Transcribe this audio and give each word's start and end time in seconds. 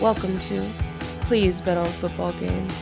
Welcome 0.00 0.40
to 0.40 0.68
Please 1.20 1.60
Bet 1.60 1.76
on 1.76 1.86
Football 1.86 2.32
Games. 2.32 2.74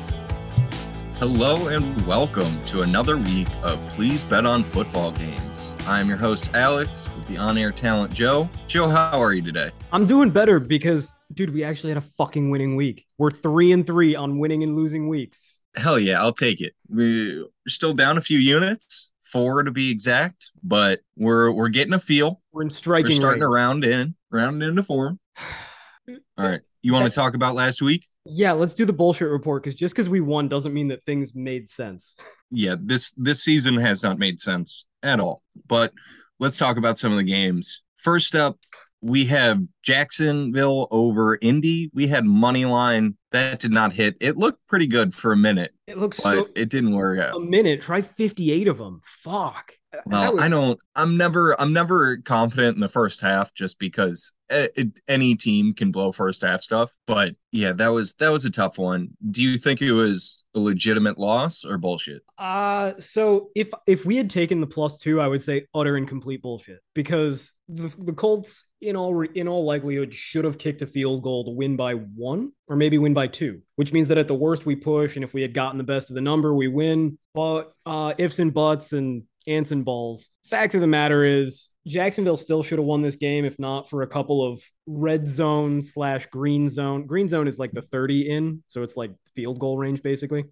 Hello 1.19 1.69
and 1.69 2.01
welcome 2.07 2.65
to 2.65 2.83
another 2.83 3.19
week 3.19 3.49
of 3.63 3.79
Please 3.91 4.25
Bet 4.25 4.47
on 4.47 4.65
Football 4.65 5.13
Games. 5.13 5.77
I'm 5.87 6.09
your 6.09 6.17
host, 6.17 6.49
Alex, 6.55 7.11
with 7.15 7.29
the 7.29 7.37
on 7.37 7.59
air 7.59 7.71
talent, 7.71 8.15
Joe. 8.15 8.49
Joe, 8.67 8.89
how 8.89 9.21
are 9.21 9.35
you 9.35 9.43
today? 9.43 9.73
I'm 9.93 10.07
doing 10.07 10.31
better 10.31 10.59
because, 10.59 11.13
dude, 11.35 11.53
we 11.53 11.63
actually 11.63 11.91
had 11.91 11.99
a 11.99 12.07
fucking 12.17 12.51
winning 12.51 12.77
week. 12.77 13.07
We're 13.19 13.31
three 13.31 13.73
and 13.73 13.87
three 13.87 14.17
on 14.17 14.39
winning 14.39 14.63
and 14.63 14.75
losing 14.75 15.07
weeks. 15.07 15.61
Hell 15.77 16.01
yeah, 16.01 16.19
I'll 16.19 16.33
take 16.33 16.63
it. 16.63 16.73
We're 16.89 17.45
still 17.69 17.93
down 17.93 18.17
a 18.17 18.23
few 18.23 18.39
units, 18.39 19.13
four 19.23 19.63
to 19.63 19.71
be 19.71 19.91
exact, 19.91 20.51
but 20.65 21.01
we're 21.19 21.51
we're 21.51 21.69
getting 21.69 21.93
a 21.93 22.01
feel. 22.01 22.41
We're 22.53 22.63
in 22.63 22.71
striking. 22.71 23.11
We're 23.11 23.17
starting 23.17 23.43
range. 23.43 23.51
to 23.51 23.55
round 23.55 23.85
in, 23.85 24.15
round 24.31 24.63
into 24.63 24.83
form. 24.83 25.21
All 26.09 26.17
right. 26.49 26.63
You 26.83 26.93
want 26.93 27.05
to 27.05 27.15
talk 27.15 27.35
about 27.35 27.55
last 27.55 27.81
week? 27.81 28.07
Yeah, 28.25 28.53
let's 28.53 28.75
do 28.75 28.85
the 28.85 28.93
bullshit 28.93 29.29
report 29.29 29.63
because 29.63 29.75
just 29.75 29.95
because 29.95 30.09
we 30.09 30.21
won 30.21 30.49
doesn't 30.49 30.73
mean 30.73 30.89
that 30.89 31.05
things 31.05 31.35
made 31.35 31.69
sense. 31.69 32.17
Yeah, 32.51 32.77
this 32.79 33.13
this 33.17 33.43
season 33.43 33.77
has 33.77 34.03
not 34.03 34.19
made 34.19 34.41
sense 34.41 34.87
at 35.03 35.21
all. 35.21 35.43
But 35.69 35.93
let's 36.39 36.57
talk 36.59 36.77
about 36.77 36.99
some 36.99 37.13
of 37.13 37.19
the 37.19 37.25
games. 37.25 37.83
First 37.97 38.35
up, 38.35 38.59
we 39.01 39.27
have 39.27 39.61
Jacksonville 39.83 40.89
over 40.91 41.39
Indy. 41.41 41.91
We 41.95 42.07
had 42.07 42.25
money 42.25 42.65
line 42.65 43.17
that 43.33 43.61
did 43.61 43.73
not 43.73 43.93
hit. 43.93 44.17
It 44.21 44.37
looked 44.37 44.67
pretty 44.69 44.87
good 44.87 45.15
for 45.15 45.33
a 45.33 45.37
minute, 45.37 45.73
It 45.87 45.99
looks 45.99 46.21
but 46.21 46.33
so. 46.33 46.49
it 46.55 46.69
didn't 46.69 46.95
work 46.95 47.19
out. 47.19 47.37
A 47.37 47.41
minute, 47.41 47.81
try 47.81 48.03
58 48.03 48.69
of 48.69 48.79
them. 48.79 49.01
Fuck. 49.05 49.75
Well, 50.07 50.35
was- 50.35 50.43
I 50.43 50.49
don't. 50.49 50.79
I'm 50.95 51.17
never. 51.17 51.61
I'm 51.61 51.73
never 51.73 52.19
confident 52.19 52.75
in 52.75 52.81
the 52.81 52.89
first 52.89 53.21
half, 53.21 53.55
just 53.55 53.79
because 53.79 54.35
eh, 54.51 54.69
it, 54.77 55.01
any 55.09 55.35
team 55.35 55.75
can 55.75 55.91
blow 55.93 56.13
first 56.13 56.43
half 56.43 56.63
stuff. 56.63 56.95
But 57.07 57.37
yeah, 57.51 57.73
that 57.73 57.89
was 57.89 58.15
that 58.15 58.31
was 58.31 58.45
a 58.45 58.51
tough 58.51 58.79
one. 58.79 59.11
Do 59.31 59.43
you 59.43 59.59
think 59.59 59.81
it 59.83 59.93
was 59.93 60.45
a 60.55 60.59
legitimate 60.59 61.19
loss 61.19 61.65
or 61.65 61.79
bullshit? 61.79 62.23
Uh 62.39 62.93
so 62.99 63.51
if 63.55 63.71
if 63.87 64.05
we 64.05 64.17
had 64.17 64.31
taken 64.31 64.61
the 64.61 64.67
plus 64.67 64.99
two, 64.99 65.21
I 65.21 65.29
would 65.29 65.43
say 65.43 65.67
utter 65.75 65.97
and 65.97 66.09
complete 66.09 66.43
bullshit 66.43 66.81
because 66.95 67.53
the 67.69 67.95
the 67.99 68.13
Colts 68.13 68.67
in 68.81 68.97
all 68.97 69.15
re- 69.15 69.31
in 69.35 69.49
all 69.49 69.65
likelihood 69.65 70.13
should 70.13 70.45
have 70.45 70.59
kicked 70.59 70.83
a 70.83 70.87
field 70.87 71.23
goal 71.23 71.45
to 71.45 71.51
win 71.51 71.77
by 71.77 71.95
one 71.95 72.53
or 72.69 72.77
maybe 72.77 72.99
win 72.99 73.15
by 73.15 73.27
two, 73.27 73.61
which 73.77 73.93
means 73.93 74.09
that 74.09 74.19
at 74.19 74.29
the 74.29 74.35
worst 74.35 74.67
we 74.67 74.77
push, 74.77 75.17
and 75.17 75.25
if 75.25 75.35
we 75.35 75.43
had 75.43 75.55
gotten 75.55 75.79
the 75.79 75.85
best 75.85 76.11
of 76.11 76.15
the 76.15 76.21
number, 76.21 76.55
we 76.55 76.69
win. 76.69 77.19
But 77.35 77.73
uh, 77.87 78.15
ifs 78.19 78.39
and 78.39 78.53
buts 78.53 78.93
and 78.93 79.23
ants 79.47 79.71
and 79.71 79.85
balls. 79.85 80.31
Fact 80.45 80.75
of 80.75 80.81
the 80.81 80.87
matter 80.87 81.25
is, 81.25 81.71
Jacksonville 81.87 82.37
still 82.37 82.63
should 82.63 82.79
have 82.79 82.87
won 82.87 83.03
this 83.03 83.17
game 83.17 83.45
if 83.45 83.59
not 83.59 83.89
for 83.89 84.03
a 84.03 84.07
couple 84.07 84.47
of 84.47 84.63
red 84.87 85.27
zone 85.27 85.83
slash 85.83 86.27
green 86.27 86.69
zone. 86.69 87.07
Green 87.07 87.29
zone 87.29 87.49
is 87.49 87.59
like 87.59 87.73
the 87.73 87.83
30 87.83 88.31
in, 88.31 88.63
so 88.67 88.83
it's 88.83 88.97
like 88.97 89.11
field 89.35 89.59
goal 89.59 89.77
range 89.79 90.03
basically 90.03 90.45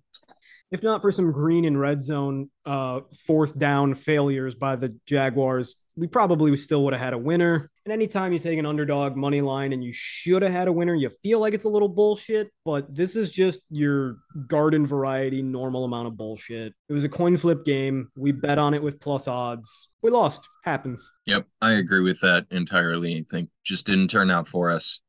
if 0.71 0.83
not 0.83 1.03
for 1.03 1.11
some 1.11 1.33
green 1.33 1.65
and 1.65 1.79
red 1.79 2.03
zone 2.03 2.49
uh, 2.65 3.01
fourth 3.27 3.59
down 3.59 3.95
failures 3.95 4.55
by 4.55 4.77
the 4.77 4.97
Jaguars, 5.07 5.77
we 5.97 6.07
probably 6.07 6.57
still 6.57 6.85
would 6.85 6.93
have 6.93 7.03
had 7.03 7.13
a 7.13 7.19
winner. 7.19 7.71
And 7.91 8.01
anytime 8.01 8.33
you 8.33 8.39
take 8.39 8.57
an 8.57 8.67
underdog 8.67 9.17
money 9.17 9.41
line 9.41 9.73
and 9.73 9.83
you 9.83 9.93
should 9.93 10.43
have 10.43 10.53
had 10.53 10.69
a 10.69 10.73
winner, 10.73 10.95
you 10.95 11.11
feel 11.25 11.41
like 11.41 11.55
it's 11.55 11.65
a 11.65 11.69
little 11.69 11.89
bullshit, 11.89 12.53
but 12.65 12.95
this 12.95 13.17
is 13.17 13.33
just 13.33 13.63
your 13.69 14.19
garden 14.47 14.87
variety, 14.87 15.43
normal 15.43 15.85
amount 15.85 16.07
of 16.07 16.17
bullshit. 16.17 16.73
It 16.89 16.93
was 16.93 17.03
a 17.03 17.09
coin 17.09 17.37
flip 17.37 17.65
game. 17.65 18.09
We 18.17 18.31
bet 18.31 18.59
on 18.59 18.75
it 18.75 18.83
with 18.85 19.01
plus 19.01 19.27
odds. 19.27 19.89
We 20.03 20.13
lost. 20.13 20.49
Happens. 20.63 21.11
Yep, 21.27 21.47
I 21.61 21.73
agree 21.73 22.03
with 22.03 22.21
that 22.21 22.47
entirely. 22.53 23.17
I 23.17 23.25
think 23.29 23.51
just 23.65 23.87
didn't 23.87 24.07
turn 24.07 24.31
out 24.31 24.47
for 24.47 24.71
us. 24.71 25.01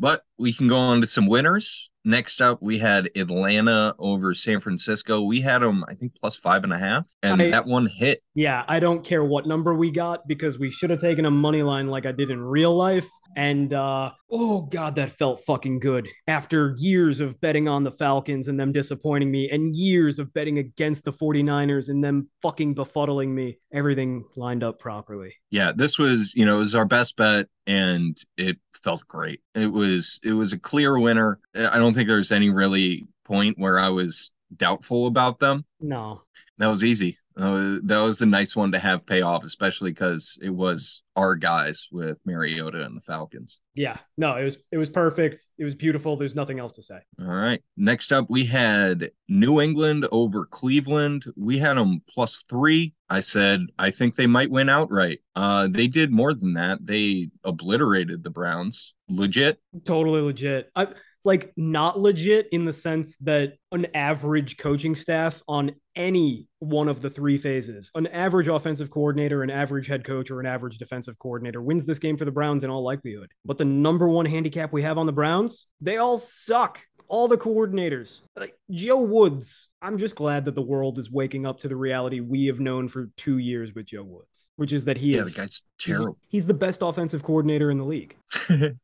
But 0.00 0.24
we 0.36 0.52
can 0.52 0.66
go 0.66 0.76
on 0.76 1.02
to 1.02 1.06
some 1.06 1.28
winners. 1.28 1.88
Next 2.06 2.42
up, 2.42 2.60
we 2.60 2.78
had 2.78 3.08
Atlanta 3.16 3.94
over 3.98 4.34
San 4.34 4.60
Francisco. 4.60 5.22
We 5.22 5.40
had 5.40 5.60
them, 5.62 5.84
I 5.88 5.94
think, 5.94 6.12
plus 6.20 6.36
five 6.36 6.62
and 6.62 6.72
a 6.72 6.78
half, 6.78 7.06
and 7.22 7.40
I- 7.40 7.50
that 7.50 7.66
one 7.66 7.86
hit. 7.86 8.20
Yeah, 8.34 8.64
I 8.68 8.78
don't 8.80 9.02
care 9.04 9.24
what 9.24 9.46
number 9.46 9.74
we 9.74 9.90
got 9.90 10.26
because 10.28 10.58
we 10.58 10.70
should 10.70 10.90
have 10.90 10.98
taken 11.00 11.24
a 11.24 11.30
money 11.30 11.62
line 11.62 11.86
like 11.88 12.04
I 12.04 12.12
did 12.12 12.30
in 12.30 12.40
real 12.42 12.74
life. 12.76 13.06
And 13.36 13.72
uh 13.72 14.12
oh 14.30 14.62
god, 14.62 14.94
that 14.96 15.10
felt 15.10 15.40
fucking 15.44 15.80
good. 15.80 16.08
After 16.28 16.74
years 16.78 17.20
of 17.20 17.40
betting 17.40 17.66
on 17.68 17.82
the 17.82 17.90
Falcons 17.90 18.46
and 18.48 18.60
them 18.60 18.70
disappointing 18.70 19.30
me, 19.30 19.48
and 19.50 19.74
years 19.74 20.18
of 20.20 20.32
betting 20.34 20.58
against 20.58 21.04
the 21.04 21.12
49ers 21.12 21.88
and 21.88 22.02
them 22.04 22.28
fucking 22.42 22.74
befuddling 22.76 23.30
me, 23.30 23.58
everything 23.72 24.24
lined 24.36 24.62
up 24.62 24.78
properly. 24.78 25.34
Yeah, 25.50 25.72
this 25.74 25.98
was, 25.98 26.32
you 26.34 26.44
know, 26.44 26.56
it 26.56 26.60
was 26.60 26.74
our 26.76 26.84
best 26.84 27.16
bet, 27.16 27.46
and 27.66 28.16
it 28.36 28.56
felt 28.84 29.08
great. 29.08 29.40
It 29.54 29.66
was, 29.72 30.20
it 30.22 30.32
was 30.32 30.52
a 30.52 30.58
clear 30.58 30.98
winner. 30.98 31.40
I 31.54 31.78
don't 31.78 31.94
think 31.94 32.06
there's 32.06 32.30
any 32.30 32.50
really 32.50 33.06
point 33.24 33.58
where 33.58 33.78
I 33.78 33.88
was 33.88 34.30
doubtful 34.54 35.06
about 35.06 35.40
them. 35.40 35.64
No. 35.80 36.22
That 36.58 36.68
was 36.68 36.84
easy. 36.84 37.18
Uh, 37.36 37.76
that 37.82 37.98
was 38.00 38.22
a 38.22 38.26
nice 38.26 38.54
one 38.54 38.72
to 38.72 38.78
have 38.78 39.04
pay 39.06 39.22
off, 39.22 39.44
especially 39.44 39.90
because 39.90 40.38
it 40.42 40.50
was 40.50 41.02
our 41.16 41.34
guys 41.34 41.88
with 41.90 42.18
Mariota 42.24 42.84
and 42.84 42.96
the 42.96 43.00
Falcons. 43.00 43.60
Yeah. 43.74 43.96
No, 44.16 44.36
it 44.36 44.44
was 44.44 44.58
it 44.70 44.78
was 44.78 44.90
perfect. 44.90 45.42
It 45.58 45.64
was 45.64 45.74
beautiful. 45.74 46.16
There's 46.16 46.34
nothing 46.34 46.58
else 46.60 46.72
to 46.74 46.82
say. 46.82 46.98
All 47.20 47.26
right. 47.26 47.62
Next 47.76 48.12
up, 48.12 48.26
we 48.28 48.44
had 48.44 49.10
New 49.28 49.60
England 49.60 50.06
over 50.12 50.46
Cleveland. 50.46 51.24
We 51.36 51.58
had 51.58 51.76
them 51.76 52.02
plus 52.08 52.44
three. 52.48 52.94
I 53.10 53.20
said 53.20 53.66
I 53.78 53.90
think 53.90 54.14
they 54.14 54.26
might 54.26 54.50
win 54.50 54.68
outright. 54.68 55.20
Uh, 55.34 55.68
they 55.68 55.88
did 55.88 56.12
more 56.12 56.34
than 56.34 56.54
that. 56.54 56.86
They 56.86 57.30
obliterated 57.42 58.22
the 58.22 58.30
Browns. 58.30 58.94
Legit. 59.08 59.60
totally 59.84 60.20
legit. 60.20 60.70
I 60.74 60.88
like 61.24 61.52
not 61.56 61.98
legit 61.98 62.48
in 62.52 62.64
the 62.64 62.72
sense 62.72 63.16
that 63.18 63.54
an 63.72 63.86
average 63.94 64.58
coaching 64.58 64.94
staff 64.94 65.42
on 65.48 65.72
any 65.96 66.46
one 66.58 66.88
of 66.88 67.00
the 67.00 67.10
three 67.10 67.38
phases, 67.38 67.90
an 67.94 68.06
average 68.08 68.48
offensive 68.48 68.90
coordinator, 68.90 69.42
an 69.42 69.50
average 69.50 69.86
head 69.86 70.04
coach, 70.04 70.30
or 70.30 70.40
an 70.40 70.46
average 70.46 70.78
defensive 70.78 71.18
coordinator 71.18 71.62
wins 71.62 71.86
this 71.86 71.98
game 71.98 72.16
for 72.16 72.24
the 72.24 72.30
Browns 72.30 72.62
in 72.62 72.70
all 72.70 72.82
likelihood. 72.82 73.30
But 73.44 73.58
the 73.58 73.64
number 73.64 74.08
one 74.08 74.26
handicap 74.26 74.72
we 74.72 74.82
have 74.82 74.98
on 74.98 75.06
the 75.06 75.12
Browns, 75.12 75.66
they 75.80 75.96
all 75.96 76.18
suck. 76.18 76.80
All 77.06 77.28
the 77.28 77.36
coordinators, 77.36 78.22
like 78.34 78.54
Joe 78.70 79.02
Woods. 79.02 79.68
I'm 79.84 79.98
just 79.98 80.16
glad 80.16 80.46
that 80.46 80.54
the 80.54 80.62
world 80.62 80.98
is 80.98 81.10
waking 81.10 81.44
up 81.44 81.58
to 81.58 81.68
the 81.68 81.76
reality 81.76 82.20
we 82.20 82.46
have 82.46 82.58
known 82.58 82.88
for 82.88 83.10
two 83.18 83.36
years 83.38 83.74
with 83.74 83.84
Joe 83.86 84.02
Woods, 84.02 84.50
which 84.56 84.72
is 84.72 84.86
that 84.86 84.96
he 84.96 85.14
Yeah, 85.14 85.20
the 85.20 85.26
is 85.26 85.34
guy's 85.34 85.62
he's- 85.78 85.96
terrible. 85.98 86.16
he's 86.28 86.46
the 86.46 86.54
best 86.54 86.80
offensive 86.82 87.22
coordinator 87.22 87.70
in 87.70 87.76
the 87.78 87.84
league. 87.84 88.16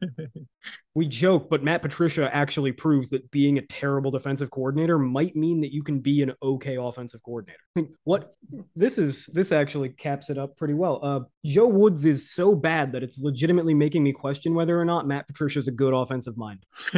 We 0.96 1.06
joke, 1.06 1.48
but 1.48 1.62
Matt 1.62 1.82
Patricia 1.82 2.28
actually 2.34 2.72
proves 2.72 3.10
that 3.10 3.30
being 3.30 3.58
a 3.58 3.62
terrible 3.62 4.10
defensive 4.10 4.50
coordinator 4.50 4.98
might 4.98 5.36
mean 5.36 5.60
that 5.60 5.72
you 5.72 5.84
can 5.84 6.00
be 6.00 6.20
an 6.20 6.32
okay 6.42 6.76
offensive 6.78 7.22
coordinator. 7.22 7.60
What 8.02 8.34
this 8.74 8.98
is, 8.98 9.26
this 9.26 9.52
actually 9.52 9.90
caps 9.90 10.30
it 10.30 10.36
up 10.36 10.56
pretty 10.56 10.74
well. 10.74 10.98
Uh, 11.00 11.20
Joe 11.46 11.68
Woods 11.68 12.04
is 12.04 12.32
so 12.32 12.56
bad 12.56 12.90
that 12.92 13.04
it's 13.04 13.18
legitimately 13.18 13.72
making 13.72 14.02
me 14.02 14.12
question 14.12 14.52
whether 14.52 14.78
or 14.78 14.84
not 14.84 15.06
Matt 15.06 15.28
Patricia's 15.28 15.68
a 15.68 15.72
good 15.72 15.94
offensive 15.94 16.36
mind. 16.36 16.66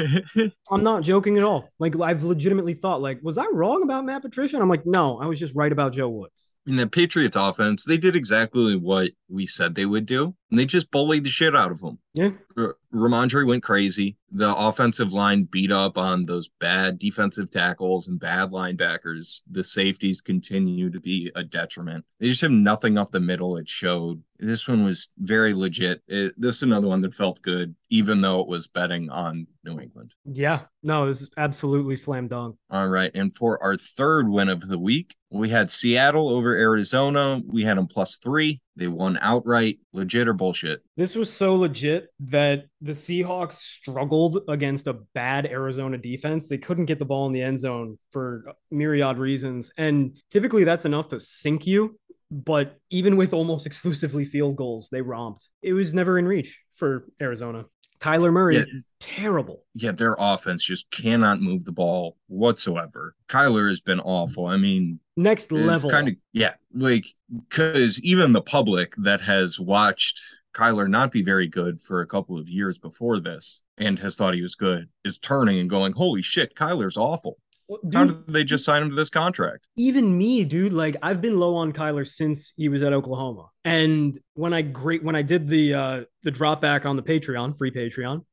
I'm 0.70 0.82
not 0.82 1.02
joking 1.02 1.36
at 1.36 1.44
all. 1.44 1.68
Like 1.78 1.94
I've 2.00 2.24
legitimately 2.24 2.72
thought, 2.74 3.02
like, 3.02 3.20
was 3.22 3.36
I 3.36 3.44
wrong 3.52 3.82
about 3.82 3.91
Matt 4.00 4.22
Patricia? 4.22 4.56
And 4.56 4.62
I'm 4.62 4.68
like, 4.68 4.86
no, 4.86 5.18
I 5.18 5.26
was 5.26 5.38
just 5.38 5.54
right 5.54 5.70
about 5.70 5.92
Joe 5.92 6.08
Woods. 6.08 6.50
In 6.64 6.76
the 6.76 6.86
Patriots 6.86 7.34
offense, 7.34 7.84
they 7.84 7.96
did 7.96 8.14
exactly 8.14 8.76
what 8.76 9.10
we 9.28 9.46
said 9.46 9.74
they 9.74 9.86
would 9.86 10.06
do, 10.06 10.36
and 10.50 10.60
they 10.60 10.64
just 10.64 10.92
bullied 10.92 11.24
the 11.24 11.30
shit 11.30 11.56
out 11.56 11.72
of 11.72 11.80
them. 11.80 11.98
Yeah. 12.14 12.30
R- 12.56 12.76
Rhamondre 12.94 13.46
went 13.46 13.64
crazy. 13.64 14.16
The 14.30 14.54
offensive 14.54 15.12
line 15.12 15.44
beat 15.50 15.72
up 15.72 15.98
on 15.98 16.26
those 16.26 16.48
bad 16.60 16.98
defensive 17.00 17.50
tackles 17.50 18.06
and 18.06 18.20
bad 18.20 18.50
linebackers. 18.50 19.42
The 19.50 19.64
safeties 19.64 20.20
continue 20.20 20.88
to 20.90 21.00
be 21.00 21.32
a 21.34 21.42
detriment. 21.42 22.04
They 22.20 22.28
just 22.28 22.42
have 22.42 22.50
nothing 22.50 22.96
up 22.96 23.10
the 23.10 23.20
middle. 23.20 23.56
It 23.56 23.68
showed. 23.68 24.22
This 24.38 24.68
one 24.68 24.84
was 24.84 25.10
very 25.18 25.54
legit. 25.54 26.02
It, 26.06 26.34
this 26.40 26.56
is 26.56 26.62
another 26.62 26.86
one 26.86 27.00
that 27.00 27.14
felt 27.14 27.42
good, 27.42 27.74
even 27.90 28.20
though 28.20 28.40
it 28.40 28.46
was 28.48 28.68
betting 28.68 29.10
on 29.10 29.46
New 29.64 29.80
England. 29.80 30.14
Yeah, 30.24 30.60
no, 30.82 31.04
it 31.04 31.08
was 31.08 31.30
absolutely 31.36 31.96
slam 31.96 32.28
dunk. 32.28 32.56
All 32.70 32.88
right. 32.88 33.10
And 33.14 33.34
for 33.34 33.62
our 33.62 33.76
third 33.76 34.28
win 34.28 34.48
of 34.48 34.68
the 34.68 34.78
week, 34.78 35.16
we 35.32 35.48
had 35.48 35.70
Seattle 35.70 36.28
over 36.28 36.54
Arizona. 36.54 37.40
We 37.46 37.64
had 37.64 37.78
them 37.78 37.86
plus 37.86 38.18
three. 38.18 38.60
They 38.76 38.86
won 38.86 39.18
outright. 39.20 39.78
Legit 39.92 40.28
or 40.28 40.34
bullshit? 40.34 40.82
This 40.96 41.14
was 41.14 41.32
so 41.32 41.54
legit 41.54 42.08
that 42.20 42.66
the 42.80 42.92
Seahawks 42.92 43.54
struggled 43.54 44.40
against 44.48 44.86
a 44.86 44.94
bad 45.14 45.46
Arizona 45.46 45.96
defense. 45.96 46.48
They 46.48 46.58
couldn't 46.58 46.84
get 46.84 46.98
the 46.98 47.04
ball 47.04 47.26
in 47.26 47.32
the 47.32 47.42
end 47.42 47.58
zone 47.58 47.98
for 48.10 48.54
myriad 48.70 49.16
reasons. 49.16 49.70
And 49.78 50.18
typically 50.30 50.64
that's 50.64 50.84
enough 50.84 51.08
to 51.08 51.20
sink 51.20 51.66
you. 51.66 51.98
But 52.30 52.78
even 52.90 53.16
with 53.16 53.32
almost 53.32 53.66
exclusively 53.66 54.24
field 54.24 54.56
goals, 54.56 54.88
they 54.90 55.00
romped. 55.00 55.48
It 55.62 55.72
was 55.72 55.94
never 55.94 56.18
in 56.18 56.26
reach 56.26 56.60
for 56.74 57.06
Arizona. 57.20 57.64
Kyler 58.02 58.32
Murray, 58.32 58.56
Yeah. 58.56 58.64
terrible. 58.98 59.64
Yeah, 59.74 59.92
their 59.92 60.16
offense 60.18 60.64
just 60.64 60.90
cannot 60.90 61.40
move 61.40 61.64
the 61.64 61.70
ball 61.72 62.16
whatsoever. 62.26 63.14
Kyler 63.28 63.70
has 63.70 63.80
been 63.80 64.00
awful. 64.00 64.46
I 64.46 64.56
mean, 64.56 64.98
Next 65.16 65.52
level. 65.52 65.88
kind 65.90 66.08
of 66.08 66.14
yeah, 66.32 66.54
like 66.74 67.04
because 67.48 68.00
even 68.00 68.32
the 68.32 68.42
public 68.42 68.94
that 68.98 69.20
has 69.20 69.60
watched 69.60 70.20
Kyler 70.54 70.88
not 70.88 71.12
be 71.12 71.22
very 71.22 71.46
good 71.46 71.80
for 71.80 72.00
a 72.00 72.06
couple 72.06 72.36
of 72.38 72.48
years 72.48 72.76
before 72.76 73.20
this 73.20 73.62
and 73.78 73.98
has 74.00 74.16
thought 74.16 74.34
he 74.34 74.42
was 74.42 74.54
good 74.54 74.88
is 75.04 75.16
turning 75.18 75.58
and 75.60 75.70
going, 75.70 75.92
holy 75.92 76.22
shit, 76.22 76.54
Kyler's 76.56 76.96
awful. 76.96 77.38
Dude, 77.84 77.94
How 77.94 78.04
did 78.06 78.26
they 78.26 78.44
just 78.44 78.64
sign 78.64 78.82
him 78.82 78.90
to 78.90 78.94
this 78.94 79.10
contract? 79.10 79.66
Even 79.76 80.16
me, 80.16 80.44
dude. 80.44 80.72
Like 80.72 80.96
I've 81.02 81.20
been 81.20 81.38
low 81.38 81.54
on 81.54 81.72
Kyler 81.72 82.06
since 82.06 82.52
he 82.56 82.68
was 82.68 82.82
at 82.82 82.92
Oklahoma. 82.92 83.50
And 83.64 84.18
when 84.34 84.52
I 84.52 84.62
great 84.62 85.02
when 85.02 85.16
I 85.16 85.22
did 85.22 85.48
the 85.48 85.74
uh 85.74 86.04
the 86.22 86.30
drop 86.30 86.60
back 86.60 86.86
on 86.86 86.96
the 86.96 87.02
Patreon, 87.02 87.56
free 87.56 87.70
Patreon, 87.70 88.24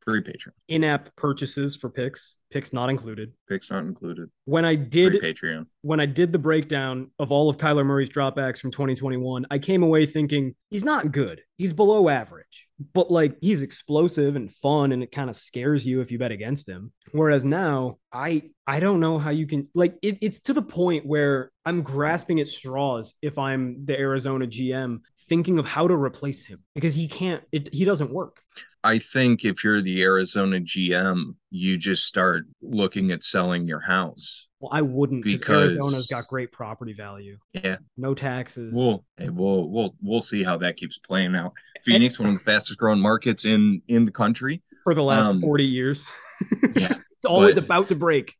free 0.00 0.22
Patreon. 0.22 0.52
In-app 0.68 1.14
purchases 1.16 1.76
for 1.76 1.90
picks, 1.90 2.36
picks 2.52 2.72
not 2.72 2.90
included. 2.90 3.32
Picks 3.48 3.70
not 3.70 3.84
included. 3.84 4.28
When 4.44 4.64
I 4.64 4.74
did 4.74 5.18
free 5.18 5.32
Patreon, 5.32 5.66
when 5.80 6.00
I 6.00 6.06
did 6.06 6.32
the 6.32 6.38
breakdown 6.38 7.10
of 7.18 7.32
all 7.32 7.48
of 7.48 7.56
Kyler 7.56 7.84
Murray's 7.84 8.10
dropbacks 8.10 8.58
from 8.58 8.70
2021, 8.70 9.46
I 9.50 9.58
came 9.58 9.82
away 9.82 10.06
thinking 10.06 10.54
he's 10.70 10.84
not 10.84 11.12
good. 11.12 11.42
He's 11.56 11.72
below 11.72 12.08
average, 12.08 12.68
but 12.92 13.10
like 13.10 13.36
he's 13.40 13.62
explosive 13.62 14.36
and 14.36 14.52
fun, 14.52 14.92
and 14.92 15.02
it 15.02 15.12
kind 15.12 15.30
of 15.30 15.36
scares 15.36 15.86
you 15.86 16.00
if 16.00 16.12
you 16.12 16.18
bet 16.18 16.32
against 16.32 16.68
him. 16.68 16.92
Whereas 17.12 17.44
now, 17.44 17.98
I 18.12 18.50
I 18.66 18.80
don't 18.80 19.00
know 19.00 19.18
how 19.18 19.30
you 19.30 19.46
can 19.46 19.68
like 19.74 19.96
it, 20.02 20.18
it's 20.20 20.40
to 20.40 20.52
the 20.52 20.62
point 20.62 21.06
where 21.06 21.50
I'm 21.64 21.82
grasping 21.82 22.40
at 22.40 22.48
straws 22.48 23.14
if 23.22 23.38
I'm 23.38 23.84
the 23.84 23.98
Arizona 23.98 24.46
GM, 24.46 25.00
thinking 25.28 25.58
of 25.58 25.66
how 25.66 25.88
to 25.88 25.94
replace 25.94 26.44
him 26.44 26.60
because 26.74 26.94
he 26.94 27.08
can't. 27.08 27.42
It, 27.52 27.72
he 27.72 27.84
doesn't 27.84 28.12
work. 28.12 28.42
I 28.84 28.98
think 28.98 29.44
if 29.44 29.62
you're 29.62 29.80
the 29.80 30.02
Arizona 30.02 30.58
GM, 30.58 31.36
you 31.52 31.76
just 31.76 32.06
start 32.06 32.46
looking 32.62 33.10
at 33.10 33.22
selling 33.22 33.68
your 33.68 33.80
house. 33.80 34.48
Well, 34.58 34.70
I 34.72 34.80
wouldn't 34.80 35.22
because 35.22 35.76
Arizona's 35.76 36.06
got 36.06 36.26
great 36.26 36.50
property 36.50 36.94
value. 36.94 37.36
Yeah, 37.52 37.76
no 37.98 38.14
taxes. 38.14 38.72
We'll 38.74 39.04
we'll 39.20 39.68
we'll 39.68 39.94
we'll 40.00 40.22
see 40.22 40.42
how 40.42 40.56
that 40.58 40.78
keeps 40.78 40.98
playing 40.98 41.36
out. 41.36 41.52
Phoenix, 41.82 42.18
one 42.18 42.30
of 42.30 42.34
the 42.34 42.40
fastest 42.40 42.78
growing 42.78 43.00
markets 43.00 43.44
in 43.44 43.82
in 43.86 44.06
the 44.06 44.10
country 44.10 44.62
for 44.82 44.94
the 44.94 45.02
last 45.02 45.26
um, 45.28 45.40
forty 45.42 45.66
years. 45.66 46.06
yeah, 46.74 46.94
it's 47.16 47.26
always 47.26 47.56
but, 47.56 47.64
about 47.64 47.88
to 47.88 47.96
break. 47.96 48.34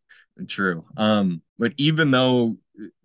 True. 0.48 0.86
Um, 0.96 1.42
but 1.58 1.74
even 1.76 2.10
though 2.10 2.56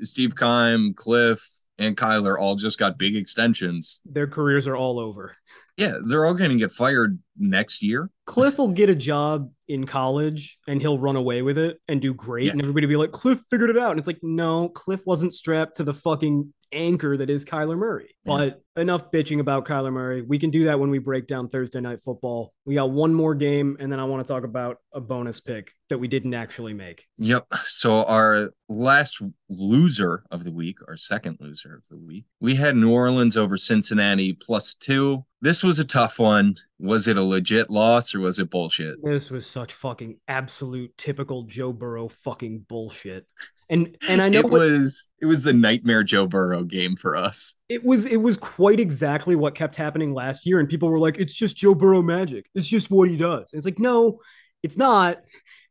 Steve 0.01 0.35
Keim, 0.37 0.93
Cliff, 0.93 1.45
and 1.77 1.97
Kyler 1.97 2.39
all 2.39 2.55
just 2.55 2.79
got 2.79 2.97
big 2.97 3.17
extensions, 3.17 4.01
their 4.05 4.27
careers 4.27 4.67
are 4.67 4.77
all 4.77 4.99
over. 4.99 5.35
Yeah, 5.77 5.97
they're 6.03 6.25
all 6.25 6.33
going 6.33 6.49
to 6.49 6.57
get 6.57 6.71
fired 6.71 7.19
next 7.37 7.83
year. 7.83 8.09
Cliff 8.25 8.57
will 8.57 8.69
get 8.69 8.89
a 8.89 8.95
job 8.95 9.51
in 9.67 9.85
college 9.85 10.57
and 10.67 10.81
he'll 10.81 10.97
run 10.97 11.15
away 11.15 11.43
with 11.43 11.59
it 11.59 11.79
and 11.87 12.01
do 12.01 12.15
great. 12.15 12.45
Yeah. 12.45 12.53
And 12.53 12.61
everybody 12.61 12.87
will 12.87 12.91
be 12.91 12.97
like, 12.97 13.11
Cliff 13.11 13.39
figured 13.49 13.69
it 13.69 13.77
out. 13.77 13.91
And 13.91 13.99
it's 13.99 14.07
like, 14.07 14.19
no, 14.23 14.69
Cliff 14.69 15.05
wasn't 15.05 15.33
strapped 15.33 15.77
to 15.77 15.83
the 15.83 15.93
fucking 15.93 16.51
anchor 16.71 17.17
that 17.17 17.29
is 17.29 17.45
Kyler 17.45 17.77
Murray. 17.77 18.15
Yeah. 18.25 18.37
But 18.75 18.81
enough 18.81 19.11
bitching 19.11 19.39
about 19.39 19.65
Kyler 19.65 19.91
Murray. 19.91 20.21
We 20.21 20.39
can 20.39 20.49
do 20.49 20.65
that 20.65 20.79
when 20.79 20.89
we 20.89 20.99
break 20.99 21.27
down 21.27 21.49
Thursday 21.49 21.81
night 21.81 21.99
football. 21.99 22.53
We 22.65 22.75
got 22.75 22.91
one 22.91 23.13
more 23.13 23.35
game, 23.35 23.77
and 23.79 23.91
then 23.91 23.99
I 23.99 24.05
want 24.05 24.25
to 24.25 24.33
talk 24.33 24.43
about 24.43 24.77
a 24.93 25.01
bonus 25.01 25.39
pick 25.39 25.71
that 25.89 25.97
we 25.97 26.07
didn't 26.07 26.33
actually 26.33 26.73
make. 26.73 27.05
Yep. 27.17 27.47
So 27.65 28.03
our 28.03 28.51
last 28.69 29.21
loser 29.49 30.23
of 30.31 30.43
the 30.43 30.51
week, 30.51 30.77
our 30.87 30.97
second 30.97 31.37
loser 31.39 31.75
of 31.75 31.83
the 31.89 31.97
week, 31.97 32.25
we 32.39 32.55
had 32.55 32.75
New 32.75 32.91
Orleans 32.91 33.37
over 33.37 33.57
Cincinnati 33.57 34.33
plus 34.33 34.73
two. 34.75 35.25
This 35.41 35.63
was 35.63 35.79
a 35.79 35.85
tough 35.85 36.19
one. 36.19 36.55
Was 36.79 37.07
it 37.07 37.17
a 37.17 37.23
legit 37.23 37.69
loss 37.69 38.13
or 38.15 38.19
was 38.19 38.39
it 38.39 38.49
bullshit? 38.49 39.03
This 39.03 39.29
was 39.29 39.45
such 39.45 39.73
fucking 39.73 40.19
absolute 40.27 40.97
typical 40.97 41.43
Joe 41.43 41.71
Burrow 41.71 42.07
fucking 42.07 42.65
bullshit. 42.67 43.27
And 43.69 43.97
and 44.07 44.21
I 44.21 44.29
know 44.29 44.39
it 44.39 44.49
what, 44.49 44.61
was 44.61 45.07
it 45.19 45.25
was 45.25 45.43
the 45.43 45.53
nightmare 45.53 46.03
Joe 46.03 46.27
Burrow 46.27 46.63
game 46.63 46.95
for 46.95 47.15
us. 47.15 47.55
It 47.67 47.83
was 47.83 48.05
it 48.05 48.17
was 48.17 48.37
quite 48.37 48.79
exactly 48.79 49.35
what 49.35 49.55
kept 49.55 49.75
happening 49.75 50.13
last 50.13 50.45
year, 50.45 50.59
and 50.59 50.69
people 50.69 50.89
were 50.89 50.99
like, 50.99 51.17
"It's 51.17 51.33
just 51.33 51.57
Joe 51.57 51.75
Burrow 51.75 52.01
magic. 52.01 52.49
It's 52.55 52.67
just 52.67 52.89
what 52.89 53.09
he 53.09 53.17
does." 53.17 53.51
And 53.51 53.57
it's 53.57 53.65
like, 53.65 53.79
no, 53.79 54.19
it's 54.63 54.77
not. 54.77 55.17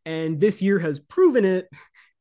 And 0.05 0.41
this 0.41 0.61
year 0.61 0.79
has 0.79 0.99
proven 0.99 1.45
it, 1.45 1.69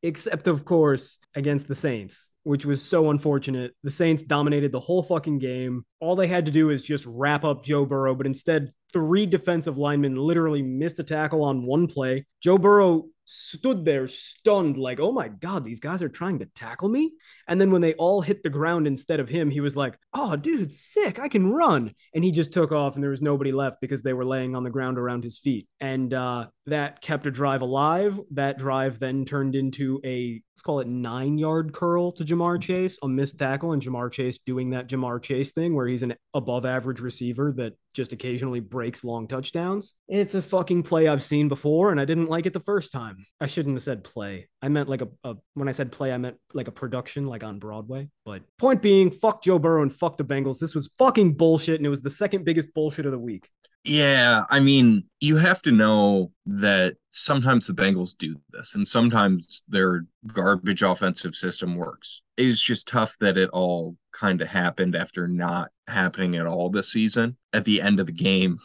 except 0.02 0.46
of 0.46 0.64
course 0.64 1.18
against 1.34 1.68
the 1.68 1.74
Saints, 1.74 2.30
which 2.42 2.64
was 2.64 2.82
so 2.82 3.10
unfortunate. 3.10 3.72
The 3.82 3.90
Saints 3.90 4.22
dominated 4.22 4.72
the 4.72 4.80
whole 4.80 5.02
fucking 5.02 5.38
game. 5.38 5.84
All 6.00 6.16
they 6.16 6.26
had 6.26 6.46
to 6.46 6.52
do 6.52 6.70
is 6.70 6.82
just 6.82 7.04
wrap 7.06 7.44
up 7.44 7.64
Joe 7.64 7.84
Burrow, 7.84 8.14
but 8.14 8.26
instead, 8.26 8.70
three 8.92 9.26
defensive 9.26 9.78
linemen 9.78 10.16
literally 10.16 10.62
missed 10.62 10.98
a 10.98 11.04
tackle 11.04 11.42
on 11.42 11.66
one 11.66 11.86
play. 11.86 12.26
Joe 12.40 12.58
Burrow 12.58 13.06
stood 13.26 13.84
there 13.84 14.06
stunned, 14.06 14.76
like, 14.76 15.00
oh 15.00 15.12
my 15.12 15.28
God, 15.28 15.64
these 15.64 15.80
guys 15.80 16.00
are 16.00 16.08
trying 16.08 16.38
to 16.38 16.46
tackle 16.46 16.88
me. 16.88 17.12
And 17.48 17.60
then 17.60 17.70
when 17.70 17.82
they 17.82 17.94
all 17.94 18.20
hit 18.20 18.42
the 18.42 18.50
ground 18.50 18.86
instead 18.86 19.20
of 19.20 19.28
him, 19.28 19.50
he 19.50 19.60
was 19.60 19.76
like, 19.76 19.98
oh, 20.14 20.36
dude, 20.36 20.72
sick. 20.72 21.18
I 21.18 21.28
can 21.28 21.52
run. 21.52 21.92
And 22.14 22.24
he 22.24 22.30
just 22.30 22.52
took 22.52 22.72
off, 22.72 22.94
and 22.94 23.02
there 23.02 23.10
was 23.10 23.22
nobody 23.22 23.52
left 23.52 23.80
because 23.80 24.02
they 24.02 24.12
were 24.12 24.24
laying 24.24 24.54
on 24.54 24.64
the 24.64 24.70
ground 24.70 24.96
around 24.98 25.24
his 25.24 25.38
feet. 25.38 25.68
And 25.80 26.14
uh, 26.14 26.46
that 26.66 27.00
kept 27.00 27.26
a 27.26 27.30
drive 27.30 27.62
alive. 27.62 28.20
That 28.32 28.58
drive 28.58 28.98
then 28.98 29.24
turned 29.24 29.56
into 29.56 30.00
a, 30.04 30.40
let's 30.54 30.62
call 30.62 30.80
it 30.80 30.88
nine 30.88 31.36
yard 31.36 31.72
curl 31.72 32.12
to 32.12 32.24
Ja'Marr 32.24 32.62
Chase, 32.62 32.98
a 33.02 33.08
missed 33.08 33.38
tackle, 33.38 33.72
and 33.72 33.82
Ja'Marr 33.82 34.12
Chase 34.12 34.38
doing 34.38 34.70
that 34.70 34.88
Ja'Marr 34.88 35.20
Chase 35.22 35.52
thing 35.52 35.74
where 35.74 35.88
he's 35.88 36.02
an 36.02 36.14
above 36.32 36.64
average 36.64 37.00
receiver 37.00 37.52
that 37.56 37.72
just 37.96 38.12
occasionally 38.12 38.60
breaks 38.60 39.02
long 39.02 39.26
touchdowns. 39.26 39.94
It's 40.06 40.34
a 40.34 40.42
fucking 40.42 40.82
play 40.82 41.08
I've 41.08 41.22
seen 41.22 41.48
before, 41.48 41.90
and 41.90 42.00
I 42.00 42.04
didn't 42.04 42.28
like 42.28 42.44
it 42.44 42.52
the 42.52 42.60
first 42.60 42.92
time. 42.92 43.24
I 43.40 43.46
shouldn't 43.46 43.74
have 43.74 43.82
said 43.82 44.04
play. 44.04 44.48
I 44.60 44.68
meant 44.68 44.90
like 44.90 45.00
a, 45.00 45.08
a 45.24 45.34
when 45.54 45.66
I 45.66 45.72
said 45.72 45.90
play, 45.90 46.12
I 46.12 46.18
meant 46.18 46.36
like 46.52 46.68
a 46.68 46.72
production, 46.72 47.26
like 47.26 47.42
on 47.42 47.58
Broadway. 47.58 48.10
But 48.26 48.42
point 48.58 48.82
being, 48.82 49.10
fuck 49.10 49.42
Joe 49.42 49.58
Burrow 49.58 49.82
and 49.82 49.92
fuck 49.92 50.18
the 50.18 50.24
Bengals. 50.24 50.58
This 50.58 50.74
was 50.74 50.90
fucking 50.98 51.34
bullshit, 51.34 51.80
and 51.80 51.86
it 51.86 51.90
was 51.90 52.02
the 52.02 52.10
second 52.10 52.44
biggest 52.44 52.74
bullshit 52.74 53.06
of 53.06 53.12
the 53.12 53.18
week. 53.18 53.48
Yeah, 53.86 54.42
I 54.50 54.58
mean, 54.58 55.04
you 55.20 55.36
have 55.36 55.62
to 55.62 55.70
know 55.70 56.32
that 56.46 56.96
sometimes 57.12 57.68
the 57.68 57.72
Bengals 57.72 58.18
do 58.18 58.34
this 58.50 58.74
and 58.74 58.86
sometimes 58.86 59.62
their 59.68 60.06
garbage 60.26 60.82
offensive 60.82 61.36
system 61.36 61.76
works. 61.76 62.20
It's 62.36 62.60
just 62.60 62.88
tough 62.88 63.16
that 63.20 63.38
it 63.38 63.48
all 63.50 63.96
kind 64.12 64.42
of 64.42 64.48
happened 64.48 64.96
after 64.96 65.28
not 65.28 65.68
happening 65.86 66.34
at 66.34 66.46
all 66.46 66.68
this 66.68 66.90
season 66.90 67.36
at 67.52 67.64
the 67.64 67.80
end 67.80 68.00
of 68.00 68.06
the 68.06 68.12
game. 68.12 68.58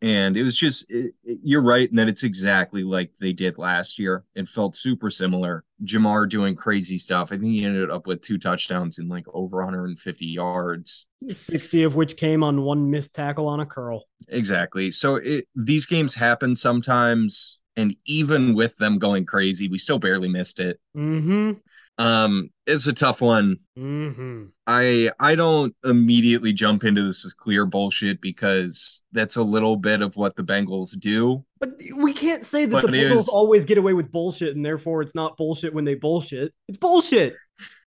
And 0.00 0.36
it 0.36 0.42
was 0.42 0.56
just, 0.56 0.90
it, 0.90 1.14
it, 1.24 1.38
you're 1.42 1.62
right 1.62 1.88
in 1.88 1.96
that 1.96 2.08
it's 2.08 2.24
exactly 2.24 2.82
like 2.82 3.12
they 3.20 3.32
did 3.32 3.58
last 3.58 3.98
year. 3.98 4.24
It 4.34 4.48
felt 4.48 4.74
super 4.76 5.10
similar. 5.10 5.64
Ja'Marr 5.84 6.28
doing 6.28 6.56
crazy 6.56 6.98
stuff. 6.98 7.32
I 7.32 7.36
think 7.36 7.52
he 7.52 7.64
ended 7.64 7.90
up 7.90 8.06
with 8.06 8.20
two 8.20 8.38
touchdowns 8.38 8.98
in 8.98 9.08
like 9.08 9.26
over 9.32 9.58
150 9.58 10.26
yards. 10.26 11.06
60 11.30 11.84
of 11.84 11.94
which 11.94 12.16
came 12.16 12.42
on 12.42 12.62
one 12.62 12.90
missed 12.90 13.14
tackle 13.14 13.46
on 13.46 13.60
a 13.60 13.66
curl. 13.66 14.04
Exactly. 14.28 14.90
So 14.90 15.16
it, 15.16 15.46
these 15.54 15.86
games 15.86 16.14
happen 16.14 16.54
sometimes. 16.54 17.62
And 17.76 17.96
even 18.04 18.54
with 18.54 18.76
them 18.76 18.98
going 18.98 19.24
crazy, 19.24 19.68
we 19.68 19.78
still 19.78 19.98
barely 19.98 20.28
missed 20.28 20.60
it. 20.60 20.78
Mm-hmm. 20.96 21.52
Um, 21.98 22.50
it's 22.66 22.86
a 22.86 22.92
tough 22.92 23.20
one. 23.20 23.58
Mm-hmm. 23.78 24.44
I 24.66 25.10
I 25.20 25.34
don't 25.34 25.74
immediately 25.84 26.52
jump 26.52 26.84
into 26.84 27.02
this 27.02 27.24
as 27.24 27.34
clear 27.34 27.66
bullshit 27.66 28.20
because 28.20 29.02
that's 29.12 29.36
a 29.36 29.42
little 29.42 29.76
bit 29.76 30.00
of 30.00 30.16
what 30.16 30.36
the 30.36 30.42
Bengals 30.42 30.98
do. 30.98 31.44
But 31.60 31.80
we 31.96 32.12
can't 32.12 32.44
say 32.44 32.66
that 32.66 32.82
but 32.82 32.90
the 32.90 32.98
Bengals 32.98 33.16
is... 33.16 33.28
always 33.28 33.64
get 33.64 33.78
away 33.78 33.94
with 33.94 34.10
bullshit 34.10 34.56
and 34.56 34.64
therefore 34.64 35.02
it's 35.02 35.14
not 35.14 35.36
bullshit 35.36 35.74
when 35.74 35.84
they 35.84 35.94
bullshit. 35.94 36.52
It's 36.68 36.78
bullshit. 36.78 37.34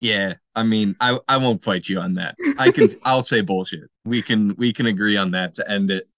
Yeah, 0.00 0.34
I 0.54 0.62
mean, 0.62 0.96
I 1.00 1.18
I 1.28 1.36
won't 1.36 1.62
fight 1.62 1.88
you 1.88 1.98
on 1.98 2.14
that. 2.14 2.36
I 2.58 2.70
can 2.70 2.88
I'll 3.04 3.22
say 3.22 3.42
bullshit. 3.42 3.90
We 4.04 4.22
can 4.22 4.54
we 4.56 4.72
can 4.72 4.86
agree 4.86 5.16
on 5.16 5.32
that 5.32 5.56
to 5.56 5.70
end 5.70 5.90
it 5.90 6.08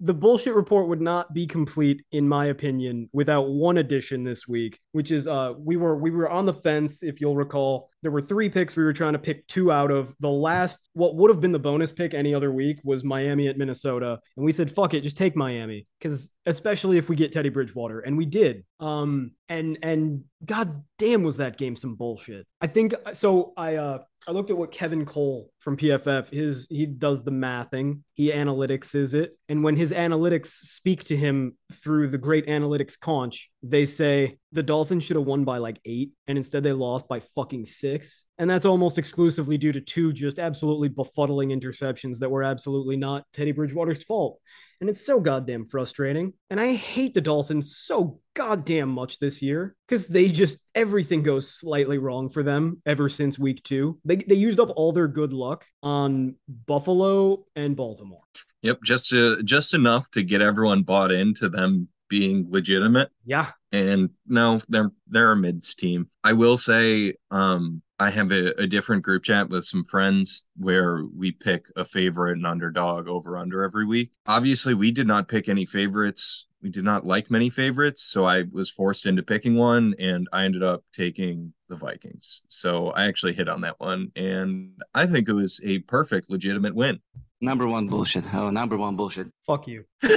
the 0.00 0.14
bullshit 0.14 0.54
report 0.54 0.88
would 0.88 1.00
not 1.00 1.32
be 1.34 1.46
complete 1.46 2.02
in 2.12 2.26
my 2.28 2.46
opinion 2.46 3.08
without 3.12 3.48
one 3.48 3.78
addition 3.78 4.24
this 4.24 4.48
week 4.48 4.78
which 4.92 5.10
is 5.10 5.28
uh 5.28 5.52
we 5.58 5.76
were 5.76 5.96
we 5.96 6.10
were 6.10 6.28
on 6.28 6.46
the 6.46 6.54
fence 6.54 7.02
if 7.02 7.20
you'll 7.20 7.36
recall. 7.36 7.90
There 8.02 8.10
were 8.10 8.22
three 8.22 8.48
picks 8.48 8.76
we 8.76 8.82
were 8.82 8.94
trying 8.94 9.12
to 9.12 9.18
pick 9.18 9.46
two 9.46 9.70
out 9.70 9.90
of. 9.90 10.14
The 10.20 10.30
last 10.30 10.88
what 10.94 11.16
would 11.16 11.30
have 11.30 11.40
been 11.40 11.52
the 11.52 11.58
bonus 11.58 11.92
pick 11.92 12.14
any 12.14 12.34
other 12.34 12.50
week 12.50 12.78
was 12.82 13.04
miami 13.04 13.48
at 13.48 13.58
minnesota. 13.58 14.18
And 14.36 14.44
we 14.44 14.52
said 14.52 14.70
fuck 14.70 14.94
it 14.94 15.02
just 15.02 15.16
take 15.16 15.36
miami. 15.36 15.86
Because 15.98 16.30
especially 16.46 16.96
if 16.96 17.08
we 17.08 17.16
get 17.16 17.32
teddy 17.32 17.50
bridgewater 17.50 18.00
and 18.00 18.16
we 18.16 18.26
did. 18.26 18.64
Um 18.80 19.32
and 19.48 19.78
and 19.82 20.24
god 20.44 20.82
damn 20.98 21.22
was 21.22 21.36
that 21.36 21.58
game 21.58 21.76
some 21.76 21.94
bullshit. 21.94 22.46
I 22.60 22.66
think 22.66 22.94
so 23.12 23.52
i 23.56 23.76
uh 23.76 23.98
I 24.28 24.32
looked 24.32 24.50
at 24.50 24.58
what 24.58 24.70
Kevin 24.70 25.06
Cole 25.06 25.50
from 25.60 25.76
PFF 25.76 26.30
his 26.30 26.66
he 26.68 26.86
does 26.86 27.22
the 27.22 27.30
mathing. 27.30 28.00
He 28.14 28.30
analytics 28.30 28.94
is 28.94 29.14
it. 29.14 29.34
And 29.48 29.62
when 29.62 29.76
his 29.76 29.92
analytics 29.92 30.46
speak 30.46 31.04
to 31.04 31.16
him 31.16 31.56
through 31.72 32.08
the 32.08 32.18
great 32.18 32.46
analytics 32.46 32.98
conch, 32.98 33.50
they 33.62 33.84
say 33.84 34.38
the 34.52 34.62
Dolphins 34.62 35.04
should 35.04 35.16
have 35.16 35.26
won 35.26 35.44
by 35.44 35.58
like 35.58 35.78
eight, 35.84 36.12
and 36.26 36.36
instead 36.36 36.62
they 36.62 36.72
lost 36.72 37.06
by 37.08 37.20
fucking 37.34 37.66
six. 37.66 38.24
And 38.38 38.48
that's 38.48 38.64
almost 38.64 38.98
exclusively 38.98 39.58
due 39.58 39.72
to 39.72 39.80
two 39.80 40.12
just 40.12 40.38
absolutely 40.38 40.88
befuddling 40.88 41.50
interceptions 41.50 42.18
that 42.18 42.30
were 42.30 42.42
absolutely 42.42 42.96
not 42.96 43.24
Teddy 43.32 43.52
Bridgewater's 43.52 44.02
fault. 44.02 44.40
And 44.80 44.88
it's 44.88 45.04
so 45.04 45.20
goddamn 45.20 45.66
frustrating. 45.66 46.32
And 46.48 46.58
I 46.58 46.72
hate 46.72 47.12
the 47.12 47.20
Dolphins 47.20 47.76
so 47.76 48.20
goddamn 48.34 48.88
much 48.88 49.18
this 49.18 49.42
year 49.42 49.76
because 49.86 50.06
they 50.06 50.28
just 50.28 50.58
everything 50.74 51.22
goes 51.22 51.50
slightly 51.50 51.98
wrong 51.98 52.30
for 52.30 52.42
them 52.42 52.80
ever 52.86 53.10
since 53.10 53.38
week 53.38 53.62
two. 53.62 53.98
They, 54.06 54.16
they 54.16 54.36
used 54.36 54.58
up 54.58 54.70
all 54.76 54.92
their 54.92 55.08
good 55.08 55.34
luck 55.34 55.49
on 55.82 56.36
Buffalo 56.66 57.44
and 57.56 57.76
Baltimore. 57.76 58.22
Yep, 58.62 58.80
just 58.84 59.08
to, 59.10 59.42
just 59.42 59.74
enough 59.74 60.10
to 60.10 60.22
get 60.22 60.40
everyone 60.40 60.82
bought 60.82 61.12
into 61.12 61.48
them 61.48 61.88
being 62.10 62.46
legitimate. 62.50 63.10
Yeah. 63.24 63.46
And 63.72 64.10
no, 64.26 64.60
they're 64.68 64.90
they're 65.06 65.32
a 65.32 65.36
mids 65.36 65.74
team. 65.74 66.08
I 66.24 66.32
will 66.34 66.58
say, 66.58 67.14
um, 67.30 67.82
I 67.98 68.10
have 68.10 68.32
a, 68.32 68.60
a 68.60 68.66
different 68.66 69.02
group 69.02 69.22
chat 69.22 69.48
with 69.48 69.64
some 69.64 69.84
friends 69.84 70.44
where 70.56 71.04
we 71.16 71.32
pick 71.32 71.66
a 71.76 71.84
favorite 71.84 72.36
and 72.36 72.46
underdog 72.46 73.08
over 73.08 73.36
under 73.36 73.62
every 73.62 73.86
week. 73.86 74.10
Obviously, 74.26 74.74
we 74.74 74.90
did 74.90 75.06
not 75.06 75.28
pick 75.28 75.48
any 75.48 75.66
favorites. 75.66 76.46
We 76.62 76.68
did 76.68 76.84
not 76.84 77.06
like 77.06 77.30
many 77.30 77.48
favorites, 77.48 78.02
so 78.02 78.24
I 78.24 78.44
was 78.52 78.70
forced 78.70 79.06
into 79.06 79.22
picking 79.22 79.54
one, 79.56 79.94
and 79.98 80.28
I 80.32 80.44
ended 80.44 80.62
up 80.62 80.84
taking 80.94 81.54
the 81.68 81.76
Vikings. 81.76 82.42
So 82.48 82.88
I 82.90 83.06
actually 83.06 83.32
hit 83.32 83.48
on 83.48 83.62
that 83.62 83.80
one, 83.80 84.12
and 84.14 84.72
I 84.94 85.06
think 85.06 85.28
it 85.28 85.32
was 85.32 85.60
a 85.64 85.78
perfect, 85.80 86.28
legitimate 86.28 86.74
win. 86.74 87.00
Number 87.40 87.66
one 87.66 87.88
bullshit. 87.88 88.34
Oh, 88.34 88.50
number 88.50 88.76
one 88.76 88.96
bullshit. 88.96 89.28
Fuck 89.46 89.66
you. 89.66 89.84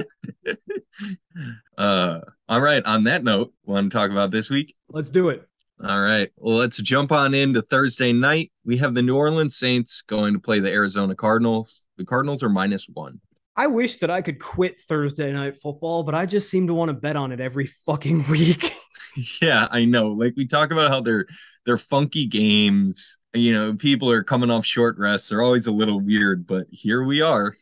uh, 1.77 2.19
all 2.49 2.61
right. 2.61 2.85
On 2.85 3.05
that 3.05 3.23
note, 3.23 3.53
want 3.63 3.89
to 3.89 3.97
talk 3.97 4.11
about 4.11 4.31
this 4.31 4.49
week? 4.49 4.75
Let's 4.89 5.09
do 5.09 5.29
it. 5.29 5.47
All 5.81 6.01
right. 6.01 6.29
Well, 6.37 6.55
let's 6.55 6.77
jump 6.77 7.11
on 7.11 7.33
into 7.33 7.61
Thursday 7.61 8.11
night. 8.11 8.51
We 8.65 8.77
have 8.77 8.93
the 8.93 9.01
New 9.01 9.15
Orleans 9.15 9.57
Saints 9.57 10.01
going 10.01 10.33
to 10.33 10.39
play 10.39 10.59
the 10.59 10.71
Arizona 10.71 11.15
Cardinals. 11.15 11.83
The 11.97 12.05
Cardinals 12.05 12.43
are 12.43 12.49
minus 12.49 12.87
one. 12.87 13.21
I 13.55 13.67
wish 13.67 13.97
that 13.97 14.09
I 14.09 14.21
could 14.21 14.39
quit 14.39 14.79
Thursday 14.79 15.31
night 15.31 15.57
football, 15.57 16.03
but 16.03 16.15
I 16.15 16.25
just 16.25 16.49
seem 16.49 16.67
to 16.67 16.73
want 16.73 16.89
to 16.89 16.93
bet 16.93 17.15
on 17.15 17.31
it 17.31 17.39
every 17.39 17.67
fucking 17.67 18.27
week. 18.29 18.73
yeah, 19.41 19.67
I 19.69 19.85
know. 19.85 20.09
Like 20.11 20.33
we 20.35 20.47
talk 20.47 20.71
about 20.71 20.89
how 20.89 21.01
they're 21.01 21.25
they're 21.65 21.77
funky 21.77 22.25
games. 22.25 23.17
You 23.33 23.53
know, 23.53 23.73
people 23.73 24.11
are 24.11 24.23
coming 24.23 24.51
off 24.51 24.65
short 24.65 24.97
rests. 24.97 25.29
They're 25.29 25.41
always 25.41 25.67
a 25.67 25.71
little 25.71 25.99
weird, 25.99 26.45
but 26.45 26.67
here 26.71 27.03
we 27.03 27.21
are. 27.21 27.55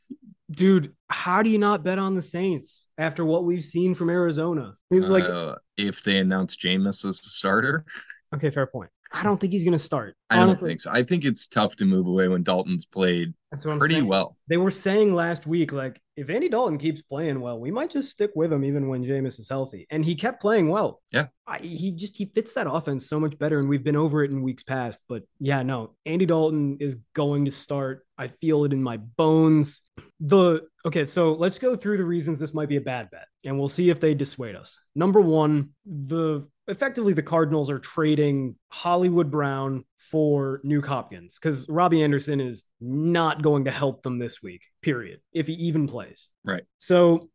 Dude, 0.49 0.93
how 1.09 1.43
do 1.43 1.49
you 1.49 1.57
not 1.57 1.83
bet 1.83 1.97
on 1.97 2.15
the 2.15 2.21
Saints 2.21 2.87
after 2.97 3.23
what 3.23 3.45
we've 3.45 3.63
seen 3.63 3.95
from 3.95 4.09
Arizona? 4.09 4.75
Like 4.89 5.23
uh, 5.23 5.55
if 5.77 6.03
they 6.03 6.17
announce 6.17 6.57
Jameis 6.57 7.05
as 7.07 7.21
the 7.21 7.29
starter. 7.29 7.85
Okay, 8.33 8.49
fair 8.49 8.67
point. 8.67 8.89
I 9.13 9.23
don't 9.23 9.39
think 9.39 9.53
he's 9.53 9.63
going 9.63 9.73
to 9.73 9.79
start. 9.79 10.15
I 10.29 10.37
don't 10.37 10.55
think 10.55 10.79
so. 10.79 10.91
I 10.91 11.03
think 11.03 11.25
it's 11.25 11.47
tough 11.47 11.75
to 11.77 11.85
move 11.85 12.07
away 12.07 12.29
when 12.29 12.43
Dalton's 12.43 12.85
played 12.85 13.33
That's 13.51 13.65
what 13.65 13.73
I'm 13.73 13.79
pretty 13.79 13.95
saying. 13.95 14.07
well. 14.07 14.37
They 14.47 14.57
were 14.57 14.71
saying 14.71 15.13
last 15.13 15.45
week, 15.45 15.73
like, 15.73 15.99
if 16.15 16.29
Andy 16.29 16.47
Dalton 16.47 16.77
keeps 16.77 17.01
playing 17.01 17.41
well, 17.41 17.59
we 17.59 17.71
might 17.71 17.89
just 17.89 18.09
stick 18.09 18.31
with 18.35 18.53
him 18.53 18.63
even 18.63 18.87
when 18.87 19.03
Jameis 19.03 19.39
is 19.39 19.49
healthy. 19.49 19.87
And 19.89 20.05
he 20.05 20.15
kept 20.15 20.41
playing 20.41 20.69
well. 20.69 21.01
Yeah. 21.11 21.27
I, 21.47 21.57
he 21.57 21.91
just 21.91 22.15
he 22.15 22.31
fits 22.33 22.53
that 22.53 22.71
offense 22.71 23.09
so 23.09 23.19
much 23.19 23.37
better. 23.37 23.59
And 23.59 23.67
we've 23.67 23.83
been 23.83 23.95
over 23.95 24.23
it 24.23 24.31
in 24.31 24.41
weeks 24.41 24.63
past. 24.63 24.99
But 25.09 25.23
yeah, 25.39 25.63
no, 25.63 25.95
Andy 26.05 26.25
Dalton 26.25 26.77
is 26.79 26.97
going 27.13 27.45
to 27.45 27.51
start. 27.51 28.05
I 28.17 28.27
feel 28.27 28.63
it 28.65 28.73
in 28.73 28.83
my 28.83 28.97
bones. 28.97 29.81
The 30.19 30.61
okay, 30.85 31.05
so 31.05 31.33
let's 31.33 31.57
go 31.57 31.75
through 31.75 31.97
the 31.97 32.05
reasons 32.05 32.39
this 32.39 32.53
might 32.53 32.69
be 32.69 32.77
a 32.77 32.81
bad 32.81 33.09
bet, 33.09 33.25
and 33.43 33.57
we'll 33.57 33.69
see 33.69 33.89
if 33.89 33.99
they 33.99 34.13
dissuade 34.13 34.55
us. 34.55 34.77
Number 34.95 35.19
one, 35.19 35.71
the 35.85 36.47
effectively 36.67 37.13
the 37.13 37.23
Cardinals 37.23 37.69
are 37.69 37.79
trading 37.79 38.55
Hollywood 38.69 39.31
Brown 39.31 39.83
for 39.97 40.61
Nuke 40.65 40.85
Hopkins 40.85 41.37
because 41.39 41.67
Robbie 41.69 42.03
Anderson 42.03 42.39
is 42.39 42.65
not 42.79 43.41
going 43.41 43.65
to 43.65 43.71
help 43.71 44.03
them 44.03 44.19
this 44.19 44.41
week, 44.41 44.63
period, 44.81 45.21
if 45.33 45.47
he 45.47 45.53
even 45.53 45.87
plays. 45.87 46.29
Right. 46.43 46.63
So 46.79 47.29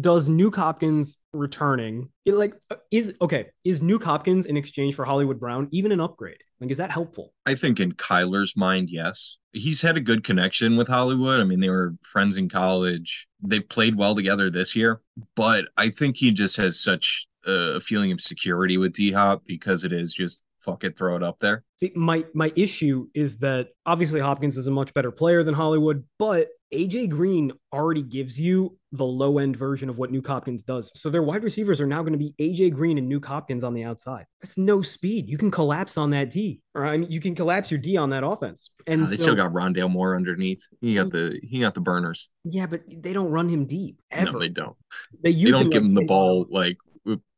does 0.00 0.28
Nuke 0.28 0.56
Hopkins 0.56 1.18
returning 1.32 2.10
it 2.24 2.34
like 2.34 2.54
uh, 2.70 2.76
is 2.90 3.14
okay, 3.20 3.46
is 3.64 3.80
Nuke 3.80 4.04
Hopkins 4.04 4.46
in 4.46 4.56
exchange 4.56 4.94
for 4.94 5.04
Hollywood 5.04 5.40
Brown 5.40 5.68
even 5.72 5.92
an 5.92 6.00
upgrade? 6.00 6.38
Like, 6.60 6.70
is 6.70 6.78
that 6.78 6.90
helpful? 6.90 7.32
I 7.46 7.54
think 7.54 7.80
in 7.80 7.92
Kyler's 7.92 8.54
mind, 8.56 8.90
yes. 8.90 9.38
He's 9.52 9.80
had 9.80 9.96
a 9.96 10.00
good 10.00 10.22
connection 10.22 10.76
with 10.76 10.88
Hollywood. 10.88 11.40
I 11.40 11.44
mean, 11.44 11.60
they 11.60 11.70
were 11.70 11.94
friends 12.02 12.36
in 12.36 12.48
college. 12.48 13.26
They've 13.42 13.66
played 13.66 13.96
well 13.96 14.14
together 14.14 14.50
this 14.50 14.76
year, 14.76 15.00
but 15.34 15.64
I 15.76 15.88
think 15.88 16.18
he 16.18 16.32
just 16.32 16.56
has 16.58 16.78
such 16.78 17.26
a 17.46 17.80
feeling 17.80 18.12
of 18.12 18.20
security 18.20 18.78
with 18.78 18.92
D 18.92 19.12
Hop 19.12 19.42
because 19.46 19.84
it 19.84 19.92
is 19.92 20.12
just 20.12 20.42
fuck 20.60 20.84
it, 20.84 20.96
throw 20.96 21.16
it 21.16 21.22
up 21.22 21.38
there. 21.38 21.64
See, 21.78 21.92
my 21.94 22.24
my 22.34 22.52
issue 22.56 23.08
is 23.14 23.38
that 23.38 23.68
obviously 23.86 24.20
Hopkins 24.20 24.56
is 24.56 24.66
a 24.66 24.70
much 24.70 24.92
better 24.94 25.10
player 25.10 25.42
than 25.42 25.54
Hollywood, 25.54 26.04
but 26.18 26.48
AJ 26.72 27.10
Green 27.10 27.52
already 27.72 28.02
gives 28.02 28.38
you 28.40 28.76
the 28.92 29.04
low 29.04 29.38
end 29.38 29.56
version 29.56 29.88
of 29.88 29.98
what 29.98 30.12
Nuke 30.12 30.26
Hopkins 30.26 30.62
does. 30.62 30.92
So 30.94 31.10
their 31.10 31.22
wide 31.22 31.42
receivers 31.42 31.80
are 31.80 31.86
now 31.86 32.02
going 32.02 32.12
to 32.12 32.18
be 32.18 32.34
AJ 32.38 32.74
Green 32.74 32.98
and 32.98 33.10
Nuke 33.10 33.24
Hopkins 33.24 33.64
on 33.64 33.74
the 33.74 33.84
outside. 33.84 34.24
That's 34.40 34.56
no 34.56 34.82
speed. 34.82 35.28
You 35.28 35.38
can 35.38 35.50
collapse 35.50 35.96
on 35.96 36.10
that 36.10 36.30
D, 36.30 36.60
or 36.74 36.84
I 36.84 36.96
mean, 36.96 37.10
you 37.10 37.20
can 37.20 37.34
collapse 37.34 37.70
your 37.70 37.78
D 37.78 37.96
on 37.96 38.10
that 38.10 38.24
offense. 38.24 38.70
And 38.86 39.02
uh, 39.02 39.06
they 39.06 39.16
so, 39.16 39.22
still 39.22 39.36
got 39.36 39.52
Rondale 39.52 39.90
Moore 39.90 40.14
underneath. 40.14 40.62
He 40.80 40.94
got 40.94 41.10
the 41.10 41.40
he 41.42 41.60
got 41.60 41.74
the 41.74 41.80
burners. 41.80 42.30
Yeah, 42.44 42.66
but 42.66 42.82
they 42.88 43.12
don't 43.12 43.30
run 43.30 43.48
him 43.48 43.66
deep. 43.66 44.00
Ever. 44.10 44.32
No, 44.32 44.38
they 44.38 44.48
don't. 44.48 44.76
They, 45.22 45.30
use 45.30 45.52
they 45.52 45.58
don't 45.58 45.70
give 45.70 45.82
him 45.82 45.94
the 45.94 46.04
ball 46.04 46.46
like 46.50 46.76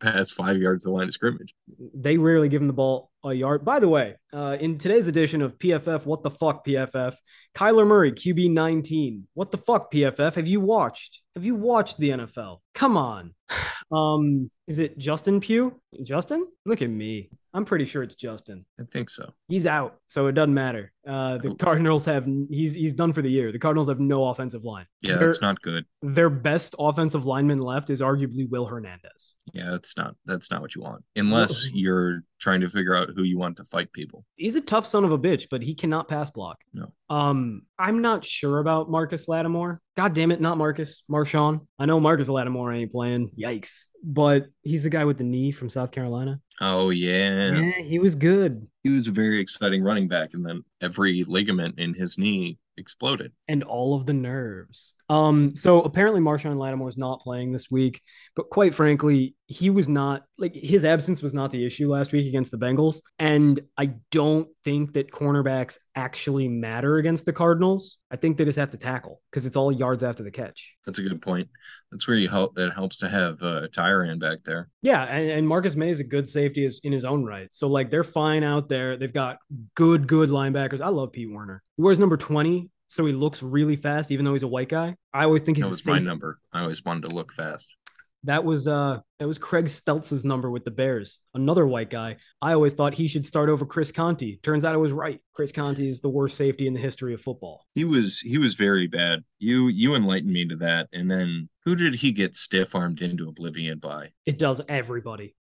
past 0.01 0.35
five 0.35 0.59
yards 0.59 0.85
of 0.85 0.91
the 0.91 0.97
line 0.97 1.09
of 1.09 1.15
scrimmage. 1.15 1.55
They 1.95 2.19
rarely 2.19 2.49
give 2.49 2.61
him 2.61 2.67
the 2.67 2.73
ball 2.73 3.11
a 3.25 3.33
yard. 3.33 3.65
By 3.65 3.81
the 3.81 3.89
way, 3.89 4.17
uh, 4.33 4.57
in 4.61 4.79
today's 4.79 5.09
edition 5.09 5.43
of 5.43 5.59
PFF, 5.59 6.05
what 6.05 6.23
the 6.23 6.31
fuck 6.31 6.67
PFF? 6.67 7.15
Kyler 7.55 7.87
Murray, 7.87 8.13
QB 8.13 8.51
19. 8.53 9.29
What 9.35 9.51
the 9.51 9.59
fuck 9.59 9.93
PFF? 9.93 10.35
Have 10.35 10.49
you 10.49 10.61
watched? 10.61 11.23
Have 11.37 11.45
you 11.45 11.55
watched 11.55 11.99
the 11.99 12.11
NFL? 12.11 12.59
Come 12.75 12.97
on. 12.97 13.35
Um, 13.91 14.51
is 14.67 14.79
it 14.79 14.97
Justin 14.97 15.39
Pugh? 15.41 15.79
Justin? 16.03 16.47
Look 16.65 16.81
at 16.81 16.89
me. 16.89 17.29
I'm 17.55 17.65
pretty 17.65 17.85
sure 17.85 18.03
it's 18.03 18.15
Justin. 18.15 18.65
I 18.81 18.85
think 18.91 19.11
so. 19.11 19.33
He's 19.49 19.67
out, 19.67 19.99
so 20.07 20.27
it 20.27 20.33
doesn't 20.33 20.55
matter. 20.55 20.93
Uh, 21.07 21.39
the 21.39 21.55
Cardinals 21.57 22.05
have 22.07 22.27
he's 22.49 22.75
he's 22.75 22.95
done 22.95 23.13
for 23.13 23.23
the 23.23 23.31
year. 23.31 23.53
The 23.53 23.59
Cardinals 23.59 23.89
have 23.89 24.01
no 24.01 24.29
offensive 24.29 24.65
line. 24.65 24.87
Yeah, 25.01 25.19
their, 25.19 25.29
that's 25.29 25.41
not 25.43 25.61
good. 25.61 25.85
Their 26.01 26.31
best 26.31 26.75
offensive 26.79 27.27
lineman 27.27 27.59
left 27.59 27.91
is 27.91 28.01
arguably 28.01 28.49
Will 28.49 28.67
Hernandez. 28.67 29.35
Yeah, 29.53 29.71
that's 29.71 29.97
not 29.97 30.15
that's 30.25 30.51
not 30.51 30.63
what 30.63 30.75
you 30.75 30.83
want 30.83 31.05
unless 31.17 31.69
you're 31.73 32.23
trying 32.39 32.61
to 32.61 32.69
figure 32.69 32.95
out 32.95 33.11
who 33.15 33.23
you 33.23 33.39
want 33.39 33.57
to 33.57 33.65
fight 33.65 33.93
people. 33.93 34.25
He's 34.37 34.55
a 34.55 34.61
tough 34.61 34.87
son 34.87 35.05
of 35.05 35.13
a 35.13 35.19
bitch, 35.19 35.49
but 35.51 35.63
he 35.63 35.75
cannot 35.75 36.09
pass 36.09 36.31
block. 36.31 36.59
No. 36.73 36.93
Um, 37.11 37.63
I'm 37.79 38.01
not 38.01 38.25
sure 38.25 38.59
about 38.59 38.91
Marcus 38.91 39.29
Lattimore. 39.29 39.81
God 39.97 40.15
damn 40.15 40.31
it, 40.31 40.41
not 40.41 40.57
Marcus. 40.57 41.05
Marshawn. 41.11 41.67
I 41.79 41.87
know 41.87 42.01
Marcus 42.01 42.29
Lattimore 42.29 42.73
ain't 42.73 42.91
playing. 42.91 43.31
Yikes. 43.39 43.87
But 44.03 44.47
he's 44.63 44.83
the 44.83 44.91
guy 44.91 45.05
with 45.05 45.19
the 45.19 45.25
knee 45.25 45.53
from 45.53 45.69
South 45.69 45.91
Carolina. 45.91 46.41
Oh 46.63 46.91
yeah. 46.91 47.59
Yeah, 47.59 47.83
he 47.83 47.99
was 47.99 48.15
good. 48.15 48.69
He 48.85 48.91
was 48.91 49.09
a 49.09 49.11
very 49.11 49.41
exciting 49.41 49.83
running 49.83 50.07
back, 50.07 50.31
and 50.33 50.47
then 50.47 50.63
every 50.81 51.25
ligament 51.25 51.81
in 51.81 51.93
his 51.93 52.19
knee 52.19 52.59
exploded. 52.77 53.33
And 53.49 53.65
all 53.65 53.97
of 53.97 54.07
the 54.07 54.13
nerves. 54.13 54.95
Um, 55.09 55.57
so 55.57 55.83
apparently 55.83 56.21
Marshawn 56.21 56.57
Lattimore 56.57 56.89
is 56.89 56.97
not 56.97 57.21
playing 57.21 57.51
this 57.51 57.69
week, 57.69 58.01
but 58.37 58.49
quite 58.49 58.75
frankly, 58.75 59.35
he 59.53 59.71
was 59.71 59.89
not 59.89 60.23
like 60.39 60.55
his 60.55 60.85
absence 60.85 61.21
was 61.21 61.35
not 61.35 61.53
the 61.53 61.65
issue 61.65 61.91
last 61.91 62.11
week 62.11 62.27
against 62.27 62.51
the 62.51 62.57
Bengals. 62.57 63.01
And 63.19 63.61
I 63.77 63.95
don't 64.11 64.49
think 64.65 64.95
that 64.95 65.11
cornerbacks 65.11 65.79
actually 65.95 66.49
matter 66.49 66.97
against 66.97 67.27
the 67.27 67.33
Cardinals. 67.33 67.99
I 68.11 68.17
think 68.17 68.39
they 68.39 68.45
just 68.45 68.59
have 68.59 68.71
to 68.71 68.79
tackle 68.79 69.21
because 69.31 69.45
it's 69.45 69.57
all 69.57 69.71
yards 69.71 70.03
after 70.03 70.23
the 70.23 70.31
catch. 70.31 70.75
That's 70.87 70.99
a 70.99 71.03
good 71.03 71.21
point. 71.21 71.49
That's 71.91 72.09
where 72.09 72.17
you 72.17 72.29
help. 72.29 72.55
That 72.55 72.73
helps 72.73 72.97
to 72.99 73.09
have 73.09 73.43
uh, 73.43 73.69
Tyrann 73.69 74.19
back 74.19 74.39
there. 74.45 74.71
Yeah, 74.81 75.05
and, 75.05 75.31
and 75.31 75.49
Marcus 75.49 75.77
Maye 75.77 75.91
is 75.91 76.01
a 76.01 76.05
good 76.05 76.27
safety 76.27 76.69
in 76.83 76.93
his 76.93 77.05
own 77.05 77.25
right. 77.25 77.53
So 77.53 77.69
like 77.69 77.91
they're 77.91 78.05
fine 78.05 78.45
out 78.45 78.69
there. 78.69 78.97
They've 78.97 79.13
got 79.13 79.37
good, 79.75 80.07
good 80.07 80.31
linebackers. 80.31 80.81
I 80.81 80.89
love 80.89 81.13
Pete 81.13 81.31
Werner. 81.31 81.63
He 81.77 81.83
wears 81.83 81.99
number 81.99 82.17
twenty 82.17 82.71
so 82.93 83.07
he 83.07 83.13
looks 83.13 83.43
really 83.43 83.77
fast, 83.77 84.11
even 84.11 84.27
though 84.27 84.35
he's 84.35 84.43
a 84.43 84.49
white 84.49 84.69
guy. 84.69 84.97
I 85.15 85.25
always 85.25 85.41
think 85.41 85.57
he's. 85.57 85.65
That 85.65 85.71
was 85.71 85.87
my 85.87 85.99
number. 85.99 86.39
I 86.53 86.61
always 86.61 86.85
wanted 86.85 87.09
to 87.09 87.15
look 87.15 87.33
fast. 87.33 87.75
That 88.25 88.45
was 88.45 88.69
uh 88.69 89.01
that 89.19 89.29
was 89.29 89.39
Craig 89.39 89.69
Steltz's 89.69 90.25
number 90.25 90.51
with 90.51 90.65
the 90.65 90.71
Bears. 90.71 91.21
Another 91.35 91.67
white 91.67 91.91
guy. 91.91 92.17
I 92.41 92.55
always 92.55 92.75
thought 92.75 92.95
he 92.95 93.07
should 93.07 93.25
start 93.25 93.49
over 93.49 93.65
Chris 93.65 93.93
Conte. 93.93 94.37
Turns 94.43 94.65
out 94.65 94.75
I 94.75 94.79
was 94.79 94.93
right. 94.93 95.21
Chris 95.33 95.53
Conte 95.53 95.79
is 95.79 96.01
the 96.01 96.09
worst 96.09 96.37
safety 96.37 96.67
in 96.67 96.75
the 96.75 96.81
history 96.81 97.15
of 97.15 97.21
football. 97.21 97.67
He 97.75 97.85
was 97.85 98.19
he 98.19 98.39
was 98.39 98.55
very 98.55 98.87
bad. 98.87 99.21
You 99.39 99.69
you 99.69 99.95
enlightened 99.95 100.33
me 100.33 100.47
to 100.49 100.57
that. 100.57 100.89
And 100.93 101.11
then 101.11 101.49
who 101.65 101.77
did 101.77 101.95
he 101.95 102.11
get 102.11 102.35
stiff 102.35 102.75
armed 102.75 103.01
into 103.01 103.29
oblivion 103.29 103.79
by? 103.79 104.11
It 104.27 104.39
does 104.39 104.61
everybody. 104.69 105.37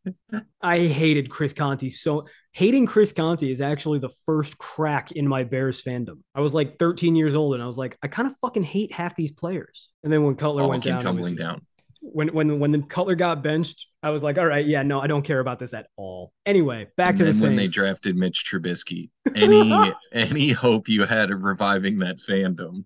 I 0.62 0.78
hated 0.78 1.30
Chris 1.30 1.52
Conte 1.52 1.88
so 1.88 2.26
hating 2.52 2.86
Chris 2.86 3.12
Conte 3.12 3.50
is 3.50 3.60
actually 3.60 3.98
the 3.98 4.12
first 4.26 4.58
crack 4.58 5.12
in 5.12 5.26
my 5.26 5.44
Bears 5.44 5.82
fandom. 5.82 6.20
I 6.34 6.40
was 6.40 6.54
like 6.54 6.78
13 6.78 7.14
years 7.14 7.34
old 7.34 7.54
and 7.54 7.62
I 7.62 7.66
was 7.66 7.78
like, 7.78 7.96
I 8.02 8.08
kind 8.08 8.28
of 8.28 8.36
fucking 8.42 8.62
hate 8.62 8.92
half 8.92 9.16
these 9.16 9.32
players. 9.32 9.90
And 10.04 10.12
then 10.12 10.22
when 10.22 10.34
Cutler 10.34 10.62
All 10.62 10.68
went 10.68 10.84
down, 10.84 10.94
it 10.94 10.96
was 10.96 11.04
tumbling 11.04 11.36
down. 11.36 11.62
When 12.02 12.28
when 12.28 12.58
when 12.58 12.72
the 12.72 12.82
Cutler 12.82 13.14
got 13.14 13.42
benched, 13.42 13.86
I 14.02 14.10
was 14.10 14.22
like, 14.22 14.36
all 14.36 14.46
right, 14.46 14.66
yeah, 14.66 14.82
no, 14.82 15.00
I 15.00 15.06
don't 15.06 15.22
care 15.22 15.40
about 15.40 15.58
this 15.58 15.72
at 15.72 15.86
all. 15.96 16.32
Anyway, 16.44 16.88
back 16.96 17.10
and 17.10 17.18
to 17.18 17.24
the 17.24 17.32
then 17.32 17.50
when 17.50 17.56
they 17.56 17.68
drafted 17.68 18.16
Mitch 18.16 18.44
Trubisky, 18.44 19.10
any 19.34 19.92
any 20.12 20.50
hope 20.50 20.88
you 20.88 21.04
had 21.04 21.30
of 21.30 21.42
reviving 21.42 22.00
that 22.00 22.18
fandom 22.18 22.84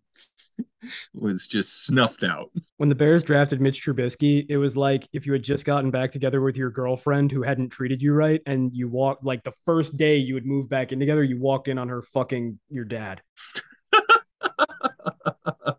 was 1.15 1.49
just 1.49 1.85
snuffed 1.85 2.25
out. 2.25 2.51
when 2.77 2.91
the 2.91 2.95
Bears 2.95 3.23
drafted 3.23 3.61
Mitch 3.61 3.85
Trubisky, 3.85 4.45
it 4.49 4.59
was 4.59 4.77
like 4.77 5.09
if 5.13 5.27
you 5.27 5.33
had 5.33 5.43
just 5.43 5.65
gotten 5.65 5.91
back 5.91 6.11
together 6.11 6.43
with 6.43 6.57
your 6.57 6.71
girlfriend 6.71 7.33
who 7.33 7.43
hadn't 7.43 7.71
treated 7.71 8.03
you 8.03 8.13
right, 8.13 8.43
and 8.47 8.71
you 8.75 8.89
walked 8.89 9.25
like 9.25 9.43
the 9.45 9.55
first 9.65 9.97
day 9.97 10.17
you 10.19 10.35
would 10.35 10.47
move 10.47 10.69
back 10.69 10.93
in 10.93 11.01
together, 11.01 11.25
you 11.25 11.41
walked 11.41 11.69
in 11.69 11.79
on 11.79 11.89
her 11.89 12.03
fucking 12.03 12.59
your 12.69 12.85
dad. 12.85 13.23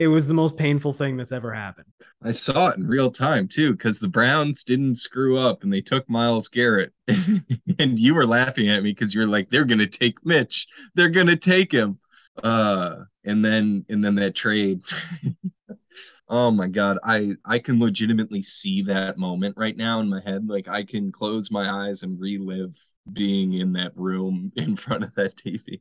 It 0.00 0.08
was 0.08 0.26
the 0.26 0.34
most 0.34 0.56
painful 0.56 0.94
thing 0.94 1.18
that's 1.18 1.30
ever 1.30 1.52
happened. 1.52 1.86
I 2.22 2.32
saw 2.32 2.68
it 2.70 2.78
in 2.78 2.86
real 2.86 3.10
time 3.10 3.46
too, 3.46 3.72
because 3.72 3.98
the 3.98 4.08
Browns 4.08 4.64
didn't 4.64 4.96
screw 4.96 5.38
up 5.38 5.62
and 5.62 5.70
they 5.70 5.82
took 5.82 6.08
Myles 6.08 6.48
Garrett. 6.48 6.94
and 7.06 7.98
you 7.98 8.14
were 8.14 8.26
laughing 8.26 8.70
at 8.70 8.82
me 8.82 8.92
because 8.92 9.14
you're 9.14 9.26
like, 9.26 9.50
they're 9.50 9.66
gonna 9.66 9.86
take 9.86 10.24
Mitch. 10.24 10.66
They're 10.94 11.10
gonna 11.10 11.36
take 11.36 11.70
him. 11.70 11.98
Uh 12.42 13.04
and 13.24 13.44
then 13.44 13.84
and 13.88 14.04
then 14.04 14.14
that 14.16 14.34
trade. 14.34 14.82
oh 16.28 16.50
my 16.50 16.68
god. 16.68 16.98
I 17.04 17.32
I 17.44 17.58
can 17.58 17.78
legitimately 17.80 18.42
see 18.42 18.82
that 18.82 19.18
moment 19.18 19.56
right 19.56 19.76
now 19.76 20.00
in 20.00 20.08
my 20.08 20.20
head. 20.24 20.48
Like 20.48 20.68
I 20.68 20.84
can 20.84 21.12
close 21.12 21.50
my 21.50 21.68
eyes 21.88 22.02
and 22.02 22.20
relive 22.20 22.76
being 23.12 23.54
in 23.54 23.72
that 23.74 23.92
room 23.96 24.52
in 24.56 24.76
front 24.76 25.04
of 25.04 25.14
that 25.16 25.36
TV. 25.36 25.80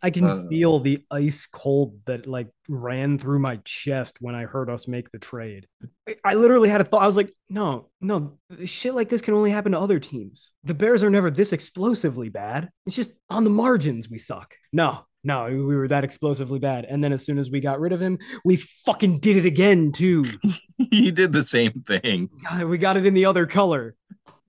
I 0.00 0.10
can 0.10 0.24
Uh. 0.24 0.44
feel 0.48 0.78
the 0.78 1.04
ice 1.10 1.46
cold 1.46 1.98
that 2.06 2.26
like 2.28 2.48
ran 2.68 3.18
through 3.18 3.40
my 3.40 3.56
chest 3.64 4.18
when 4.20 4.34
I 4.36 4.44
heard 4.44 4.70
us 4.70 4.86
make 4.86 5.10
the 5.10 5.18
trade. 5.18 5.66
I, 6.08 6.16
I 6.24 6.34
literally 6.34 6.68
had 6.68 6.80
a 6.80 6.84
thought. 6.84 7.02
I 7.02 7.06
was 7.08 7.16
like, 7.16 7.32
no, 7.50 7.90
no, 8.00 8.38
shit 8.64 8.94
like 8.94 9.08
this 9.08 9.22
can 9.22 9.34
only 9.34 9.50
happen 9.50 9.72
to 9.72 9.80
other 9.80 9.98
teams. 9.98 10.52
The 10.62 10.74
Bears 10.74 11.02
are 11.02 11.10
never 11.10 11.32
this 11.32 11.52
explosively 11.52 12.28
bad. 12.28 12.70
It's 12.86 12.94
just 12.94 13.10
on 13.28 13.42
the 13.42 13.50
margins 13.50 14.08
we 14.08 14.18
suck. 14.18 14.54
No, 14.72 15.04
no, 15.24 15.44
we 15.46 15.76
were 15.76 15.88
that 15.88 16.04
explosively 16.04 16.58
bad. 16.58 16.84
And 16.84 17.02
then 17.02 17.12
as 17.12 17.24
soon 17.24 17.38
as 17.38 17.50
we 17.50 17.60
got 17.60 17.80
rid 17.80 17.92
of 17.92 18.00
him, 18.00 18.18
we 18.44 18.56
fucking 18.56 19.20
did 19.20 19.36
it 19.36 19.46
again 19.46 19.92
too. 19.92 20.24
he 20.90 21.10
did 21.10 21.32
the 21.32 21.42
same 21.42 21.84
thing. 21.86 22.30
God, 22.48 22.64
we 22.64 22.78
got 22.78 22.96
it 22.96 23.06
in 23.06 23.14
the 23.14 23.24
other 23.26 23.46
color. 23.46 23.94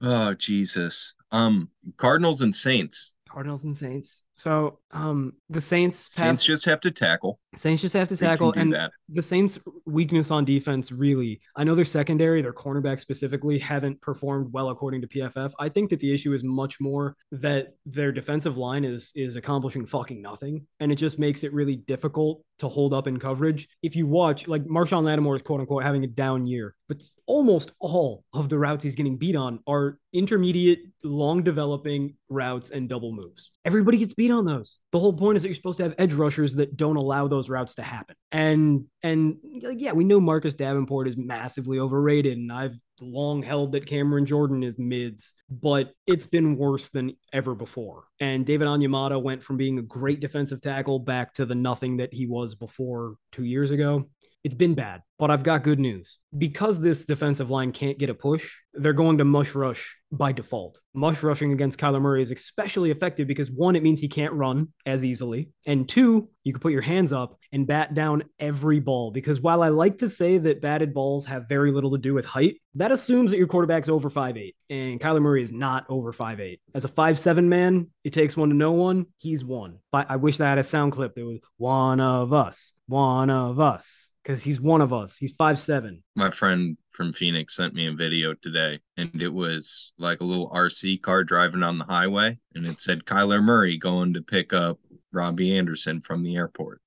Oh 0.07 0.35
Jesus. 0.35 1.15
Um 1.33 1.71
Cardinals 1.97 2.43
and 2.43 2.55
Saints. 2.55 3.15
Cardinals 3.29 3.65
and 3.65 3.75
Saints. 3.75 4.21
So 4.35 4.79
um 4.91 5.35
the 5.49 5.61
Saints 5.61 5.99
Saints 5.99 6.45
just 6.45 6.65
have 6.65 6.81
to 6.81 6.91
tackle. 6.91 7.39
Saints 7.55 7.83
just 7.83 7.95
have 7.95 8.09
to 8.09 8.17
They 8.17 8.27
tackle 8.27 8.53
and 8.57 8.73
that. 8.73 8.91
the 9.09 9.23
Saints' 9.23 9.59
weakness 9.87 10.31
on 10.33 10.45
defense 10.45 10.91
really, 10.91 11.41
I 11.55 11.63
know 11.63 11.75
their 11.77 11.85
secondary, 11.85 12.43
their 12.43 12.53
cornerback 12.53 12.99
specifically, 12.99 13.59
haven't 13.59 14.01
performed 14.01 14.53
well 14.53 14.71
according 14.71 15.03
to 15.03 15.07
PFF. 15.09 15.53
I 15.61 15.69
think 15.69 15.91
that 15.91 16.01
the 16.01 16.13
issue 16.13 16.33
is 16.33 16.43
much 16.43 16.81
more 16.81 17.17
that 17.31 17.75
their 17.87 18.11
defensive 18.11 18.57
line 18.57 18.85
is 18.85 19.13
is 19.15 19.37
accomplishing 19.37 19.87
fucking 19.87 20.21
nothing, 20.21 20.67
and 20.81 20.91
it 20.91 20.97
just 20.97 21.19
makes 21.19 21.45
it 21.45 21.53
really 21.53 21.77
difficult 21.77 22.43
to 22.59 22.69
hold 22.69 22.93
up 22.95 23.07
in 23.07 23.19
coverage. 23.19 23.69
If 23.83 23.95
you 23.97 24.07
watch, 24.07 24.47
like 24.49 24.65
Marshawn 24.65 25.05
Lattimore 25.05 25.37
is 25.37 25.43
quote 25.43 25.61
unquote 25.61 25.83
having 25.85 26.05
a 26.05 26.09
down 26.09 26.47
year, 26.47 26.75
but 26.89 27.03
almost 27.27 27.73
all 27.81 28.25
of 28.33 28.49
the 28.49 28.59
routes 28.59 28.83
he's 28.85 28.95
getting 28.97 29.17
beat 29.17 29.37
on 29.37 29.61
are 29.67 29.99
intermediate, 30.13 30.81
long 31.03 31.43
developing 31.43 32.15
routes 32.29 32.71
and 32.71 32.89
double 32.89 33.13
moves. 33.13 33.51
Everybody 33.65 33.99
gets 33.99 34.15
beat 34.15 34.24
on 34.31 34.45
those. 34.45 34.79
The 34.93 34.99
whole 34.99 35.13
point 35.13 35.37
is 35.37 35.43
that 35.43 35.49
you're 35.49 35.55
supposed 35.55 35.79
to 35.79 35.85
have 35.85 35.95
edge 35.99 36.13
rushers 36.13 36.55
that 36.55 36.77
don't 36.77 36.97
allow 36.97 37.29
those 37.29 37.49
routes 37.49 37.75
to 37.77 37.83
happen. 37.83 38.17
And 38.33 38.87
and 39.03 39.37
like 39.63 39.81
yeah, 39.81 39.93
we 39.93 40.05
know 40.05 40.21
Marcus 40.21 40.55
Davenport 40.55 41.09
is 41.09 41.17
massively 41.17 41.79
overrated, 41.79 42.39
and 42.39 42.53
I've 42.53 42.77
long 43.01 43.43
held 43.43 43.73
that 43.73 43.87
Cameron 43.87 44.27
Jordan 44.27 44.63
is 44.63 44.79
mids, 44.79 45.35
but 45.51 45.93
it's 46.07 46.27
been 46.27 46.57
worse 46.57 46.91
than 46.91 47.17
ever 47.33 47.55
before. 47.55 48.05
And 48.21 48.47
David 48.47 48.69
Onyemata 48.69 49.23
went 49.23 49.43
from 49.43 49.57
being 49.57 49.79
a 49.79 49.83
great 49.83 50.21
defensive 50.21 50.61
tackle 50.61 50.99
back 50.99 51.33
to 51.35 51.47
the 51.47 51.55
nothing 51.55 51.99
that 51.99 52.15
he 52.15 52.27
was 52.27 52.55
before 52.55 53.15
two 53.33 53.45
years 53.45 53.71
ago. 53.71 54.09
It's 54.45 54.55
been 54.55 54.75
bad, 54.75 55.01
but 55.19 55.31
I've 55.31 55.43
got 55.43 55.63
good 55.63 55.81
news. 55.81 56.19
Because 56.37 56.79
this 56.79 57.07
defensive 57.07 57.51
line 57.51 57.73
can't 57.73 57.99
get 57.99 58.11
a 58.11 58.15
push, 58.15 58.59
they're 58.75 58.93
going 58.93 59.17
to 59.17 59.25
mush 59.25 59.55
rush 59.55 59.97
by 60.13 60.33
default. 60.33 60.79
Mush 60.93 61.23
rushing 61.23 61.53
against 61.53 61.81
Kyler 61.81 62.03
Murray 62.03 62.21
is 62.21 62.31
especially 62.31 62.91
effective 62.91 63.27
because 63.27 63.51
one, 63.51 63.75
it 63.75 63.83
means 63.83 64.01
he 64.01 64.09
can't 64.09 64.35
run 64.35 64.69
as 64.85 65.03
easily. 65.03 65.49
And 65.67 65.89
two, 65.89 66.29
you 66.45 66.53
can 66.53 66.61
put 66.61 66.73
your 66.73 66.83
hands 66.83 67.11
up 67.11 67.39
and 67.53 67.67
bat 67.67 67.95
down 67.95 68.25
every 68.39 68.81
ball. 68.81 69.11
Because 69.11 69.41
while 69.41 69.63
I 69.63 69.69
like 69.69 69.97
to 69.99 70.11
say 70.11 70.37
that 70.37 70.61
batted 70.61 70.93
balls 70.93 71.25
have 71.25 71.49
very 71.49 71.73
little 71.73 71.93
to 71.93 71.99
do 71.99 72.13
with 72.13 72.27
height, 72.27 72.57
that 72.75 72.93
assumes 72.93 73.31
that 73.31 73.39
your 73.39 73.47
quarterback's 73.47 73.89
over 73.89 74.11
5'8. 74.11 74.55
And 74.69 75.01
Kyler 75.01 75.23
Murray 75.23 75.43
is 75.43 75.53
not 75.53 75.87
over 75.89 76.13
5'8. 76.13 76.59
As 76.75 76.85
a 76.85 76.89
5'7 76.89 77.45
man, 77.45 77.89
it 78.05 78.13
takes 78.13 78.37
one 78.37 78.51
to 78.51 78.55
know 78.55 78.73
one. 78.73 79.07
He's 79.17 79.43
one. 79.43 79.79
But 79.91 80.11
I 80.11 80.17
wish 80.17 80.39
I 80.39 80.51
had 80.51 80.59
a 80.59 80.65
sound 80.65 80.93
clip 80.93 81.15
that 81.15 81.25
was 81.25 81.39
one 81.57 82.01
of 82.01 82.35
us, 82.35 82.75
one 82.87 83.31
of 83.31 83.59
us. 83.59 84.11
Because 84.25 84.43
he's 84.43 84.61
one 84.61 84.81
of 84.81 84.93
us. 84.93 85.17
He's 85.19 85.33
five 85.33 85.59
seven. 85.59 86.03
My 86.17 86.31
friend 86.31 86.79
from 86.93 87.13
Phoenix 87.13 87.55
sent 87.57 87.75
me 87.75 87.87
a 87.89 87.93
video 87.93 88.35
today, 88.35 88.81
and 88.97 89.21
it 89.21 89.33
was 89.33 89.93
like 89.99 90.21
a 90.21 90.25
little 90.25 90.51
RC 90.51 91.03
car 91.03 91.25
driving 91.25 91.63
on 91.63 91.79
the 91.79 91.85
highway, 91.85 92.39
and 92.55 92.67
it 92.67 92.81
said 92.81 93.05
Kyler 93.05 93.43
Murray 93.43 93.77
going 93.77 94.15
to 94.15 94.23
pick 94.23 94.53
up 94.53 94.79
Robbie 95.13 95.57
Anderson 95.57 96.01
from 96.01 96.23
the 96.23 96.37
airport. 96.37 96.81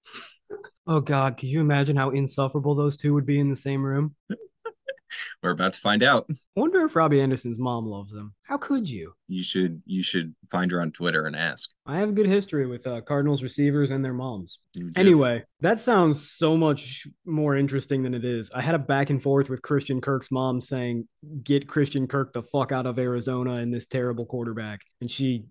Oh 0.88 1.02
God, 1.02 1.38
could 1.38 1.50
you 1.50 1.62
imagine 1.62 1.96
how 1.96 2.10
insufferable 2.10 2.74
those 2.74 2.98
two 2.98 3.14
would 3.14 3.26
be 3.26 3.40
in 3.40 3.50
the 3.50 3.56
same 3.56 3.84
room? 3.84 4.16
We're 5.42 5.52
about 5.52 5.74
to 5.74 5.80
find 5.80 6.04
out. 6.04 6.30
Wonder 6.56 6.82
if 6.82 6.96
Robbie 6.96 7.22
Anderson's 7.22 7.60
mom 7.60 7.86
loves 7.86 8.12
him. 8.12 8.34
How 8.44 8.58
could 8.58 8.90
you? 8.90 9.14
You 9.28 9.44
should 9.44 9.82
you 9.86 10.04
should 10.04 10.34
find 10.52 10.72
her 10.72 10.82
on 10.82 10.92
Twitter 10.92 11.26
and 11.26 11.36
ask. 11.36 11.70
I 11.86 11.98
have 12.00 12.10
a 12.10 12.14
good 12.14 12.28
history 12.28 12.66
with 12.68 12.86
uh, 12.88 13.02
Cardinals 13.02 13.44
receivers 13.44 13.92
and 13.92 14.04
their 14.04 14.14
moms. 14.14 14.60
Anyway, 14.96 15.44
that 15.62 15.80
sounds 15.80 16.30
so 16.30 16.56
much 16.58 17.08
more 17.26 17.56
interesting 17.56 18.04
than 18.04 18.14
it 18.14 18.24
is. 18.26 18.50
I 18.54 18.62
had 18.62 18.76
a 18.76 18.80
back 18.80 19.10
and 19.10 19.22
forth 19.22 19.50
with 19.50 19.62
Christian 19.62 20.00
Kirk's 20.02 20.32
mom 20.32 20.62
saying, 20.62 21.08
"Get 21.44 21.68
Christian 21.68 22.08
Kirk 22.08 22.34
the 22.34 22.42
fuck 22.44 22.72
out 22.72 22.86
of 22.86 23.00
Arizona 23.00 23.56
and 23.56 23.74
this 23.74 23.86
terrible 23.86 24.26
quarterback," 24.26 24.82
and 25.02 25.10
she 25.12 25.46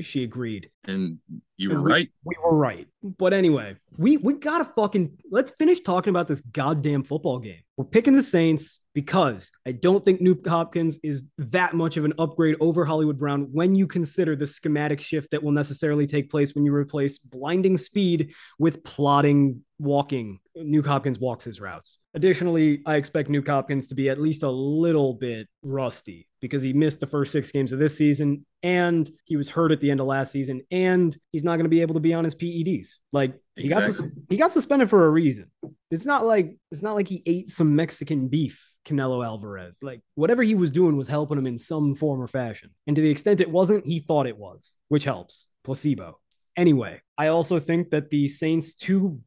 she 0.00 0.24
agreed. 0.24 0.70
and 0.84 1.18
you 1.58 1.68
were 1.68 1.76
And 1.76 1.84
we- 1.84 1.92
right. 1.92 2.08
We 2.24 2.34
were 2.42 2.56
right. 2.56 2.86
But 3.02 3.32
anyway, 3.34 3.76
we 3.98 4.16
we 4.16 4.34
gotta 4.34 4.64
fucking 4.64 5.18
let's 5.30 5.50
finish 5.52 5.80
talking 5.80 6.10
about 6.10 6.28
this 6.28 6.40
goddamn 6.40 7.02
football 7.04 7.38
game. 7.38 7.60
We're 7.76 7.84
picking 7.84 8.14
the 8.14 8.22
Saints 8.22 8.78
because 8.94 9.50
I 9.66 9.72
don't 9.72 10.04
think 10.04 10.20
Nuke 10.20 10.46
Hopkins 10.46 10.98
is 11.02 11.24
that 11.38 11.74
much 11.74 11.96
of 11.96 12.04
an 12.04 12.12
upgrade 12.18 12.56
over 12.60 12.84
Hollywood 12.84 13.18
Brown 13.18 13.48
when 13.52 13.74
you 13.74 13.86
consider 13.86 14.36
the 14.36 14.46
schematic 14.46 15.00
shift 15.00 15.30
that 15.30 15.42
will 15.42 15.52
necessarily 15.52 16.06
take 16.06 16.30
place 16.30 16.54
when 16.54 16.64
you 16.64 16.74
replace 16.74 17.18
blinding 17.18 17.76
speed 17.76 18.34
with 18.58 18.84
plotting 18.84 19.62
walking. 19.78 20.38
Nuke 20.56 20.86
Hopkins 20.86 21.18
walks 21.18 21.44
his 21.44 21.60
routes. 21.60 21.98
Additionally, 22.14 22.82
I 22.86 22.96
expect 22.96 23.30
Nuke 23.30 23.48
Hopkins 23.48 23.86
to 23.88 23.94
be 23.94 24.10
at 24.10 24.20
least 24.20 24.42
a 24.42 24.50
little 24.50 25.14
bit 25.14 25.48
rusty 25.62 26.28
because 26.40 26.62
he 26.62 26.72
missed 26.72 27.00
the 27.00 27.06
first 27.06 27.32
six 27.32 27.50
games 27.50 27.72
of 27.72 27.78
this 27.78 27.96
season 27.96 28.44
and 28.62 29.10
he 29.24 29.36
was 29.36 29.48
hurt 29.48 29.72
at 29.72 29.80
the 29.80 29.90
end 29.90 30.00
of 30.00 30.06
last 30.06 30.30
season 30.32 30.60
and 30.70 31.16
he's 31.30 31.44
not 31.44 31.56
going 31.56 31.64
to 31.64 31.70
be 31.70 31.80
able 31.80 31.94
to 31.94 32.00
be 32.00 32.12
on 32.12 32.24
his 32.24 32.34
PEDs. 32.34 32.96
Like 33.12 33.34
he 33.56 33.68
got 33.68 33.84
sus- 33.84 34.02
he 34.28 34.36
got 34.36 34.52
suspended 34.52 34.90
for 34.90 35.06
a 35.06 35.10
reason. 35.10 35.50
It's 35.90 36.06
not 36.06 36.26
like 36.26 36.56
it's 36.70 36.82
not 36.82 36.94
like 36.94 37.08
he 37.08 37.22
ate 37.26 37.48
some 37.48 37.74
Mexican 37.74 38.28
beef, 38.28 38.71
Canelo 38.84 39.24
Alvarez. 39.24 39.78
Like 39.82 40.00
whatever 40.14 40.42
he 40.42 40.54
was 40.54 40.70
doing 40.70 40.96
was 40.96 41.08
helping 41.08 41.38
him 41.38 41.46
in 41.46 41.58
some 41.58 41.94
form 41.94 42.20
or 42.20 42.26
fashion. 42.26 42.70
And 42.86 42.96
to 42.96 43.02
the 43.02 43.10
extent 43.10 43.40
it 43.40 43.50
wasn't, 43.50 43.86
he 43.86 44.00
thought 44.00 44.26
it 44.26 44.38
was, 44.38 44.76
which 44.88 45.04
helps. 45.04 45.46
Placebo. 45.64 46.18
Anyway, 46.56 47.00
I 47.16 47.28
also 47.28 47.58
think 47.58 47.90
that 47.90 48.10
the 48.10 48.28
Saints' 48.28 48.74
two 48.74 49.20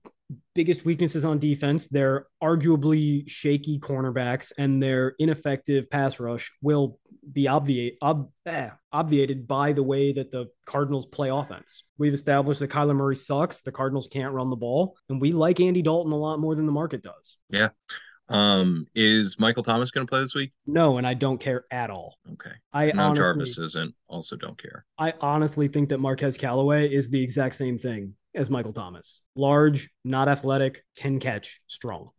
biggest 0.53 0.85
weaknesses 0.85 1.25
on 1.25 1.39
defense, 1.39 1.87
their 1.87 2.27
arguably 2.41 3.29
shaky 3.29 3.79
cornerbacks 3.79 4.51
and 4.57 4.81
their 4.81 5.15
ineffective 5.19 5.89
pass 5.89 6.19
rush 6.19 6.51
will 6.61 6.99
be 7.31 7.47
obviate, 7.47 7.97
ob, 8.01 8.29
eh, 8.45 8.69
obviated 8.91 9.47
by 9.47 9.73
the 9.73 9.83
way 9.83 10.13
that 10.13 10.31
the 10.31 10.47
Cardinals 10.65 11.05
play 11.05 11.29
offense. 11.29 11.83
We've 11.97 12.13
established 12.13 12.59
that 12.59 12.69
Kyler 12.69 12.95
Murray 12.95 13.15
sucks. 13.15 13.61
The 13.61 13.71
Cardinals 13.71 14.07
can't 14.07 14.33
run 14.33 14.49
the 14.49 14.55
ball, 14.55 14.95
and 15.09 15.19
we 15.19 15.31
like 15.31 15.59
Andy 15.59 15.81
Dalton 15.81 16.11
a 16.11 16.17
lot 16.17 16.39
more 16.39 16.55
than 16.55 16.65
the 16.65 16.71
market 16.71 17.01
does. 17.01 17.37
Yeah. 17.49 17.69
Um, 18.27 18.87
is 18.95 19.39
Michael 19.39 19.63
Thomas 19.63 19.91
going 19.91 20.05
to 20.05 20.09
play 20.09 20.21
this 20.21 20.33
week? 20.35 20.51
No, 20.65 20.97
and 20.97 21.05
I 21.05 21.13
don't 21.13 21.39
care 21.39 21.65
at 21.71 21.89
all. 21.89 22.15
Okay. 22.33 22.55
I 22.73 22.91
Now 22.91 23.09
honestly, 23.09 23.23
Jarvis 23.23 23.57
isn't. 23.57 23.93
Also, 24.07 24.35
don't 24.35 24.61
care. 24.61 24.85
I 24.97 25.13
honestly 25.21 25.67
think 25.67 25.89
that 25.89 25.99
Marquez 25.99 26.37
Callaway 26.37 26.91
is 26.93 27.09
the 27.09 27.21
exact 27.21 27.55
same 27.55 27.77
thing 27.77 28.15
as 28.33 28.49
Michael 28.49 28.73
Thomas. 28.73 29.21
Large, 29.35 29.89
not 30.03 30.27
athletic, 30.27 30.83
can 30.97 31.19
catch, 31.19 31.61
strong. 31.67 32.09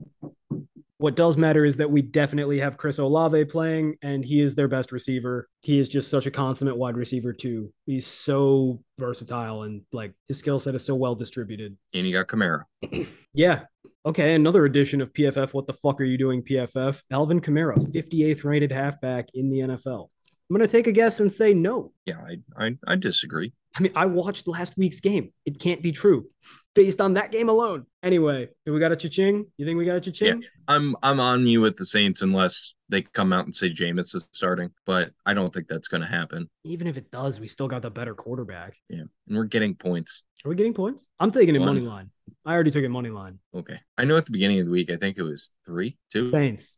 What 0.98 1.14
does 1.14 1.36
matter 1.36 1.64
is 1.64 1.76
that 1.76 1.90
we 1.90 2.00
definitely 2.00 2.58
have 2.60 2.78
Chris 2.78 2.98
Olave 2.98 3.44
playing, 3.46 3.96
and 4.02 4.24
he 4.24 4.40
is 4.40 4.54
their 4.54 4.68
best 4.68 4.92
receiver. 4.92 5.48
He 5.60 5.78
is 5.78 5.88
just 5.88 6.10
such 6.10 6.26
a 6.26 6.30
consummate 6.30 6.76
wide 6.76 6.96
receiver, 6.96 7.34
too. 7.34 7.72
He's 7.84 8.06
so 8.06 8.82
versatile 8.98 9.64
and 9.64 9.82
like 9.92 10.14
his 10.28 10.38
skill 10.38 10.58
set 10.58 10.74
is 10.74 10.84
so 10.84 10.94
well 10.94 11.14
distributed. 11.14 11.76
And 11.92 12.06
you 12.06 12.12
got 12.12 12.28
Kamara. 12.28 12.64
Yeah. 13.34 13.64
Okay. 14.06 14.34
Another 14.34 14.64
edition 14.64 15.02
of 15.02 15.12
PFF. 15.12 15.52
What 15.52 15.66
the 15.66 15.74
fuck 15.74 16.00
are 16.00 16.04
you 16.04 16.16
doing, 16.16 16.42
PFF? 16.42 17.02
Alvin 17.10 17.38
Kamara, 17.38 17.76
58th 17.76 18.44
rated 18.44 18.72
halfback 18.72 19.28
in 19.34 19.50
the 19.50 19.58
NFL. 19.58 20.08
I'm 20.48 20.56
going 20.56 20.66
to 20.66 20.72
take 20.72 20.86
a 20.86 20.92
guess 20.92 21.18
and 21.20 21.32
say 21.32 21.54
no. 21.54 21.92
Yeah, 22.04 22.20
I, 22.20 22.66
I 22.66 22.76
I 22.86 22.96
disagree. 22.96 23.52
I 23.76 23.82
mean, 23.82 23.92
I 23.94 24.06
watched 24.06 24.46
last 24.46 24.74
week's 24.78 25.00
game. 25.00 25.32
It 25.44 25.58
can't 25.58 25.82
be 25.82 25.92
true 25.92 26.26
based 26.74 27.00
on 27.00 27.14
that 27.14 27.32
game 27.32 27.48
alone. 27.48 27.86
Anyway, 28.02 28.48
we 28.64 28.78
got 28.78 28.92
a 28.92 28.96
cha-ching? 28.96 29.46
You 29.58 29.66
think 29.66 29.76
we 29.76 29.84
got 29.84 29.96
a 29.96 30.00
cha-ching? 30.00 30.44
I'm 30.68 30.96
I'm 31.02 31.20
on 31.20 31.46
you 31.46 31.60
with 31.60 31.76
the 31.76 31.84
Saints 31.84 32.22
unless 32.22 32.74
they 32.88 33.02
come 33.02 33.32
out 33.32 33.46
and 33.46 33.54
say 33.56 33.70
Jameis 33.70 34.14
is 34.14 34.28
starting, 34.32 34.70
but 34.86 35.10
I 35.26 35.34
don't 35.34 35.52
think 35.52 35.66
that's 35.68 35.88
going 35.88 36.02
to 36.02 36.06
happen. 36.06 36.48
Even 36.64 36.86
if 36.86 36.96
it 36.96 37.10
does, 37.10 37.40
we 37.40 37.48
still 37.48 37.68
got 37.68 37.82
the 37.82 37.90
better 37.90 38.14
quarterback. 38.14 38.76
Yeah, 38.88 39.04
and 39.28 39.36
we're 39.36 39.44
getting 39.44 39.74
points. 39.74 40.22
Are 40.44 40.48
we 40.48 40.54
getting 40.54 40.74
points? 40.74 41.06
I'm 41.18 41.32
taking 41.32 41.56
it 41.56 41.58
One. 41.58 41.74
money 41.74 41.80
line. 41.80 42.10
I 42.44 42.54
already 42.54 42.70
took 42.70 42.84
it 42.84 42.88
money 42.88 43.10
line. 43.10 43.40
Okay, 43.54 43.80
I 43.98 44.04
know 44.04 44.16
at 44.16 44.26
the 44.26 44.32
beginning 44.32 44.60
of 44.60 44.66
the 44.66 44.72
week 44.72 44.90
I 44.90 44.96
think 44.96 45.18
it 45.18 45.22
was 45.22 45.52
three, 45.66 45.98
two. 46.12 46.24
Saints. 46.24 46.76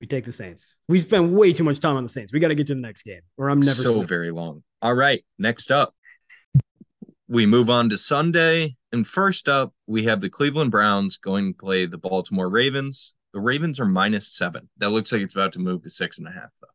We 0.00 0.06
take 0.06 0.24
the 0.24 0.32
Saints. 0.32 0.74
We 0.88 1.00
spent 1.00 1.32
way 1.32 1.52
too 1.52 1.64
much 1.64 1.80
time 1.80 1.96
on 1.96 2.02
the 2.02 2.08
Saints. 2.08 2.32
We 2.32 2.40
got 2.40 2.48
to 2.48 2.54
get 2.54 2.66
to 2.66 2.74
the 2.74 2.80
next 2.80 3.02
game, 3.02 3.22
or 3.38 3.48
I'm 3.48 3.60
never 3.60 3.82
so 3.82 3.90
sleeping. 3.92 4.08
very 4.08 4.30
long. 4.30 4.62
All 4.82 4.94
right, 4.94 5.24
next 5.38 5.70
up, 5.70 5.94
we 7.28 7.46
move 7.46 7.70
on 7.70 7.88
to 7.88 7.98
Sunday, 7.98 8.76
and 8.92 9.06
first 9.06 9.48
up 9.48 9.72
we 9.86 10.04
have 10.04 10.20
the 10.20 10.28
Cleveland 10.28 10.70
Browns 10.70 11.16
going 11.16 11.52
to 11.54 11.58
play 11.58 11.86
the 11.86 11.98
Baltimore 11.98 12.50
Ravens. 12.50 13.14
The 13.32 13.40
Ravens 13.40 13.80
are 13.80 13.86
minus 13.86 14.28
seven. 14.28 14.68
That 14.78 14.90
looks 14.90 15.12
like 15.12 15.22
it's 15.22 15.34
about 15.34 15.52
to 15.54 15.58
move 15.58 15.82
to 15.82 15.90
six 15.90 16.18
and 16.18 16.28
a 16.28 16.30
half, 16.30 16.50
though. 16.60 16.66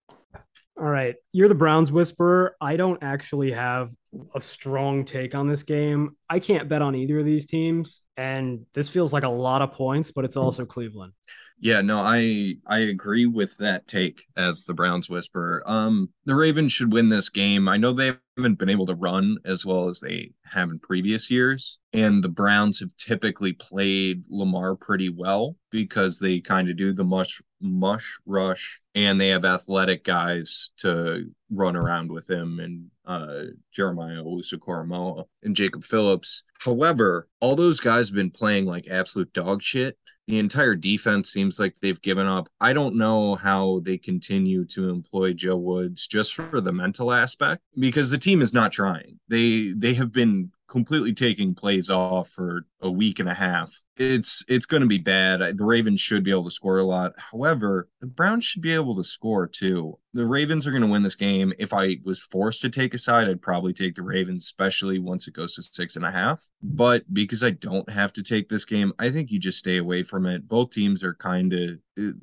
All 0.81 0.87
right. 0.87 1.15
You're 1.31 1.47
the 1.47 1.55
Browns 1.55 1.91
whisperer. 1.91 2.55
I 2.59 2.75
don't 2.75 3.01
actually 3.03 3.51
have 3.51 3.91
a 4.33 4.41
strong 4.41 5.05
take 5.05 5.35
on 5.35 5.47
this 5.47 5.61
game. 5.61 6.15
I 6.27 6.39
can't 6.39 6.67
bet 6.67 6.81
on 6.81 6.95
either 6.95 7.19
of 7.19 7.25
these 7.25 7.45
teams. 7.45 8.01
And 8.17 8.65
this 8.73 8.89
feels 8.89 9.13
like 9.13 9.23
a 9.23 9.29
lot 9.29 9.61
of 9.61 9.73
points, 9.73 10.11
but 10.11 10.25
it's 10.25 10.37
also 10.37 10.65
Cleveland. 10.65 11.13
Yeah, 11.63 11.81
no, 11.81 11.97
I 11.97 12.55
I 12.65 12.79
agree 12.79 13.27
with 13.27 13.55
that 13.57 13.87
take 13.87 14.23
as 14.35 14.65
the 14.65 14.73
Browns 14.73 15.11
whisperer. 15.11 15.61
Um, 15.67 16.09
the 16.25 16.35
Ravens 16.35 16.71
should 16.71 16.91
win 16.91 17.09
this 17.09 17.29
game. 17.29 17.69
I 17.69 17.77
know 17.77 17.93
they 17.93 18.13
haven't 18.35 18.57
been 18.57 18.69
able 18.69 18.87
to 18.87 18.95
run 18.95 19.37
as 19.45 19.63
well 19.63 19.87
as 19.87 19.99
they 19.99 20.31
have 20.45 20.71
in 20.71 20.79
previous 20.79 21.29
years, 21.29 21.77
and 21.93 22.23
the 22.23 22.29
Browns 22.29 22.79
have 22.79 22.97
typically 22.97 23.53
played 23.53 24.23
Lamar 24.27 24.75
pretty 24.75 25.09
well 25.09 25.55
because 25.69 26.17
they 26.17 26.39
kind 26.39 26.67
of 26.67 26.77
do 26.77 26.93
the 26.93 27.03
mush 27.03 27.39
mush 27.61 28.17
rush, 28.25 28.81
and 28.95 29.21
they 29.21 29.27
have 29.27 29.45
athletic 29.45 30.03
guys 30.03 30.71
to 30.77 31.29
run 31.51 31.75
around 31.75 32.11
with 32.11 32.27
him 32.27 32.59
and 32.59 32.87
uh 33.05 33.51
Jeremiah 33.71 34.23
Owusu-Koramoah 34.23 35.25
and 35.43 35.55
Jacob 35.55 35.83
Phillips. 35.83 36.43
However, 36.59 37.27
all 37.39 37.55
those 37.55 37.79
guys 37.79 38.09
have 38.09 38.15
been 38.15 38.31
playing 38.31 38.65
like 38.65 38.87
absolute 38.87 39.31
dog 39.33 39.61
shit 39.61 39.97
the 40.27 40.39
entire 40.39 40.75
defense 40.75 41.29
seems 41.29 41.59
like 41.59 41.75
they've 41.81 42.01
given 42.01 42.25
up. 42.25 42.47
I 42.59 42.73
don't 42.73 42.95
know 42.95 43.35
how 43.35 43.81
they 43.83 43.97
continue 43.97 44.65
to 44.65 44.89
employ 44.89 45.33
Joe 45.33 45.57
Woods 45.57 46.07
just 46.07 46.33
for 46.33 46.61
the 46.61 46.71
mental 46.71 47.11
aspect 47.11 47.61
because 47.77 48.11
the 48.11 48.17
team 48.17 48.41
is 48.41 48.53
not 48.53 48.71
trying. 48.71 49.19
They 49.27 49.73
they 49.75 49.93
have 49.95 50.11
been 50.11 50.51
completely 50.71 51.13
taking 51.13 51.53
plays 51.53 51.89
off 51.89 52.29
for 52.29 52.65
a 52.79 52.89
week 52.89 53.19
and 53.19 53.27
a 53.27 53.33
half. 53.33 53.77
It's 53.97 54.41
it's 54.47 54.65
going 54.65 54.79
to 54.79 54.87
be 54.87 54.97
bad. 54.97 55.57
The 55.57 55.65
Ravens 55.65 55.99
should 55.99 56.23
be 56.23 56.31
able 56.31 56.45
to 56.45 56.51
score 56.51 56.77
a 56.77 56.83
lot. 56.83 57.11
However, 57.17 57.89
the 57.99 58.07
Browns 58.07 58.45
should 58.45 58.61
be 58.61 58.73
able 58.73 58.95
to 58.95 59.03
score 59.03 59.47
too. 59.47 59.99
The 60.13 60.25
Ravens 60.25 60.65
are 60.65 60.71
going 60.71 60.81
to 60.81 60.87
win 60.87 61.03
this 61.03 61.13
game. 61.13 61.51
If 61.59 61.73
I 61.73 61.97
was 62.05 62.19
forced 62.19 62.61
to 62.61 62.69
take 62.69 62.93
a 62.93 62.97
side, 62.97 63.27
I'd 63.27 63.41
probably 63.41 63.73
take 63.73 63.95
the 63.95 64.01
Ravens, 64.01 64.45
especially 64.45 64.97
once 64.97 65.27
it 65.27 65.33
goes 65.33 65.55
to 65.55 65.61
six 65.61 65.97
and 65.97 66.05
a 66.05 66.11
half. 66.11 66.47
But 66.63 67.03
because 67.13 67.43
I 67.43 67.49
don't 67.49 67.89
have 67.89 68.13
to 68.13 68.23
take 68.23 68.47
this 68.47 68.63
game, 68.63 68.93
I 68.97 69.11
think 69.11 69.29
you 69.29 69.39
just 69.39 69.59
stay 69.59 69.75
away 69.75 70.03
from 70.03 70.25
it. 70.25 70.47
Both 70.47 70.71
teams 70.71 71.03
are 71.03 71.13
kind 71.13 71.51
of 71.51 71.69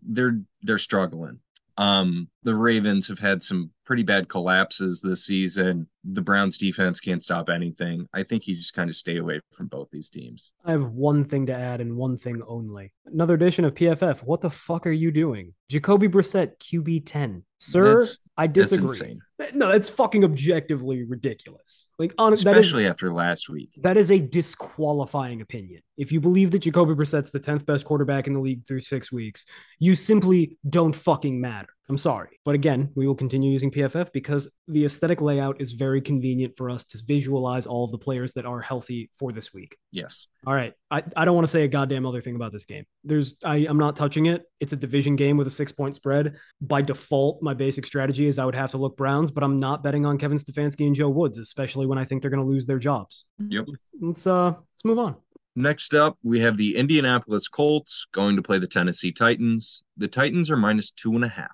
they're 0.03 0.41
they're 0.63 0.79
struggling. 0.79 1.41
Um, 1.79 2.29
the 2.43 2.57
Ravens 2.57 3.07
have 3.07 3.21
had 3.21 3.43
some 3.43 3.71
pretty 3.85 4.03
bad 4.03 4.29
collapses 4.29 5.01
this 5.01 5.25
season. 5.25 5.89
The 6.11 6.23
Browns 6.23 6.57
defense 6.57 7.01
can't 7.01 7.23
stop 7.23 7.51
anything. 7.51 8.09
I 8.15 8.23
think 8.23 8.47
you 8.47 8.55
just 8.55 8.73
kind 8.73 8.89
of 8.89 8.97
stay 8.97 9.19
away 9.19 9.41
from 9.53 9.67
both 9.67 9.89
these 9.91 10.09
teams. 10.09 10.53
I 10.65 10.71
have 10.73 10.85
one 10.93 11.25
thing 11.25 11.47
to 11.47 11.55
add 11.55 11.81
and 11.81 11.97
one 11.97 12.17
thing 12.17 12.43
only. 12.47 12.93
Another 13.07 13.35
edition 13.35 13.65
of 13.65 13.75
PFF. 13.75 14.21
What 14.21 14.41
the 14.41 14.49
fuck 14.51 14.87
are 14.87 14.93
you 14.93 15.11
doing? 15.11 15.55
Jacoby 15.69 16.09
Brissett, 16.09 16.59
QB 16.61 17.03
10. 17.05 17.45
Sir, 17.59 17.85
That's- 17.85 18.21
I 18.37 18.47
disagree. 18.47 18.87
insane, 18.89 19.21
No, 19.55 19.71
that's 19.71 19.89
fucking 19.89 20.25
objectively 20.25 21.03
ridiculous. 21.05 21.89
Like, 21.99 22.15
honest, 22.17 22.45
that 22.45 22.57
is 22.57 22.67
especially 22.67 22.87
after 22.87 23.13
last 23.13 23.49
week. 23.49 23.71
That 23.83 23.97
is 23.97 24.11
a 24.11 24.19
disqualifying 24.19 25.41
opinion. 25.41 25.83
If 25.97 26.13
you 26.13 26.21
believe 26.21 26.53
that 26.53 26.61
Jacoby 26.61 26.95
Brissett's 26.95 27.31
the 27.31 27.41
10th 27.41 27.67
best 27.67 27.85
quarterback 27.85 28.27
in 28.27 28.33
the 28.33 28.41
league 28.41 28.67
through 28.67 28.81
six 28.81 29.13
weeks, 29.13 29.45
you 29.79 29.95
simply 29.95 30.57
don't 30.69 30.95
fucking 30.95 31.41
matter. 31.41 31.69
I'm 31.89 31.97
sorry. 31.97 32.39
But 32.45 32.55
again, 32.55 32.91
we 32.95 33.07
will 33.07 33.15
continue 33.15 33.51
using 33.51 33.71
PFF 33.71 34.13
because 34.13 34.49
the 34.67 34.85
aesthetic 34.85 35.23
layout 35.23 35.61
is 35.61 35.73
very 35.73 36.03
convenient 36.03 36.55
for 36.57 36.69
us 36.69 36.85
to 36.85 37.03
visualize 37.07 37.67
all 37.67 37.85
of 37.85 37.91
the 37.91 37.99
players 37.99 38.35
that 38.35 38.45
are 38.45 38.61
healthy 38.61 39.11
for 39.19 39.33
this 39.33 39.55
week. 39.55 39.79
Yes. 39.91 40.27
All 40.47 40.53
right. 40.53 40.75
I, 40.91 41.03
I 41.17 41.25
don't 41.25 41.35
want 41.35 41.47
to 41.47 41.51
say 41.51 41.65
a 41.65 41.69
goddamn 41.69 42.05
other 42.05 42.21
thing 42.21 42.37
about 42.37 42.53
this 42.53 42.67
game. 42.67 42.85
There's 43.05 43.37
I, 43.43 43.67
I'm 43.69 43.79
not 43.79 43.97
touching 43.97 44.27
it. 44.27 44.45
It's 44.61 44.75
a 44.75 44.77
division 44.77 45.17
game 45.17 45.39
with 45.39 45.47
a 45.47 45.51
six 45.51 45.73
point 45.73 45.95
spread. 45.95 46.37
By 46.61 46.83
default, 46.83 47.43
my 47.43 47.55
basic 47.55 47.87
strategy 47.87 48.27
is 48.27 48.39
I 48.39 48.45
would 48.45 48.55
have 48.55 48.73
to 48.73 48.79
look 48.79 48.97
Browns, 48.97 49.31
but 49.31 49.43
I'm 49.43 49.59
not 49.59 49.83
betting 49.83 50.05
on 50.05 50.19
Kevin 50.19 50.37
Stefanski 50.37 50.87
and 50.87 50.95
Joe 50.95 51.09
Woods, 51.09 51.39
especially 51.39 51.87
when 51.87 51.99
I 51.99 52.05
think 52.05 52.21
they're 52.21 52.31
gonna 52.31 52.45
lose 52.45 52.67
their 52.67 52.79
jobs. 52.79 53.25
Yep. 53.39 53.65
Let's 54.01 54.27
uh 54.27 54.49
let's 54.51 54.85
move 54.85 54.99
on. 54.99 55.17
Next 55.59 55.93
up, 55.93 56.17
we 56.23 56.39
have 56.39 56.57
the 56.57 56.77
Indianapolis 56.77 57.49
Colts 57.49 58.07
going 58.13 58.37
to 58.37 58.43
play 58.43 58.61
the 58.61 58.69
Tennessee 58.69 59.11
Titans. 59.11 59.83
The 59.99 60.07
Titans 60.09 60.49
are 60.49 60.57
minus 60.57 60.93
two 60.93 61.15
and 61.17 61.25
a 61.25 61.29
half. 61.29 61.51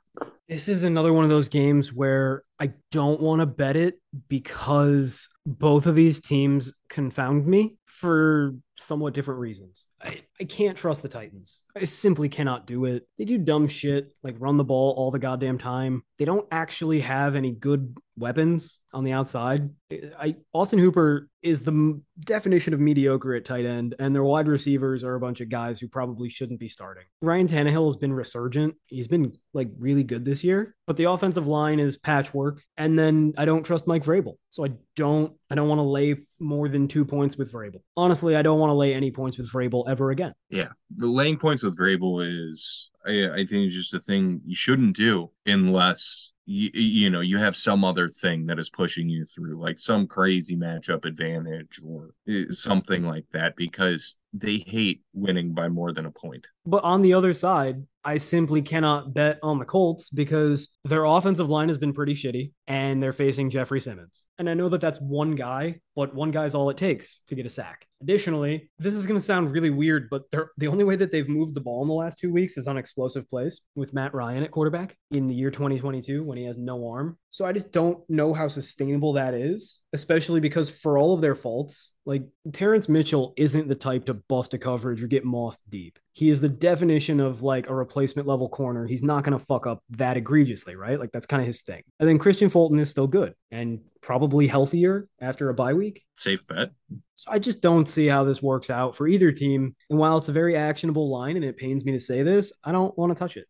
This 0.49 0.69
is 0.69 0.85
another 0.85 1.15
one 1.15 1.25
of 1.25 1.31
those 1.31 1.49
games 1.49 1.95
where 1.95 2.43
I 2.61 2.75
don't 2.91 3.21
want 3.21 3.41
to 3.41 3.47
bet 3.47 3.75
it 3.77 3.99
because 4.29 5.31
both 5.47 5.87
of 5.87 5.95
these 5.95 6.21
teams 6.21 6.75
confound 6.91 7.47
me 7.47 7.77
for 7.87 8.55
somewhat 8.77 9.15
different 9.15 9.41
reasons. 9.41 9.87
I, 10.03 10.23
I 10.41 10.45
can't 10.45 10.77
trust 10.77 11.03
the 11.03 11.09
Titans. 11.09 11.63
I 11.77 11.85
simply 11.85 12.29
cannot 12.29 12.67
do 12.67 12.85
it. 12.85 13.07
They 13.19 13.25
do 13.25 13.39
dumb 13.39 13.69
shit 13.69 14.13
like 14.23 14.35
run 14.39 14.57
the 14.57 14.65
ball 14.65 14.95
all 14.97 15.11
the 15.11 15.19
goddamn 15.19 15.59
time. 15.59 16.03
They 16.19 16.25
don't 16.25 16.47
actually 16.51 17.01
have 17.01 17.37
any 17.37 17.53
good 17.53 17.97
weapons 18.17 18.81
on 18.93 19.05
the 19.05 19.13
outside. 19.13 19.71
I 20.19 20.37
Austin 20.53 20.79
Hooper 20.79 21.29
is 21.43 21.63
the 21.63 22.01
definition 22.21 22.75
of 22.75 22.81
mediocre 22.81 23.35
at 23.35 23.45
tight 23.45 23.65
end, 23.65 23.95
and 23.99 24.15
their 24.15 24.25
wide 24.25 24.49
receivers 24.49 25.05
are 25.05 25.15
a 25.15 25.21
bunch 25.21 25.41
of 25.41 25.49
guys 25.49 25.79
who 25.79 25.89
probably 25.89 26.29
shouldn't 26.29 26.61
be 26.61 26.69
starting. 26.69 27.05
Ryan 27.23 27.47
Tannehill 27.47 27.87
has 27.87 27.97
been 27.97 28.13
resurgent. 28.35 28.75
He's 28.87 29.09
been 29.09 29.33
like 29.53 29.69
really 29.79 30.05
good 30.05 30.25
this 30.25 30.45
year, 30.45 30.75
but 30.87 30.97
the 30.97 31.05
offensive 31.05 31.47
line 31.47 31.81
is 31.81 31.97
patchwork. 31.97 32.63
And 32.77 32.99
then 32.99 33.35
I 33.37 33.45
don't 33.45 33.65
trust 33.65 33.87
Mike 33.87 34.05
Vrabel, 34.05 34.37
so 34.51 34.65
I 34.65 34.73
don't 34.97 35.33
I 35.51 35.55
don't 35.55 35.69
want 35.69 35.79
to 35.79 35.85
lay 35.85 36.17
more 36.39 36.69
than 36.69 36.89
two 36.89 37.05
points 37.05 37.37
with 37.37 37.53
Vrabel. 37.53 37.81
Honestly, 37.97 38.37
I 38.37 38.43
don't 38.43 38.59
want 38.59 38.71
to 38.71 38.75
lay 38.75 38.95
any 38.95 39.11
points 39.11 39.39
with 39.39 39.51
Vrabel 39.51 39.89
ever 39.89 40.11
again. 40.11 40.35
Yeah. 40.51 40.69
The 40.97 41.07
laying 41.07 41.39
points 41.39 41.63
with 41.63 41.79
Vrabel 41.79 42.51
is, 42.51 42.91
I, 43.07 43.41
I 43.41 43.47
think, 43.47 43.67
is 43.67 43.75
just 43.75 43.95
a 43.95 44.01
thing 44.01 44.41
you 44.45 44.55
shouldn't 44.55 44.97
do 44.97 45.31
unless 45.47 46.33
you, 46.47 46.71
you 46.75 47.11
know 47.11 47.21
you 47.21 47.39
have 47.39 47.57
some 47.57 47.85
other 47.85 48.09
thing 48.09 48.47
that 48.47 48.59
is 48.59 48.69
pushing 48.69 49.09
you 49.09 49.25
through, 49.25 49.61
like 49.61 49.79
some 49.79 50.07
crazy 50.07 50.57
matchup 50.57 51.05
advantage 51.05 51.81
or 51.85 52.11
eh, 52.29 52.45
something 52.51 53.05
like 53.05 53.25
that, 53.33 53.57
because 53.57 54.19
they 54.33 54.59
hate 54.59 55.03
winning 55.15 55.53
by 55.53 55.69
more 55.69 55.93
than 55.93 56.07
a 56.07 56.11
point. 56.11 56.47
But 56.67 56.85
on 56.85 57.03
the 57.03 57.15
other 57.15 57.33
side, 57.33 57.87
I 58.05 58.19
simply 58.19 58.61
cannot 58.61 59.15
bet 59.15 59.39
on 59.43 59.59
the 59.59 59.65
Colts 59.65 60.11
because 60.11 60.69
their 60.85 61.05
offensive 61.05 61.49
line 61.49 61.69
has 61.69 61.79
been 61.79 61.93
pretty 61.93 62.15
shitty 62.15 62.53
and 62.67 63.03
they're 63.03 63.13
facing 63.13 63.51
Jeffrey 63.51 63.81
Simmons. 63.81 64.27
And 64.39 64.51
I 64.51 64.55
know 64.55 64.69
that 64.69 64.81
that's 64.81 65.01
one 65.01 65.35
guy, 65.35 65.81
but 65.95 66.15
one 66.15 66.31
guy's 66.31 66.55
all 66.55 66.71
it 66.71 66.77
takes 66.77 67.21
to 67.29 67.35
get 67.35 67.47
a 67.47 67.51
sack. 67.51 67.87
Additionally, 68.03 68.69
this 68.79 68.95
is 68.95 69.07
going 69.07 69.19
to 69.19 69.25
sound 69.25 69.51
really 69.53 69.71
weird, 69.71 70.11
but 70.11 70.25
the 70.31 70.67
only 70.67 70.85
way 70.85 70.97
that 70.97 71.11
they've 71.11 71.29
moved 71.29 71.55
the 71.55 71.61
ball 71.61 71.83
in 71.83 71.89
the 71.89 71.95
last 71.95 72.19
two 72.19 72.33
weeks 72.33 72.59
is 72.59 72.67
on 72.67 72.77
explosive 72.77 73.29
plays 73.29 73.63
with 73.77 73.95
Matt 73.95 74.13
Ryan 74.13 74.43
at 74.43 74.51
quarterback 74.51 74.97
in 75.13 75.27
the 75.29 75.35
year 75.35 75.51
2022 75.51 76.23
when 76.23 76.37
he 76.37 76.45
has 76.45 76.59
no 76.59 76.87
arm. 76.89 77.17
So 77.31 77.47
I 77.47 77.53
just 77.53 77.73
don't 77.73 77.99
know 78.11 78.35
how 78.35 78.49
sustainable 78.49 79.15
that 79.15 79.35
is, 79.35 79.81
especially 79.93 80.41
because 80.41 80.69
for 80.69 80.99
all 80.99 81.15
of 81.15 81.21
their 81.21 81.35
faults, 81.35 81.93
like 82.07 82.25
Terrance 82.53 82.89
Mitchell 82.89 83.33
isn't 83.37 83.69
the 83.69 83.75
type 83.75 84.05
to 84.07 84.15
bust 84.15 84.53
a 84.53 84.59
coverage 84.59 85.03
or 85.03 85.07
get 85.07 85.25
mossed 85.25 85.61
deep. 85.71 85.99
He 86.13 86.29
is 86.29 86.41
the 86.41 86.49
definition 86.49 87.21
of 87.21 87.43
like 87.43 87.69
a 87.69 87.75
replacement 87.75 88.29
level 88.29 88.49
corner. 88.49 88.87
He's 88.87 89.03
not 89.03 89.25
going 89.25 89.37
to 89.37 89.45
fuck 89.45 89.67
up 89.67 89.83
that 89.91 90.17
egregiously, 90.17 90.77
right? 90.77 91.01
Like 91.01 91.11
that's 91.13 91.27
kind 91.27 91.41
of 91.41 91.47
his 91.47 91.63
thing. 91.63 91.83
And 91.99 92.09
then 92.09 92.19
Kristian 92.19 92.53
Fulton 92.53 92.79
is 92.79 92.91
still 92.91 93.07
good 93.07 93.35
and 93.51 93.81
probably 94.05 94.47
healthier 94.47 95.09
after 95.19 95.49
a 95.49 95.55
bye 95.55 95.73
week. 95.73 96.05
Safe 96.15 96.47
bet. 96.47 96.69
So 97.15 97.31
I 97.31 97.39
just 97.39 97.63
don't 97.63 97.89
see 97.89 98.07
how 98.07 98.23
this 98.23 98.43
works 98.43 98.69
out 98.69 98.95
for 98.95 99.09
either 99.09 99.33
team. 99.33 99.75
And 99.89 99.99
while 99.99 100.19
it's 100.19 100.29
a 100.29 100.33
very 100.33 100.57
actionable 100.57 101.09
line 101.09 101.37
and 101.37 101.45
it 101.45 101.57
pains 101.57 101.87
me 101.87 101.93
to 101.93 102.01
say 102.01 102.23
this, 102.23 102.53
I 102.63 102.71
don't 102.71 102.97
want 102.99 103.13
to 103.13 103.19
touch 103.19 103.39
it. 103.39 103.47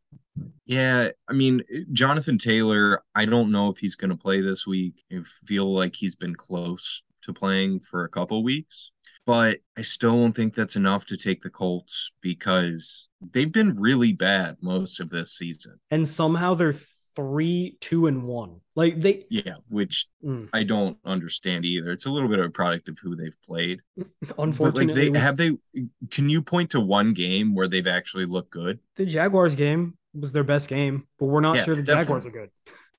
Yeah, 0.64 1.08
I 1.28 1.32
mean, 1.32 1.62
Jonathan 1.92 2.38
Taylor, 2.38 3.02
I 3.16 3.24
don't 3.24 3.50
know 3.50 3.68
if 3.68 3.78
he's 3.78 3.96
going 3.96 4.10
to 4.10 4.16
play 4.16 4.42
this 4.42 4.64
week. 4.64 5.02
I 5.12 5.22
feel 5.44 5.74
like 5.74 5.96
he's 5.96 6.14
been 6.14 6.36
close 6.36 7.02
to 7.22 7.32
playing 7.32 7.80
for 7.80 8.04
a 8.04 8.08
couple 8.08 8.44
weeks, 8.44 8.92
but 9.26 9.58
I 9.76 9.82
still 9.82 10.12
don't 10.12 10.36
think 10.36 10.54
that's 10.54 10.76
enough 10.76 11.04
to 11.06 11.16
take 11.16 11.42
the 11.42 11.50
Colts 11.50 12.12
because 12.20 13.08
they've 13.32 13.50
been 13.50 13.74
really 13.74 14.12
bad 14.12 14.58
most 14.60 15.00
of 15.00 15.10
this 15.10 15.32
season. 15.32 15.80
And 15.90 16.06
somehow 16.06 16.54
they're 16.54 16.74
three, 17.16 17.76
two, 17.80 18.06
and 18.06 18.24
one. 18.24 18.60
Like 18.76 19.00
they, 19.00 19.24
Yeah, 19.30 19.56
which 19.68 20.06
Mm. 20.24 20.48
I 20.52 20.62
don't 20.64 20.98
understand 21.04 21.64
either. 21.64 21.90
It's 21.92 22.06
a 22.06 22.10
little 22.10 22.28
bit 22.28 22.38
of 22.40 22.46
a 22.46 22.50
product 22.50 22.88
of 22.88 22.98
who 22.98 23.14
they've 23.16 23.36
played. 23.44 23.80
But 23.96 24.06
like 24.20 24.34
unfortunately, 24.38 25.10
they 25.10 25.18
have 25.18 25.36
they 25.36 25.56
can 26.10 26.28
you 26.28 26.42
point 26.42 26.70
to 26.70 26.80
one 26.80 27.12
game 27.12 27.54
where 27.54 27.68
they've 27.68 27.86
actually 27.86 28.26
looked 28.26 28.50
good? 28.50 28.78
the 28.96 29.06
Jaguars 29.06 29.54
game 29.54 29.96
was 30.14 30.32
their 30.32 30.44
best 30.44 30.68
game, 30.68 31.06
but 31.18 31.26
we're 31.26 31.40
not 31.40 31.56
Yeah, 31.56 31.64
sure 31.64 31.76
the 31.76 31.82
Jaguars 31.82 32.24
are 32.26 32.30
good. 32.30 32.50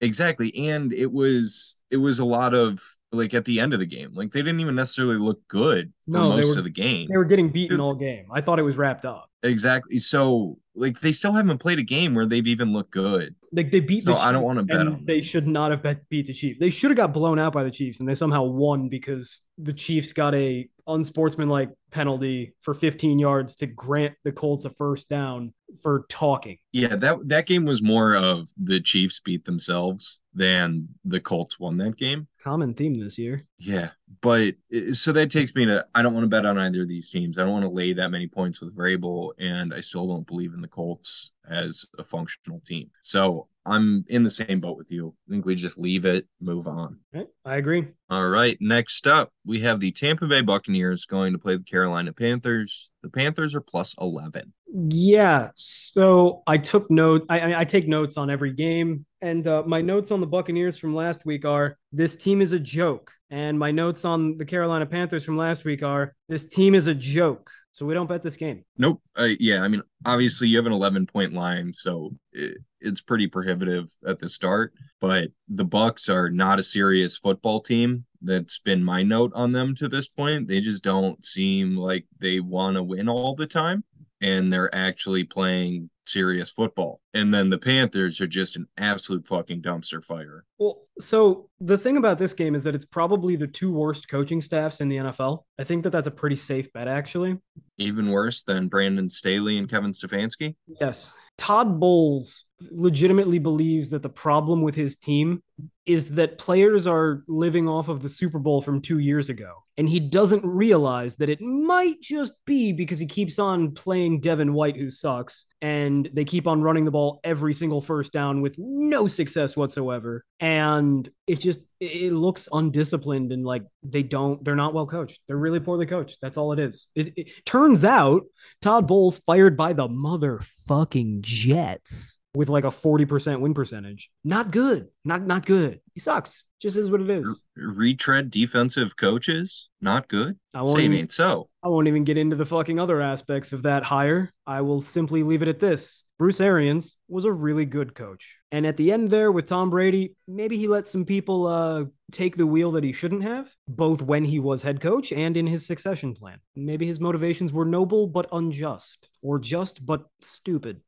Exactly. 0.01 0.53
And 0.69 0.91
it 0.93 1.11
was 1.11 1.77
it 1.89 1.97
was 1.97 2.19
a 2.19 2.25
lot 2.25 2.53
of 2.53 2.79
like 3.11 3.33
at 3.33 3.45
the 3.45 3.59
end 3.61 3.73
of 3.73 3.79
the 3.79 3.85
game. 3.85 4.11
Like 4.13 4.31
they 4.31 4.41
didn't 4.41 4.59
even 4.59 4.75
necessarily 4.75 5.17
look 5.17 5.39
good 5.47 5.93
for 6.05 6.11
No, 6.17 6.29
most 6.29 6.53
were- 6.53 6.57
of 6.59 6.63
the 6.65 6.69
game. 6.69 7.07
They 7.09 7.17
were 7.17 7.23
getting 7.25 7.49
beaten 7.49 7.79
all 7.79 7.95
game. 7.95 8.25
I 8.31 8.41
thought 8.41 8.59
it 8.59 8.63
was 8.63 8.77
wrapped 8.77 9.05
up. 9.05 9.29
Exactly. 9.43 9.97
So 9.99 10.57
like 10.75 10.99
they 11.01 11.11
still 11.11 11.33
haven't 11.33 11.59
played 11.59 11.79
a 11.79 11.83
game 11.83 12.13
where 12.13 12.25
they've 12.25 12.47
even 12.47 12.73
looked 12.73 12.91
good. 12.91 13.35
Like 13.51 13.71
they 13.71 13.79
beat 13.79 14.05
the 14.05 14.15
So 14.15 14.21
I 14.21 14.31
don't 14.31 14.41
Chiefs, 14.41 14.45
wanna 14.45 14.63
bet 14.63 14.79
on 14.79 14.85
them. 14.85 15.05
They 15.05 15.21
should 15.21 15.47
not 15.47 15.71
have 15.71 15.81
bet, 15.81 16.07
beat 16.09 16.27
the 16.27 16.33
Chiefs. 16.33 16.59
They 16.59 16.69
should 16.69 16.91
have 16.91 16.97
got 16.97 17.13
blown 17.13 17.39
out 17.39 17.53
by 17.53 17.63
the 17.63 17.71
Chiefs, 17.71 17.99
and 17.99 18.09
they 18.09 18.15
somehow 18.15 18.43
won 18.43 18.89
because 18.89 19.41
the 19.57 19.73
Chiefs 19.73 20.13
got 20.13 20.35
a 20.35 20.69
unsportsmanlike 20.87 21.71
penalty 21.91 22.53
for 22.61 22.73
15 22.73 23.17
yards 23.17 23.55
to 23.55 23.65
grant 23.65 24.13
the 24.23 24.31
Colts 24.31 24.65
a 24.65 24.69
first 24.69 25.09
down 25.09 25.53
for 25.81 26.05
talking. 26.09 26.57
Yeah, 26.71 26.95
that 26.95 27.27
that 27.27 27.47
game 27.47 27.65
was 27.65 27.81
more 27.81 28.15
of 28.15 28.49
the 28.57 28.79
Chiefs 28.79 29.19
beat 29.19 29.45
themselves 29.45 30.19
than 30.33 30.89
the 31.03 31.19
Colts 31.19 31.59
won 31.59 31.77
that 31.77 31.95
game. 31.95 32.27
Common 32.43 32.73
theme 32.73 32.93
this 32.95 33.17
year. 33.17 33.45
Yeah, 33.57 33.91
but 34.21 34.55
so 34.91 35.11
that 35.13 35.31
takes 35.31 35.55
me 35.55 35.65
to 35.65 35.85
I 35.95 36.01
don't 36.01 36.13
want 36.13 36.25
to 36.25 36.29
bet 36.29 36.45
on 36.45 36.59
either 36.59 36.83
of 36.83 36.87
these 36.87 37.09
teams. 37.09 37.37
I 37.37 37.43
don't 37.43 37.53
want 37.53 37.65
to 37.65 37.69
lay 37.69 37.93
that 37.93 38.09
many 38.09 38.27
points 38.27 38.61
with 38.61 38.75
Vrabel, 38.75 39.31
and 39.39 39.73
I 39.73 39.79
still 39.79 40.07
don't 40.07 40.27
believe 40.27 40.53
in 40.53 40.61
the 40.65 40.69
Colts 40.69 41.31
as 41.49 41.85
a 41.99 42.03
functional 42.03 42.61
team. 42.65 42.89
So 43.01 43.47
I'm 43.65 44.03
in 44.07 44.23
the 44.23 44.29
same 44.29 44.59
boat 44.59 44.77
with 44.77 44.91
you. 44.91 45.13
I 45.27 45.31
think 45.31 45.45
we 45.45 45.55
just 45.55 45.77
leave 45.77 46.05
it, 46.05 46.27
move 46.41 46.67
on. 46.67 46.99
Right? 47.13 47.27
I 47.43 47.55
agree. 47.57 47.87
All 48.09 48.27
right, 48.27 48.57
next 48.59 49.07
up, 49.07 49.31
we 49.45 49.61
have 49.61 49.79
the 49.79 49.91
Tampa 49.91 50.27
Bay 50.27 50.41
Buccaneers 50.41 51.05
going 51.05 51.33
to 51.33 51.39
play 51.39 51.57
the 51.57 51.63
Carolina 51.63 52.13
Panthers. 52.13 52.91
The 53.03 53.09
Panthers 53.09 53.55
are 53.55 53.61
plus 53.61 53.95
11. 53.99 54.53
Yeah. 54.89 55.51
So 55.55 56.43
I 56.47 56.57
took 56.57 56.91
note. 56.91 57.25
I- 57.29 57.61
I 57.61 57.65
take 57.65 57.87
notes 57.87 58.17
on 58.17 58.29
every 58.29 58.51
game, 58.53 59.05
and 59.25 59.47
uh, 59.47 59.63
my 59.65 59.81
notes 59.81 60.11
on 60.11 60.21
the 60.21 60.27
Buccaneers 60.27 60.77
from 60.77 60.93
last 60.93 61.25
week 61.25 61.45
are 61.45 61.79
this 61.91 62.15
team 62.15 62.41
is 62.43 62.53
a 62.53 62.59
joke, 62.59 63.11
and 63.31 63.57
my 63.57 63.71
notes 63.71 64.05
on 64.05 64.37
the 64.37 64.45
Carolina 64.45 64.85
Panthers 64.85 65.25
from 65.25 65.35
last 65.35 65.65
week 65.65 65.81
are 65.81 66.13
this 66.29 66.45
team 66.45 66.75
is 66.75 66.85
a 66.85 66.93
joke. 66.93 67.49
So 67.71 67.87
we 67.87 67.95
don't 67.95 68.07
bet 68.07 68.21
this 68.21 68.37
game. 68.37 68.63
Nope. 68.77 69.01
Uh, 69.17 69.29
yeah, 69.39 69.61
I 69.61 69.67
mean, 69.67 69.81
obviously 70.05 70.47
you 70.47 70.57
have 70.57 70.67
an 70.67 70.71
11 70.71 71.07
point 71.07 71.33
line, 71.33 71.73
so 71.73 72.15
it, 72.31 72.59
it's 72.79 73.01
pretty 73.01 73.25
prohibitive 73.27 73.89
at 74.07 74.19
the 74.19 74.29
start. 74.29 74.73
But 75.01 75.31
the 75.49 75.65
Bucks 75.65 76.07
are 76.07 76.29
not 76.29 76.59
a 76.59 76.63
serious 76.63 77.17
football 77.17 77.61
team. 77.61 78.05
That's 78.21 78.59
been 78.59 78.83
my 78.83 79.01
note 79.01 79.31
on 79.33 79.53
them 79.53 79.73
to 79.75 79.87
this 79.87 80.07
point. 80.07 80.47
They 80.47 80.61
just 80.61 80.83
don't 80.83 81.25
seem 81.25 81.75
like 81.75 82.05
they 82.19 82.39
want 82.41 82.75
to 82.75 82.83
win 82.83 83.09
all 83.09 83.35
the 83.35 83.47
time, 83.47 83.83
and 84.21 84.53
they're 84.53 84.73
actually 84.73 85.23
playing 85.23 85.89
serious 86.15 86.49
football. 86.49 87.01
And 87.13 87.33
then 87.33 87.49
the 87.49 87.57
Panthers 87.57 88.21
are 88.21 88.27
just 88.27 88.55
an 88.55 88.67
absolute 88.77 89.27
fucking 89.27 89.61
dumpster 89.61 90.01
fire. 90.01 90.45
Well, 90.57 90.83
so 90.97 91.49
the 91.59 91.77
thing 91.77 91.97
about 91.97 92.17
this 92.17 92.31
game 92.31 92.55
is 92.55 92.63
that 92.63 92.73
it's 92.73 92.85
probably 92.85 93.35
the 93.35 93.47
two 93.47 93.73
worst 93.73 94.07
coaching 94.07 94.41
staffs 94.41 94.79
in 94.79 94.87
the 94.87 94.95
NFL. 94.95 95.43
I 95.59 95.65
think 95.65 95.83
that 95.83 95.89
that's 95.89 96.07
a 96.07 96.11
pretty 96.11 96.37
safe 96.37 96.71
bet, 96.71 96.87
actually. 96.87 97.37
Even 97.77 98.11
worse 98.11 98.43
than 98.43 98.69
Brandon 98.69 99.09
Staley 99.09 99.57
and 99.57 99.69
Kevin 99.69 99.91
Stefanski. 99.91 100.55
Yes. 100.79 101.11
Todd 101.37 101.81
Bowles 101.81 102.45
legitimately 102.61 103.39
believes 103.39 103.89
that 103.89 104.01
the 104.01 104.09
problem 104.09 104.61
with 104.61 104.75
his 104.75 104.95
team 104.95 105.43
is 105.85 106.11
that 106.11 106.37
players 106.37 106.87
are 106.87 107.23
living 107.27 107.67
off 107.67 107.89
of 107.89 108.01
the 108.01 108.09
Super 108.09 108.39
Bowl 108.39 108.61
from 108.61 108.81
two 108.81 108.99
years 108.99 109.29
ago. 109.29 109.63
And 109.77 109.87
he 109.87 109.99
doesn't 109.99 110.43
realize 110.43 111.17
that 111.17 111.29
it 111.29 111.41
might 111.41 112.01
just 112.01 112.33
be 112.45 112.71
because 112.71 112.97
he 112.97 113.05
keeps 113.05 113.37
on 113.39 113.73
playing 113.73 114.21
Devin 114.21 114.53
White, 114.53 114.77
who 114.77 114.89
sucks, 114.89 115.45
and 115.61 116.09
they 116.13 116.25
keep 116.25 116.47
on 116.47 116.61
running 116.61 116.85
the 116.85 116.91
ball 116.91 117.19
every 117.23 117.53
single 117.53 117.81
first 117.81 118.13
down 118.13 118.41
with 118.41 118.55
no 118.57 119.05
success 119.05 119.55
whatsoever. 119.55 120.25
And 120.39 121.07
it 121.27 121.39
just 121.39 121.59
it 121.79 122.13
looks 122.13 122.47
undisciplined 122.51 123.31
and 123.33 123.45
like 123.45 123.63
they 123.83 124.01
don't 124.01 124.43
they're 124.43 124.55
not 124.55 124.73
well 124.73 124.87
coached. 124.87 125.19
They're 125.27 125.37
really 125.37 125.59
poorly 125.59 125.85
coached. 125.85 126.19
That's 126.21 126.37
all 126.37 126.53
it 126.53 126.59
is. 126.59 126.87
It, 126.95 127.13
it 127.17 127.45
turns 127.45 127.83
out 127.83 128.23
Todd 128.61 128.87
Bowles 128.87 129.19
fired 129.19 129.57
by 129.57 129.73
the 129.73 129.89
motherfucking 129.89 131.21
Jets 131.21 132.19
with 132.35 132.49
like 132.49 132.63
a 132.63 132.69
40% 132.69 133.39
win 133.39 133.53
percentage. 133.53 134.09
Not 134.23 134.51
good. 134.51 134.89
Not 135.03 135.25
not 135.25 135.45
good. 135.45 135.79
He 135.93 135.99
sucks. 135.99 136.45
Just 136.61 136.77
is 136.77 136.89
what 136.89 137.01
it 137.01 137.09
is. 137.09 137.43
Retread 137.55 138.31
defensive 138.31 138.95
coaches, 138.97 139.69
not 139.81 140.07
good. 140.07 140.39
I 140.53 140.61
won't, 140.63 140.79
it 140.79 140.85
even, 140.85 141.09
so. 141.09 141.49
I 141.61 141.67
won't 141.67 141.87
even 141.87 142.05
get 142.05 142.17
into 142.17 142.35
the 142.35 142.45
fucking 142.45 142.79
other 142.79 143.01
aspects 143.01 143.53
of 143.53 143.63
that 143.63 143.83
hire. 143.83 144.31
I 144.47 144.61
will 144.61 144.81
simply 144.81 145.21
leave 145.21 145.41
it 145.41 145.47
at 145.47 145.59
this. 145.59 146.03
Bruce 146.17 146.39
Arians 146.39 146.95
was 147.07 147.25
a 147.25 147.31
really 147.31 147.65
good 147.65 147.93
coach. 147.93 148.37
And 148.51 148.65
at 148.65 148.77
the 148.77 148.91
end 148.91 149.09
there 149.09 149.31
with 149.31 149.45
Tom 149.45 149.69
Brady, 149.69 150.15
maybe 150.27 150.57
he 150.57 150.67
let 150.67 150.87
some 150.87 151.05
people 151.05 151.45
uh, 151.45 151.85
take 152.11 152.37
the 152.37 152.47
wheel 152.47 152.71
that 152.71 152.85
he 152.85 152.93
shouldn't 152.93 153.23
have, 153.23 153.53
both 153.67 154.01
when 154.01 154.23
he 154.23 154.39
was 154.39 154.63
head 154.63 154.79
coach 154.79 155.11
and 155.11 155.35
in 155.35 155.45
his 155.45 155.65
succession 155.65 156.15
plan. 156.15 156.39
Maybe 156.55 156.87
his 156.87 157.01
motivations 157.01 157.51
were 157.51 157.65
noble 157.65 158.07
but 158.07 158.29
unjust, 158.31 159.09
or 159.21 159.39
just 159.39 159.85
but 159.85 160.05
stupid. 160.21 160.79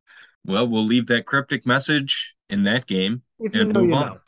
Well, 0.48 0.68
we'll 0.68 0.86
leave 0.86 1.08
that 1.08 1.26
cryptic 1.26 1.66
message 1.66 2.36
in 2.50 2.64
that 2.64 2.88
game 2.88 3.22
If 3.40 3.54
you 3.54 3.62
and 3.62 3.74
move 3.74 3.94
on. 3.94 4.06
know. 4.08 4.20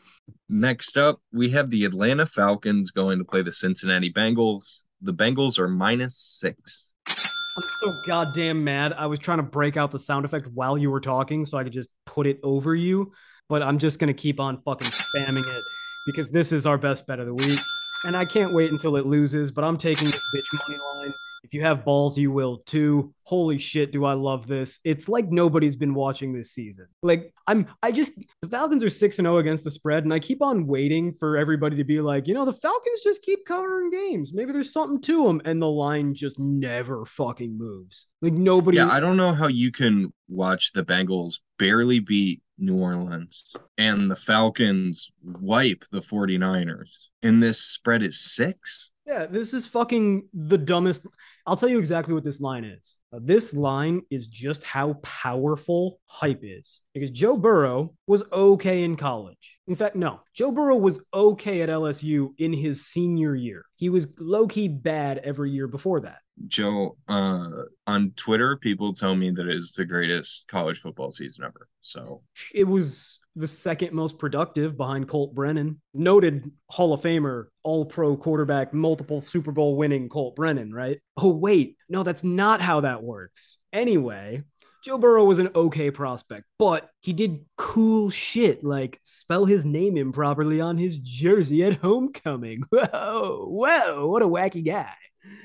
Next 0.50 0.98
up, 0.98 1.22
we 1.32 1.50
have 1.52 1.70
the 1.70 1.86
Atlanta 1.86 2.26
Falcons 2.26 2.92
going 2.92 3.20
to 3.20 3.24
play 3.24 3.42
the 3.42 3.54
Cincinnati 3.54 4.12
Bengals. 4.12 4.84
The 5.02 5.14
Bengals 5.14 5.58
are 5.58 5.68
minus 5.70 6.18
six. 6.18 6.94
I'm 7.08 7.64
so 7.80 7.94
goddamn 8.06 8.64
mad. 8.64 8.94
I 8.94 9.06
was 9.06 9.20
trying 9.20 9.38
to 9.38 9.44
break 9.44 9.78
out 9.78 9.92
the 9.92 10.00
sound 10.00 10.26
effect 10.26 10.48
while 10.54 10.78
you 10.78 10.92
were 10.92 11.00
talking 11.00 11.46
so 11.46 11.58
I 11.58 11.64
could 11.64 11.74
just 11.74 11.90
put 12.06 12.28
it 12.28 12.40
over 12.44 12.76
you, 12.76 13.12
but 13.48 13.64
I'm 13.64 13.80
just 13.80 14.00
going 14.00 14.14
to 14.14 14.14
keep 14.14 14.40
on 14.40 14.62
fucking 14.62 14.88
spamming 14.88 15.48
it 15.50 15.64
because 16.06 16.30
this 16.32 16.52
is 16.52 16.66
our 16.66 16.78
best 16.78 17.08
bet 17.08 17.20
of 17.20 17.28
the 17.28 17.34
week. 17.34 17.60
And 18.06 18.16
I 18.16 18.26
can't 18.26 18.54
wait 18.54 18.72
until 18.72 18.98
it 18.98 19.06
loses, 19.06 19.52
but 19.52 19.64
I'm 19.64 19.78
taking 19.78 20.06
this 20.06 20.20
bitch 20.36 20.60
money 20.68 20.80
line. 20.96 21.14
If 21.50 21.56
you 21.56 21.64
have 21.64 21.84
balls, 21.84 22.16
you 22.16 22.32
will 22.32 22.58
too. 22.58 23.12
Holy 23.24 23.58
shit, 23.58 23.92
do 23.92 24.06
I 24.06 24.14
love 24.14 24.46
this. 24.46 24.80
It's 24.84 25.10
like 25.10 25.32
nobody's 25.32 25.76
been 25.76 25.96
watching 25.96 26.32
this 26.32 26.52
season. 26.52 26.86
Like 27.02 27.34
I'm 27.48 27.66
I 27.82 27.92
just 27.92 28.12
the 28.44 28.48
Falcons 28.48 28.84
are 28.84 28.90
6 28.92 29.18
and 29.18 29.26
0 29.26 29.40
against 29.40 29.64
the 29.64 29.72
spread 29.72 30.04
and 30.04 30.14
I 30.14 30.20
keep 30.20 30.44
on 30.44 30.68
waiting 30.68 31.12
for 31.12 31.38
everybody 31.38 31.76
to 31.78 31.84
be 31.84 32.02
like, 32.02 32.28
"You 32.28 32.36
know, 32.36 32.46
the 32.46 32.54
Falcons 32.54 33.02
just 33.04 33.24
keep 33.24 33.46
covering 33.48 33.90
games. 33.90 34.32
Maybe 34.32 34.52
there's 34.52 34.72
something 34.72 35.02
to 35.02 35.24
them." 35.24 35.42
And 35.44 35.60
the 35.60 35.68
line 35.68 36.14
just 36.14 36.38
never 36.38 37.04
fucking 37.04 37.58
moves. 37.58 38.06
Like 38.22 38.34
nobody 38.34 38.78
Yeah, 38.78 38.92
I 38.92 39.00
don't 39.00 39.18
know 39.18 39.34
how 39.34 39.48
you 39.48 39.72
can 39.72 40.14
watch 40.28 40.72
the 40.74 40.84
Bengals 40.84 41.40
barely 41.58 41.98
beat 41.98 42.44
New 42.60 42.78
Orleans 42.78 43.56
and 43.78 44.12
the 44.12 44.16
Falcons 44.16 45.10
wipe 45.24 45.86
the 45.92 46.02
49ers. 46.02 47.08
And 47.24 47.42
this 47.42 47.60
spread 47.60 48.04
is 48.04 48.20
six. 48.20 48.92
Yeah, 49.10 49.26
this 49.26 49.56
is 49.56 49.66
fucking 49.66 50.28
the 50.36 50.58
dumbest. 50.60 51.08
I'll 51.48 51.58
tell 51.58 51.68
you 51.68 51.80
exactly 51.80 52.14
what 52.14 52.24
this 52.24 52.40
line 52.40 52.64
is. 52.64 52.98
Uh, 53.12 53.18
this 53.24 53.56
line 53.56 54.04
is 54.12 54.28
just 54.28 54.64
how 54.64 54.94
powerful 55.02 56.00
hype 56.06 56.42
is. 56.44 56.82
Because 56.94 57.10
Joe 57.10 57.36
Burrow 57.36 57.96
was 58.06 58.24
okay 58.32 58.84
in 58.84 58.96
college. 58.96 59.58
In 59.66 59.74
fact, 59.74 59.96
no, 59.96 60.20
Joe 60.36 60.52
Burrow 60.52 60.76
was 60.76 61.04
okay 61.12 61.64
at 61.64 61.70
LSU 61.70 62.34
in 62.38 62.54
his 62.54 62.86
senior 62.86 63.34
year. 63.36 63.66
He 63.78 63.90
was 63.90 64.14
low 64.20 64.46
key 64.46 64.68
bad 64.68 65.18
every 65.24 65.50
year 65.50 65.68
before 65.68 66.02
that. 66.02 66.20
Joe, 66.48 66.96
uh, 67.08 67.64
on 67.88 68.12
Twitter, 68.16 68.58
people 68.58 68.94
tell 68.94 69.16
me 69.16 69.32
that 69.32 69.48
it 69.48 69.56
is 69.56 69.74
the 69.76 69.86
greatest 69.86 70.48
college 70.48 70.82
football 70.82 71.10
season 71.10 71.46
ever. 71.46 71.68
So 71.82 72.22
It 72.54 72.66
was 72.66 73.20
the 73.40 73.48
second 73.48 73.94
most 73.94 74.20
productive 74.20 74.76
behind 74.76 75.08
Colt 75.08 75.34
Brennan, 75.34 75.82
noted 75.94 76.52
Hall 76.70 76.94
of 76.94 77.02
Famer, 77.02 77.46
all 77.64 77.86
pro 77.86 78.18
quarterback, 78.18 78.74
multiple 78.74 79.22
Super 79.22 79.52
Bowl 79.52 79.78
winning 79.78 80.10
Colt 80.10 80.36
Brennan, 80.36 80.74
right? 80.74 81.00
Oh, 81.18 81.30
wait, 81.30 81.78
no, 81.88 82.04
that's 82.04 82.24
not 82.24 82.60
how 82.62 82.82
that 82.82 83.02
works. 83.02 83.58
Anyway, 83.72 84.44
Joe 84.84 84.98
Burrow 84.98 85.24
was 85.24 85.40
an 85.40 85.50
okay 85.56 85.90
prospect, 85.92 86.46
but 86.58 86.90
he 87.02 87.14
did 87.14 87.46
cool 87.58 88.10
shit 88.10 88.64
like 88.64 89.00
spell 89.04 89.46
his 89.46 89.66
name 89.66 89.98
improperly 89.98 90.60
on 90.62 90.78
his 90.78 90.98
jersey 90.98 91.64
at 91.64 91.78
homecoming. 91.78 92.64
Whoa, 92.70 93.46
whoa, 93.48 94.08
what 94.08 94.22
a 94.22 94.28
wacky 94.28 94.66
guy. 94.66 94.94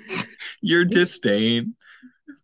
your 0.60 0.84
disdain 0.84 1.74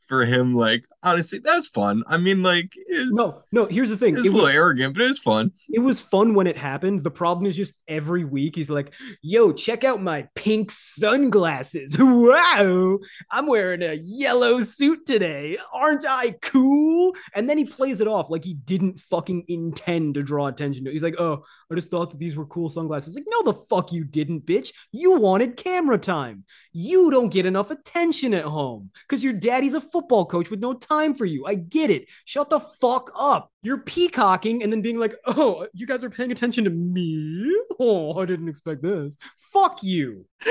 for 0.08 0.24
him, 0.24 0.54
like 0.54 0.84
honestly, 1.02 1.38
that's 1.38 1.66
fun. 1.68 2.02
I 2.06 2.16
mean, 2.16 2.42
like 2.42 2.72
No, 2.88 3.42
no, 3.52 3.66
here's 3.66 3.90
the 3.90 3.96
thing. 3.96 4.14
it's 4.16 4.26
a 4.26 4.30
little 4.30 4.46
was, 4.46 4.54
arrogant, 4.54 4.94
but 4.94 5.02
it's 5.04 5.18
fun. 5.18 5.52
it 5.68 5.80
was 5.80 6.00
fun 6.00 6.34
when 6.34 6.46
it 6.46 6.56
happened. 6.56 7.02
The 7.02 7.10
problem 7.10 7.46
is 7.46 7.56
just 7.56 7.76
every 7.88 8.24
week 8.24 8.56
he's 8.56 8.70
like, 8.70 8.92
yo, 9.22 9.52
check 9.52 9.84
out 9.84 10.02
my 10.02 10.28
pink 10.34 10.70
sunglasses. 10.70 11.96
Wow, 12.30 12.98
I'm 13.30 13.46
wearing 13.46 13.82
a 13.82 13.94
yellow 13.94 14.60
suit 14.62 15.06
today. 15.06 15.58
Aren't 15.72 16.04
I 16.06 16.32
cool? 16.42 17.16
And 17.34 17.48
then 17.48 17.56
he 17.56 17.64
plays 17.64 18.00
it 18.00 18.06
off 18.06 18.30
like 18.30 18.44
he 18.44 18.54
didn't 18.54 19.00
fucking 19.00 19.44
intend 19.48 20.14
to 20.14 20.22
draw 20.22 20.46
attention 20.46 20.84
to 20.84 20.90
it. 20.90 20.92
He's 20.92 21.02
like, 21.02 21.18
oh, 21.18 21.44
I 21.70 21.74
just 21.74 21.90
thought 21.90 22.10
that 22.10 22.18
these 22.18 22.36
were 22.36 22.46
cool 22.46 22.68
sunglasses. 22.68 23.14
Like, 23.14 23.24
no, 23.28 23.42
the 23.42 23.54
fuck 23.54 23.92
you 23.92 24.04
didn't, 24.04 24.44
bitch. 24.44 24.72
You 24.92 25.18
wanted 25.18 25.56
camera 25.56 25.98
time. 25.98 26.44
You 26.72 27.10
don't 27.10 27.30
get 27.30 27.46
enough 27.46 27.70
attention 27.70 28.34
at 28.34 28.44
home 28.44 28.90
because 29.08 29.24
your 29.24 29.32
daddy's 29.32 29.74
a 29.74 29.80
football 29.80 30.26
coach 30.26 30.50
with 30.50 30.60
no 30.60 30.74
time 30.74 30.89
for 31.16 31.24
you. 31.24 31.46
I 31.46 31.54
get 31.54 31.90
it. 31.90 32.08
Shut 32.24 32.50
the 32.50 32.58
fuck 32.58 33.10
up. 33.14 33.52
You're 33.62 33.78
peacocking 33.78 34.62
and 34.62 34.72
then 34.72 34.82
being 34.82 34.98
like, 34.98 35.14
oh, 35.26 35.66
you 35.72 35.86
guys 35.86 36.02
are 36.02 36.10
paying 36.10 36.32
attention 36.32 36.64
to 36.64 36.70
me? 36.70 37.56
Oh, 37.78 38.18
I 38.18 38.26
didn't 38.26 38.48
expect 38.48 38.82
this. 38.82 39.16
Fuck 39.52 39.82
you. 39.82 40.26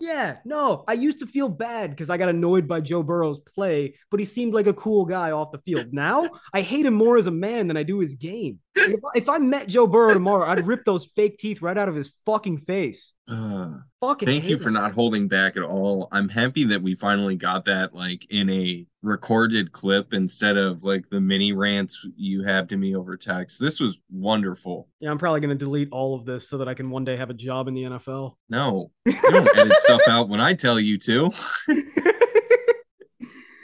Yeah, 0.00 0.38
no, 0.44 0.84
I 0.88 0.94
used 0.94 1.20
to 1.20 1.26
feel 1.26 1.48
bad 1.48 1.90
because 1.90 2.10
I 2.10 2.16
got 2.18 2.28
annoyed 2.28 2.66
by 2.66 2.80
Joe 2.80 3.02
Burrow's 3.02 3.38
play, 3.38 3.94
but 4.10 4.20
he 4.20 4.26
seemed 4.26 4.52
like 4.52 4.66
a 4.66 4.74
cool 4.74 5.06
guy 5.06 5.30
off 5.30 5.52
the 5.52 5.58
field. 5.58 5.92
Now 5.92 6.28
I 6.52 6.62
hate 6.62 6.84
him 6.84 6.94
more 6.94 7.16
as 7.16 7.26
a 7.26 7.30
man 7.30 7.68
than 7.68 7.76
I 7.76 7.84
do 7.84 8.00
his 8.00 8.14
game. 8.14 8.58
If, 8.76 9.00
if 9.14 9.28
I 9.28 9.38
met 9.38 9.68
Joe 9.68 9.86
Burrow 9.86 10.14
tomorrow, 10.14 10.48
I'd 10.50 10.66
rip 10.66 10.84
those 10.84 11.06
fake 11.06 11.38
teeth 11.38 11.62
right 11.62 11.78
out 11.78 11.88
of 11.88 11.94
his 11.94 12.12
fucking 12.26 12.58
face. 12.58 13.12
Uh, 13.28 13.74
Fucking 14.00 14.26
thank 14.26 14.44
you 14.44 14.58
for 14.58 14.68
him. 14.68 14.74
not 14.74 14.92
holding 14.92 15.28
back 15.28 15.56
at 15.56 15.62
all. 15.62 16.08
I'm 16.10 16.28
happy 16.28 16.64
that 16.64 16.82
we 16.82 16.94
finally 16.96 17.36
got 17.36 17.64
that 17.66 17.94
like 17.94 18.26
in 18.30 18.50
a 18.50 18.84
recorded 19.02 19.70
clip 19.72 20.12
instead 20.12 20.56
of 20.56 20.82
like 20.82 21.08
the 21.08 21.20
mini 21.20 21.52
rants 21.52 22.04
you 22.16 22.42
have 22.42 22.66
to 22.68 22.76
me 22.76 22.96
over 22.96 23.16
text. 23.16 23.60
This 23.60 23.78
was 23.78 23.98
wonderful. 24.10 24.88
Yeah, 24.98 25.10
I'm 25.12 25.18
probably 25.18 25.40
gonna 25.40 25.54
delete 25.54 25.88
all 25.92 26.14
of 26.16 26.24
this 26.24 26.48
so 26.48 26.58
that 26.58 26.68
I 26.68 26.74
can 26.74 26.90
one 26.90 27.04
day 27.04 27.16
have 27.16 27.30
a 27.30 27.34
job 27.34 27.68
in 27.68 27.74
the 27.74 27.84
NFL. 27.84 28.34
No, 28.50 28.90
you 29.06 29.14
don't 29.22 29.56
edit 29.56 29.78
stuff 29.78 30.02
out 30.08 30.28
when 30.28 30.40
I 30.40 30.52
tell 30.54 30.80
you 30.80 30.98
to. 30.98 31.30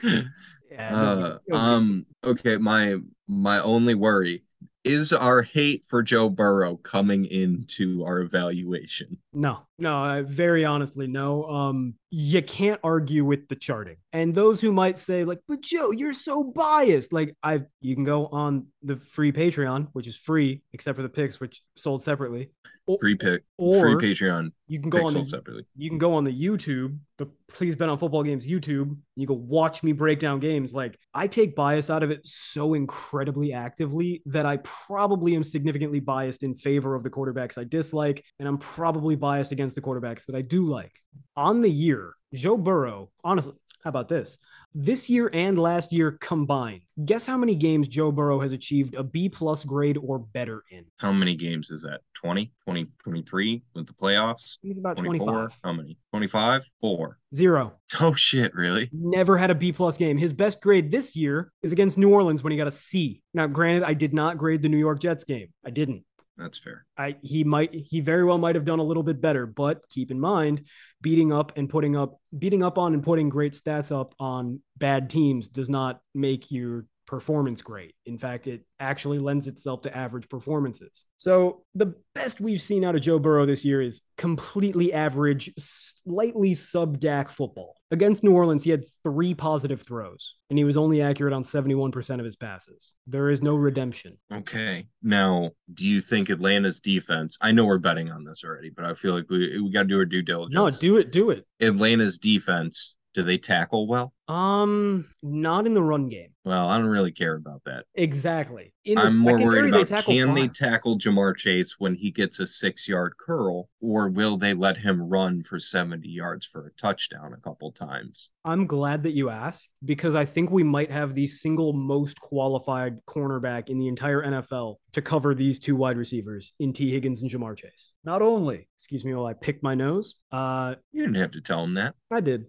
Yeah, 0.72 0.96
Uh, 0.96 1.38
no, 1.48 1.58
um. 1.58 2.06
Okay. 2.24 2.56
My 2.56 2.96
my 3.28 3.60
only 3.60 3.94
worry 3.94 4.44
is 4.84 5.12
our 5.12 5.42
hate 5.42 5.84
for 5.86 6.02
Joe 6.02 6.28
Burrow 6.30 6.76
coming 6.76 7.26
into 7.26 8.04
our 8.04 8.20
evaluation. 8.20 9.18
No, 9.32 9.60
no, 9.78 9.96
I 9.98 10.22
very 10.22 10.64
honestly, 10.64 11.06
no. 11.06 11.44
Um, 11.44 11.94
you 12.10 12.42
can't 12.42 12.80
argue 12.82 13.24
with 13.24 13.46
the 13.48 13.54
charting. 13.56 13.96
And 14.12 14.34
those 14.34 14.60
who 14.60 14.72
might 14.72 14.98
say, 14.98 15.24
like, 15.24 15.38
but 15.46 15.60
Joe, 15.60 15.92
you're 15.92 16.12
so 16.12 16.42
biased. 16.42 17.12
Like, 17.12 17.36
I 17.42 17.62
you 17.80 17.94
can 17.94 18.04
go 18.04 18.26
on 18.28 18.66
the 18.82 18.96
free 18.96 19.32
Patreon, 19.32 19.88
which 19.92 20.06
is 20.08 20.16
free, 20.16 20.62
except 20.72 20.96
for 20.96 21.02
the 21.02 21.08
picks, 21.08 21.38
which 21.38 21.62
sold 21.76 22.02
separately. 22.02 22.50
Or, 22.86 22.98
Free 22.98 23.14
pick, 23.14 23.44
or 23.56 23.80
free 23.80 24.14
Patreon, 24.14 24.50
you 24.66 24.80
can 24.80 24.90
go 24.90 25.06
on 25.06 25.14
the 25.14 25.24
separately. 25.24 25.64
you 25.76 25.88
can 25.88 25.98
go 25.98 26.14
on 26.14 26.24
the 26.24 26.32
YouTube, 26.32 26.98
the 27.18 27.26
Please 27.46 27.76
Bet 27.76 27.88
on 27.88 27.98
Football 27.98 28.24
Games 28.24 28.44
YouTube. 28.44 28.96
You 29.14 29.28
can 29.28 29.46
watch 29.46 29.84
me 29.84 29.92
break 29.92 30.18
down 30.18 30.40
games. 30.40 30.74
Like 30.74 30.98
I 31.14 31.28
take 31.28 31.54
bias 31.54 31.88
out 31.88 32.02
of 32.02 32.10
it 32.10 32.26
so 32.26 32.74
incredibly 32.74 33.52
actively 33.52 34.22
that 34.26 34.44
I 34.44 34.56
probably 34.86 35.34
am 35.34 35.44
significantly 35.44 36.00
biased 36.00 36.42
in 36.42 36.54
favor 36.54 36.94
of 36.94 37.02
the 37.02 37.10
quarterbacks 37.10 37.58
I 37.58 37.64
dislike, 37.64 38.24
and 38.38 38.48
I'm 38.48 38.58
probably 38.58 39.16
biased 39.16 39.52
against 39.52 39.74
the 39.74 39.82
quarterbacks 39.82 40.26
that 40.26 40.36
I 40.36 40.42
do 40.42 40.66
like. 40.66 40.92
On 41.36 41.60
the 41.60 41.70
year, 41.70 42.14
Joe 42.34 42.56
Burrow, 42.56 43.10
honestly, 43.24 43.54
how 43.82 43.90
about 43.90 44.08
this? 44.08 44.38
This 44.74 45.10
year 45.10 45.28
and 45.32 45.58
last 45.58 45.92
year 45.92 46.12
combined, 46.20 46.82
guess 47.04 47.26
how 47.26 47.36
many 47.36 47.56
games 47.56 47.88
Joe 47.88 48.12
Burrow 48.12 48.38
has 48.40 48.52
achieved 48.52 48.94
a 48.94 49.02
B 49.02 49.28
plus 49.28 49.64
grade 49.64 49.98
or 49.98 50.20
better 50.20 50.62
in? 50.70 50.84
How 50.98 51.10
many 51.12 51.34
games 51.34 51.70
is 51.70 51.82
that? 51.82 52.02
20, 52.14 52.52
20, 52.64 52.86
23 53.02 53.62
with 53.74 53.86
the 53.88 53.92
playoffs? 53.92 54.58
He's 54.62 54.78
about 54.78 54.96
24? 54.96 55.26
25. 55.26 55.58
How 55.64 55.72
many? 55.72 55.98
25? 56.10 56.62
Four. 56.80 57.18
Zero. 57.34 57.72
Oh 58.00 58.14
shit, 58.14 58.54
really? 58.54 58.88
never 58.92 59.36
had 59.36 59.50
a 59.50 59.54
B 59.54 59.72
plus 59.72 59.96
game. 59.96 60.16
His 60.16 60.32
best 60.32 60.60
grade 60.62 60.92
this 60.92 61.16
year 61.16 61.50
is 61.64 61.72
against 61.72 61.98
New 61.98 62.10
Orleans 62.10 62.44
when 62.44 62.52
he 62.52 62.56
got 62.56 62.68
a 62.68 62.70
C. 62.70 63.20
Now, 63.34 63.48
granted, 63.48 63.82
I 63.82 63.94
did 63.94 64.14
not 64.14 64.38
grade 64.38 64.62
the 64.62 64.68
New 64.68 64.78
York 64.78 65.00
Jets 65.00 65.24
game. 65.24 65.48
I 65.66 65.70
didn't. 65.70 66.04
That's 66.40 66.58
fair. 66.58 66.86
I 66.96 67.16
he 67.22 67.44
might 67.44 67.74
he 67.74 68.00
very 68.00 68.24
well 68.24 68.38
might 68.38 68.54
have 68.54 68.64
done 68.64 68.78
a 68.78 68.84
little 68.84 69.02
bit 69.02 69.20
better, 69.20 69.46
but 69.46 69.82
keep 69.88 70.10
in 70.10 70.18
mind, 70.18 70.66
beating 71.02 71.32
up 71.32 71.52
and 71.56 71.68
putting 71.68 71.96
up 71.96 72.18
beating 72.36 72.62
up 72.62 72.78
on 72.78 72.94
and 72.94 73.02
putting 73.02 73.28
great 73.28 73.52
stats 73.52 73.94
up 73.94 74.14
on 74.18 74.60
bad 74.78 75.10
teams 75.10 75.48
does 75.48 75.68
not 75.68 76.00
make 76.14 76.50
your 76.50 76.86
performance 77.06 77.60
great. 77.60 77.94
In 78.06 78.16
fact, 78.16 78.46
it 78.46 78.64
actually 78.78 79.18
lends 79.18 79.48
itself 79.48 79.82
to 79.82 79.96
average 79.96 80.28
performances. 80.28 81.06
So 81.18 81.64
the 81.74 81.94
best 82.14 82.40
we've 82.40 82.60
seen 82.60 82.84
out 82.84 82.94
of 82.94 83.02
Joe 83.02 83.18
Burrow 83.18 83.46
this 83.46 83.64
year 83.64 83.82
is 83.82 84.00
completely 84.16 84.92
average, 84.92 85.50
slightly 85.58 86.54
sub 86.54 87.00
DAC 87.00 87.28
football. 87.28 87.79
Against 87.92 88.22
New 88.22 88.32
Orleans, 88.32 88.62
he 88.62 88.70
had 88.70 88.84
three 89.02 89.34
positive 89.34 89.82
throws, 89.82 90.36
and 90.48 90.56
he 90.56 90.64
was 90.64 90.76
only 90.76 91.02
accurate 91.02 91.32
on 91.32 91.42
71% 91.42 92.18
of 92.18 92.24
his 92.24 92.36
passes. 92.36 92.92
There 93.06 93.30
is 93.30 93.42
no 93.42 93.56
redemption. 93.56 94.16
Okay. 94.32 94.86
Now, 95.02 95.50
do 95.74 95.88
you 95.88 96.00
think 96.00 96.30
Atlanta's 96.30 96.78
defense? 96.78 97.36
I 97.40 97.50
know 97.50 97.64
we're 97.64 97.78
betting 97.78 98.08
on 98.10 98.24
this 98.24 98.44
already, 98.44 98.70
but 98.70 98.84
I 98.84 98.94
feel 98.94 99.14
like 99.14 99.28
we 99.28 99.60
we 99.60 99.72
got 99.72 99.82
to 99.82 99.88
do 99.88 99.98
our 99.98 100.04
due 100.04 100.22
diligence. 100.22 100.54
No, 100.54 100.70
do 100.70 100.98
it, 100.98 101.10
do 101.10 101.30
it. 101.30 101.46
Atlanta's 101.60 102.18
defense. 102.18 102.96
Do 103.12 103.24
they 103.24 103.38
tackle 103.38 103.88
well? 103.88 104.12
Um, 104.30 105.06
not 105.22 105.66
in 105.66 105.74
the 105.74 105.82
run 105.82 106.08
game. 106.08 106.30
Well, 106.44 106.68
I 106.68 106.78
don't 106.78 106.86
really 106.86 107.12
care 107.12 107.34
about 107.34 107.62
that. 107.66 107.84
Exactly. 107.96 108.72
In 108.84 108.94
the 108.94 109.02
I'm 109.02 109.18
more 109.18 109.38
worried 109.38 109.74
about 109.74 109.88
tackle 109.88 110.14
can 110.14 110.34
they 110.34 110.48
tackle 110.48 110.98
Ja'Marr 110.98 111.36
Chase 111.36 111.74
when 111.78 111.94
he 111.94 112.10
gets 112.10 112.38
a 112.38 112.46
six 112.46 112.88
yard 112.88 113.12
curl, 113.18 113.68
or 113.82 114.08
will 114.08 114.38
they 114.38 114.54
let 114.54 114.78
him 114.78 115.02
run 115.02 115.42
for 115.42 115.60
70 115.60 116.08
yards 116.08 116.46
for 116.46 116.66
a 116.66 116.80
touchdown 116.80 117.34
a 117.34 117.40
couple 117.40 117.72
times? 117.72 118.30
I'm 118.44 118.66
glad 118.66 119.02
that 119.02 119.10
you 119.12 119.28
asked 119.28 119.68
because 119.84 120.14
I 120.14 120.24
think 120.24 120.50
we 120.50 120.62
might 120.62 120.90
have 120.90 121.14
the 121.14 121.26
single 121.26 121.74
most 121.74 122.18
qualified 122.20 123.04
cornerback 123.06 123.68
in 123.68 123.76
the 123.76 123.88
entire 123.88 124.22
NFL 124.22 124.76
to 124.92 125.02
cover 125.02 125.34
these 125.34 125.58
two 125.58 125.76
wide 125.76 125.98
receivers 125.98 126.54
in 126.58 126.72
Tee 126.72 126.90
Higgins 126.90 127.20
and 127.20 127.30
Ja'Marr 127.30 127.56
Chase. 127.58 127.92
Not 128.04 128.22
only, 128.22 128.66
excuse 128.76 129.04
me 129.04 129.12
while 129.12 129.26
I 129.26 129.34
pick 129.34 129.62
my 129.62 129.74
nose, 129.74 130.14
uh, 130.32 130.76
You 130.92 131.02
didn't 131.02 131.20
have 131.20 131.32
to 131.32 131.40
tell 131.42 131.62
him 131.64 131.74
that. 131.74 131.94
I 132.10 132.20
did. 132.20 132.46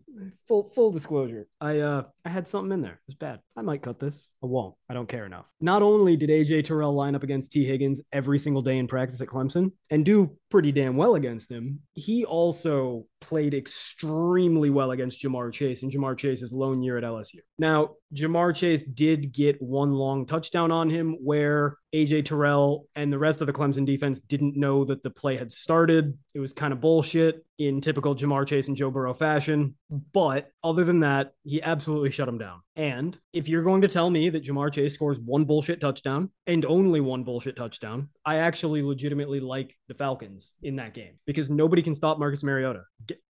Full 0.48 0.63
full 0.63 0.91
disclosure. 0.91 1.48
I 1.60 1.70
uh 1.79 2.03
I 2.25 2.29
had 2.29 2.47
something 2.47 2.71
in 2.71 2.81
there. 2.81 2.93
It 2.93 3.07
was 3.07 3.15
bad. 3.15 3.39
I 3.55 3.62
might 3.62 3.81
cut 3.81 3.99
this. 3.99 4.29
I 4.43 4.47
won't. 4.47 4.75
I 4.89 4.93
don't 4.93 5.07
care 5.07 5.25
enough. 5.25 5.47
Not 5.60 5.81
only 5.81 6.15
did 6.15 6.29
AJ 6.29 6.65
Terrell 6.65 6.93
line 6.93 7.15
up 7.15 7.23
against 7.23 7.51
Tee 7.51 7.65
Higgins 7.65 8.01
every 8.12 8.39
single 8.39 8.62
day 8.62 8.77
in 8.77 8.88
practice 8.88 9.21
at 9.21 9.27
Clemson 9.27 9.71
and 9.89 10.05
do 10.05 10.38
pretty 10.49 10.71
damn 10.71 10.97
well 10.97 11.15
against 11.15 11.51
him, 11.51 11.79
he 11.93 12.25
also 12.25 13.05
played 13.21 13.53
extremely 13.53 14.69
well 14.69 14.91
against 14.91 15.21
Ja'Marr 15.21 15.53
Chase 15.53 15.84
in 15.84 15.89
Ja'Marr 15.89 16.17
Chase's 16.17 16.51
lone 16.51 16.84
year 16.84 16.97
at 16.97 17.03
LSU. 17.03 17.39
Now, 17.57 17.91
Ja'Marr 18.13 18.55
Chase 18.55 18.84
did 18.84 19.31
get 19.31 19.62
one 19.62 19.93
long 19.93 20.25
touchdown 20.25 20.71
on 20.71 20.89
him 20.89 21.17
where 21.23 21.77
AJ 21.93 22.25
Terrell 22.25 22.88
and 22.95 23.12
the 23.12 23.19
rest 23.19 23.41
of 23.41 23.47
the 23.47 23.53
Clemson 23.53 23.86
defense 23.86 24.19
didn't 24.19 24.57
know 24.57 24.84
that 24.86 25.03
the 25.03 25.10
play 25.10 25.38
had 25.38 25.51
started. 25.51 26.17
It 26.34 26.39
was 26.39 26.53
kind 26.53 26.73
of 26.73 26.81
bullshit 26.81 27.45
in 27.57 27.79
typical 27.79 28.15
Ja'Marr 28.15 28.47
Chase 28.47 28.67
and 28.67 28.75
Joe 28.77 28.89
Burrow 28.89 29.13
fashion. 29.13 29.75
But 30.13 30.51
other 30.63 30.84
than 30.84 31.01
that, 31.01 31.34
he 31.43 31.62
absolutely 31.62 32.10
shut 32.10 32.27
him 32.27 32.38
down. 32.38 32.62
And 32.75 33.17
if 33.34 33.47
you're 33.47 33.63
going 33.63 33.81
to 33.81 33.88
tell 33.88 34.10
me 34.10 34.29
that 34.29 34.43
Ja'Marr 34.43 34.73
Chase 34.73 34.93
scores 34.93 35.19
one 35.19 35.45
bullshit 35.45 35.79
touchdown 35.79 36.31
and 36.47 36.65
only 36.65 37.01
one 37.01 37.23
bullshit 37.23 37.55
touchdown, 37.55 38.10
I 38.25 38.38
actually 38.38 38.81
legitimately 38.81 39.39
like 39.39 39.75
the 39.88 39.93
Falcons 39.93 40.55
in 40.63 40.77
that 40.77 40.93
game 40.93 41.19
because 41.25 41.49
nobody 41.49 41.81
can 41.81 41.93
stop 41.93 42.17
Marcus 42.17 42.43
Mariota. 42.43 42.84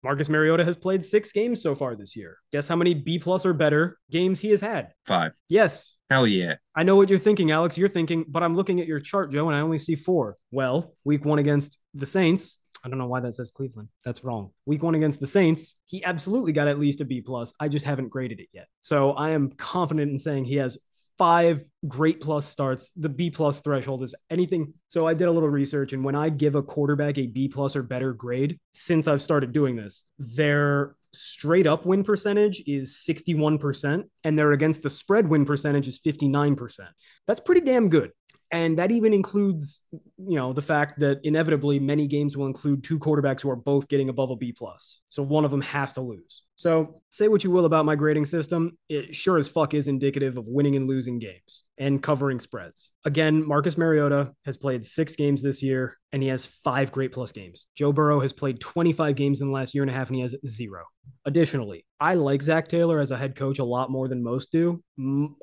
Marcus 0.03 0.29
Mariota 0.29 0.63
has 0.65 0.75
played 0.75 1.03
six 1.03 1.31
games 1.31 1.61
so 1.61 1.75
far 1.75 1.95
this 1.95 2.15
year. 2.15 2.37
Guess 2.51 2.67
how 2.67 2.75
many 2.75 2.93
B 2.93 3.19
plus 3.19 3.45
or 3.45 3.53
better 3.53 3.97
games 4.09 4.39
he 4.39 4.49
has 4.51 4.61
had? 4.61 4.93
Five. 5.05 5.33
Yes. 5.49 5.95
Hell 6.09 6.27
yeah. 6.27 6.55
I 6.75 6.83
know 6.83 6.95
what 6.95 7.09
you're 7.09 7.19
thinking, 7.19 7.51
Alex. 7.51 7.77
You're 7.77 7.87
thinking, 7.87 8.25
but 8.27 8.43
I'm 8.43 8.55
looking 8.55 8.81
at 8.81 8.87
your 8.87 8.99
chart, 8.99 9.31
Joe, 9.31 9.47
and 9.47 9.55
I 9.55 9.61
only 9.61 9.77
see 9.77 9.95
four. 9.95 10.35
Well, 10.51 10.93
week 11.05 11.23
one 11.23 11.39
against 11.39 11.79
the 11.93 12.05
Saints. 12.05 12.57
I 12.83 12.89
don't 12.89 12.97
know 12.97 13.07
why 13.07 13.19
that 13.19 13.35
says 13.35 13.51
Cleveland. 13.51 13.89
That's 14.03 14.23
wrong. 14.23 14.51
Week 14.65 14.81
one 14.81 14.95
against 14.95 15.19
the 15.19 15.27
Saints, 15.27 15.75
he 15.85 16.03
absolutely 16.03 16.51
got 16.51 16.67
at 16.67 16.79
least 16.79 16.99
a 17.01 17.05
B 17.05 17.21
plus. 17.21 17.53
I 17.59 17.67
just 17.67 17.85
haven't 17.85 18.09
graded 18.09 18.39
it 18.39 18.49
yet. 18.53 18.67
So 18.81 19.11
I 19.11 19.29
am 19.29 19.51
confident 19.51 20.11
in 20.11 20.17
saying 20.17 20.45
he 20.45 20.55
has 20.55 20.77
five 21.21 21.63
great 21.87 22.19
plus 22.19 22.47
starts. 22.47 22.89
The 22.95 23.07
B 23.07 23.29
plus 23.29 23.61
threshold 23.61 24.01
is 24.01 24.15
anything. 24.31 24.73
So 24.87 25.05
I 25.05 25.13
did 25.13 25.27
a 25.27 25.31
little 25.31 25.49
research, 25.49 25.93
and 25.93 26.03
when 26.03 26.15
I 26.15 26.29
give 26.29 26.55
a 26.55 26.63
quarterback 26.63 27.19
a 27.19 27.27
B 27.27 27.47
plus 27.47 27.75
or 27.75 27.83
better 27.83 28.11
grade, 28.11 28.57
since 28.73 29.07
I've 29.07 29.21
started 29.21 29.51
doing 29.51 29.75
this, 29.75 30.01
their 30.17 30.95
straight 31.13 31.67
up 31.67 31.85
win 31.85 32.03
percentage 32.03 32.63
is 32.65 33.05
61%, 33.07 34.05
and 34.23 34.39
their 34.39 34.51
against 34.51 34.81
the 34.81 34.89
spread 34.89 35.29
win 35.29 35.45
percentage 35.45 35.87
is 35.87 35.99
59%. 35.99 36.79
That's 37.27 37.39
pretty 37.39 37.61
damn 37.61 37.89
good. 37.89 38.09
And 38.49 38.79
that 38.79 38.89
even 38.89 39.13
includes, 39.13 39.83
you 40.17 40.37
know, 40.37 40.53
the 40.53 40.61
fact 40.63 41.01
that 41.01 41.19
inevitably 41.23 41.79
many 41.79 42.07
games 42.07 42.35
will 42.35 42.47
include 42.47 42.83
two 42.83 42.97
quarterbacks 42.97 43.41
who 43.41 43.51
are 43.51 43.55
both 43.55 43.87
getting 43.87 44.09
above 44.09 44.31
a 44.31 44.35
B 44.35 44.53
plus. 44.53 45.01
So 45.09 45.21
one 45.21 45.45
of 45.45 45.51
them 45.51 45.61
has 45.61 45.93
to 45.93 46.01
lose. 46.01 46.41
So 46.61 47.01
say 47.09 47.27
what 47.27 47.43
you 47.43 47.49
will 47.49 47.65
about 47.65 47.85
my 47.85 47.95
grading 47.95 48.25
system, 48.25 48.77
it 48.87 49.15
sure 49.15 49.39
as 49.39 49.49
fuck 49.49 49.73
is 49.73 49.87
indicative 49.87 50.37
of 50.37 50.45
winning 50.45 50.75
and 50.75 50.87
losing 50.87 51.17
games 51.17 51.63
and 51.79 52.03
covering 52.03 52.39
spreads. 52.39 52.91
Again, 53.03 53.47
Marcus 53.47 53.79
Mariota 53.79 54.33
has 54.45 54.57
played 54.57 54.85
six 54.85 55.15
games 55.15 55.41
this 55.41 55.63
year 55.63 55.97
and 56.13 56.21
he 56.21 56.29
has 56.29 56.45
five 56.45 56.91
great 56.91 57.11
plus 57.11 57.31
games. 57.31 57.65
Joe 57.75 57.91
Burrow 57.91 58.19
has 58.19 58.31
played 58.31 58.59
25 58.59 59.15
games 59.15 59.41
in 59.41 59.47
the 59.47 59.53
last 59.53 59.73
year 59.73 59.83
and 59.83 59.89
a 59.89 59.93
half 59.93 60.09
and 60.09 60.17
he 60.17 60.21
has 60.21 60.35
zero. 60.45 60.83
Additionally, 61.25 61.85
I 61.99 62.15
like 62.15 62.41
Zac 62.41 62.67
Taylor 62.67 62.99
as 62.99 63.11
a 63.11 63.17
head 63.17 63.35
coach 63.35 63.59
a 63.59 63.63
lot 63.63 63.91
more 63.91 64.07
than 64.07 64.23
most 64.23 64.51
do. 64.51 64.83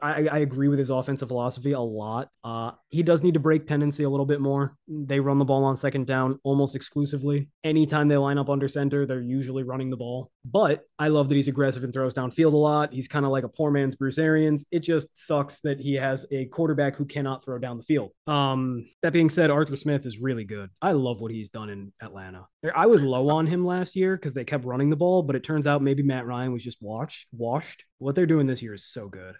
I, 0.03 0.29
I 0.29 0.39
agree 0.39 0.69
with 0.69 0.79
his 0.79 0.91
offensive 0.91 1.29
philosophy 1.29 1.73
a 1.73 1.81
lot. 1.81 2.29
Uh, 2.45 2.73
he 2.91 3.03
does 3.03 3.23
need 3.23 3.35
to 3.35 3.41
break 3.41 3.67
tendency 3.67 4.05
a 4.05 4.11
little 4.11 4.27
bit 4.27 4.41
more. 4.41 4.77
They 4.89 5.21
run 5.21 5.39
the 5.39 5.45
ball 5.45 5.65
on 5.65 5.77
second 5.77 6.07
down 6.07 6.39
almost 6.45 6.75
exclusively. 6.75 7.49
Anytime 7.65 8.09
they 8.09 8.17
line 8.17 8.39
up 8.39 8.51
under 8.51 8.69
center, 8.69 9.07
they're 9.07 9.21
usually 9.21 9.63
running 9.63 9.91
the 9.91 9.97
ball. 9.97 10.31
But 10.45 10.85
I 10.99 11.08
love 11.09 11.29
that 11.29 11.35
he's 11.35 11.49
aggressive 11.49 11.85
and 11.85 11.93
throws 11.93 12.15
downfield 12.15 12.53
a 12.53 12.57
lot. 12.57 12.93
He's 12.93 13.09
kind 13.09 13.25
of 13.25 13.33
like 13.33 13.45
a 13.45 13.49
poor 13.49 13.71
man's 13.71 13.97
Bruce 13.97 14.19
Arians. 14.19 14.65
It 14.71 14.81
just 14.81 15.17
sucks 15.17 15.61
that 15.61 15.81
he 15.81 15.95
has 15.95 16.27
a 16.31 16.47
quarterback 16.47 16.97
who 16.97 17.05
cannot 17.05 17.45
throw 17.45 17.59
down 17.59 17.77
the 17.77 17.83
field. 17.83 18.13
Um, 18.27 18.89
that 19.03 19.13
being 19.13 19.31
said, 19.31 19.51
Arthur 19.51 19.77
Smith 19.77 20.07
is 20.07 20.19
really 20.19 20.45
good. 20.45 20.71
I 20.81 20.93
love 20.93 21.21
what 21.21 21.31
he's 21.31 21.49
done 21.49 21.71
in 21.71 21.93
Atlanta. 22.01 22.47
I 22.75 22.87
was 22.87 23.03
low 23.03 23.29
on 23.29 23.47
him 23.47 23.65
last 23.65 23.97
year 23.97 24.17
because 24.17 24.35
they 24.35 24.45
kept 24.45 24.65
running 24.65 24.91
the 24.91 24.97
ball, 24.97 25.23
but 25.23 25.37
it 25.37 25.45
turns 25.45 25.67
out 25.67 25.83
maybe 25.83 26.03
Matt 26.03 26.27
Ryan 26.27 26.53
was 26.53 26.63
just 26.63 26.83
washed. 26.83 27.29
Washed. 27.33 27.85
What 27.99 28.15
they're 28.15 28.27
doing 28.27 28.47
this 28.47 28.63
year 28.63 28.75
is 28.75 28.87
so 28.87 29.09
good. 29.09 29.35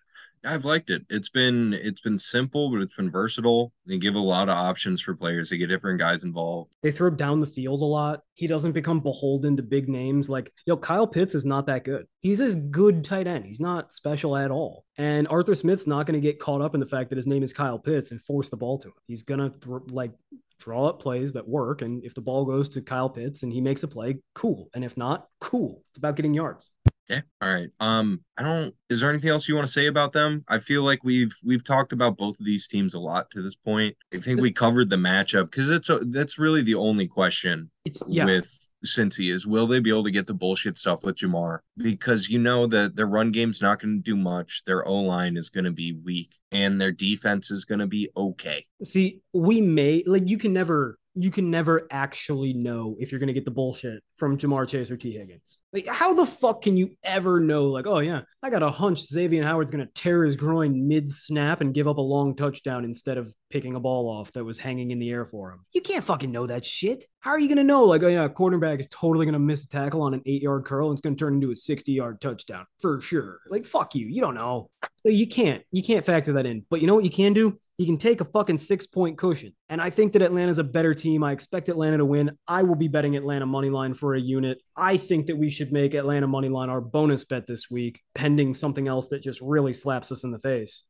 I've 0.45 0.65
liked 0.65 0.91
it. 0.91 1.03
It's 1.09 1.29
been 1.29 1.73
it's 1.73 2.01
been 2.01 2.19
simple, 2.19 2.71
but 2.71 2.81
it's 2.81 2.95
been 2.95 3.11
versatile. 3.11 3.73
They 3.87 3.99
give 3.99 4.15
a 4.15 4.21
lot 4.21 4.49
of 4.49 4.57
options 4.57 5.01
for 5.01 5.15
players. 5.15 5.51
They 5.51 5.57
get 5.57 5.69
different 5.69 5.99
guys 5.99 6.25
involved. 6.25 6.71
They 6.83 6.93
throw 6.93 7.11
down 7.11 7.41
the 7.41 7.47
field 7.47 7.83
a 7.83 7.85
lot. 7.85 8.21
He 8.35 8.47
doesn't 8.47 8.73
become 8.73 9.01
beholden 9.01 9.57
to 9.57 9.63
big 9.63 9.89
names. 9.89 10.29
Like, 10.29 10.53
yo, 10.67 10.77
Kyle 10.77 11.07
Pitts 11.07 11.35
is 11.35 11.45
not 11.45 11.67
that 11.67 11.85
good. 11.85 12.07
He's 12.21 12.41
a 12.41 12.55
good 12.55 13.05
tight 13.05 13.27
end. 13.27 13.47
He's 13.47 13.61
not 13.61 13.93
special 13.93 14.37
at 14.37 14.51
all. 14.51 14.85
And 14.97 15.29
Arthur 15.29 15.55
Smith's 15.55 15.87
not 15.87 16.07
going 16.07 16.21
to 16.21 16.27
get 16.27 16.41
caught 16.41 16.61
up 16.61 16.75
in 16.75 16.81
the 16.81 16.87
fact 16.87 17.11
that 17.11 17.17
his 17.17 17.27
name 17.27 17.43
is 17.43 17.53
Kyle 17.53 17.79
Pitts 17.79 18.11
and 18.11 18.21
force 18.21 18.51
the 18.51 18.57
ball 18.57 18.79
to 18.79 18.89
him. 18.89 18.95
He's 19.07 19.23
going 19.23 19.41
to 19.41 19.51
th- 19.59 19.91
like 19.91 20.13
draw 20.59 20.89
up 20.89 21.01
plays 21.01 21.33
that 21.33 21.49
work. 21.49 21.83
And 21.83 22.05
if 22.05 22.15
the 22.15 22.21
ball 22.21 22.45
goes 22.45 22.69
to 22.71 22.83
Kyle 22.83 23.09
Pitts 23.09 23.43
and 23.43 23.53
he 23.53 23.61
makes 23.61 23.83
a 23.83 23.89
play, 23.89 24.19
cool. 24.35 24.69
And 24.75 24.85
if 24.85 24.97
not, 24.97 25.29
cool. 25.41 25.83
It's 25.91 25.99
about 25.99 26.17
getting 26.17 26.35
yards. 26.35 26.73
Yeah. 27.09 27.21
All 27.41 27.53
right. 27.53 27.71
Um, 27.81 28.21
I 28.37 28.43
don't 28.43 28.75
is 28.91 29.01
there 29.01 29.11
anything 29.11 29.31
else 29.31 29.49
you 29.49 29.55
want 29.55 29.67
to 29.67 29.73
say 29.73 29.87
about 29.87 30.13
them? 30.13 30.45
I 30.49 30.59
feel 30.59 30.83
like 30.83 31.03
we've 31.03 31.35
we've 31.45 31.65
talked 31.65 31.93
about 31.93 32.19
both 32.19 32.39
of 32.39 32.45
these 32.45 32.69
teams 32.69 32.95
a 32.95 33.01
lot 33.01 33.31
to 33.31 33.43
this 33.43 33.55
point. 33.55 33.97
I 34.15 34.19
think 34.19 34.41
we 34.41 34.53
covered 34.53 34.91
the 34.91 34.97
matchup 34.97 35.47
because 35.47 35.71
it's 35.71 35.89
a, 35.89 36.01
that's 36.07 36.39
really 36.39 36.63
the 36.63 36.75
only 36.75 37.09
question 37.09 37.71
It's 37.85 38.03
yeah. 38.07 38.27
with 38.27 38.49
Cincy 38.85 39.33
is 39.33 39.47
will 39.47 39.67
they 39.67 39.81
be 39.81 39.91
able 39.91 40.05
to 40.05 40.11
get 40.11 40.27
the 40.27 40.35
bullshit 40.35 40.79
stuff 40.79 41.03
with 41.03 41.17
Ja'Marr? 41.17 41.61
Because 41.77 42.29
you 42.29 42.39
know 42.39 42.67
that 42.67 42.95
their 42.95 43.07
run 43.07 43.33
game's 43.33 43.63
not 43.63 43.81
going 43.81 43.97
to 43.97 44.03
do 44.03 44.17
much. 44.17 44.63
Their 44.67 44.87
O 44.87 44.97
line 44.97 45.37
is 45.37 45.49
going 45.49 45.65
to 45.65 45.73
be 45.73 45.99
weak 46.05 46.37
and 46.53 46.81
their 46.81 46.93
defense 46.93 47.51
is 47.51 47.65
going 47.65 47.81
to 47.81 47.87
be 47.87 48.11
okay. 48.17 48.67
See, 48.85 49.21
we 49.33 49.61
may 49.61 50.03
like 50.07 50.29
you 50.29 50.39
can 50.39 50.53
never 50.53 50.99
you 51.23 51.31
can 51.31 51.51
never 51.51 51.87
actually 51.91 52.53
know 52.53 52.97
if 52.99 53.11
you're 53.11 53.19
going 53.19 53.29
to 53.29 53.33
get 53.33 53.45
the 53.45 53.51
bullshit 53.51 54.03
from 54.17 54.39
Ja'Marr 54.39 54.69
Chase 54.69 54.91
or 54.91 54.97
Tee 54.97 55.13
Higgins. 55.13 55.61
Like, 55.73 55.87
how 55.87 56.15
the 56.15 56.27
fuck 56.27 56.63
can 56.63 56.77
you 56.77 56.97
ever 57.03 57.41
know? 57.41 57.67
Like, 57.67 57.87
oh 57.87 57.99
yeah, 57.99 58.23
I 58.43 58.51
got 58.51 58.63
a 58.63 58.71
hunch 58.71 59.05
Xavier 59.05 59.43
Howard's 59.43 59.71
going 59.71 59.85
to 59.85 59.93
tear 59.93 60.25
his 60.25 60.37
groin 60.37 60.87
mid 60.87 61.09
snap 61.09 61.61
and 61.61 61.75
give 61.75 61.89
up 61.89 61.99
a 61.99 62.03
long 62.03 62.37
touchdown 62.37 62.85
instead 62.85 63.19
of 63.19 63.35
picking 63.51 63.75
a 63.75 63.81
ball 63.81 64.09
off 64.09 64.33
that 64.33 64.45
was 64.45 64.59
hanging 64.59 64.91
in 64.91 64.99
the 64.99 65.11
air 65.11 65.25
for 65.25 65.51
him. 65.51 65.65
You 65.73 65.81
can't 65.81 66.05
fucking 66.05 66.31
know 66.31 66.47
that 66.47 66.65
shit. 66.65 67.05
How 67.29 67.35
are 67.35 67.39
you 67.39 67.49
going 67.49 67.59
to 67.59 67.65
know? 67.65 67.85
Like, 67.85 68.03
oh 68.03 68.09
yeah, 68.09 68.25
a 68.25 68.31
cornerback 68.31 68.81
is 68.81 68.89
totally 68.91 69.27
going 69.27 69.35
to 69.35 69.39
miss 69.39 69.63
a 69.63 69.69
tackle 69.69 70.01
on 70.01 70.15
an 70.15 70.23
eight 70.25 70.41
yard 70.41 70.65
curl 70.65 70.89
and 70.89 70.97
it's 70.97 71.03
going 71.03 71.15
to 71.15 71.21
turn 71.23 71.35
into 71.35 71.51
a 71.51 71.57
60 71.57 71.93
yard 71.93 72.23
touchdown 72.23 72.65
for 72.81 73.03
sure. 73.03 73.41
Like, 73.51 73.67
fuck 73.67 73.95
you. 73.95 74.07
You 74.07 74.23
don't 74.23 74.35
know. 74.35 74.71
So 75.03 75.11
you 75.11 75.27
can't, 75.27 75.63
you 75.71 75.83
can't 75.83 76.07
factor 76.07 76.33
that 76.33 76.47
in. 76.47 76.65
But 76.71 76.81
you 76.81 76.87
know 76.87 76.95
what 76.95 77.05
you 77.05 77.11
can 77.11 77.35
do? 77.35 77.61
You 77.77 77.85
can 77.85 77.99
take 77.99 78.23
a 78.23 78.25
fucking 78.25 78.57
six 78.57 78.87
point 78.87 79.19
cushion. 79.19 79.55
And 79.69 79.79
I 79.79 79.91
think 79.91 80.15
that 80.15 80.23
Atlanta's 80.23 80.57
a 80.57 80.65
better 80.65 80.95
team. 80.95 81.23
I 81.23 81.33
expect 81.33 81.69
Atlanta 81.69 81.99
to 81.99 82.07
win. 82.07 82.31
I 82.49 82.63
will 82.63 82.77
be 82.77 82.89
betting 82.89 83.15
Atlanta 83.15 83.45
money 83.45 83.69
line 83.69 83.93
for 83.93 84.15
a 84.15 84.21
unit. 84.21 84.63
I 84.75 84.97
think 84.97 85.27
that 85.27 85.37
we 85.37 85.51
should 85.51 85.71
make 85.71 85.93
Atlanta 85.93 86.27
money 86.27 86.49
line 86.49 86.71
our 86.71 86.81
bonus 86.81 87.25
bet 87.25 87.47
this 87.47 87.71
week, 87.71 88.01
pending 88.15 88.55
something 88.55 88.89
else 88.89 89.09
that 89.09 89.23
just 89.23 89.43
really 89.43 89.75
slaps 89.75 90.11
us 90.11 90.25
in 90.25 90.31
the 90.31 90.39
face. 90.39 90.85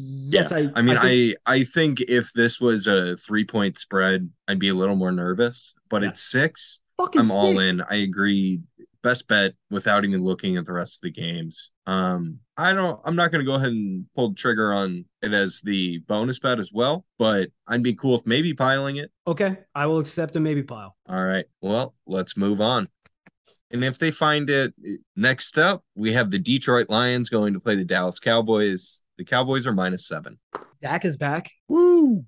Yes, 0.00 0.50
Yeah. 0.50 0.58
I. 0.58 0.70
I 0.76 0.82
mean, 0.82 0.96
I 0.96 1.00
think- 1.02 1.36
I, 1.46 1.64
think 1.64 2.00
if 2.02 2.32
this 2.34 2.60
was 2.60 2.86
a 2.86 3.16
three 3.16 3.44
point 3.44 3.78
spread, 3.78 4.30
I'd 4.46 4.58
be 4.58 4.68
a 4.68 4.74
little 4.74 4.96
more 4.96 5.12
nervous. 5.12 5.74
But 5.88 6.02
Yeah. 6.02 6.08
it's 6.10 6.22
six. 6.22 6.80
fucking 6.96 7.20
I'm 7.22 7.30
all 7.30 7.58
in. 7.60 7.80
I 7.80 7.96
agree. 7.96 8.60
Best 9.04 9.28
bet 9.28 9.54
without 9.70 10.04
even 10.04 10.24
looking 10.24 10.56
at 10.56 10.66
the 10.66 10.72
rest 10.72 10.96
of 10.96 11.02
the 11.02 11.12
games. 11.12 11.70
Um, 11.86 12.40
I 12.56 12.72
don't. 12.72 13.00
I'm 13.04 13.14
not 13.14 13.30
going 13.30 13.44
to 13.44 13.46
go 13.48 13.54
ahead 13.54 13.68
and 13.70 14.06
pull 14.16 14.30
the 14.30 14.34
trigger 14.34 14.72
on 14.74 15.04
it 15.22 15.32
as 15.32 15.60
the 15.62 15.98
bonus 16.08 16.40
bet 16.40 16.58
as 16.58 16.72
well. 16.72 17.06
But 17.16 17.50
I'd 17.68 17.82
be 17.84 17.94
cool 17.94 18.18
if 18.18 18.26
maybe 18.26 18.52
piling 18.54 18.96
it. 18.96 19.12
Okay, 19.26 19.58
I 19.74 19.86
will 19.86 20.00
accept 20.00 20.34
a 20.34 20.40
maybe 20.40 20.64
pile. 20.64 20.96
All 21.08 21.22
right. 21.22 21.44
Well, 21.62 21.94
let's 22.06 22.36
move 22.36 22.60
on. 22.60 22.88
And 23.70 23.84
if 23.84 23.98
they 23.98 24.10
find 24.10 24.50
it 24.50 24.74
next 25.14 25.56
up, 25.58 25.84
we 25.94 26.12
have 26.14 26.30
the 26.32 26.38
Detroit 26.38 26.90
Lions 26.90 27.28
going 27.28 27.52
to 27.54 27.60
play 27.60 27.76
the 27.76 27.84
Dallas 27.84 28.18
Cowboys. 28.18 29.04
The 29.18 29.24
Cowboys 29.24 29.66
are 29.66 29.72
minus 29.72 30.06
seven. 30.06 30.38
Dak 30.80 31.04
is 31.04 31.16
back. 31.16 31.50
Woo! 31.66 32.24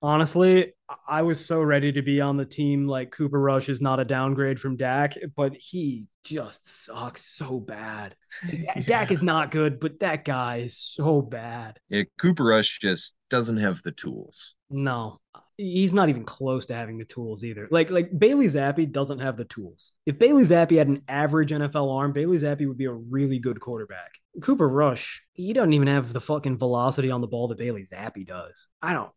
Honestly, 0.00 0.72
I 1.08 1.22
was 1.22 1.44
so 1.44 1.60
ready 1.60 1.90
to 1.92 2.02
be 2.02 2.20
on 2.20 2.36
the 2.36 2.44
team 2.44 2.86
like 2.86 3.10
Cooper 3.10 3.40
Rush 3.40 3.68
is 3.68 3.80
not 3.80 3.98
a 3.98 4.04
downgrade 4.04 4.60
from 4.60 4.76
Dak, 4.76 5.14
but 5.34 5.56
he 5.56 6.04
just 6.24 6.68
sucks 6.68 7.24
so 7.24 7.58
bad. 7.58 8.14
Dak 8.86 9.10
is 9.10 9.22
not 9.22 9.50
good, 9.50 9.80
but 9.80 9.98
that 10.00 10.24
guy 10.24 10.58
is 10.58 10.78
so 10.78 11.22
bad. 11.22 11.80
Yeah, 11.88 12.04
Cooper 12.18 12.44
Rush 12.44 12.78
just 12.80 13.16
doesn't 13.30 13.56
have 13.56 13.82
the 13.82 13.92
tools. 13.92 14.54
No, 14.70 15.18
he's 15.56 15.94
not 15.94 16.08
even 16.08 16.24
close 16.24 16.66
to 16.66 16.74
having 16.74 16.98
the 16.98 17.04
tools 17.04 17.44
either. 17.44 17.68
Like 17.70 17.90
like 17.90 18.16
Bailey 18.18 18.46
Zappe 18.46 18.90
doesn't 18.92 19.20
have 19.20 19.36
the 19.36 19.44
tools. 19.44 19.92
If 20.04 20.18
Bailey 20.18 20.42
Zappe 20.42 20.76
had 20.76 20.88
an 20.88 21.02
average 21.08 21.50
NFL 21.50 21.94
arm, 21.96 22.12
Bailey 22.12 22.38
Zappe 22.38 22.66
would 22.66 22.78
be 22.78 22.84
a 22.86 22.92
really 22.92 23.38
good 23.38 23.60
quarterback. 23.60 24.12
Cooper 24.42 24.68
Rush, 24.68 25.24
he 25.32 25.52
doesn't 25.54 25.72
even 25.72 25.88
have 25.88 26.12
the 26.12 26.20
fucking 26.20 26.58
velocity 26.58 27.10
on 27.10 27.22
the 27.22 27.26
ball 27.26 27.48
that 27.48 27.58
Bailey 27.58 27.84
Zappe 27.86 28.26
does. 28.26 28.66
I 28.82 28.92
don't. 28.92 29.10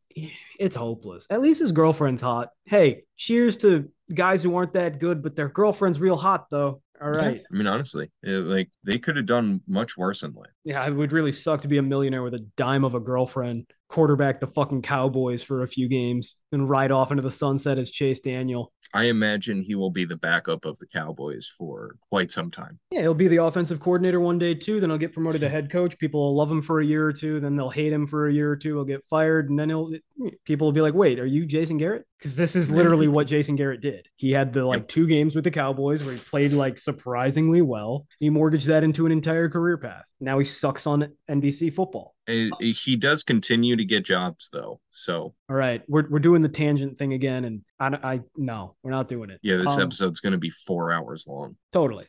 It's 0.60 0.76
hopeless. 0.76 1.26
At 1.30 1.42
least 1.42 1.60
his 1.60 1.72
girlfriend's 1.74 2.22
hot. 2.22 2.50
Hey, 2.66 3.04
cheers 3.18 3.58
to 3.58 3.90
guys 4.14 4.42
who 4.42 4.56
aren't 4.56 4.74
that 4.74 5.00
good, 5.00 5.22
but 5.22 5.36
their 5.36 5.50
girlfriend's 5.50 6.00
real 6.00 6.16
hot 6.18 6.48
though. 6.50 6.82
All 7.02 7.10
right. 7.12 7.38
Yeah, 7.38 7.42
I 7.52 7.56
mean, 7.58 7.68
honestly, 7.68 8.12
it- 8.24 8.46
like 8.46 8.70
they 8.86 8.98
could 8.98 9.16
have 9.18 9.26
done 9.26 9.62
much 9.68 9.98
worse 9.98 10.24
in 10.24 10.34
life. 10.34 10.50
Yeah, 10.66 10.86
it 10.86 10.92
would 10.92 11.12
really 11.14 11.32
suck 11.32 11.62
to 11.62 11.68
be 11.68 11.78
a 11.78 11.82
millionaire 11.82 12.24
with 12.24 12.34
a 12.34 12.46
dime 12.58 12.84
of 12.84 12.94
a 12.96 13.00
girlfriend, 13.00 13.66
quarterback 13.90 14.40
the 14.40 14.48
fucking 14.48 14.82
Cowboys 14.82 15.44
for 15.44 15.64
a 15.64 15.68
few 15.68 15.90
games, 15.90 16.38
and 16.52 16.70
ride 16.70 16.92
off 16.92 17.12
into 17.12 17.24
the 17.24 17.32
sunset 17.32 17.78
as 17.78 17.92
Chase 17.92 18.20
Daniel. 18.20 18.72
I 18.94 19.06
imagine 19.06 19.62
he 19.62 19.76
will 19.76 19.92
be 19.92 20.06
the 20.06 20.16
backup 20.16 20.66
of 20.66 20.80
the 20.80 20.88
Cowboys 20.88 21.48
for 21.58 21.96
quite 22.10 22.32
some 22.32 22.50
time. 22.50 22.80
Yeah, 22.92 23.02
he'll 23.02 23.14
be 23.14 23.28
the 23.28 23.38
offensive 23.38 23.80
coordinator 23.80 24.20
one 24.20 24.40
day 24.40 24.56
too. 24.56 24.80
Then 24.80 24.90
he'll 24.90 24.98
get 24.98 25.14
promoted 25.14 25.42
to 25.42 25.50
head 25.50 25.70
coach. 25.70 25.98
People 26.00 26.22
will 26.22 26.36
love 26.36 26.50
him 26.50 26.62
for 26.62 26.80
a 26.80 26.86
year 26.86 27.06
or 27.06 27.14
two. 27.14 27.40
Then 27.40 27.56
they'll 27.56 27.70
hate 27.70 27.94
him 27.94 28.08
for 28.08 28.28
a 28.28 28.34
year 28.34 28.50
or 28.52 28.56
two. 28.56 28.76
He'll 28.76 28.86
get 28.86 29.04
fired, 29.04 29.50
and 29.50 29.60
then 29.60 29.70
he'll 29.70 29.92
people 30.46 30.66
will 30.66 30.72
be 30.72 30.82
like, 30.82 30.96
"Wait, 30.96 31.20
are 31.20 31.26
you 31.26 31.46
Jason 31.46 31.78
Garrett?" 31.78 32.06
Because 32.20 32.36
this 32.36 32.54
is 32.58 32.70
literally 32.70 33.08
what 33.08 33.28
Jason 33.28 33.56
Garrett 33.56 33.80
did. 33.80 34.10
He 34.18 34.32
had 34.32 34.52
the 34.52 34.66
like 34.66 34.90
two 34.90 35.08
games 35.08 35.36
with 35.36 35.46
the 35.46 35.52
Cowboys 35.52 36.04
where 36.04 36.14
he 36.14 36.20
played 36.20 36.52
like 36.52 36.78
surprisingly 36.78 37.62
well. 37.62 38.08
He 38.20 38.30
mortgaged 38.30 38.68
that 38.68 38.84
into 38.84 39.06
an 39.06 39.14
entire 39.14 39.48
career 39.48 39.78
path. 39.78 40.04
Now 40.20 40.38
he 40.38 40.44
sucks 40.44 40.86
on 40.86 41.14
NBC 41.30 41.74
football. 41.74 42.16
He 42.28 42.98
does 42.98 43.24
continue 43.24 43.78
to 43.78 43.86
get 43.86 44.04
jobs 44.04 44.50
though. 44.52 44.82
So 44.92 45.34
All 45.50 45.56
right, 45.56 45.82
we're 45.88 46.10
we're 46.10 46.20
doing 46.20 46.42
the 46.42 46.50
tangent 46.50 46.98
thing 46.98 47.14
again, 47.14 47.46
and 47.46 47.62
I, 47.80 48.16
I 48.16 48.22
no, 48.36 48.76
we're 48.84 48.92
not 48.92 49.08
doing 49.08 49.30
it. 49.30 49.40
yeah, 49.42 49.56
this 49.56 49.68
Um, 49.68 49.80
episode's 49.82 50.20
going 50.20 50.34
to 50.34 50.38
be 50.38 50.50
four 50.50 50.92
hours 50.92 51.26
long. 51.26 51.56
Totally. 51.72 52.06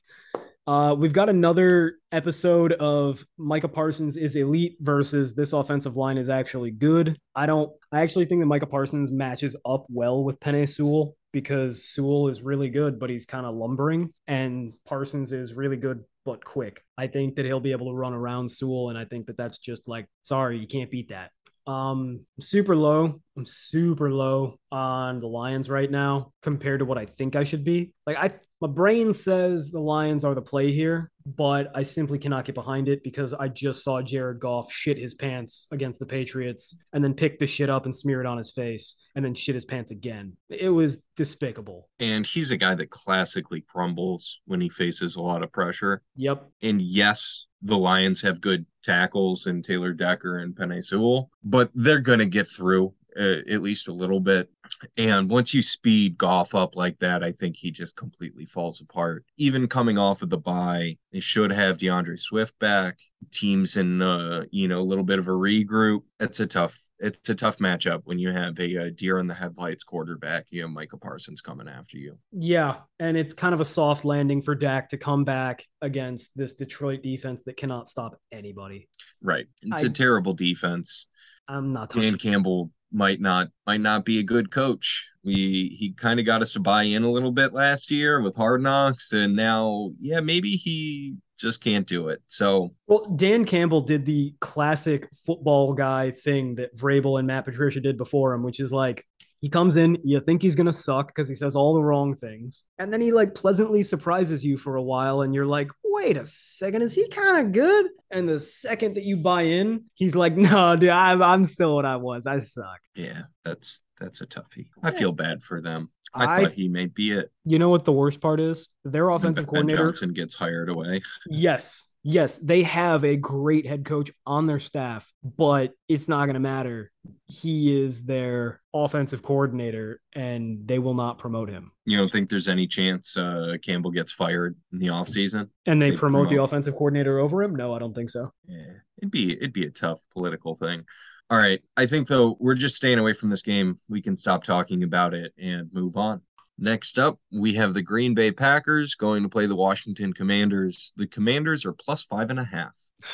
Uh, 0.70 0.94
we've 0.94 1.12
got 1.12 1.28
another 1.28 1.96
episode 2.12 2.74
of 2.74 3.26
Micah 3.36 3.66
Parsons 3.66 4.16
is 4.16 4.36
elite 4.36 4.76
versus 4.78 5.34
this 5.34 5.52
offensive 5.52 5.96
line 5.96 6.16
is 6.16 6.28
actually 6.28 6.70
good. 6.70 7.18
I 7.34 7.46
don't. 7.46 7.72
I 7.90 8.02
actually 8.02 8.26
think 8.26 8.40
that 8.40 8.46
Micah 8.46 8.66
Parsons 8.66 9.10
matches 9.10 9.56
up 9.66 9.84
well 9.88 10.22
with 10.22 10.38
Penei 10.38 10.68
Sewell 10.68 11.16
because 11.32 11.82
Sewell 11.82 12.28
is 12.28 12.42
really 12.42 12.68
good, 12.68 13.00
but 13.00 13.10
he's 13.10 13.26
kind 13.26 13.46
of 13.46 13.56
lumbering, 13.56 14.14
and 14.28 14.74
Parsons 14.86 15.32
is 15.32 15.54
really 15.54 15.76
good 15.76 16.04
but 16.24 16.44
quick. 16.44 16.84
I 16.96 17.08
think 17.08 17.34
that 17.34 17.46
he'll 17.46 17.58
be 17.58 17.72
able 17.72 17.86
to 17.86 17.96
run 17.96 18.12
around 18.12 18.48
Sewell, 18.48 18.90
and 18.90 18.96
I 18.96 19.06
think 19.06 19.26
that 19.26 19.36
that's 19.36 19.58
just 19.58 19.88
like, 19.88 20.06
sorry, 20.22 20.56
you 20.56 20.68
can't 20.68 20.88
beat 20.88 21.08
that. 21.08 21.32
Um, 21.66 22.26
super 22.38 22.76
low. 22.76 23.20
I'm 23.36 23.44
super 23.44 24.10
low 24.10 24.58
on 24.72 25.20
the 25.20 25.26
Lions 25.26 25.68
right 25.68 25.90
now 25.90 26.32
compared 26.42 26.80
to 26.80 26.84
what 26.84 26.98
I 26.98 27.06
think 27.06 27.36
I 27.36 27.44
should 27.44 27.64
be. 27.64 27.92
Like 28.06 28.16
I, 28.16 28.30
my 28.60 28.68
brain 28.68 29.12
says 29.12 29.70
the 29.70 29.80
Lions 29.80 30.24
are 30.24 30.34
the 30.34 30.42
play 30.42 30.72
here, 30.72 31.10
but 31.24 31.70
I 31.74 31.82
simply 31.82 32.18
cannot 32.18 32.44
get 32.44 32.54
behind 32.54 32.88
it 32.88 33.02
because 33.04 33.32
I 33.32 33.48
just 33.48 33.84
saw 33.84 34.02
Jared 34.02 34.40
Goff 34.40 34.72
shit 34.72 34.98
his 34.98 35.14
pants 35.14 35.68
against 35.70 36.00
the 36.00 36.06
Patriots 36.06 36.76
and 36.92 37.02
then 37.02 37.14
pick 37.14 37.38
the 37.38 37.46
shit 37.46 37.70
up 37.70 37.84
and 37.84 37.94
smear 37.94 38.20
it 38.20 38.26
on 38.26 38.36
his 38.36 38.50
face 38.50 38.96
and 39.14 39.24
then 39.24 39.34
shit 39.34 39.54
his 39.54 39.64
pants 39.64 39.90
again. 39.90 40.36
It 40.48 40.70
was 40.70 41.02
despicable. 41.16 41.88
And 42.00 42.26
he's 42.26 42.50
a 42.50 42.56
guy 42.56 42.74
that 42.74 42.90
classically 42.90 43.64
crumbles 43.66 44.40
when 44.46 44.60
he 44.60 44.68
faces 44.68 45.16
a 45.16 45.22
lot 45.22 45.42
of 45.42 45.52
pressure. 45.52 46.02
Yep. 46.16 46.50
And 46.62 46.82
yes, 46.82 47.46
the 47.62 47.76
Lions 47.76 48.22
have 48.22 48.40
good 48.40 48.66
tackles 48.82 49.46
in 49.46 49.62
Taylor 49.62 49.92
Decker 49.92 50.38
and 50.38 50.54
Penei 50.54 50.84
Sewell, 50.84 51.30
but 51.44 51.70
they're 51.74 51.98
going 52.00 52.18
to 52.18 52.26
get 52.26 52.48
through 52.48 52.94
at 53.18 53.62
least 53.62 53.88
a 53.88 53.92
little 53.92 54.20
bit. 54.20 54.50
And 54.96 55.28
once 55.28 55.52
you 55.52 55.62
speed 55.62 56.16
Goff 56.16 56.54
up 56.54 56.76
like 56.76 56.98
that, 57.00 57.24
I 57.24 57.32
think 57.32 57.56
he 57.56 57.70
just 57.70 57.96
completely 57.96 58.46
falls 58.46 58.80
apart. 58.80 59.24
Even 59.36 59.66
coming 59.66 59.98
off 59.98 60.22
of 60.22 60.30
the 60.30 60.38
bye, 60.38 60.96
they 61.12 61.20
should 61.20 61.50
have 61.50 61.78
D'Andre 61.78 62.16
Swift 62.16 62.58
back. 62.58 62.98
Teams 63.32 63.76
in 63.76 64.00
uh, 64.00 64.44
you 64.50 64.68
know 64.68 64.80
a 64.80 64.82
little 64.82 65.04
bit 65.04 65.18
of 65.18 65.28
a 65.28 65.32
regroup. 65.32 66.02
It's 66.18 66.40
a 66.40 66.46
tough. 66.46 66.78
It's 67.02 67.30
a 67.30 67.34
tough 67.34 67.56
matchup 67.56 68.02
when 68.04 68.18
you 68.18 68.30
have 68.30 68.60
a, 68.60 68.76
uh 68.76 68.90
deer 68.94 69.18
in 69.20 69.26
the 69.26 69.34
headlights 69.34 69.84
quarterback. 69.84 70.46
You 70.50 70.62
have 70.62 70.70
Micah 70.70 70.98
Parsons 70.98 71.40
coming 71.40 71.66
after 71.66 71.96
you. 71.96 72.18
Yeah, 72.30 72.76
and 72.98 73.16
it's 73.16 73.32
kind 73.32 73.54
of 73.54 73.60
a 73.60 73.64
soft 73.64 74.04
landing 74.04 74.42
for 74.42 74.54
Dak 74.54 74.90
to 74.90 74.98
come 74.98 75.24
back 75.24 75.64
against 75.80 76.36
this 76.36 76.54
Detroit 76.54 77.02
defense 77.02 77.42
that 77.46 77.56
cannot 77.56 77.88
stop 77.88 78.16
anybody. 78.32 78.88
Right. 79.22 79.46
It's 79.62 79.82
I- 79.82 79.86
a 79.86 79.90
terrible 79.90 80.34
defense. 80.34 81.06
I'm 81.48 81.72
not 81.72 81.90
Dan. 81.90 82.16
Campbell 82.16 82.70
might 82.92 83.20
not 83.20 83.48
might 83.66 83.80
not 83.80 84.04
be 84.04 84.18
a 84.18 84.24
good 84.24 84.50
coach. 84.50 85.08
We 85.24 85.76
he 85.78 85.94
kind 85.96 86.18
of 86.18 86.26
got 86.26 86.42
us 86.42 86.52
to 86.54 86.60
buy 86.60 86.84
in 86.84 87.02
a 87.02 87.10
little 87.10 87.32
bit 87.32 87.52
last 87.52 87.90
year 87.90 88.20
with 88.20 88.36
Hard 88.36 88.62
Knocks, 88.62 89.12
and 89.12 89.36
now 89.36 89.90
yeah, 90.00 90.20
maybe 90.20 90.50
he 90.52 91.16
just 91.38 91.62
can't 91.62 91.86
do 91.86 92.08
it. 92.08 92.22
So 92.26 92.74
Well, 92.86 93.06
Dan 93.16 93.44
Campbell 93.44 93.80
did 93.80 94.04
the 94.04 94.34
classic 94.40 95.08
football 95.24 95.72
guy 95.72 96.10
thing 96.10 96.56
that 96.56 96.76
Vrabel 96.76 97.18
and 97.18 97.26
Matt 97.26 97.46
Patricia 97.46 97.80
did 97.80 97.96
before 97.96 98.34
him, 98.34 98.42
which 98.42 98.60
is 98.60 98.72
like 98.72 99.06
he 99.40 99.48
comes 99.48 99.76
in, 99.76 99.98
you 100.04 100.20
think 100.20 100.42
he's 100.42 100.54
gonna 100.54 100.72
suck 100.72 101.08
because 101.08 101.28
he 101.28 101.34
says 101.34 101.56
all 101.56 101.74
the 101.74 101.82
wrong 101.82 102.14
things, 102.14 102.64
and 102.78 102.92
then 102.92 103.00
he 103.00 103.12
like 103.12 103.34
pleasantly 103.34 103.82
surprises 103.82 104.44
you 104.44 104.56
for 104.56 104.76
a 104.76 104.82
while, 104.82 105.22
and 105.22 105.34
you're 105.34 105.46
like, 105.46 105.70
wait 105.84 106.16
a 106.16 106.24
second, 106.24 106.82
is 106.82 106.94
he 106.94 107.08
kind 107.08 107.46
of 107.46 107.52
good? 107.52 107.86
And 108.10 108.28
the 108.28 108.38
second 108.38 108.94
that 108.94 109.04
you 109.04 109.16
buy 109.16 109.42
in, 109.42 109.84
he's 109.94 110.14
like, 110.14 110.36
no, 110.36 110.76
dude, 110.76 110.90
I'm, 110.90 111.22
I'm 111.22 111.44
still 111.44 111.74
what 111.74 111.86
I 111.86 111.96
was. 111.96 112.26
I 112.26 112.38
suck. 112.38 112.80
yeah, 112.94 113.22
that's 113.44 113.82
that's 113.98 114.20
a 114.20 114.26
toughie. 114.26 114.68
I 114.82 114.90
feel 114.90 115.12
bad 115.12 115.42
for 115.42 115.60
them. 115.60 115.90
I, 116.12 116.24
I, 116.24 116.44
thought 116.44 116.52
he 116.52 116.68
may 116.68 116.86
be 116.86 117.12
it. 117.12 117.30
you 117.44 117.58
know 117.58 117.68
what 117.68 117.84
the 117.84 117.92
worst 117.92 118.20
part 118.20 118.40
is? 118.40 118.68
Their 118.84 119.08
offensive 119.10 119.46
Ben 119.46 119.50
coordinator. 119.50 119.86
Johnson 119.86 120.12
gets 120.12 120.34
hired 120.34 120.68
away. 120.68 121.02
Yes. 121.28 121.86
Yes, 122.02 122.38
they 122.38 122.62
have 122.62 123.04
a 123.04 123.16
great 123.16 123.66
head 123.66 123.84
coach 123.84 124.10
on 124.24 124.46
their 124.46 124.58
staff, 124.58 125.12
but 125.22 125.72
it's 125.86 126.08
not 126.08 126.24
going 126.24 126.34
to 126.34 126.40
matter. 126.40 126.90
He 127.26 127.82
is 127.82 128.04
their 128.04 128.62
offensive 128.72 129.22
coordinator 129.22 130.00
and 130.14 130.66
they 130.66 130.78
will 130.78 130.94
not 130.94 131.18
promote 131.18 131.50
him. 131.50 131.72
You 131.84 131.98
don't 131.98 132.10
think 132.10 132.30
there's 132.30 132.48
any 132.48 132.66
chance 132.66 133.16
uh, 133.16 133.56
Campbell 133.62 133.90
gets 133.90 134.12
fired 134.12 134.56
in 134.72 134.78
the 134.78 134.86
offseason? 134.86 135.50
And 135.66 135.80
they, 135.80 135.90
They 135.90 135.96
promote, 135.96 136.30
the 136.30 136.42
offensive 136.42 136.74
coordinator 136.74 137.18
over 137.18 137.42
him? 137.42 137.54
No, 137.54 137.74
I 137.74 137.78
don't 137.78 137.94
think 137.94 138.08
so. 138.08 138.32
Yeah, 138.48 138.72
it'd 138.98 139.10
be 139.10 139.32
it'd 139.32 139.52
be 139.52 139.66
a 139.66 139.70
tough 139.70 140.00
political 140.12 140.56
thing. 140.56 140.84
All 141.28 141.38
right, 141.38 141.60
I 141.76 141.86
think 141.86 142.08
though 142.08 142.36
we're 142.40 142.54
just 142.54 142.76
staying 142.76 142.98
away 142.98 143.12
from 143.12 143.30
this 143.30 143.42
game. 143.42 143.78
We 143.88 144.02
can 144.02 144.16
stop 144.16 144.42
talking 144.42 144.82
about 144.82 145.14
it 145.14 145.32
and 145.38 145.68
move 145.72 145.96
on. 145.96 146.22
Next 146.62 146.98
up, 146.98 147.18
we 147.32 147.54
have 147.54 147.72
the 147.72 147.80
Green 147.80 148.14
Bay 148.14 148.30
Packers 148.32 148.94
going 148.94 149.22
to 149.22 149.30
play 149.30 149.46
the 149.46 149.56
Washington 149.56 150.12
Commanders. 150.12 150.92
The 150.94 151.06
Commanders 151.06 151.64
are 151.64 151.72
plus 151.72 152.04
five 152.04 152.28
and 152.28 152.38
a 152.38 152.44
half. 152.44 152.74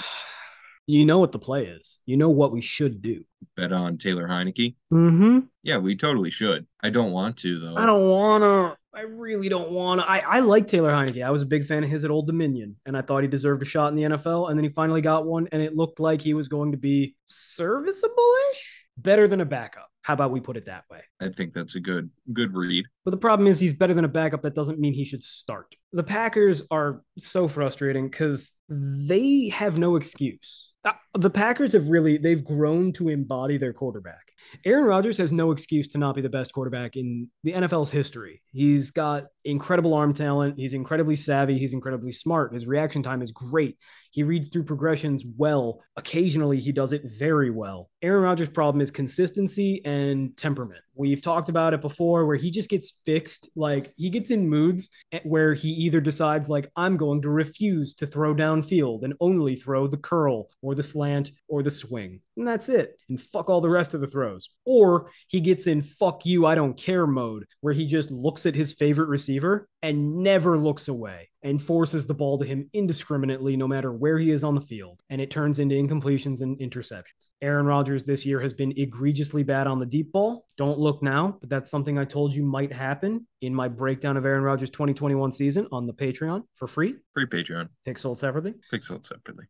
You 0.88 1.04
know 1.04 1.18
what 1.18 1.32
the 1.32 1.40
play 1.40 1.66
is. 1.66 1.98
You 2.06 2.16
know 2.16 2.30
what 2.30 2.52
we 2.52 2.60
should 2.60 3.02
do. 3.02 3.24
Bet 3.56 3.72
on 3.72 3.98
Taylor 3.98 4.28
Heinicke. 4.28 4.76
Mm-hmm. 4.92 5.40
Yeah, 5.64 5.78
we 5.78 5.96
totally 5.96 6.30
should. 6.30 6.64
I 6.80 6.90
don't 6.90 7.10
want 7.10 7.38
to 7.38 7.58
though. 7.58 7.74
I 7.76 7.86
don't 7.86 8.08
want 8.08 8.44
to. 8.44 8.76
I 8.96 9.02
really 9.02 9.48
don't 9.48 9.72
want 9.72 10.00
to. 10.00 10.08
I, 10.08 10.22
I 10.24 10.40
like 10.40 10.68
Taylor 10.68 10.92
Heinicke. 10.92 11.26
I 11.26 11.32
was 11.32 11.42
a 11.42 11.46
big 11.46 11.66
fan 11.66 11.82
of 11.82 11.90
his 11.90 12.04
at 12.04 12.12
Old 12.12 12.28
Dominion, 12.28 12.76
and 12.86 12.96
I 12.96 13.02
thought 13.02 13.22
he 13.22 13.28
deserved 13.28 13.62
a 13.62 13.64
shot 13.64 13.88
in 13.88 13.96
the 13.96 14.16
NFL. 14.16 14.48
And 14.48 14.56
then 14.56 14.62
he 14.62 14.70
finally 14.70 15.00
got 15.00 15.26
one, 15.26 15.48
and 15.50 15.60
it 15.60 15.74
looked 15.74 15.98
like 15.98 16.20
he 16.20 16.34
was 16.34 16.46
going 16.46 16.70
to 16.70 16.78
be 16.78 17.16
serviceable 17.24 18.34
ish, 18.52 18.86
better 18.96 19.26
than 19.26 19.40
a 19.40 19.44
backup. 19.44 19.90
How 20.06 20.14
about 20.14 20.30
we 20.30 20.38
put 20.38 20.56
it 20.56 20.66
that 20.66 20.84
way? 20.88 21.00
I 21.20 21.30
think 21.30 21.52
that's 21.52 21.74
a 21.74 21.80
good 21.80 22.10
good 22.32 22.54
read. 22.54 22.84
But 23.04 23.10
the 23.10 23.16
problem 23.16 23.48
is 23.48 23.58
he's 23.58 23.72
better 23.72 23.92
than 23.92 24.04
a 24.04 24.08
backup. 24.08 24.40
That 24.42 24.54
doesn't 24.54 24.78
mean 24.78 24.92
he 24.92 25.04
should 25.04 25.24
start. 25.24 25.74
The 25.92 26.04
Packers 26.04 26.62
are 26.70 27.02
so 27.18 27.48
frustrating 27.48 28.08
because 28.08 28.52
they 28.68 29.48
have 29.48 29.80
no 29.80 29.96
excuse. 29.96 30.74
Uh, 30.86 30.92
The 31.14 31.30
Packers 31.30 31.72
have 31.72 31.88
really 31.88 32.16
they've 32.16 32.44
grown 32.44 32.92
to 32.92 33.08
embody 33.08 33.58
their 33.58 33.72
quarterback. 33.72 34.32
Aaron 34.64 34.84
Rodgers 34.84 35.18
has 35.18 35.32
no 35.32 35.50
excuse 35.50 35.88
to 35.88 35.98
not 35.98 36.14
be 36.14 36.20
the 36.20 36.28
best 36.28 36.52
quarterback 36.52 36.96
in 36.96 37.28
the 37.42 37.52
NFL's 37.52 37.90
history. 37.90 38.42
He's 38.52 38.92
got 38.92 39.24
incredible 39.44 39.92
arm 39.92 40.14
talent. 40.14 40.54
He's 40.56 40.72
incredibly 40.72 41.16
savvy. 41.16 41.58
He's 41.58 41.72
incredibly 41.72 42.12
smart. 42.12 42.54
His 42.54 42.66
reaction 42.66 43.02
time 43.02 43.22
is 43.22 43.32
great. 43.32 43.76
He 44.12 44.22
reads 44.22 44.48
through 44.48 44.62
progressions 44.62 45.24
well. 45.36 45.82
Occasionally, 45.96 46.60
he 46.60 46.70
does 46.70 46.92
it 46.92 47.02
very 47.04 47.50
well. 47.50 47.90
Aaron 48.02 48.22
Rodgers' 48.22 48.48
problem 48.48 48.80
is 48.80 48.92
consistency 48.92 49.84
and 49.84 50.36
temperament. 50.36 50.80
We've 50.96 51.20
talked 51.20 51.48
about 51.48 51.74
it 51.74 51.80
before 51.80 52.26
where 52.26 52.36
he 52.36 52.50
just 52.50 52.70
gets 52.70 53.00
fixed. 53.04 53.50
Like 53.54 53.92
he 53.96 54.10
gets 54.10 54.30
in 54.30 54.48
moods 54.48 54.88
where 55.24 55.54
he 55.54 55.68
either 55.68 56.00
decides, 56.00 56.48
like, 56.48 56.70
I'm 56.74 56.96
going 56.96 57.22
to 57.22 57.30
refuse 57.30 57.94
to 57.94 58.06
throw 58.06 58.34
downfield 58.34 59.04
and 59.04 59.14
only 59.20 59.56
throw 59.56 59.86
the 59.86 59.98
curl 59.98 60.48
or 60.62 60.74
the 60.74 60.82
slant 60.82 61.32
or 61.48 61.62
the 61.62 61.70
swing. 61.70 62.20
And 62.36 62.46
that's 62.46 62.68
it. 62.68 62.98
And 63.08 63.20
fuck 63.20 63.48
all 63.48 63.60
the 63.60 63.70
rest 63.70 63.94
of 63.94 64.00
the 64.00 64.06
throws. 64.06 64.50
Or 64.64 65.10
he 65.28 65.40
gets 65.40 65.66
in 65.66 65.80
fuck 65.80 66.26
you, 66.26 66.46
I 66.46 66.54
don't 66.54 66.76
care 66.76 67.06
mode 67.06 67.46
where 67.60 67.72
he 67.72 67.86
just 67.86 68.10
looks 68.10 68.44
at 68.46 68.54
his 68.54 68.74
favorite 68.74 69.08
receiver 69.08 69.68
and 69.82 70.18
never 70.18 70.58
looks 70.58 70.88
away 70.88 71.30
and 71.42 71.62
forces 71.62 72.06
the 72.06 72.14
ball 72.14 72.38
to 72.38 72.44
him 72.44 72.68
indiscriminately 72.72 73.56
no 73.56 73.68
matter 73.68 73.92
where 73.92 74.18
he 74.18 74.30
is 74.30 74.44
on 74.44 74.54
the 74.54 74.60
field. 74.60 75.00
And 75.08 75.20
it 75.20 75.30
turns 75.30 75.58
into 75.58 75.76
incompletions 75.76 76.40
and 76.40 76.58
interceptions. 76.58 77.30
Aaron 77.40 77.66
Rodgers 77.66 78.04
this 78.04 78.26
year 78.26 78.40
has 78.40 78.52
been 78.52 78.72
egregiously 78.76 79.42
bad 79.42 79.66
on 79.66 79.78
the 79.78 79.86
deep 79.86 80.12
ball. 80.12 80.44
Don't 80.56 80.78
look 80.78 81.02
now, 81.02 81.38
but 81.40 81.48
that's 81.48 81.70
something 81.70 81.98
I 81.98 82.04
told 82.04 82.34
you 82.34 82.42
might 82.42 82.72
happen 82.72 83.26
in 83.40 83.54
my 83.54 83.68
breakdown 83.68 84.16
of 84.16 84.26
Aaron 84.26 84.42
Rodgers' 84.42 84.70
2021 84.70 85.32
season 85.32 85.68
on 85.70 85.86
the 85.86 85.94
Patreon 85.94 86.42
for 86.54 86.66
free. 86.66 86.96
Free 87.14 87.26
Patreon. 87.26 87.68
Pick 87.84 87.98
sold 87.98 88.18
separately. 88.18 88.54
Pixel 88.72 89.06
separately. 89.06 89.44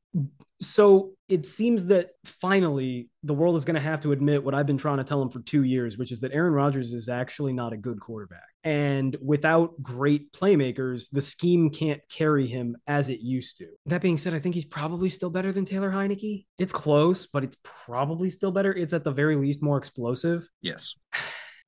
So 0.60 1.12
it 1.28 1.44
seems 1.44 1.86
that 1.86 2.10
finally 2.24 3.10
the 3.22 3.34
world 3.34 3.56
is 3.56 3.64
going 3.64 3.74
to 3.74 3.80
have 3.80 4.00
to 4.02 4.12
admit 4.12 4.42
what 4.42 4.54
I've 4.54 4.66
been 4.66 4.78
trying 4.78 4.98
to 4.98 5.04
tell 5.04 5.18
them 5.18 5.28
for 5.28 5.40
two 5.40 5.64
years, 5.64 5.98
which 5.98 6.12
is 6.12 6.20
that 6.20 6.32
Aaron 6.32 6.52
Rodgers 6.52 6.92
is 6.92 7.08
actually 7.08 7.52
not 7.52 7.72
a 7.72 7.76
good 7.76 8.00
quarterback. 8.00 8.46
And 8.64 9.16
without 9.20 9.82
great 9.82 10.32
playmakers, 10.32 11.10
the 11.10 11.20
scheme 11.20 11.70
can't 11.70 12.00
carry 12.08 12.46
him 12.46 12.76
as 12.86 13.10
it 13.10 13.20
used 13.20 13.58
to. 13.58 13.68
That 13.86 14.02
being 14.02 14.16
said, 14.16 14.34
I 14.34 14.38
think 14.38 14.54
he's 14.54 14.64
probably 14.64 15.10
still 15.10 15.30
better 15.30 15.52
than 15.52 15.64
Taylor 15.64 15.90
Heinicke. 15.90 16.46
It's 16.58 16.72
close, 16.72 17.26
but 17.26 17.44
it's 17.44 17.56
probably 17.62 18.30
still 18.30 18.50
better. 18.50 18.72
It's 18.72 18.92
at 18.92 19.04
the 19.04 19.12
very 19.12 19.36
least 19.36 19.62
more 19.62 19.78
explosive. 19.78 20.48
Yes. 20.62 20.94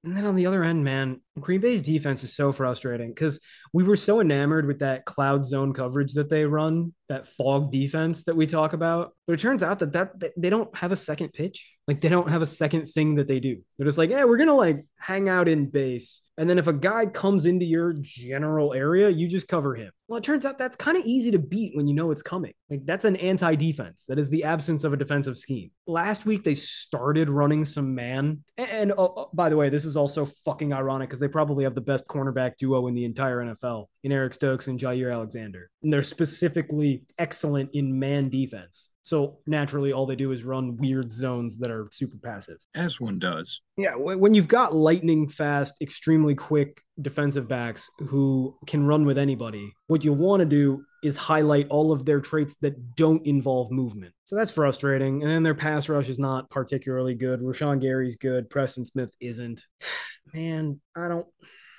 And 0.05 0.17
then 0.17 0.27
on 0.27 0.37
the 0.37 0.47
other 0.47 0.63
end, 0.63 0.85
man, 0.85 1.21
Green 1.41 1.61
Bay's 1.61 1.83
defense 1.83 2.25
is 2.25 2.33
so 2.33 2.53
frustrating 2.53 3.11
because 3.11 3.41
we 3.73 3.85
were 3.85 3.97
so 3.97 4.21
enamored 4.21 4.67
with 4.67 4.81
that 4.81 5.05
cloud 5.05 5.45
zone 5.45 5.73
coverage 5.73 6.15
that 6.15 6.29
they 6.29 6.45
run, 6.45 6.93
that 7.09 7.27
fog 7.27 7.73
defense 7.73 8.25
that 8.25 8.37
we 8.37 8.47
talk 8.47 8.73
about. 8.73 9.13
But 9.27 9.35
it 9.35 9.41
turns 9.41 9.63
out 9.63 9.79
that 9.81 9.93
that 9.93 10.33
they 10.37 10.51
don't 10.51 10.75
have 10.77 10.93
a 10.93 10.97
second 10.97 11.33
pitch. 11.33 11.75
Like 11.87 12.01
they 12.01 12.09
don't 12.09 12.31
have 12.31 12.43
a 12.43 12.47
second 12.47 12.87
thing 12.87 13.15
that 13.17 13.29
they 13.29 13.41
do. 13.41 13.63
They're 13.77 13.87
just 13.87 13.99
like, 13.99 14.11
yeah, 14.11 14.25
we're 14.25 14.37
gonna 14.37 14.55
like 14.55 14.85
hang 14.99 15.29
out 15.29 15.49
in 15.49 15.71
base. 15.71 16.21
And 16.37 16.49
then 16.49 16.59
if 16.59 16.69
a 16.69 16.73
guy 16.73 17.07
comes 17.07 17.47
into 17.47 17.67
your 17.67 17.95
general 18.01 18.73
area, 18.73 19.09
you 19.09 19.27
just 19.27 19.49
cover 19.49 19.75
him. 19.75 19.91
Well, 20.07 20.19
it 20.19 20.25
turns 20.25 20.47
out 20.47 20.57
that's 20.57 20.77
kind 20.77 20.97
of 20.97 21.05
easy 21.05 21.33
to 21.33 21.39
beat 21.39 21.77
when 21.77 21.87
you 21.87 21.95
know 21.95 22.13
it's 22.13 22.23
coming. 22.23 22.53
Like 22.71 22.87
that's 22.87 23.05
an 23.05 23.17
anti-defense. 23.17 24.05
That 24.07 24.19
is 24.19 24.31
the 24.31 24.45
absence 24.45 24.85
of 24.85 24.93
a 24.93 24.97
defensive 24.97 25.37
scheme. 25.37 25.71
Last 25.87 26.27
week 26.27 26.45
they 26.45 26.55
started 26.55 27.29
running 27.29 27.65
some 27.65 27.95
man. 27.95 28.45
And, 28.57 28.71
and 28.71 28.93
oh, 28.97 29.31
by 29.35 29.49
the 29.49 29.57
way, 29.57 29.69
this 29.69 29.85
is 29.85 29.97
also 29.97 30.27
fucking 30.45 30.73
ironic 30.73 31.09
because 31.09 31.21
they 31.21 31.28
probably 31.29 31.65
have 31.65 31.75
the 31.75 31.81
best 31.81 32.07
cornerback 32.07 32.57
duo 32.57 32.87
in 32.87 32.95
the 32.95 33.05
entire 33.05 33.39
NFL 33.39 33.87
in 34.05 34.13
Eric 34.13 34.35
Stokes 34.35 34.69
and 34.69 34.79
Jaire 34.79 35.13
Alexander. 35.13 35.71
And 35.83 35.93
they're 35.93 36.03
specifically 36.03 37.05
excellent 37.19 37.71
in 37.73 37.99
man 37.99 38.29
defense. 38.29 38.91
So 39.03 39.39
naturally, 39.47 39.93
all 39.93 40.05
they 40.05 40.17
do 40.17 40.33
is 40.33 40.45
run 40.45 40.77
weird 40.77 41.13
zones 41.13 41.59
that 41.59 41.71
are 41.71 41.89
super 41.91 42.19
passive. 42.19 42.59
As 42.75 43.01
one 43.01 43.19
does. 43.19 43.63
Yeah, 43.79 43.95
when 43.95 44.35
you've 44.35 44.49
got 44.49 44.75
lightning 44.75 45.29
fast, 45.29 45.75
extremely 45.81 46.35
quick 46.35 46.83
defensive 47.01 47.49
backs 47.49 47.91
who 48.01 48.57
can 48.67 48.87
run 48.87 49.07
with 49.07 49.17
anybody, 49.17 49.73
what 49.87 50.05
you 50.05 50.13
want 50.13 50.41
to 50.41 50.47
do 50.47 50.85
is 51.03 51.17
highlight 51.17 51.67
all 51.69 51.93
of 51.93 52.05
their 52.05 52.21
traits 52.21 52.55
that 52.63 52.97
don't 52.97 53.25
involve 53.27 53.71
movement. 53.71 54.13
So 54.25 54.37
that's 54.37 54.51
frustrating. 54.51 55.23
And 55.23 55.31
then 55.31 55.43
their 55.43 55.55
pass 55.55 55.89
rush 55.89 56.09
is 56.09 56.19
not 56.19 56.51
particularly 56.51 57.15
good. 57.15 57.41
Rashan 57.41 57.81
Gary's 57.81 58.17
good. 58.17 58.51
Preston 58.51 58.85
Smith 58.85 59.15
isn't. 59.21 59.65
Man, 60.35 60.81
I 60.95 61.09
don't 61.09 61.27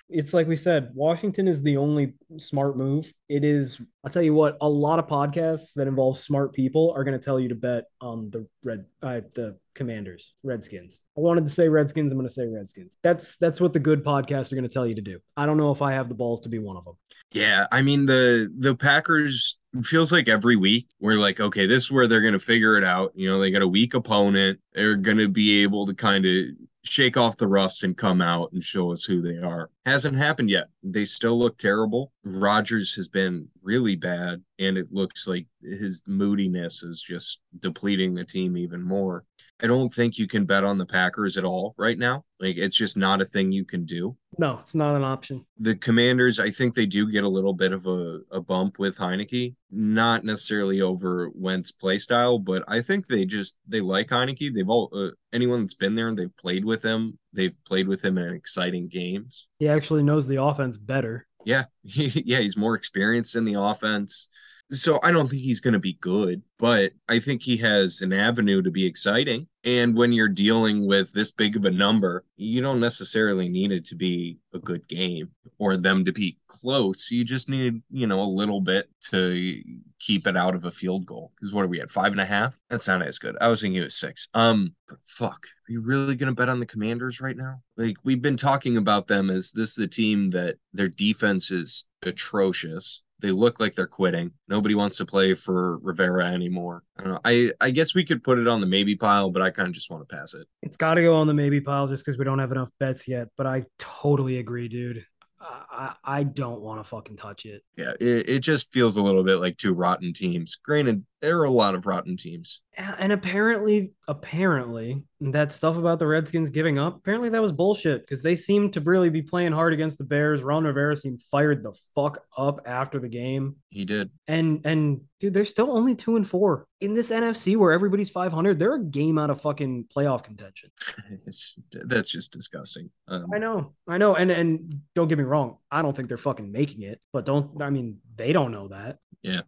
it's 0.09 0.33
like 0.33 0.47
we 0.47 0.55
said, 0.55 0.91
Washington 0.95 1.47
is 1.47 1.61
the 1.61 1.77
only 1.77 2.13
smart 2.37 2.77
move. 2.77 3.13
It 3.29 3.43
is, 3.43 3.79
I'll 4.03 4.11
tell 4.11 4.23
you 4.23 4.33
what, 4.33 4.57
a 4.59 4.67
lot 4.67 4.97
of 4.97 5.07
podcasts 5.07 5.73
that 5.75 5.87
involve 5.87 6.17
smart 6.17 6.53
people 6.53 6.91
are 6.95 7.03
going 7.03 7.17
to 7.17 7.23
tell 7.23 7.39
you 7.39 7.49
to 7.49 7.55
bet 7.55 7.85
on 8.01 8.31
the 8.31 8.47
red, 8.63 8.85
uh, 9.03 9.21
the 9.35 9.57
Commanders, 9.75 10.33
Redskins. 10.43 11.01
I 11.15 11.21
wanted 11.21 11.45
to 11.45 11.51
say 11.51 11.69
Redskins. 11.69 12.11
I'm 12.11 12.17
going 12.17 12.27
to 12.27 12.33
say 12.33 12.47
Redskins. 12.47 12.97
That's 13.03 13.37
that's 13.37 13.61
what 13.61 13.71
the 13.71 13.79
good 13.79 14.03
podcasts 14.03 14.51
are 14.51 14.55
going 14.55 14.63
to 14.63 14.69
tell 14.69 14.87
you 14.87 14.95
to 14.95 15.01
do. 15.01 15.19
I 15.37 15.45
don't 15.45 15.57
know 15.57 15.71
if 15.71 15.81
I 15.81 15.93
have 15.93 16.09
the 16.09 16.15
balls 16.15 16.41
to 16.41 16.49
be 16.49 16.59
one 16.59 16.75
of 16.75 16.85
them. 16.85 16.95
Yeah, 17.31 17.67
I 17.71 17.81
mean 17.81 18.05
the 18.05 18.51
the 18.57 18.75
Packers 18.75 19.57
feels 19.83 20.11
like 20.11 20.27
every 20.27 20.55
week 20.55 20.87
we're 20.99 21.13
like, 21.13 21.39
okay, 21.39 21.67
this 21.67 21.83
is 21.83 21.91
where 21.91 22.07
they're 22.07 22.21
going 22.21 22.33
to 22.33 22.39
figure 22.39 22.77
it 22.77 22.83
out. 22.83 23.11
You 23.15 23.29
know, 23.29 23.39
they 23.39 23.51
got 23.51 23.61
a 23.61 23.67
weak 23.67 23.93
opponent. 23.93 24.59
They're 24.73 24.95
going 24.95 25.17
to 25.17 25.27
be 25.27 25.61
able 25.61 25.85
to 25.85 25.93
kind 25.93 26.25
of 26.25 26.45
shake 26.83 27.17
off 27.17 27.37
the 27.37 27.47
rust 27.47 27.83
and 27.83 27.95
come 27.95 28.21
out 28.21 28.51
and 28.51 28.63
show 28.63 28.91
us 28.91 29.03
who 29.03 29.21
they 29.21 29.37
are. 29.37 29.69
Hasn't 29.85 30.17
happened 30.17 30.49
yet. 30.49 30.69
They 30.83 31.05
still 31.05 31.37
look 31.37 31.57
terrible. 31.57 32.13
Rodgers 32.23 32.93
has 32.95 33.07
been 33.09 33.49
really 33.61 33.95
bad, 33.95 34.43
and 34.57 34.77
it 34.77 34.87
looks 34.91 35.27
like 35.27 35.47
his 35.61 36.03
moodiness 36.07 36.83
is 36.83 37.01
just 37.01 37.39
depleting 37.59 38.13
the 38.13 38.23
team 38.23 38.55
even 38.57 38.81
more. 38.81 39.25
I 39.61 39.67
don't 39.67 39.89
think 39.89 40.17
you 40.17 40.27
can 40.27 40.45
bet 40.45 40.63
on 40.63 40.77
the 40.77 40.85
Packers 40.85 41.35
at 41.35 41.43
all 41.43 41.75
right 41.77 41.97
now. 41.97 42.23
Like 42.39 42.55
it's 42.57 42.77
just 42.77 42.95
not 42.95 43.21
a 43.21 43.25
thing 43.25 43.51
you 43.51 43.65
can 43.65 43.83
do. 43.83 44.15
No, 44.37 44.59
it's 44.59 44.73
not 44.73 44.95
an 44.95 45.03
option. 45.03 45.45
The 45.59 45.75
Commanders, 45.75 46.39
I 46.39 46.49
think 46.49 46.73
they 46.73 46.85
do 46.85 47.11
get 47.11 47.25
a 47.25 47.29
little 47.29 47.53
bit 47.53 47.73
of 47.73 47.85
a, 47.85 48.19
a 48.31 48.39
bump 48.39 48.79
with 48.79 48.97
Heinicke, 48.97 49.55
not 49.69 50.23
necessarily 50.23 50.79
over 50.79 51.29
Wentz 51.35 51.73
play 51.73 51.97
style, 51.97 52.39
but 52.39 52.63
I 52.67 52.81
think 52.81 53.07
they 53.07 53.25
just 53.25 53.57
they 53.67 53.81
like 53.81 54.07
Heinicke. 54.07 54.53
They've 54.53 54.69
all 54.69 54.89
uh, 54.93 55.09
anyone 55.33 55.61
that's 55.61 55.73
been 55.73 55.95
there 55.95 56.07
and 56.07 56.17
they've 56.17 56.37
played 56.37 56.63
with 56.63 56.81
him, 56.81 57.19
they've 57.33 57.55
played 57.65 57.87
with 57.87 58.03
him 58.03 58.17
in 58.17 58.33
exciting 58.33 58.87
games. 58.87 59.47
He 59.59 59.67
actually 59.67 60.03
knows 60.03 60.27
the 60.27 60.41
offense 60.41 60.77
better. 60.77 61.27
Yeah, 61.45 61.65
he, 61.83 62.23
yeah, 62.25 62.39
he's 62.39 62.57
more 62.57 62.75
experienced 62.75 63.35
in 63.35 63.45
the 63.45 63.59
offense. 63.59 64.29
So 64.71 64.99
I 65.01 65.11
don't 65.11 65.27
think 65.27 65.41
he's 65.41 65.61
going 65.61 65.73
to 65.73 65.79
be 65.79 65.93
good, 65.93 66.43
but 66.59 66.91
I 67.07 67.17
think 67.17 67.41
he 67.41 67.57
has 67.57 68.01
an 68.01 68.13
avenue 68.13 68.61
to 68.61 68.69
be 68.69 68.85
exciting. 68.85 69.47
And 69.63 69.95
when 69.95 70.13
you're 70.13 70.27
dealing 70.27 70.85
with 70.85 71.11
this 71.11 71.31
big 71.31 71.55
of 71.55 71.65
a 71.65 71.71
number, 71.71 72.23
you 72.35 72.61
don't 72.61 72.79
necessarily 72.79 73.49
need 73.49 73.71
it 73.71 73.83
to 73.85 73.95
be 73.95 74.37
a 74.53 74.59
good 74.59 74.87
game 74.87 75.31
or 75.57 75.75
them 75.75 76.05
to 76.05 76.11
be 76.11 76.37
close. 76.47 77.09
You 77.09 77.25
just 77.25 77.49
need, 77.49 77.81
you 77.89 78.05
know, 78.05 78.21
a 78.21 78.23
little 78.23 78.61
bit 78.61 78.89
to 79.09 79.61
keep 79.99 80.27
it 80.27 80.37
out 80.37 80.53
of 80.53 80.65
a 80.65 80.71
field 80.71 81.07
goal. 81.07 81.31
Because 81.35 81.51
what 81.51 81.65
are 81.65 81.69
we 81.69 81.81
at? 81.81 81.89
Five 81.89 82.11
and 82.11 82.21
a 82.21 82.25
half? 82.25 82.55
That's 82.69 82.87
not 82.87 83.01
as 83.01 83.17
good. 83.17 83.35
I 83.41 83.47
was 83.47 83.61
thinking 83.61 83.81
it 83.81 83.85
was 83.85 83.95
six. 83.95 84.27
Um, 84.35 84.75
but 84.87 84.99
fuck. 85.03 85.47
Are 85.69 85.71
you 85.71 85.81
really 85.81 86.15
gonna 86.15 86.33
bet 86.33 86.49
on 86.49 86.59
the 86.59 86.65
commanders 86.65 87.21
right 87.21 87.37
now? 87.37 87.61
Like 87.77 87.97
we've 88.03 88.21
been 88.21 88.37
talking 88.37 88.77
about 88.77 89.07
them 89.07 89.29
as 89.29 89.51
this 89.51 89.71
is 89.71 89.79
a 89.79 89.87
team 89.87 90.31
that 90.31 90.57
their 90.73 90.89
defense 90.89 91.51
is 91.51 91.85
atrocious 92.01 93.03
they 93.21 93.31
look 93.31 93.59
like 93.59 93.75
they're 93.75 93.87
quitting. 93.87 94.31
Nobody 94.47 94.75
wants 94.75 94.97
to 94.97 95.05
play 95.05 95.33
for 95.33 95.77
Rivera 95.79 96.27
anymore. 96.27 96.83
I 96.97 97.03
don't 97.03 97.13
know. 97.13 97.19
I, 97.25 97.51
I 97.59 97.69
guess 97.71 97.93
we 97.93 98.05
could 98.05 98.23
put 98.23 98.39
it 98.39 98.47
on 98.47 98.61
the 98.61 98.67
maybe 98.67 98.95
pile, 98.95 99.29
but 99.29 99.41
I 99.41 99.49
kind 99.49 99.67
of 99.67 99.73
just 99.73 99.89
want 99.89 100.07
to 100.07 100.15
pass 100.15 100.33
it. 100.33 100.47
It's 100.61 100.77
got 100.77 100.95
to 100.95 101.01
go 101.01 101.15
on 101.15 101.27
the 101.27 101.33
maybe 101.33 101.59
pile 101.59 101.87
just 101.87 102.05
because 102.05 102.17
we 102.17 102.25
don't 102.25 102.39
have 102.39 102.51
enough 102.51 102.69
bets 102.79 103.07
yet. 103.07 103.27
But 103.37 103.47
I 103.47 103.65
totally 103.77 104.37
agree, 104.37 104.67
dude. 104.67 105.05
I, 105.41 105.95
I 106.03 106.23
don't 106.23 106.61
want 106.61 106.81
to 106.81 106.83
fucking 106.83 107.15
touch 107.15 107.45
it. 107.45 107.63
Yeah, 107.77 107.93
it, 107.99 108.29
it 108.29 108.39
just 108.39 108.71
feels 108.73 108.97
a 108.97 109.01
little 109.01 109.23
bit 109.23 109.37
like 109.37 109.57
two 109.57 109.73
rotten 109.73 110.11
teams. 110.11 110.57
Granted, 110.63 111.05
there 111.21 111.39
are 111.39 111.45
a 111.45 111.51
lot 111.51 111.75
of 111.75 111.85
rotten 111.85 112.15
teams. 112.15 112.61
And 112.77 113.11
apparently, 113.11 113.91
apparently, 114.07 115.03
that 115.19 115.51
stuff 115.51 115.77
about 115.77 115.99
the 115.99 116.07
Redskins 116.07 116.49
giving 116.49 116.79
up, 116.79 116.95
apparently 116.97 117.29
that 117.29 117.41
was 117.41 117.51
bullshit 117.51 118.01
because 118.01 118.23
they 118.23 118.35
seemed 118.35 118.73
to 118.73 118.81
really 118.81 119.09
be 119.09 119.21
playing 119.21 119.51
hard 119.51 119.73
against 119.73 119.97
the 119.97 120.05
Bears. 120.05 120.41
Ron 120.41 120.63
Rivera 120.63 120.95
seemed 120.95 121.21
fired 121.21 121.61
the 121.61 121.73
fuck 121.93 122.23
up 122.37 122.61
after 122.65 122.99
the 122.99 123.09
game. 123.09 123.57
He 123.69 123.83
did. 123.83 124.11
And 124.27 124.61
and 124.63 125.01
dude, 125.19 125.33
they're 125.33 125.45
still 125.45 125.75
only 125.75 125.93
two 125.93 126.15
and 126.15 126.27
four 126.27 126.67
in 126.79 126.93
this 126.93 127.11
NFC 127.11 127.57
where 127.57 127.73
everybody's 127.73 128.09
500. 128.09 128.57
They're 128.57 128.75
a 128.75 128.83
game 128.83 129.17
out 129.17 129.29
of 129.29 129.41
fucking 129.41 129.87
playoff 129.95 130.23
contention. 130.23 130.71
It's, 131.25 131.55
that's 131.71 132.09
just 132.09 132.31
disgusting. 132.31 132.89
Um, 133.07 133.27
I 133.33 133.39
know, 133.39 133.73
I 133.87 133.97
know, 133.97 134.15
and 134.15 134.31
and 134.31 134.81
don't 134.95 135.07
get 135.07 135.17
me 135.17 135.23
wrong, 135.23 135.57
I 135.69 135.81
don't 135.81 135.95
think 135.95 136.07
they're 136.07 136.17
fucking 136.17 136.51
making 136.51 136.83
it, 136.83 137.01
but 137.11 137.25
don't 137.25 137.61
I 137.61 137.69
mean 137.69 137.97
they 138.15 138.31
don't 138.31 138.51
know 138.51 138.69
that. 138.69 138.97
Yeah. 139.21 139.41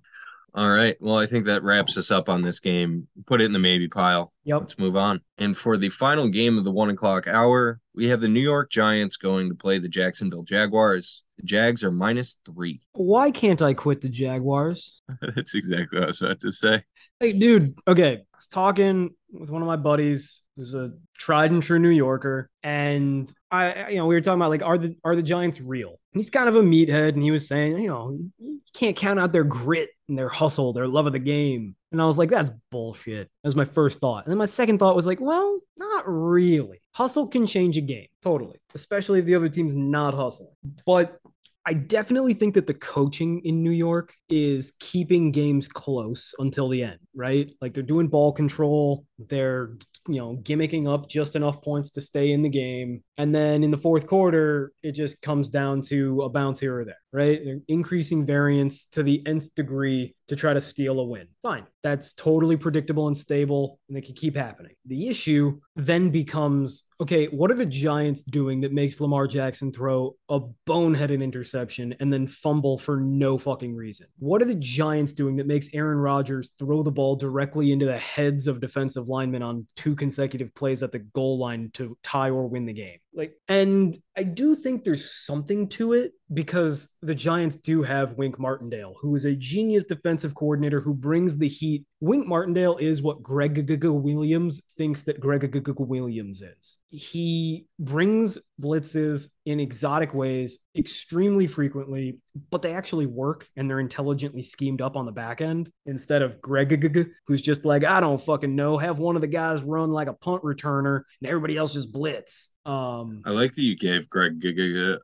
All 0.54 0.70
right. 0.70 0.98
Well, 1.00 1.18
I 1.18 1.28
think 1.28 1.46
that 1.46 1.64
wraps 1.64 1.96
us 1.96 2.12
up 2.12 2.28
on 2.28 2.42
this 2.42 2.60
game. 2.60 3.08
Put 3.26 3.42
it 3.42 3.46
in 3.46 3.54
the 3.54 3.60
maybe 3.60 3.88
pile. 3.88 4.34
Yep. 4.44 4.60
Let's 4.60 4.78
move 4.78 4.98
on. 4.98 5.22
And 5.38 5.58
for 5.58 5.78
the 5.78 5.90
final 5.90 6.28
game 6.28 6.58
of 6.58 6.66
the 6.66 6.72
one 6.72 6.90
o'clock 6.90 7.26
hour, 7.26 7.80
we 7.96 8.08
have 8.08 8.20
the 8.20 8.28
New 8.28 8.42
York 8.42 8.70
Giants 8.70 9.16
going 9.16 9.48
to 9.48 9.56
play 9.56 9.80
the 9.80 9.88
Jacksonville 9.88 10.44
Jaguars. 10.44 11.24
The 11.38 11.44
Jags 11.44 11.84
are 11.86 11.92
minus 11.92 12.38
three. 12.46 12.82
Why 12.94 13.32
can't 13.32 13.62
I 13.62 13.74
quit 13.74 14.02
the 14.02 14.10
Jaguars? 14.10 15.02
That's 15.36 15.56
exactly 15.56 16.00
what 16.00 16.04
I 16.04 16.08
was 16.08 16.22
about 16.22 16.42
to 16.42 16.52
say. 16.52 16.84
Hey, 17.22 17.32
dude. 17.32 17.74
Okay. 17.88 18.14
I 18.16 18.36
was 18.36 18.48
talking 18.48 19.12
with 19.32 19.50
one 19.50 19.62
of 19.62 19.68
my 19.68 19.78
buddies 19.78 20.42
who's 20.58 20.74
a 20.74 20.92
tried 21.18 21.52
and 21.52 21.64
true 21.64 21.80
New 21.80 21.90
Yorker. 21.90 22.50
And 22.62 23.32
I, 23.50 23.92
you 23.92 23.98
know, 23.98 24.06
we 24.06 24.16
were 24.16 24.22
talking 24.22 24.42
about 24.42 24.50
like, 24.50 24.64
are 24.64 24.78
the 24.78 24.96
are 25.06 25.16
the 25.16 25.24
Giants 25.24 25.62
real? 25.62 26.01
He's 26.14 26.30
kind 26.30 26.50
of 26.50 26.56
a 26.56 26.62
meathead, 26.62 27.10
and 27.10 27.24
he 27.24 27.32
was 27.32 27.48
saying, 27.48 27.80
you 27.80 27.88
know, 27.88 28.18
you 28.38 28.60
can't 28.74 28.96
count 28.96 29.20
out 29.20 29.32
their 29.32 29.44
grit 29.44 29.90
and 30.08 30.18
their 30.18 30.30
hustle, 30.30 30.74
their 30.74 30.88
love 30.88 31.08
of 31.08 31.14
the 31.14 31.20
game. 31.20 31.76
And 31.92 32.02
I 32.02 32.06
was 32.06 32.18
like, 32.18 32.30
that's 32.30 32.52
bullshit. 32.72 33.28
That 33.44 33.48
was 33.48 33.56
my 33.56 33.66
first 33.66 34.00
thought. 34.00 34.26
And 34.26 34.32
then 34.32 34.38
my 34.38 34.46
second 34.46 34.80
thought 34.80 34.96
was 34.96 35.08
like, 35.08 35.20
well, 35.20 35.60
not 35.78 36.04
really. 36.08 36.82
Hustle 36.94 37.28
can 37.28 37.48
change 37.48 37.78
a 37.78 37.82
game, 37.82 38.08
totally, 38.22 38.60
especially 38.74 39.20
if 39.20 39.26
the 39.26 39.36
other 39.36 39.50
team's 39.50 39.74
not 39.74 40.14
hustling. 40.14 40.52
But 40.86 41.20
I 41.66 41.74
definitely 41.74 42.34
think 42.34 42.56
that 42.56 42.66
the 42.66 42.74
coaching 42.74 43.42
in 43.46 43.62
New 43.62 43.72
York 43.72 44.16
is 44.30 44.74
keeping 44.80 45.32
games 45.32 45.68
close 45.68 46.34
until 46.40 46.68
the 46.70 46.84
end, 46.84 46.98
right? 47.14 47.52
Like 47.62 47.74
they're 47.74 47.84
doing 47.84 48.08
ball 48.08 48.32
control, 48.32 49.06
they're 49.20 49.74
you 50.08 50.20
know 50.20 50.38
gimmicking 50.38 50.92
up 50.92 51.08
just 51.08 51.36
enough 51.36 51.62
points 51.62 51.92
to 51.92 52.02
stay 52.02 52.32
in 52.32 52.42
the 52.42 52.50
game, 52.50 53.04
and 53.18 53.34
then 53.34 53.64
in 53.64 53.70
the 53.70 53.78
fourth 53.78 54.08
quarter, 54.08 54.72
it 54.82 54.94
just 54.94 55.22
comes 55.22 55.50
down 55.50 55.82
to 55.84 56.24
a 56.24 56.30
bounce 56.30 56.60
here 56.60 56.80
or 56.80 56.86
there, 56.86 57.02
right? 57.14 57.40
They're 57.44 57.60
increasing 57.68 58.26
variance 58.26 58.86
to 58.86 59.04
the 59.04 59.22
nth 59.28 59.54
degree 59.54 60.16
to 60.32 60.36
try 60.38 60.54
to 60.54 60.62
steal 60.62 60.98
a 61.02 61.04
win. 61.04 61.28
Fine. 61.44 61.66
That's 61.84 62.14
totally 62.14 62.56
predictable 62.56 63.08
and 63.08 63.18
stable, 63.18 63.80
and 63.90 63.98
it 63.98 64.06
can 64.06 64.16
keep 64.16 64.34
happening. 64.34 64.72
The 64.86 65.10
issue 65.10 65.60
then 65.76 66.10
becomes 66.10 66.86
okay, 67.02 67.26
what 67.26 67.50
are 67.50 67.56
the 67.56 67.66
Giants 67.66 68.24
doing 68.24 68.62
that 68.62 68.72
makes 68.72 69.02
Lamar 69.02 69.26
Jackson 69.26 69.72
throw 69.72 70.16
a 70.30 70.40
boneheaded 70.70 71.24
interception 71.24 71.96
and 72.00 72.14
then 72.14 72.28
fumble 72.28 72.78
for 72.78 73.02
no 73.02 73.40
fucking 73.40 73.76
reason? 73.76 74.06
What 74.20 74.42
are 74.42 74.46
the 74.46 74.56
Giants 74.56 75.12
doing 75.14 75.36
that 75.38 75.48
makes 75.48 75.68
Aaron 75.74 75.98
Rodgers 75.98 76.54
throw 76.60 76.84
the 76.84 76.92
ball 76.92 77.16
directly 77.16 77.72
into 77.72 77.88
the 77.88 77.98
heads 77.98 78.46
of 78.48 78.62
defensive 78.62 79.08
linemen 79.08 79.42
on 79.42 79.66
two 79.76 79.96
consecutive 79.96 80.54
plays 80.54 80.84
at 80.84 80.92
the 80.92 81.00
goal 81.00 81.40
line 81.40 81.72
to 81.74 81.98
tie 82.04 82.30
or 82.30 82.48
win 82.48 82.66
the 82.66 82.74
game? 82.74 83.00
Like, 83.14 83.34
and 83.48 83.98
I 84.16 84.24
do 84.24 84.56
think 84.56 84.84
there's 84.84 85.12
something 85.12 85.68
to 85.70 85.94
it 85.94 86.14
because 86.34 86.90
the 87.02 87.16
Giants 87.16 87.58
do 87.58 87.84
have 87.84 88.18
Wink 88.18 88.40
Martindale, 88.40 88.96
who 89.02 89.16
is 89.16 89.26
a 89.26 89.36
genius 89.36 89.84
defensive 89.84 90.34
coordinator 90.34 90.80
who 90.80 90.94
brings 90.94 91.38
the 91.38 91.50
heat. 91.50 91.86
Wink 92.02 92.26
Martindale 92.26 92.78
is 92.78 93.04
what 93.04 93.22
Gregg 93.22 93.84
Williams 93.84 94.62
thinks 94.76 95.04
that 95.04 95.20
Gregg 95.20 95.72
Williams 95.78 96.42
is. 96.42 96.78
He 96.90 97.68
brings 97.78 98.40
blitzes 98.60 99.28
in 99.46 99.60
exotic 99.60 100.16
ways 100.16 100.58
extremely 100.76 101.46
frequently, 101.46 102.18
but 102.50 102.64
they 102.64 102.74
actually 102.74 103.06
work 103.06 103.48
and 103.56 103.70
they're 103.70 103.80
intelligently 103.80 104.42
schemed 104.42 104.82
up 104.82 104.96
on 104.96 105.06
the 105.06 105.12
back 105.12 105.42
end 105.42 105.72
instead 105.86 106.24
of 106.24 106.42
Gregg, 106.42 107.08
who's 107.28 107.42
just 107.42 107.66
like, 107.66 107.84
I 107.84 108.00
don't 108.00 108.20
fucking 108.20 108.56
know. 108.56 108.80
Have 108.80 108.98
one 108.98 109.16
of 109.16 109.22
the 109.22 109.28
guys 109.28 109.62
run 109.62 109.92
like 109.92 110.08
a 110.08 110.14
punt 110.14 110.42
returner 110.42 111.04
and 111.22 111.30
everybody 111.30 111.56
else 111.56 111.74
just 111.74 111.92
blitz. 111.92 112.52
Um, 112.66 113.22
I 113.26 113.30
like 113.30 113.54
that 113.54 113.62
you 113.62 113.78
gave 113.78 114.10
Gregg 114.10 114.44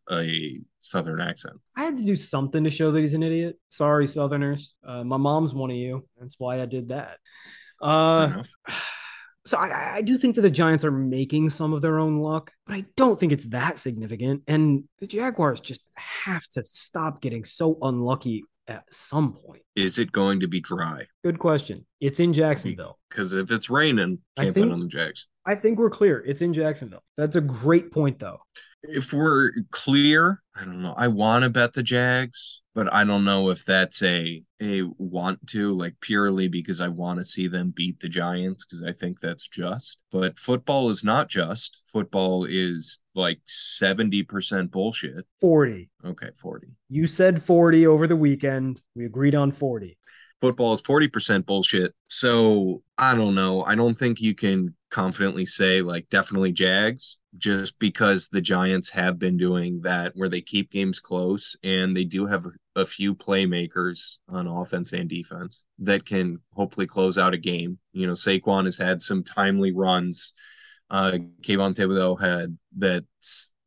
a 0.09 0.59
southern 0.89 1.21
accent. 1.21 1.55
I 1.75 1.83
had 1.83 1.97
to 1.97 2.03
do 2.03 2.15
something 2.15 2.63
to 2.63 2.69
show 2.69 2.91
that 2.91 3.01
he's 3.01 3.13
an 3.13 3.23
idiot. 3.23 3.59
Sorry, 3.69 4.07
Southerners. 4.07 4.73
Uh, 4.85 5.03
my 5.03 5.17
mom's 5.17 5.53
one 5.53 5.69
of 5.69 5.77
you. 5.77 6.07
That's 6.19 6.35
why 6.39 6.61
I 6.61 6.65
did 6.65 6.89
that. 6.89 7.17
Uh, 7.81 8.43
so 9.45 9.57
I, 9.57 9.97
I 9.97 10.01
do 10.01 10.17
think 10.17 10.35
that 10.35 10.41
the 10.41 10.49
Giants 10.49 10.83
are 10.83 10.91
making 10.91 11.49
some 11.51 11.73
of 11.73 11.81
their 11.81 11.99
own 11.99 12.17
luck, 12.19 12.51
but 12.65 12.75
I 12.75 12.85
don't 12.95 13.19
think 13.19 13.31
it's 13.31 13.45
that 13.47 13.79
significant. 13.79 14.43
And 14.47 14.83
the 14.99 15.07
Jaguars 15.07 15.59
just 15.59 15.81
have 15.95 16.45
to 16.49 16.65
stop 16.65 17.21
getting 17.21 17.45
so 17.45 17.77
unlucky 17.81 18.43
at 18.67 18.91
some 18.93 19.33
point. 19.33 19.61
Is 19.75 19.97
it 19.97 20.11
going 20.11 20.41
to 20.41 20.47
be 20.47 20.59
dry? 20.59 21.05
Good 21.23 21.39
question. 21.39 21.85
It's 22.01 22.19
in 22.19 22.33
Jacksonville. 22.33 22.99
Because 23.09 23.31
if 23.31 23.49
it's 23.51 23.69
raining, 23.69 24.19
I 24.35 24.45
can't 24.45 24.55
think- 24.55 24.71
on 24.71 24.79
the 24.81 24.87
Jags. 24.87 25.27
I 25.45 25.55
think 25.55 25.79
we're 25.79 25.89
clear. 25.89 26.21
It's 26.27 26.41
in 26.41 26.53
Jacksonville. 26.53 27.03
That's 27.15 27.37
a 27.37 27.41
great 27.41 27.91
point, 27.91 28.19
though. 28.19 28.39
If 28.87 29.11
we're 29.13 29.51
clear, 29.71 30.41
I 30.55 30.63
don't 30.63 30.81
know. 30.81 30.93
I 30.97 31.07
want 31.09 31.43
to 31.43 31.49
bet 31.49 31.73
the 31.73 31.83
Jags, 31.83 32.61
but 32.73 32.91
I 32.93 33.03
don't 33.03 33.25
know 33.25 33.49
if 33.49 33.65
that's 33.65 34.01
a 34.01 34.41
a 34.61 34.83
want 34.97 35.45
to 35.47 35.73
like 35.75 35.95
purely 36.01 36.47
because 36.47 36.79
I 36.81 36.87
want 36.87 37.19
to 37.19 37.25
see 37.25 37.47
them 37.47 37.71
beat 37.75 37.99
the 37.99 38.09
Giants 38.09 38.65
because 38.65 38.83
I 38.83 38.93
think 38.93 39.19
that's 39.19 39.47
just. 39.47 39.97
But 40.11 40.39
football 40.39 40.89
is 40.89 41.03
not 41.03 41.29
just. 41.29 41.83
Football 41.91 42.45
is 42.45 43.01
like 43.13 43.39
70% 43.47 44.71
bullshit. 44.71 45.25
40. 45.41 45.89
Okay, 46.05 46.29
40. 46.37 46.67
You 46.89 47.07
said 47.07 47.43
40 47.43 47.85
over 47.87 48.07
the 48.07 48.15
weekend. 48.15 48.81
We 48.95 49.05
agreed 49.05 49.35
on 49.35 49.51
40. 49.51 49.97
football 50.41 50.73
is 50.73 50.81
40% 50.81 51.45
bullshit. 51.45 51.93
So 52.09 52.83
I 52.97 53.15
don't 53.15 53.35
know. 53.35 53.63
I 53.63 53.75
don't 53.75 53.97
think 53.97 54.21
you 54.21 54.35
can 54.35 54.75
confidently 54.89 55.45
say 55.45 55.81
like 55.81 56.09
definitely 56.09 56.51
Jags 56.51 57.17
just 57.37 57.77
because 57.79 58.29
the 58.29 58.41
Giants 58.41 58.89
have 58.89 59.19
been 59.19 59.37
doing 59.37 59.81
that 59.81 60.13
where 60.15 60.29
they 60.29 60.41
keep 60.41 60.71
games 60.71 60.99
close 60.99 61.55
and 61.63 61.95
they 61.95 62.05
do 62.05 62.25
have 62.25 62.45
a, 62.45 62.81
a 62.81 62.85
few 62.85 63.13
playmakers 63.13 64.17
on 64.29 64.47
offense 64.47 64.93
and 64.93 65.09
defense 65.09 65.65
that 65.79 66.05
can 66.05 66.39
hopefully 66.53 66.87
close 66.87 67.17
out 67.17 67.33
a 67.33 67.37
game. 67.37 67.79
You 67.91 68.07
know, 68.07 68.13
Saquon 68.13 68.65
has 68.65 68.77
had 68.77 69.01
some 69.01 69.23
timely 69.23 69.71
runs. 69.73 70.33
Uh 70.89 71.11
Kayvon 71.41 71.75
Thibodeaux 71.75 72.19
had 72.19 72.57
that 72.77 73.03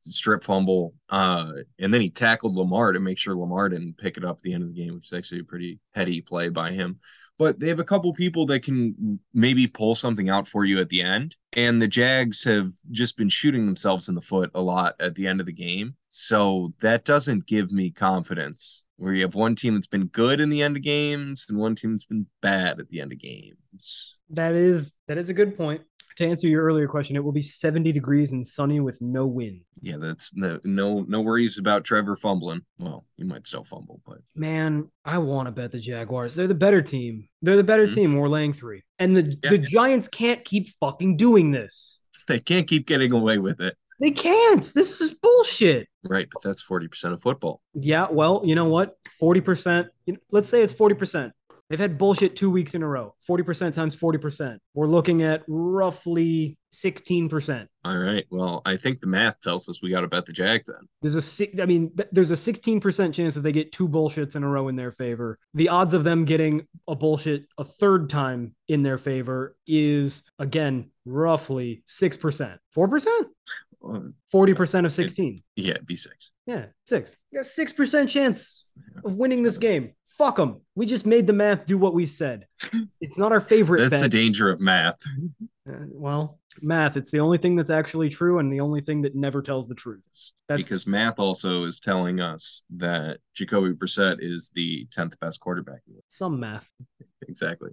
strip 0.03 0.43
fumble 0.43 0.95
uh 1.11 1.53
and 1.79 1.93
then 1.93 2.01
he 2.01 2.09
tackled 2.09 2.57
Lamar 2.57 2.93
to 2.93 3.01
make 3.01 3.19
sure 3.19 3.37
Lamar 3.37 3.69
didn't 3.69 3.99
pick 3.99 4.17
it 4.17 4.25
up 4.25 4.39
at 4.39 4.43
the 4.43 4.55
end 4.55 4.63
of 4.63 4.71
the 4.71 4.83
game 4.83 4.95
which 4.95 5.07
is 5.07 5.13
actually 5.13 5.41
a 5.41 5.45
pretty 5.45 5.79
heady 5.95 6.23
play 6.23 6.49
by 6.49 6.71
him 6.71 6.99
but 7.41 7.59
they 7.59 7.69
have 7.69 7.81
a 7.81 7.85
couple 7.85 8.13
people 8.13 8.45
that 8.45 8.61
can 8.61 9.19
maybe 9.33 9.67
pull 9.67 9.95
something 9.95 10.29
out 10.29 10.47
for 10.47 10.67
you 10.67 10.79
at 10.79 10.91
the 10.91 11.01
end. 11.01 11.37
And 11.55 11.81
the 11.81 11.89
Jags 11.89 12.45
have 12.45 12.73
just 12.91 13.17
been 13.17 13.31
shooting 13.31 13.65
themselves 13.65 14.11
in 14.11 14.15
the 14.15 14.21
foot 14.21 14.51
a 14.55 14.61
lot 14.61 14.95
at 15.01 15.15
the 15.15 15.27
end 15.27 15.41
of 15.41 15.47
the 15.47 15.53
game. 15.55 15.95
So 16.11 16.75
that 16.83 17.07
doesn't 17.07 17.47
give 17.47 17.73
me 17.73 17.93
confidence 17.93 18.85
where 18.99 19.15
you 19.15 19.23
have 19.23 19.35
one 19.35 19.55
team 19.55 19.73
that's 19.73 19.87
been 19.87 20.09
good 20.09 20.39
in 20.39 20.51
the 20.51 20.61
end 20.61 20.77
of 20.77 20.83
games 20.83 21.47
and 21.49 21.59
one 21.59 21.77
team 21.77 21.93
that's 21.93 22.05
been 22.05 22.27
bad 22.43 22.79
at 22.79 22.91
the 22.91 23.01
end 23.01 23.11
of 23.11 23.19
games. 23.19 24.19
That 24.29 24.53
is 24.53 24.93
that 25.09 25.17
is 25.17 25.31
a 25.31 25.35
good 25.35 25.57
point. 25.57 25.81
To 26.21 26.27
answer 26.27 26.47
your 26.49 26.63
earlier 26.65 26.87
question, 26.87 27.17
it 27.17 27.25
will 27.25 27.33
be 27.33 27.41
70 27.41 27.93
degrees 27.93 28.33
and 28.33 28.47
sunny 28.47 28.79
with 28.79 29.01
no 29.01 29.27
wind. 29.27 29.63
yeah 29.81 29.97
that's 29.97 30.35
no 30.35 30.61
no 30.65 31.01
no 31.09 31.23
worries 31.23 31.57
about 31.57 31.83
Trevor 31.83 32.15
fumbling 32.15 32.61
well 32.79 33.07
you 33.17 33.25
might 33.25 33.47
still 33.47 33.65
fumble 33.65 34.03
but 34.07 34.19
Man, 34.37 34.91
I 35.03 35.17
want 35.17 35.47
to 35.47 35.53
bet 35.53 35.73
the 35.73 35.79
Jaguars. 35.79 36.35
They're 36.35 36.47
the 36.47 36.55
better 36.55 36.83
team. 36.83 37.27
They're 37.41 37.57
the 37.57 37.65
better 37.65 37.87
Mhm. 37.87 37.95
team. 37.95 38.17
We're 38.17 38.29
laying 38.29 38.53
three. 38.53 38.83
And 38.99 39.17
the, 39.17 39.35
Yeah. 39.43 39.49
the 39.51 39.59
Giants 39.59 40.09
can't 40.09 40.45
keep 40.45 40.69
fucking 40.79 41.17
doing 41.17 41.53
this. 41.53 42.03
they 42.29 42.39
can't 42.39 42.69
keep 42.69 42.87
getting 42.87 43.13
away 43.13 43.39
with 43.39 43.61
it 43.63 43.75
They 43.99 44.11
can't. 44.11 44.63
This 44.75 45.01
is 45.01 45.15
bullshit. 45.15 45.89
Right, 46.05 46.29
but 46.33 46.43
that's 46.43 46.63
40% 46.63 47.13
of 47.15 47.21
football. 47.23 47.63
Yeah, 47.75 48.09
well, 48.11 48.43
you 48.45 48.55
know 48.55 48.67
what? 48.67 48.97
40%. 49.19 49.89
You 50.07 50.15
know, 50.15 50.21
let's 50.31 50.49
say 50.51 50.63
it's 50.63 50.73
40%. 50.75 51.33
They've 51.71 51.79
had 51.79 51.99
bullshit 51.99 52.35
two 52.35 52.51
weeks 52.51 52.75
in 52.75 52.83
a 52.83 52.89
row. 52.89 53.15
40% 53.29 53.73
times 53.73 53.95
40%. 53.95 54.59
We're 54.75 54.89
looking 54.89 55.23
at 55.23 55.45
roughly 55.47 56.59
16%. 56.75 57.69
All 57.85 57.97
right. 57.97 58.27
Well, 58.29 58.61
I 58.67 58.77
think 58.77 58.99
the 58.99 59.07
math 59.07 59.41
tells 59.41 59.69
us 59.69 59.81
we 59.81 59.91
got 59.91 60.01
to 60.01 60.09
bet 60.09 60.27
the 60.27 60.33
Jags 60.33 60.67
then. 60.67 60.89
There's 61.01 61.15
a 61.41 61.63
I 61.63 61.67
mean, 61.67 61.93
there's 62.11 62.33
a 62.33 62.35
16% 62.35 63.15
chance 63.15 63.37
that 63.37 63.43
they 63.43 63.53
get 63.53 63.71
two 63.71 63.89
bullshits 63.89 64.35
in 64.35 64.43
a 64.43 64.49
row 64.49 64.67
in 64.67 64.75
their 64.75 64.91
favor. 64.91 65.39
The 65.55 65.69
odds 65.69 65.95
of 65.95 66.03
them 66.03 66.25
getting 66.25 66.67
a 66.89 66.97
bullshit 66.97 67.47
a 67.57 67.65
third 67.65 68.11
time 68.11 68.57
in 68.67 68.83
their 68.83 68.99
favor 68.99 69.57
is 69.67 70.25
again 70.41 70.91
roughly 71.05 71.85
6%. 71.89 72.59
4%? 72.77 73.07
Uh, 73.83 74.01
40% 74.33 74.85
of 74.85 74.93
16. 74.93 75.43
yeah, 75.57 75.71
it'd 75.71 75.87
be 75.87 75.97
six. 75.97 76.33
Yeah, 76.47 76.67
6. 76.87 77.17
You 77.31 77.39
got 77.39 77.47
6% 77.47 78.09
chance 78.09 78.65
of 79.05 79.15
winning 79.15 79.43
this 79.43 79.57
game. 79.57 79.93
Fuck 80.21 80.37
them. 80.37 80.61
We 80.75 80.85
just 80.85 81.07
made 81.07 81.27
the 81.27 81.33
math 81.33 81.65
do 81.65 81.79
what 81.79 81.95
we 81.95 82.05
said. 82.05 82.47
It's 83.01 83.17
not 83.17 83.33
our 83.33 83.41
favorite 83.41 83.81
That's 83.81 84.03
bet. 84.03 84.03
the 84.03 84.09
danger 84.19 84.51
of 84.51 84.61
math. 84.61 84.99
Uh, 85.67 85.87
well, 85.89 86.41
math, 86.61 86.99
it's 86.99 87.11
the 87.11 87.21
only 87.21 87.39
thing 87.39 87.57
that's 87.57 87.71
actually 87.71 88.11
true 88.11 88.39
and 88.39 88.53
the 88.53 88.61
only 88.61 88.83
thing 88.83 89.01
that 89.01 89.15
never 89.15 89.41
tells 89.41 89.67
the 89.67 89.75
truth. 89.75 90.07
That's 90.47 90.65
because 90.65 90.87
math 90.87 91.19
also 91.19 91.65
is 91.65 91.81
telling 91.81 92.21
us 92.21 92.65
that 92.77 93.21
Jacoby 93.33 93.73
Brissett 93.73 94.19
is 94.21 94.51
the 94.55 94.87
10th 94.95 95.19
best 95.21 95.41
quarterback. 95.41 95.81
in 95.87 95.95
the 95.95 95.97
league. 96.01 96.05
some 96.09 96.39
math. 96.39 96.71
Exactly. 97.27 97.71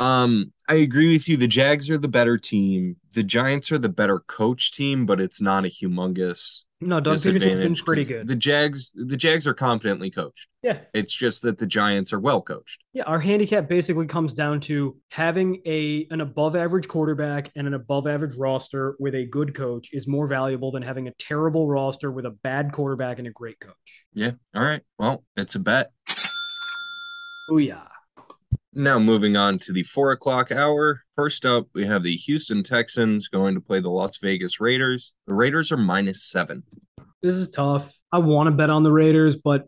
Um, 0.00 0.52
I 0.68 0.74
agree 0.74 1.12
with 1.12 1.28
you. 1.28 1.36
The 1.36 1.46
Jags 1.46 1.88
are 1.88 1.98
the 1.98 2.08
better 2.08 2.36
team. 2.36 2.96
The 3.12 3.22
Giants 3.22 3.70
are 3.70 3.78
the 3.78 3.88
better 3.88 4.18
coach 4.18 4.72
team, 4.72 5.06
but 5.06 5.20
it's 5.20 5.40
not 5.40 5.64
a 5.64 5.68
humongous 5.68 6.62
No, 6.82 6.98
Doug 6.98 7.18
Pederson's 7.18 7.58
been 7.58 7.74
pretty 7.74 8.04
good. 8.04 8.26
The 8.26 8.34
Jags, 8.34 8.90
the 8.94 9.16
Jags 9.16 9.46
are 9.46 9.52
competently 9.52 10.10
coached. 10.10 10.48
Yeah. 10.62 10.78
It's 10.94 11.14
just 11.14 11.42
that 11.42 11.58
the 11.58 11.66
Giants 11.66 12.12
are 12.14 12.18
well 12.18 12.40
coached. 12.40 12.82
Yeah, 12.94 13.02
our 13.02 13.18
handicap 13.18 13.68
basically 13.68 14.06
comes 14.06 14.32
down 14.32 14.60
to 14.60 14.96
having 15.10 15.60
a 15.66 16.06
an 16.10 16.22
above 16.22 16.56
average 16.56 16.88
quarterback 16.88 17.50
and 17.54 17.66
an 17.66 17.74
above 17.74 18.06
average 18.06 18.34
roster 18.38 18.96
with 18.98 19.14
a 19.14 19.26
good 19.26 19.54
coach 19.54 19.90
is 19.92 20.06
more 20.08 20.26
valuable 20.26 20.70
than 20.70 20.82
having 20.82 21.06
a 21.06 21.12
terrible 21.18 21.68
roster 21.68 22.10
with 22.10 22.24
a 22.24 22.30
bad 22.30 22.72
quarterback 22.72 23.18
and 23.18 23.28
a 23.28 23.30
great 23.30 23.60
coach. 23.60 24.06
Yeah. 24.14 24.32
All 24.54 24.62
right. 24.62 24.80
Well, 24.98 25.22
it's 25.36 25.56
a 25.56 25.58
bet. 25.58 25.92
Booyah. 27.50 27.89
Now 28.72 29.00
moving 29.00 29.36
on 29.36 29.58
to 29.58 29.72
the 29.72 29.82
four 29.82 30.12
o'clock 30.12 30.52
hour. 30.52 31.02
First 31.16 31.44
up, 31.44 31.66
we 31.74 31.84
have 31.86 32.04
the 32.04 32.16
Houston 32.16 32.62
Texans 32.62 33.26
going 33.26 33.54
to 33.54 33.60
play 33.60 33.80
the 33.80 33.90
Las 33.90 34.18
Vegas 34.18 34.60
Raiders. 34.60 35.12
The 35.26 35.34
Raiders 35.34 35.72
are 35.72 35.76
minus 35.76 36.22
seven. 36.22 36.62
This 37.20 37.34
is 37.34 37.50
tough. 37.50 37.98
I 38.12 38.18
want 38.18 38.46
to 38.46 38.52
bet 38.52 38.70
on 38.70 38.84
the 38.84 38.92
Raiders, 38.92 39.36
but 39.36 39.66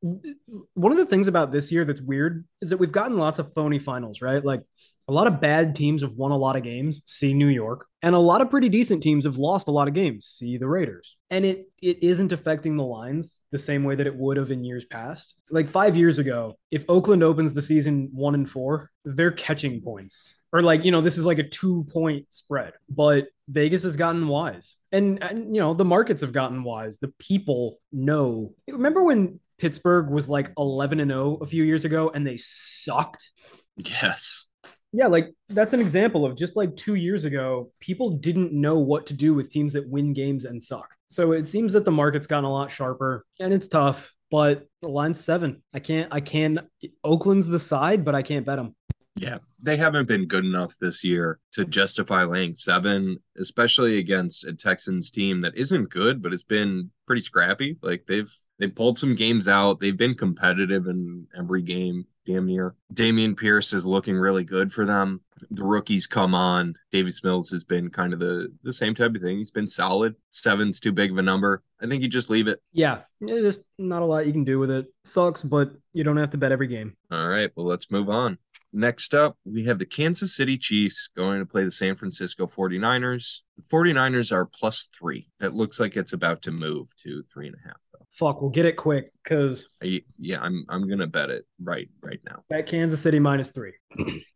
one 0.00 0.92
of 0.92 0.98
the 0.98 1.06
things 1.06 1.26
about 1.26 1.50
this 1.50 1.72
year 1.72 1.84
that's 1.84 2.00
weird 2.00 2.44
is 2.60 2.70
that 2.70 2.76
we've 2.76 2.92
gotten 2.92 3.18
lots 3.18 3.38
of 3.38 3.52
phony 3.54 3.78
finals, 3.78 4.22
right? 4.22 4.44
Like 4.44 4.62
a 5.08 5.12
lot 5.12 5.26
of 5.26 5.40
bad 5.40 5.74
teams 5.74 6.02
have 6.02 6.12
won 6.12 6.30
a 6.30 6.36
lot 6.36 6.54
of 6.54 6.62
games, 6.62 7.02
see 7.06 7.32
New 7.32 7.48
York, 7.48 7.86
and 8.02 8.14
a 8.14 8.18
lot 8.18 8.40
of 8.40 8.50
pretty 8.50 8.68
decent 8.68 9.02
teams 9.02 9.24
have 9.24 9.38
lost 9.38 9.66
a 9.66 9.72
lot 9.72 9.88
of 9.88 9.94
games, 9.94 10.26
see 10.26 10.56
the 10.56 10.68
Raiders. 10.68 11.16
And 11.30 11.44
it 11.44 11.68
it 11.80 12.02
isn't 12.02 12.32
affecting 12.32 12.76
the 12.76 12.84
lines 12.84 13.38
the 13.52 13.58
same 13.58 13.84
way 13.84 13.94
that 13.94 14.06
it 14.06 14.16
would 14.16 14.36
have 14.36 14.50
in 14.50 14.64
years 14.64 14.84
past. 14.84 15.34
Like 15.50 15.70
5 15.70 15.96
years 15.96 16.18
ago, 16.18 16.58
if 16.70 16.84
Oakland 16.88 17.22
opens 17.22 17.54
the 17.54 17.62
season 17.62 18.10
1 18.12 18.34
and 18.34 18.48
4, 18.48 18.90
they're 19.04 19.30
catching 19.30 19.80
points. 19.80 20.38
Or 20.52 20.62
like, 20.62 20.84
you 20.84 20.90
know, 20.90 21.00
this 21.00 21.18
is 21.18 21.26
like 21.26 21.38
a 21.38 21.44
2-point 21.44 22.32
spread. 22.32 22.72
But 22.88 23.28
Vegas 23.48 23.82
has 23.82 23.96
gotten 23.96 24.28
wise. 24.28 24.76
And, 24.92 25.22
and 25.22 25.54
you 25.54 25.60
know, 25.60 25.74
the 25.74 25.84
markets 25.84 26.22
have 26.22 26.32
gotten 26.32 26.64
wise. 26.64 26.98
The 26.98 27.12
people 27.18 27.80
know. 27.92 28.54
Remember 28.66 29.04
when 29.04 29.40
Pittsburgh 29.58 30.10
was 30.10 30.28
like 30.28 30.52
11 30.56 31.00
and 31.00 31.10
0 31.10 31.38
a 31.40 31.46
few 31.46 31.64
years 31.64 31.84
ago 31.84 32.10
and 32.14 32.26
they 32.26 32.36
sucked? 32.36 33.30
Yes. 33.76 34.48
Yeah, 34.92 35.06
like 35.06 35.34
that's 35.50 35.74
an 35.74 35.80
example 35.80 36.24
of 36.24 36.36
just 36.36 36.56
like 36.56 36.74
two 36.76 36.94
years 36.94 37.24
ago, 37.24 37.70
people 37.80 38.10
didn't 38.10 38.52
know 38.52 38.78
what 38.78 39.06
to 39.08 39.14
do 39.14 39.34
with 39.34 39.50
teams 39.50 39.74
that 39.74 39.88
win 39.88 40.14
games 40.14 40.44
and 40.44 40.62
suck. 40.62 40.88
So 41.08 41.32
it 41.32 41.46
seems 41.46 41.72
that 41.74 41.84
the 41.84 41.90
market's 41.90 42.26
gotten 42.26 42.44
a 42.44 42.52
lot 42.52 42.70
sharper 42.70 43.24
and 43.38 43.52
it's 43.52 43.68
tough, 43.68 44.14
but 44.30 44.66
the 44.80 44.88
line's 44.88 45.22
seven. 45.22 45.62
I 45.74 45.80
can't, 45.80 46.12
I 46.12 46.20
can, 46.20 46.60
Oakland's 47.04 47.48
the 47.48 47.58
side, 47.58 48.04
but 48.04 48.14
I 48.14 48.22
can't 48.22 48.46
bet 48.46 48.56
them. 48.56 48.74
Yeah. 49.16 49.38
They 49.60 49.76
haven't 49.76 50.06
been 50.06 50.26
good 50.26 50.44
enough 50.44 50.74
this 50.80 51.02
year 51.02 51.40
to 51.54 51.64
justify 51.64 52.24
laying 52.24 52.54
seven, 52.54 53.18
especially 53.36 53.98
against 53.98 54.44
a 54.44 54.54
Texans 54.54 55.10
team 55.10 55.40
that 55.42 55.56
isn't 55.56 55.90
good, 55.90 56.22
but 56.22 56.32
it's 56.32 56.44
been 56.44 56.90
pretty 57.06 57.22
scrappy. 57.22 57.76
Like 57.82 58.04
they've 58.06 58.32
they 58.58 58.66
pulled 58.68 58.98
some 58.98 59.14
games 59.14 59.48
out. 59.48 59.80
They've 59.80 59.96
been 59.96 60.14
competitive 60.14 60.86
in 60.86 61.26
every 61.36 61.62
game. 61.62 62.06
damn 62.26 62.46
near. 62.46 62.74
Dameon 62.92 63.36
Pierce 63.36 63.72
is 63.72 63.86
looking 63.86 64.16
really 64.16 64.44
good 64.44 64.72
for 64.72 64.84
them. 64.84 65.20
The 65.50 65.62
rookies 65.64 66.06
come 66.06 66.34
on. 66.34 66.74
Davis 66.90 67.22
Mills 67.22 67.50
has 67.50 67.62
been 67.64 67.88
kind 67.90 68.12
of 68.12 68.18
the 68.18 68.52
the 68.64 68.72
same 68.72 68.94
type 68.94 69.14
of 69.14 69.22
thing. 69.22 69.38
He's 69.38 69.52
been 69.52 69.68
solid. 69.68 70.16
Seven's 70.30 70.80
too 70.80 70.92
big 70.92 71.12
of 71.12 71.18
a 71.18 71.22
number. 71.22 71.62
I 71.80 71.86
think 71.86 72.02
you 72.02 72.08
just 72.08 72.28
leave 72.28 72.48
it. 72.48 72.60
Yeah, 72.72 73.02
there's 73.20 73.60
not 73.78 74.02
a 74.02 74.04
lot 74.04 74.26
you 74.26 74.32
can 74.32 74.44
do 74.44 74.58
with 74.58 74.70
it. 74.70 74.86
Sucks, 75.04 75.42
but 75.42 75.70
you 75.92 76.02
don't 76.02 76.16
have 76.16 76.30
to 76.30 76.38
bet 76.38 76.50
every 76.52 76.66
game. 76.66 76.96
All 77.12 77.28
right, 77.28 77.50
well, 77.54 77.66
let's 77.66 77.90
move 77.90 78.10
on. 78.10 78.38
Next 78.72 79.14
up, 79.14 79.38
we 79.46 79.64
have 79.64 79.78
the 79.78 79.86
Kansas 79.86 80.34
City 80.36 80.58
Chiefs 80.58 81.08
going 81.16 81.38
to 81.38 81.46
play 81.46 81.64
the 81.64 81.70
San 81.70 81.94
Francisco 81.96 82.46
49ers. 82.46 83.40
The 83.56 83.62
49ers 83.62 84.30
are 84.32 84.44
plus 84.44 84.88
three. 84.98 85.30
It 85.40 85.54
looks 85.54 85.80
like 85.80 85.96
it's 85.96 86.12
about 86.12 86.42
to 86.42 86.50
move 86.50 86.88
to 87.04 87.22
three 87.32 87.46
and 87.46 87.56
a 87.56 87.68
half. 87.68 87.76
Fuck, 88.18 88.42
we'll 88.42 88.50
get 88.50 88.66
it 88.66 88.76
quick 88.76 89.12
because 89.22 89.68
yeah, 89.80 90.40
I'm 90.40 90.64
I'm 90.68 90.88
gonna 90.88 91.06
bet 91.06 91.30
it 91.30 91.46
right 91.62 91.88
right 92.02 92.18
now. 92.26 92.42
at 92.50 92.66
Kansas 92.66 93.00
City 93.00 93.20
minus 93.20 93.52
three. 93.52 93.74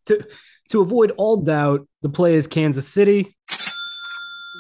to 0.07 0.25
to 0.71 0.81
avoid 0.81 1.11
all 1.17 1.39
doubt, 1.39 1.89
the 2.03 2.09
play 2.09 2.35
is 2.35 2.47
Kansas 2.47 2.87
City. 2.87 3.37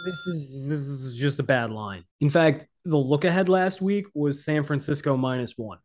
This 0.04 0.26
is 0.26 0.68
this 0.68 0.80
is 0.80 1.14
just 1.14 1.38
a 1.38 1.42
bad 1.42 1.70
line. 1.70 2.04
In 2.20 2.30
fact, 2.30 2.66
the 2.84 2.96
look 2.96 3.24
ahead 3.24 3.48
last 3.48 3.80
week 3.80 4.06
was 4.14 4.44
San 4.44 4.64
Francisco 4.64 5.16
minus 5.16 5.56
one. 5.56 5.78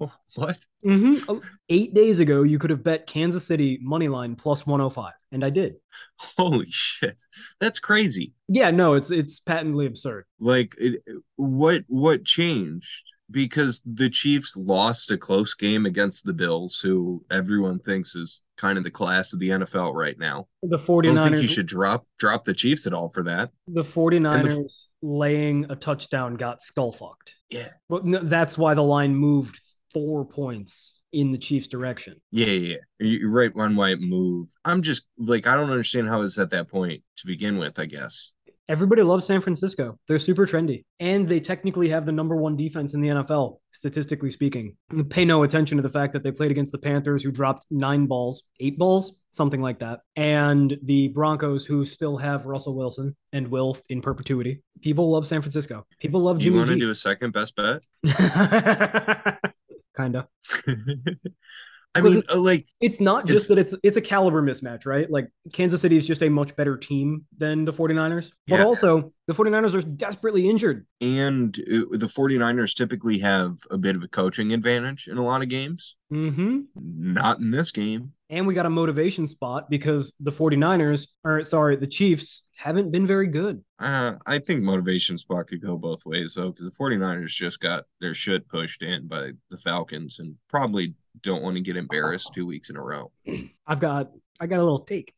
What? 0.36 0.64
Mm-hmm. 0.86 1.38
Eight 1.68 1.92
days 1.92 2.20
ago, 2.20 2.42
you 2.42 2.58
could 2.58 2.70
have 2.70 2.82
bet 2.82 3.06
Kansas 3.06 3.44
City 3.44 3.78
money 3.82 4.08
line 4.08 4.34
plus 4.36 4.64
105, 4.64 5.12
and 5.32 5.44
I 5.44 5.50
did. 5.50 5.74
Holy 6.16 6.68
shit, 6.70 7.20
that's 7.60 7.78
crazy. 7.78 8.32
Yeah, 8.48 8.70
no, 8.70 8.94
it's 8.94 9.10
it's 9.10 9.40
patently 9.40 9.86
absurd. 9.86 10.24
Like, 10.38 10.74
it, 10.78 11.02
what 11.36 11.82
what 11.88 12.24
changed? 12.24 13.09
Because 13.30 13.82
the 13.84 14.10
Chiefs 14.10 14.56
lost 14.56 15.10
a 15.10 15.18
close 15.18 15.54
game 15.54 15.86
against 15.86 16.24
the 16.24 16.32
Bills, 16.32 16.80
who 16.82 17.24
everyone 17.30 17.78
thinks 17.78 18.14
is 18.14 18.42
kind 18.56 18.76
of 18.76 18.84
the 18.84 18.90
class 18.90 19.32
of 19.32 19.38
the 19.38 19.50
NFL 19.50 19.94
right 19.94 20.18
now. 20.18 20.46
The 20.62 20.78
I 20.78 21.00
don't 21.02 21.30
think 21.30 21.42
you 21.42 21.48
should 21.48 21.66
drop 21.66 22.06
drop 22.18 22.44
the 22.44 22.54
Chiefs 22.54 22.86
at 22.86 22.92
all 22.92 23.08
for 23.08 23.22
that. 23.24 23.50
the 23.66 23.82
49ers 23.82 24.86
laying 25.02 25.66
a 25.70 25.76
touchdown 25.76 26.34
got 26.34 26.60
skull 26.60 26.92
fucked. 26.92 27.36
Yeah. 27.48 27.68
Well, 27.88 28.02
no, 28.04 28.18
that's 28.18 28.58
why 28.58 28.74
the 28.74 28.82
line 28.82 29.14
moved 29.14 29.58
four 29.92 30.24
points 30.24 31.00
in 31.12 31.32
the 31.32 31.38
Chiefs' 31.38 31.66
direction. 31.66 32.20
Yeah, 32.30 32.46
yeah, 32.46 32.76
yeah. 33.00 33.06
You're 33.06 33.30
right 33.30 33.54
One 33.54 33.76
why 33.76 33.90
it 33.90 34.00
moved. 34.00 34.52
I'm 34.64 34.82
just 34.82 35.02
like 35.18 35.46
I 35.46 35.54
don't 35.54 35.70
understand 35.70 36.08
how 36.08 36.22
it's 36.22 36.38
at 36.38 36.50
that 36.50 36.68
point 36.68 37.02
to 37.18 37.26
begin 37.26 37.58
with. 37.58 37.78
I 37.78 37.86
guess. 37.86 38.32
Everybody 38.70 39.02
loves 39.02 39.26
San 39.26 39.40
Francisco. 39.40 39.98
They're 40.06 40.20
super 40.20 40.46
trendy. 40.46 40.84
And 41.00 41.26
they 41.26 41.40
technically 41.40 41.88
have 41.88 42.06
the 42.06 42.12
number 42.12 42.36
one 42.36 42.56
defense 42.56 42.94
in 42.94 43.00
the 43.00 43.08
NFL, 43.08 43.56
statistically 43.72 44.30
speaking. 44.30 44.76
Pay 45.08 45.24
no 45.24 45.42
attention 45.42 45.76
to 45.78 45.82
the 45.82 45.88
fact 45.88 46.12
that 46.12 46.22
they 46.22 46.30
played 46.30 46.52
against 46.52 46.70
the 46.70 46.78
Panthers, 46.78 47.24
who 47.24 47.32
dropped 47.32 47.66
nine 47.72 48.06
balls, 48.06 48.44
eight 48.60 48.78
balls, 48.78 49.18
something 49.30 49.60
like 49.60 49.80
that. 49.80 50.02
And 50.14 50.78
the 50.84 51.08
Broncos, 51.08 51.66
who 51.66 51.84
still 51.84 52.16
have 52.18 52.46
Russell 52.46 52.76
Wilson 52.76 53.16
and 53.32 53.48
will 53.48 53.76
in 53.88 54.00
perpetuity. 54.00 54.62
People 54.82 55.10
love 55.10 55.26
San 55.26 55.42
Francisco. 55.42 55.84
People 55.98 56.20
love 56.20 56.38
You 56.38 56.44
Jimmy 56.44 56.58
want 56.58 56.68
to 56.68 56.76
do 56.76 56.90
a 56.90 56.94
second 56.94 57.32
best 57.32 57.56
bet? 57.56 57.84
Kinda. 59.96 60.28
I 61.94 62.00
mean, 62.02 62.18
it's- 62.18 62.34
uh, 62.34 62.38
like 62.40 62.68
It's 62.80 63.00
not 63.00 63.26
just 63.26 63.48
that 63.48 63.58
it's 63.58 63.74
it's 63.82 63.96
a 63.96 64.00
caliber 64.00 64.42
mismatch, 64.42 64.86
right? 64.86 65.10
Like 65.10 65.28
Kansas 65.52 65.80
City 65.80 65.96
is 65.96 66.06
just 66.06 66.22
a 66.22 66.28
much 66.28 66.54
better 66.54 66.76
team 66.76 67.26
than 67.36 67.64
the 67.64 67.72
49ers. 67.72 68.30
But 68.46 68.60
Yeah. 68.60 68.64
also 68.64 69.12
the 69.26 69.34
49ers 69.34 69.74
are 69.74 69.82
desperately 69.82 70.48
injured. 70.48 70.86
and 71.00 71.56
uh, 71.58 71.96
the 71.96 72.06
49ers 72.08 72.74
typically 72.76 73.18
have 73.20 73.56
a 73.70 73.78
bit 73.78 73.96
of 73.96 74.02
a 74.02 74.08
coaching 74.08 74.52
advantage 74.52 75.08
in 75.08 75.16
a 75.18 75.24
lot 75.24 75.42
of 75.42 75.48
games. 75.48 75.96
Mm-hmm. 76.12 76.60
Not 76.76 77.38
in 77.38 77.50
this 77.50 77.70
game. 77.70 78.12
And 78.28 78.46
we 78.46 78.54
got 78.54 78.66
a 78.66 78.70
motivation 78.70 79.26
spot 79.26 79.68
because 79.70 80.12
the 80.20 80.30
49ers, 80.30 81.08
or 81.24 81.42
sorry, 81.44 81.74
the 81.76 81.86
Chiefs 81.86 82.44
haven't 82.56 82.90
been 82.92 83.06
very 83.06 83.26
good. 83.26 83.64
Uh, 83.80 84.12
I 84.26 84.38
think 84.38 84.62
motivation 84.62 85.16
spot 85.18 85.48
could 85.48 85.62
go 85.62 85.76
both 85.76 86.04
ways 86.06 86.34
though, 86.34 86.50
because 86.50 86.66
the 86.66 86.70
49ers 86.72 87.28
just 87.30 87.58
got 87.60 87.84
their 88.00 88.14
shit 88.14 88.46
pushed 88.48 88.82
in 88.82 89.08
by 89.08 89.32
the 89.50 89.56
Falcons 89.58 90.18
and 90.20 90.36
probably 90.48 90.94
don't 91.22 91.42
want 91.42 91.56
to 91.56 91.62
get 91.62 91.76
embarrassed 91.76 92.32
two 92.34 92.46
weeks 92.46 92.70
in 92.70 92.76
a 92.76 92.82
row. 92.82 93.10
I've 93.66 93.80
got 93.80 94.10
I 94.40 94.46
got 94.46 94.58
a 94.58 94.62
little 94.62 94.80
take. 94.80 95.12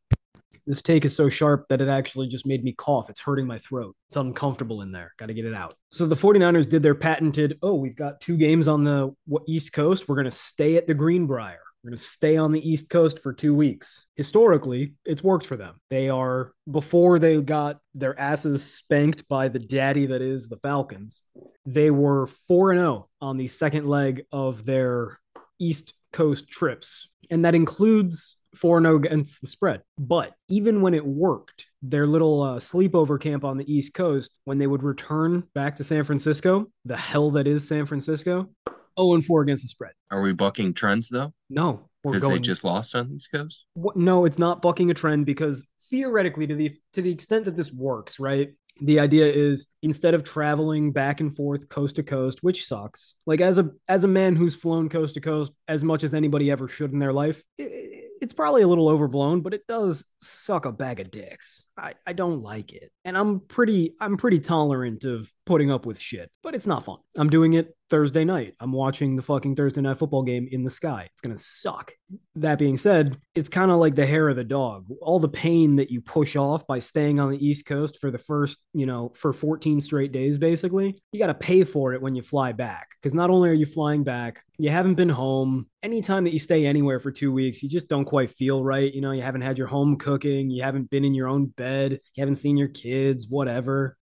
This 0.67 0.83
take 0.83 1.05
is 1.05 1.17
so 1.17 1.29
sharp 1.29 1.67
that 1.69 1.81
it 1.81 1.89
actually 1.89 2.29
just 2.29 2.47
made 2.47 2.63
me 2.63 2.73
cough. 2.73 3.11
It's 3.11 3.21
hurting 3.21 3.47
my 3.47 3.59
throat. 3.59 3.97
It's 4.09 4.17
uncomfortable 4.17 4.83
in 4.83 4.93
there. 4.93 5.13
Got 5.19 5.27
to 5.27 5.35
get 5.35 5.45
it 5.45 5.55
out. 5.55 5.75
So 5.91 6.07
the 6.07 6.15
49ers 6.15 6.69
did 6.69 6.83
their 6.83 6.95
patented, 6.95 7.59
oh, 7.63 7.75
we've 7.75 7.97
got 7.97 8.21
two 8.21 8.37
games 8.37 8.69
on 8.69 8.85
the 8.85 9.13
East 9.49 9.73
Coast. 9.73 10.09
We're 10.09 10.15
going 10.15 10.27
to 10.27 10.31
stay 10.31 10.77
at 10.77 10.87
the 10.87 10.95
Greenbrier. 10.95 11.59
We're 11.83 11.91
going 11.91 11.99
to 11.99 12.05
stay 12.05 12.37
on 12.37 12.53
the 12.53 12.71
East 12.71 12.91
Coast 12.91 13.19
for 13.19 13.33
two 13.33 13.57
weeks. 13.57 14.07
Historically, 14.15 14.95
it's 15.05 15.25
worked 15.25 15.47
for 15.47 15.57
them. 15.57 15.81
They 15.91 16.09
are, 16.09 16.53
before 16.71 17.19
they 17.19 17.41
got 17.41 17.81
their 17.93 18.19
asses 18.21 18.65
spanked 18.73 19.27
by 19.27 19.49
the 19.49 19.59
daddy 19.59 20.07
that 20.07 20.23
is 20.23 20.49
the 20.49 20.59
Falcons, 20.59 21.23
they 21.67 21.91
were 21.91 22.29
4 22.29 22.75
0 22.75 23.09
on 23.21 23.37
the 23.37 23.49
second 23.49 23.89
leg 23.89 24.27
of 24.31 24.65
their 24.65 25.19
East 25.63 25.95
Coast 26.13 26.49
trips. 26.49 27.09
And 27.31 27.45
that 27.45 27.55
includes 27.55 28.37
4 28.57 28.83
0 28.83 28.97
against 28.97 29.41
the 29.41 29.47
spread. 29.47 29.83
But 29.99 30.35
even 30.49 30.83
when 30.83 30.93
it 30.95 31.07
worked, 31.07 31.67
their 31.81 32.07
little 32.07 32.43
uh, 32.43 32.57
sleepover 32.59 33.21
camp 33.21 33.45
on 33.45 33.57
the 33.57 33.73
East 33.73 33.95
Coast, 33.95 34.39
when 34.45 34.59
they 34.59 34.67
would 34.67 34.83
return 34.83 35.45
back 35.55 35.77
to 35.77 35.85
San 35.85 36.05
Francisco, 36.05 36.71
the 36.85 36.97
hell 36.97 37.31
that 37.33 37.47
is 37.47 37.67
San 37.67 37.87
Francisco, 37.87 38.51
0 38.99 39.15
and 39.15 39.25
4 39.25 39.43
against 39.43 39.65
the 39.65 39.69
spread. 39.69 39.93
Are 40.11 40.21
we 40.21 40.33
bucking 40.33 40.75
trends 40.75 41.09
though? 41.09 41.33
No, 41.49 41.89
Because 42.05 42.23
they 42.29 42.39
just 42.41 42.65
lost 42.65 42.95
on 42.95 43.09
the 43.09 43.15
East 43.17 43.31
Coast? 43.33 43.65
What- 43.75 43.97
no, 43.97 44.25
it's 44.27 44.39
not 44.39 44.61
bucking 44.61 44.91
a 44.91 44.95
trend 44.95 45.25
because 45.27 45.67
theoretically, 45.89 46.47
to 46.47 46.55
the 46.55 46.73
to 46.95 47.03
the 47.03 47.11
extent 47.13 47.45
that 47.45 47.57
this 47.57 47.73
works, 47.73 48.19
right? 48.19 48.53
The 48.81 48.99
idea 49.01 49.27
is 49.27 49.67
instead 49.83 50.15
of 50.15 50.25
traveling 50.25 50.93
back 50.93 51.21
and 51.21 51.35
forth 51.35 51.69
coast 51.69 51.97
to 51.97 52.03
coast, 52.03 52.43
which 52.43 52.67
sucks. 52.67 53.15
Like 53.27 53.41
as 53.41 53.59
a 53.59 53.71
as 53.89 54.05
a 54.05 54.09
man 54.09 54.35
who's 54.35 54.57
flown 54.57 54.89
coast 54.89 55.15
to 55.15 55.21
coast 55.21 55.53
as 55.69 55.85
much 55.85 56.05
as 56.05 56.15
anybody 56.15 56.51
ever 56.51 56.69
should 56.69 56.93
in 56.93 56.99
their 56.99 57.13
life, 57.13 57.43
i- 57.61 58.05
it's 58.23 58.33
probably 58.33 58.63
a 58.63 58.69
little 58.69 58.89
overblown, 58.89 59.41
but 59.41 59.53
it 59.53 59.67
does 59.67 60.05
suck 60.19 60.65
a 60.65 60.71
bag 60.71 61.01
of 61.01 61.11
dicks. 61.11 61.65
I, 61.77 61.95
I 62.07 62.13
don't 62.13 62.41
like 62.41 62.73
it. 62.73 62.93
And 63.05 63.19
I'm 63.19 63.41
pretty 63.41 63.95
I'm 64.01 64.17
pretty 64.17 64.39
tolerant 64.39 65.03
of 65.03 65.29
putting 65.45 65.73
up 65.73 65.87
with 65.87 65.99
shit, 65.99 66.31
but 66.41 66.55
it's 66.55 66.67
not 66.67 66.85
fun. 66.85 66.99
I'm 67.17 67.31
doing 67.31 67.55
it 67.55 67.75
Thursday 67.91 68.25
night. 68.25 68.55
I'm 68.61 68.71
watching 68.71 69.17
the 69.17 69.23
fucking 69.23 69.57
Thursday 69.57 69.81
night 69.81 69.99
football 69.99 70.23
game 70.23 70.49
in 70.53 70.63
the 70.63 70.71
sky. 70.71 71.09
It's 71.13 71.21
gonna 71.21 71.37
suck. 71.37 71.93
That 72.37 72.61
being 72.61 72.77
said, 72.77 73.17
it's 73.35 73.49
kind 73.49 73.73
of 73.73 73.79
like 73.79 73.97
the 73.97 74.07
hair 74.07 74.29
of 74.29 74.37
the 74.37 74.45
dog. 74.45 74.87
All 75.01 75.19
the 75.19 75.29
pain 75.29 75.75
that 75.77 75.91
you 75.91 76.01
push 76.01 76.37
off 76.37 76.65
by 76.69 76.79
staying 76.79 77.19
on 77.19 77.33
the 77.33 77.45
East 77.45 77.67
Coast 77.67 77.99
for 78.01 78.13
the 78.13 78.19
first, 78.19 78.59
you 78.73 78.87
know, 78.87 79.11
for 79.17 79.33
14 79.33 79.81
straight 79.81 80.13
days, 80.13 80.39
basically, 80.39 81.03
you 81.11 81.19
got 81.19 81.27
to 81.27 81.35
pay 81.35 81.65
for 81.65 81.93
it 81.93 82.01
when 82.01 82.15
you 82.15 82.23
fly 82.23 82.53
back. 82.53 82.91
Because 83.01 83.15
not 83.15 83.31
only 83.31 83.51
are 83.51 83.55
you 83.55 83.67
flying 83.67 84.05
back, 84.05 84.45
you 84.59 84.71
haven't 84.71 84.95
been 84.95 85.09
home. 85.09 85.67
Anytime 85.83 86.25
that 86.25 86.33
you 86.33 86.39
stay 86.39 86.67
anywhere 86.67 87.01
for 87.01 87.11
two 87.11 87.33
weeks, 87.33 87.63
you 87.63 87.69
just 87.69 87.89
don't 87.89 88.05
quite 88.05 88.31
feel 88.31 88.63
right. 88.63 88.93
You 88.93 89.01
know, 89.01 89.11
you 89.11 89.23
haven't 89.23 89.41
had 89.41 89.59
your 89.59 89.67
home 89.67 89.97
cooking, 89.97 90.49
you 90.49 90.63
haven't 90.63 90.91
been 90.91 91.05
in 91.05 91.15
your 91.15 91.27
own 91.27 91.47
bed, 91.47 91.93
you 92.15 92.21
haven't 92.21 92.37
seen 92.37 92.57
your 92.57 92.69
kids, 92.69 93.27
whatever 93.29 93.97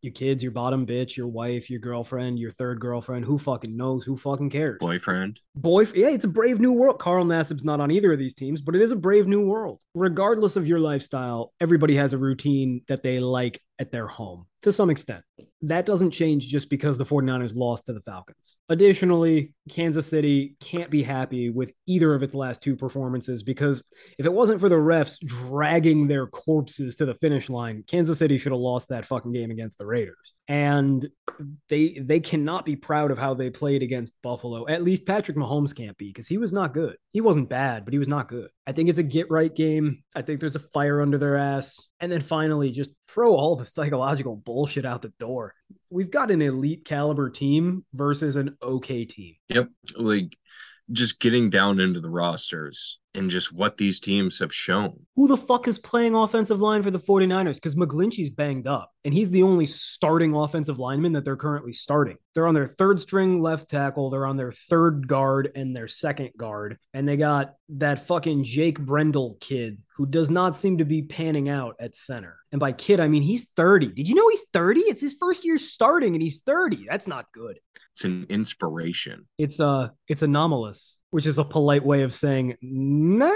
your 0.00 0.12
kids, 0.12 0.42
your 0.42 0.52
bottom 0.52 0.86
bitch, 0.86 1.16
your 1.16 1.28
wife, 1.28 1.68
your 1.70 1.80
girlfriend, 1.80 2.38
your 2.38 2.50
third 2.50 2.80
girlfriend. 2.80 3.24
Who 3.24 3.38
fucking 3.38 3.76
knows? 3.76 4.04
Who 4.04 4.16
fucking 4.16 4.50
cares? 4.50 4.78
Boyfriend. 4.80 5.40
Boy, 5.54 5.86
yeah, 5.94 6.08
it's 6.08 6.24
a 6.24 6.28
brave 6.28 6.60
new 6.60 6.72
world. 6.72 6.98
Carl 6.98 7.24
Nassib's 7.24 7.64
not 7.64 7.80
on 7.80 7.90
either 7.90 8.12
of 8.12 8.18
these 8.18 8.34
teams, 8.34 8.60
but 8.60 8.76
it 8.76 8.82
is 8.82 8.92
a 8.92 8.96
brave 8.96 9.26
new 9.26 9.44
world. 9.44 9.82
Regardless 9.94 10.56
of 10.56 10.68
your 10.68 10.78
lifestyle, 10.78 11.52
everybody 11.60 11.96
has 11.96 12.12
a 12.12 12.18
routine 12.18 12.82
that 12.88 13.02
they 13.02 13.20
like 13.20 13.60
at 13.78 13.92
their 13.92 14.06
home 14.06 14.46
to 14.62 14.72
some 14.72 14.90
extent. 14.90 15.22
That 15.62 15.86
doesn't 15.86 16.10
change 16.10 16.46
just 16.46 16.70
because 16.70 16.98
the 16.98 17.04
49ers 17.04 17.56
lost 17.56 17.86
to 17.86 17.92
the 17.92 18.00
Falcons. 18.00 18.56
Additionally, 18.68 19.52
Kansas 19.68 20.06
City 20.06 20.56
can't 20.60 20.90
be 20.90 21.02
happy 21.02 21.50
with 21.50 21.72
either 21.86 22.14
of 22.14 22.22
its 22.22 22.34
last 22.34 22.62
two 22.62 22.76
performances 22.76 23.42
because 23.42 23.84
if 24.18 24.26
it 24.26 24.32
wasn't 24.32 24.60
for 24.60 24.68
the 24.68 24.76
refs 24.76 25.18
dragging 25.24 26.06
their 26.06 26.26
corpses 26.26 26.96
to 26.96 27.06
the 27.06 27.14
finish 27.14 27.50
line, 27.50 27.84
Kansas 27.86 28.18
City 28.18 28.38
should 28.38 28.52
have 28.52 28.60
lost 28.60 28.88
that 28.88 29.06
fucking 29.06 29.32
game 29.32 29.50
against 29.50 29.78
the 29.78 29.86
Raiders. 29.88 30.34
And 30.46 31.06
they 31.68 31.98
they 32.00 32.20
cannot 32.20 32.64
be 32.64 32.76
proud 32.76 33.10
of 33.10 33.18
how 33.18 33.34
they 33.34 33.50
played 33.50 33.82
against 33.82 34.12
Buffalo. 34.22 34.68
At 34.68 34.82
least 34.82 35.06
Patrick 35.06 35.36
Mahomes 35.36 35.76
can't 35.76 35.96
be 35.96 36.08
because 36.08 36.28
he 36.28 36.38
was 36.38 36.52
not 36.52 36.74
good. 36.74 36.96
He 37.12 37.20
wasn't 37.20 37.48
bad, 37.48 37.84
but 37.84 37.92
he 37.92 37.98
was 37.98 38.08
not 38.08 38.28
good. 38.28 38.50
I 38.66 38.72
think 38.72 38.88
it's 38.88 38.98
a 38.98 39.02
get 39.02 39.30
right 39.30 39.54
game. 39.54 40.02
I 40.14 40.22
think 40.22 40.40
there's 40.40 40.56
a 40.56 40.60
fire 40.60 41.00
under 41.00 41.18
their 41.18 41.36
ass. 41.36 41.80
And 42.00 42.10
then 42.10 42.20
finally, 42.20 42.70
just 42.70 42.94
throw 43.08 43.34
all 43.34 43.56
the 43.56 43.64
psychological 43.66 44.36
bullshit 44.36 44.84
out 44.84 45.02
the 45.02 45.12
door. 45.18 45.54
We've 45.90 46.10
got 46.10 46.30
an 46.30 46.42
elite 46.42 46.84
caliber 46.84 47.30
team 47.30 47.84
versus 47.92 48.36
an 48.36 48.56
okay 48.62 49.04
team. 49.04 49.34
Yep. 49.48 49.68
Like 49.96 50.36
just 50.92 51.20
getting 51.20 51.50
down 51.50 51.80
into 51.80 52.00
the 52.00 52.10
rosters. 52.10 52.98
And 53.14 53.30
just 53.30 53.52
what 53.52 53.76
these 53.76 54.00
teams 54.00 54.38
have 54.38 54.54
shown. 54.54 55.06
Who 55.16 55.28
the 55.28 55.36
fuck 55.36 55.66
is 55.66 55.78
playing 55.78 56.14
offensive 56.14 56.60
line 56.60 56.82
for 56.82 56.90
the 56.90 56.98
49ers? 56.98 57.54
Because 57.54 57.74
McGlinchey's 57.74 58.30
banged 58.30 58.66
up, 58.66 58.90
and 59.04 59.12
he's 59.12 59.30
the 59.30 59.42
only 59.42 59.66
starting 59.66 60.34
offensive 60.34 60.78
lineman 60.78 61.12
that 61.12 61.24
they're 61.24 61.36
currently 61.36 61.72
starting. 61.72 62.16
They're 62.34 62.46
on 62.46 62.54
their 62.54 62.66
third 62.66 63.00
string 63.00 63.42
left 63.42 63.70
tackle, 63.70 64.10
they're 64.10 64.26
on 64.26 64.36
their 64.36 64.52
third 64.52 65.08
guard 65.08 65.50
and 65.54 65.74
their 65.74 65.88
second 65.88 66.30
guard, 66.36 66.78
and 66.94 67.08
they 67.08 67.16
got 67.16 67.54
that 67.70 68.06
fucking 68.06 68.44
Jake 68.44 68.78
Brendel 68.78 69.36
kid 69.40 69.78
who 69.96 70.06
does 70.06 70.30
not 70.30 70.54
seem 70.54 70.78
to 70.78 70.84
be 70.84 71.02
panning 71.02 71.48
out 71.48 71.74
at 71.80 71.96
center. 71.96 72.38
And 72.52 72.60
by 72.60 72.70
kid, 72.70 73.00
I 73.00 73.08
mean 73.08 73.22
he's 73.22 73.48
30. 73.56 73.88
Did 73.88 74.08
you 74.08 74.14
know 74.14 74.28
he's 74.28 74.46
30? 74.52 74.80
It's 74.82 75.00
his 75.00 75.16
first 75.18 75.44
year 75.44 75.58
starting 75.58 76.14
and 76.14 76.22
he's 76.22 76.40
30. 76.42 76.86
That's 76.88 77.08
not 77.08 77.26
good. 77.34 77.58
It's 77.94 78.04
an 78.04 78.26
inspiration. 78.28 79.26
It's 79.38 79.58
uh 79.58 79.88
it's 80.06 80.22
anomalous, 80.22 80.97
which 81.10 81.26
is 81.26 81.38
a 81.38 81.44
polite 81.44 81.84
way 81.84 82.02
of 82.02 82.14
saying 82.14 82.56
nah, 82.60 83.30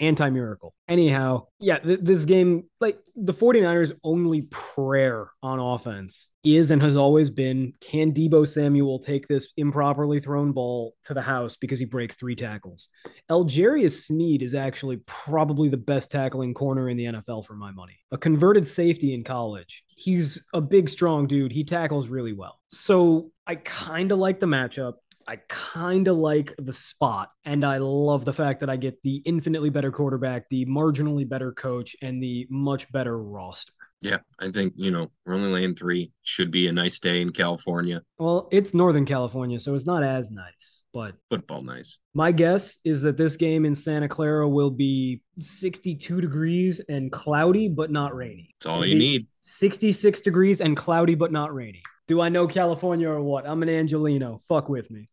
anti-miracle. 0.00 0.74
Anyhow, 0.88 1.46
yeah, 1.60 1.78
th- 1.78 2.00
this 2.02 2.24
game 2.24 2.64
like 2.80 2.98
the 3.14 3.34
49ers 3.34 3.92
only 4.02 4.42
prayer 4.42 5.30
on 5.42 5.58
offense 5.58 6.30
is 6.44 6.70
and 6.70 6.82
has 6.82 6.96
always 6.96 7.30
been 7.30 7.72
can 7.80 8.12
Deebo 8.12 8.46
Samuel 8.46 8.98
take 8.98 9.28
this 9.28 9.48
improperly 9.56 10.18
thrown 10.18 10.52
ball 10.52 10.94
to 11.04 11.14
the 11.14 11.22
house 11.22 11.56
because 11.56 11.78
he 11.78 11.84
breaks 11.84 12.16
three 12.16 12.34
tackles. 12.34 12.88
L'Jarius 13.30 14.04
Sneed 14.04 14.42
is 14.42 14.54
actually 14.54 14.98
probably 15.06 15.68
the 15.68 15.76
best 15.76 16.10
tackling 16.10 16.54
corner 16.54 16.88
in 16.88 16.96
the 16.96 17.04
NFL 17.04 17.46
for 17.46 17.54
my 17.54 17.70
money. 17.70 17.96
A 18.10 18.18
converted 18.18 18.66
safety 18.66 19.14
in 19.14 19.22
college. 19.22 19.84
He's 19.88 20.44
a 20.52 20.60
big 20.60 20.88
strong 20.88 21.26
dude. 21.26 21.52
He 21.52 21.64
tackles 21.64 22.08
really 22.08 22.32
well. 22.32 22.58
So 22.68 23.30
I 23.46 23.56
kind 23.56 24.12
of 24.12 24.18
like 24.18 24.40
the 24.40 24.46
matchup. 24.46 24.94
I 25.26 25.36
kind 25.48 26.08
of 26.08 26.16
like 26.16 26.54
the 26.58 26.72
spot, 26.72 27.30
and 27.44 27.64
I 27.64 27.78
love 27.78 28.24
the 28.24 28.32
fact 28.32 28.60
that 28.60 28.70
I 28.70 28.76
get 28.76 29.02
the 29.02 29.16
infinitely 29.24 29.70
better 29.70 29.90
quarterback, 29.90 30.48
the 30.48 30.66
marginally 30.66 31.28
better 31.28 31.52
coach, 31.52 31.96
and 32.02 32.22
the 32.22 32.46
much 32.50 32.90
better 32.92 33.18
roster. 33.18 33.72
Yeah, 34.02 34.18
I 34.40 34.50
think, 34.50 34.74
you 34.76 34.90
know, 34.90 35.12
we're 35.24 35.34
only 35.34 35.52
laying 35.52 35.76
three. 35.76 36.10
Should 36.24 36.50
be 36.50 36.66
a 36.66 36.72
nice 36.72 36.98
day 36.98 37.20
in 37.20 37.30
California. 37.30 38.02
Well, 38.18 38.48
it's 38.50 38.74
Northern 38.74 39.06
California, 39.06 39.60
so 39.60 39.76
it's 39.76 39.86
not 39.86 40.02
as 40.02 40.28
nice, 40.28 40.82
but 40.92 41.14
Football 41.30 41.62
nice. 41.62 42.00
my 42.12 42.32
guess 42.32 42.78
is 42.84 43.02
that 43.02 43.16
this 43.16 43.36
game 43.36 43.64
in 43.64 43.76
Santa 43.76 44.08
Clara 44.08 44.48
will 44.48 44.72
be 44.72 45.22
62 45.38 46.20
degrees 46.20 46.80
and 46.88 47.12
cloudy, 47.12 47.68
but 47.68 47.92
not 47.92 48.14
rainy. 48.14 48.52
It's 48.58 48.66
all 48.66 48.82
It'll 48.82 48.88
you 48.88 48.98
need. 48.98 49.28
66 49.40 50.20
degrees 50.22 50.60
and 50.60 50.76
cloudy, 50.76 51.14
but 51.14 51.30
not 51.30 51.54
rainy. 51.54 51.82
Do 52.12 52.20
I 52.20 52.28
know 52.28 52.46
California 52.46 53.08
or 53.08 53.22
what? 53.22 53.48
I'm 53.48 53.62
an 53.62 53.70
Angelino. 53.70 54.38
Fuck 54.46 54.68
with 54.68 54.90
me. 54.90 55.08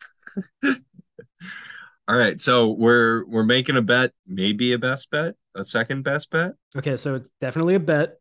All 2.10 2.18
right. 2.18 2.42
So 2.42 2.72
we're 2.72 3.26
we're 3.26 3.46
making 3.46 3.78
a 3.78 3.82
bet, 3.82 4.12
maybe 4.28 4.74
a 4.74 4.78
best 4.78 5.10
bet, 5.10 5.36
a 5.56 5.64
second 5.64 6.04
best 6.04 6.30
bet. 6.30 6.56
Okay, 6.76 6.98
so 6.98 7.16
it's 7.16 7.30
definitely 7.40 7.76
a 7.76 7.80
bet. 7.80 8.18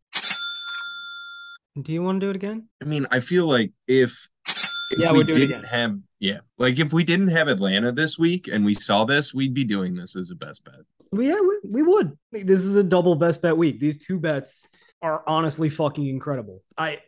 Do 1.83 1.93
you 1.93 2.05
want 2.05 2.21
to 2.21 2.27
do 2.29 2.31
it 2.31 2.37
again? 2.37 2.69
I 2.81 2.85
mean, 2.85 3.09
I 3.11 3.19
feel 3.19 3.47
like 3.49 3.73
if, 3.89 4.29
if 4.47 5.01
Yeah, 5.01 5.11
we 5.11 5.19
we'll 5.19 5.27
do 5.27 5.35
didn't 5.35 5.57
again. 5.57 5.65
have 5.65 5.99
yeah, 6.21 6.39
like 6.57 6.79
if 6.79 6.93
we 6.93 7.03
didn't 7.03 7.29
have 7.29 7.49
Atlanta 7.49 7.91
this 7.91 8.17
week 8.17 8.47
and 8.47 8.65
we 8.65 8.75
saw 8.75 9.05
this, 9.05 9.35
we'd 9.35 9.55
be 9.55 9.65
doing 9.65 9.97
this 9.97 10.15
as 10.15 10.31
a 10.31 10.37
best 10.37 10.65
bet. 10.65 10.83
Yeah, 11.13 11.41
we, 11.41 11.59
we 11.69 11.83
would. 11.83 12.17
This 12.31 12.65
is 12.65 12.77
a 12.77 12.85
double 12.85 13.17
best 13.17 13.43
bet 13.43 13.57
week. 13.57 13.81
These 13.81 13.97
two 13.97 14.21
bets 14.21 14.69
are 15.03 15.25
honestly 15.27 15.69
fucking 15.69 16.07
incredible. 16.07 16.63
I 16.77 17.01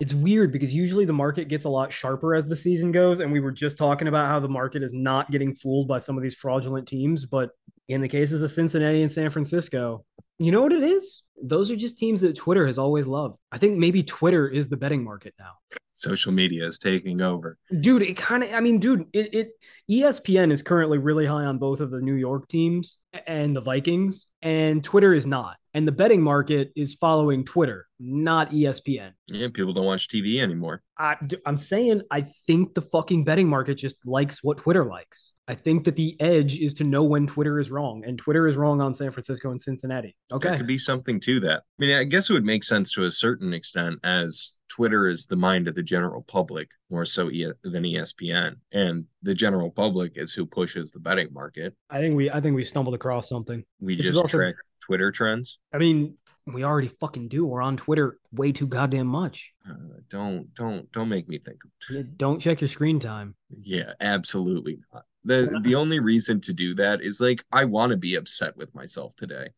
it's 0.00 0.14
weird 0.14 0.50
because 0.50 0.74
usually 0.74 1.04
the 1.04 1.12
market 1.12 1.48
gets 1.48 1.66
a 1.66 1.68
lot 1.68 1.92
sharper 1.92 2.34
as 2.34 2.46
the 2.46 2.56
season 2.56 2.90
goes 2.90 3.20
and 3.20 3.30
we 3.30 3.38
were 3.38 3.52
just 3.52 3.76
talking 3.76 4.08
about 4.08 4.26
how 4.26 4.40
the 4.40 4.48
market 4.48 4.82
is 4.82 4.94
not 4.94 5.30
getting 5.30 5.54
fooled 5.54 5.86
by 5.86 5.98
some 5.98 6.16
of 6.16 6.22
these 6.22 6.34
fraudulent 6.34 6.88
teams, 6.88 7.26
but 7.26 7.50
in 7.88 8.00
the 8.00 8.08
cases 8.08 8.42
of 8.42 8.50
Cincinnati 8.50 9.02
and 9.02 9.12
San 9.12 9.30
Francisco, 9.30 10.04
you 10.40 10.52
know 10.52 10.62
what 10.62 10.72
it 10.72 10.82
is? 10.82 11.22
Those 11.42 11.70
are 11.70 11.76
just 11.76 11.98
teams 11.98 12.22
that 12.22 12.34
Twitter 12.34 12.66
has 12.66 12.78
always 12.78 13.06
loved. 13.06 13.38
I 13.52 13.58
think 13.58 13.78
maybe 13.78 14.02
Twitter 14.02 14.48
is 14.48 14.68
the 14.68 14.76
betting 14.76 15.04
market 15.04 15.34
now. 15.38 15.52
Social 15.94 16.32
media 16.32 16.66
is 16.66 16.78
taking 16.78 17.20
over. 17.20 17.58
Dude, 17.80 18.00
it 18.00 18.16
kind 18.16 18.42
of, 18.42 18.50
I 18.54 18.60
mean, 18.60 18.78
dude, 18.78 19.04
it, 19.12 19.34
it, 19.34 19.48
ESPN 19.90 20.50
is 20.50 20.62
currently 20.62 20.96
really 20.96 21.26
high 21.26 21.44
on 21.44 21.58
both 21.58 21.80
of 21.80 21.90
the 21.90 22.00
New 22.00 22.14
York 22.14 22.48
teams 22.48 22.96
and 23.26 23.54
the 23.54 23.60
Vikings, 23.60 24.26
and 24.40 24.82
Twitter 24.82 25.12
is 25.12 25.26
not. 25.26 25.58
And 25.74 25.86
the 25.86 25.92
betting 25.92 26.22
market 26.22 26.72
is 26.74 26.94
following 26.94 27.44
Twitter, 27.44 27.86
not 28.00 28.50
ESPN. 28.50 29.12
Yeah, 29.28 29.48
people 29.52 29.72
don't 29.72 29.84
watch 29.84 30.08
TV 30.08 30.40
anymore. 30.40 30.82
I, 30.98 31.16
am 31.46 31.56
saying, 31.56 32.02
I 32.10 32.22
think 32.22 32.74
the 32.74 32.82
fucking 32.82 33.24
betting 33.24 33.48
market 33.48 33.74
just 33.74 33.96
likes 34.04 34.42
what 34.42 34.58
Twitter 34.58 34.84
likes. 34.84 35.34
I 35.46 35.54
think 35.54 35.84
that 35.84 35.96
the 35.96 36.16
edge 36.20 36.58
is 36.58 36.74
to 36.74 36.84
know 36.84 37.04
when 37.04 37.26
Twitter 37.26 37.58
is 37.58 37.70
wrong, 37.70 38.04
and 38.04 38.18
Twitter 38.18 38.46
is 38.46 38.56
wrong 38.56 38.80
on 38.80 38.94
San 38.94 39.10
Francisco 39.10 39.50
and 39.50 39.60
Cincinnati. 39.60 40.16
There 40.30 40.36
Okay. 40.36 40.56
could 40.58 40.66
be 40.66 40.78
something 40.78 41.18
to 41.20 41.40
that. 41.40 41.64
I 41.80 41.84
mean, 41.84 41.96
I 41.96 42.04
guess 42.04 42.30
it 42.30 42.32
would 42.34 42.44
make 42.44 42.62
sense 42.62 42.92
to 42.92 43.04
a 43.04 43.10
certain 43.10 43.52
extent 43.52 43.98
as 44.04 44.58
Twitter 44.68 45.08
is 45.08 45.26
the 45.26 45.36
mind 45.36 45.66
of 45.66 45.74
the 45.74 45.82
general 45.82 46.22
public 46.22 46.68
more 46.88 47.04
so 47.04 47.30
e- 47.30 47.52
than 47.64 47.82
ESPN, 47.84 48.56
and 48.72 49.06
the 49.22 49.34
general 49.34 49.70
public 49.70 50.12
is 50.16 50.32
who 50.32 50.46
pushes 50.46 50.90
the 50.92 51.00
betting 51.00 51.32
market. 51.32 51.74
I 51.90 51.98
think 52.00 52.16
we, 52.16 52.30
I 52.30 52.40
think 52.40 52.54
we 52.54 52.62
stumbled 52.64 52.94
across 52.94 53.28
something. 53.28 53.64
We 53.80 53.96
Which 53.96 54.04
just 54.06 54.16
also- 54.16 54.38
track 54.38 54.54
Twitter 54.80 55.10
trends. 55.10 55.58
I 55.72 55.78
mean, 55.78 56.16
we 56.46 56.62
already 56.64 56.88
fucking 56.88 57.28
do. 57.28 57.44
We're 57.44 57.62
on 57.62 57.76
Twitter 57.76 58.18
way 58.32 58.52
too 58.52 58.66
goddamn 58.68 59.06
much. 59.08 59.52
Uh, 59.68 59.74
don't 60.08 60.52
don't 60.54 60.90
don't 60.92 61.08
make 61.08 61.28
me 61.28 61.38
think. 61.38 61.58
Yeah, 61.90 62.02
Don't 62.16 62.40
check 62.40 62.60
your 62.60 62.68
screen 62.68 62.98
time. 63.00 63.34
Yeah, 63.62 63.92
absolutely 64.00 64.78
not. 64.92 65.04
The 65.24 65.60
the 65.62 65.74
only 65.74 65.98
reason 66.00 66.40
to 66.42 66.52
do 66.54 66.74
that 66.76 67.02
is 67.02 67.20
like 67.20 67.44
I 67.52 67.64
want 67.66 67.90
to 67.90 67.96
be 67.98 68.14
upset 68.14 68.56
with 68.56 68.74
myself 68.74 69.14
today. 69.16 69.50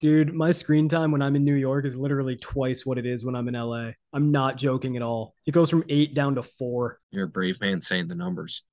Dude, 0.00 0.34
my 0.34 0.52
screen 0.52 0.88
time 0.88 1.12
when 1.12 1.22
I'm 1.22 1.36
in 1.36 1.44
New 1.44 1.54
York 1.54 1.84
is 1.84 1.96
literally 1.96 2.36
twice 2.36 2.84
what 2.84 2.98
it 2.98 3.06
is 3.06 3.24
when 3.24 3.34
I'm 3.34 3.48
in 3.48 3.54
LA. 3.54 3.92
I'm 4.12 4.32
not 4.32 4.56
joking 4.56 4.96
at 4.96 5.02
all. 5.02 5.34
It 5.46 5.52
goes 5.52 5.70
from 5.70 5.84
eight 5.88 6.14
down 6.14 6.34
to 6.34 6.42
four. 6.42 7.00
You're 7.10 7.24
a 7.24 7.28
brave 7.28 7.60
man 7.60 7.80
saying 7.80 8.08
the 8.08 8.14
numbers. 8.14 8.64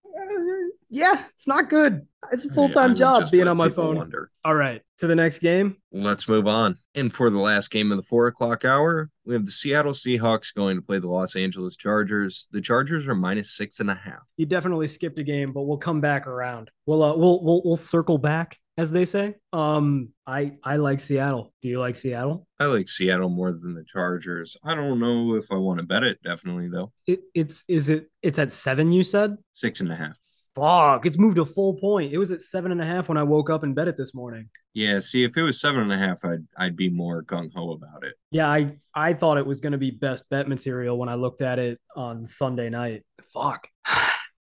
Yeah, 0.93 1.23
it's 1.33 1.47
not 1.47 1.69
good. 1.69 2.05
It's 2.33 2.43
a 2.43 2.49
full 2.49 2.67
time 2.67 2.95
job 2.95 3.31
being 3.31 3.47
on 3.47 3.55
my 3.55 3.69
phone. 3.69 3.95
Wonder. 3.95 4.29
All 4.43 4.53
right, 4.53 4.81
to 4.97 5.07
the 5.07 5.15
next 5.15 5.39
game. 5.39 5.77
Let's 5.93 6.27
move 6.27 6.47
on. 6.47 6.75
And 6.95 7.13
for 7.13 7.29
the 7.29 7.39
last 7.39 7.71
game 7.71 7.91
of 7.91 7.97
the 7.97 8.03
four 8.03 8.27
o'clock 8.27 8.65
hour, 8.65 9.09
we 9.25 9.33
have 9.33 9.45
the 9.45 9.51
Seattle 9.51 9.93
Seahawks 9.93 10.53
going 10.53 10.75
to 10.75 10.81
play 10.81 10.99
the 10.99 11.07
Los 11.07 11.37
Angeles 11.37 11.77
Chargers. 11.77 12.49
The 12.51 12.59
Chargers 12.59 13.07
are 13.07 13.15
minus 13.15 13.55
six 13.55 13.79
and 13.79 13.89
a 13.89 13.95
half. 13.95 14.19
You 14.35 14.45
definitely 14.45 14.89
skipped 14.89 15.17
a 15.17 15.23
game, 15.23 15.53
but 15.53 15.61
we'll 15.61 15.77
come 15.77 16.01
back 16.01 16.27
around. 16.27 16.69
We'll 16.85 17.01
uh, 17.03 17.15
we'll 17.15 17.41
we'll 17.41 17.61
we'll 17.63 17.77
circle 17.77 18.17
back, 18.17 18.57
as 18.77 18.91
they 18.91 19.05
say. 19.05 19.35
Um, 19.53 20.09
I 20.27 20.57
I 20.61 20.75
like 20.75 20.99
Seattle. 20.99 21.53
Do 21.61 21.69
you 21.69 21.79
like 21.79 21.95
Seattle? 21.95 22.45
I 22.59 22.65
like 22.65 22.89
Seattle 22.89 23.29
more 23.29 23.53
than 23.53 23.75
the 23.75 23.85
Chargers. 23.85 24.57
I 24.61 24.75
don't 24.75 24.99
know 24.99 25.35
if 25.35 25.45
I 25.51 25.55
want 25.55 25.79
to 25.79 25.85
bet 25.85 26.03
it, 26.03 26.21
definitely 26.21 26.67
though. 26.67 26.91
It 27.07 27.21
it's 27.33 27.63
is 27.69 27.87
it 27.87 28.11
it's 28.21 28.39
at 28.39 28.51
seven. 28.51 28.91
You 28.91 29.03
said. 29.03 29.37
Six 29.53 29.79
and 29.79 29.89
a 29.89 29.95
half. 29.95 30.17
Fuck! 30.55 31.05
It's 31.05 31.17
moved 31.17 31.37
a 31.37 31.45
full 31.45 31.75
point. 31.75 32.11
It 32.11 32.17
was 32.17 32.31
at 32.31 32.41
seven 32.41 32.71
and 32.71 32.81
a 32.81 32.85
half 32.85 33.07
when 33.07 33.17
I 33.17 33.23
woke 33.23 33.49
up 33.49 33.63
and 33.63 33.73
bet 33.73 33.87
it 33.87 33.95
this 33.95 34.13
morning. 34.13 34.49
Yeah, 34.73 34.99
see, 34.99 35.23
if 35.23 35.37
it 35.37 35.41
was 35.43 35.61
seven 35.61 35.81
and 35.81 35.93
a 35.93 35.97
half, 35.97 36.23
I'd 36.25 36.45
I'd 36.57 36.75
be 36.75 36.89
more 36.89 37.23
gung 37.23 37.49
ho 37.53 37.71
about 37.71 38.03
it. 38.03 38.15
Yeah, 38.31 38.49
I 38.49 38.75
I 38.93 39.13
thought 39.13 39.37
it 39.37 39.45
was 39.45 39.61
going 39.61 39.71
to 39.71 39.77
be 39.77 39.91
best 39.91 40.29
bet 40.29 40.49
material 40.49 40.97
when 40.97 41.09
I 41.09 41.15
looked 41.15 41.41
at 41.41 41.57
it 41.59 41.79
on 41.95 42.25
Sunday 42.25 42.69
night. 42.69 43.03
Fuck. 43.33 43.67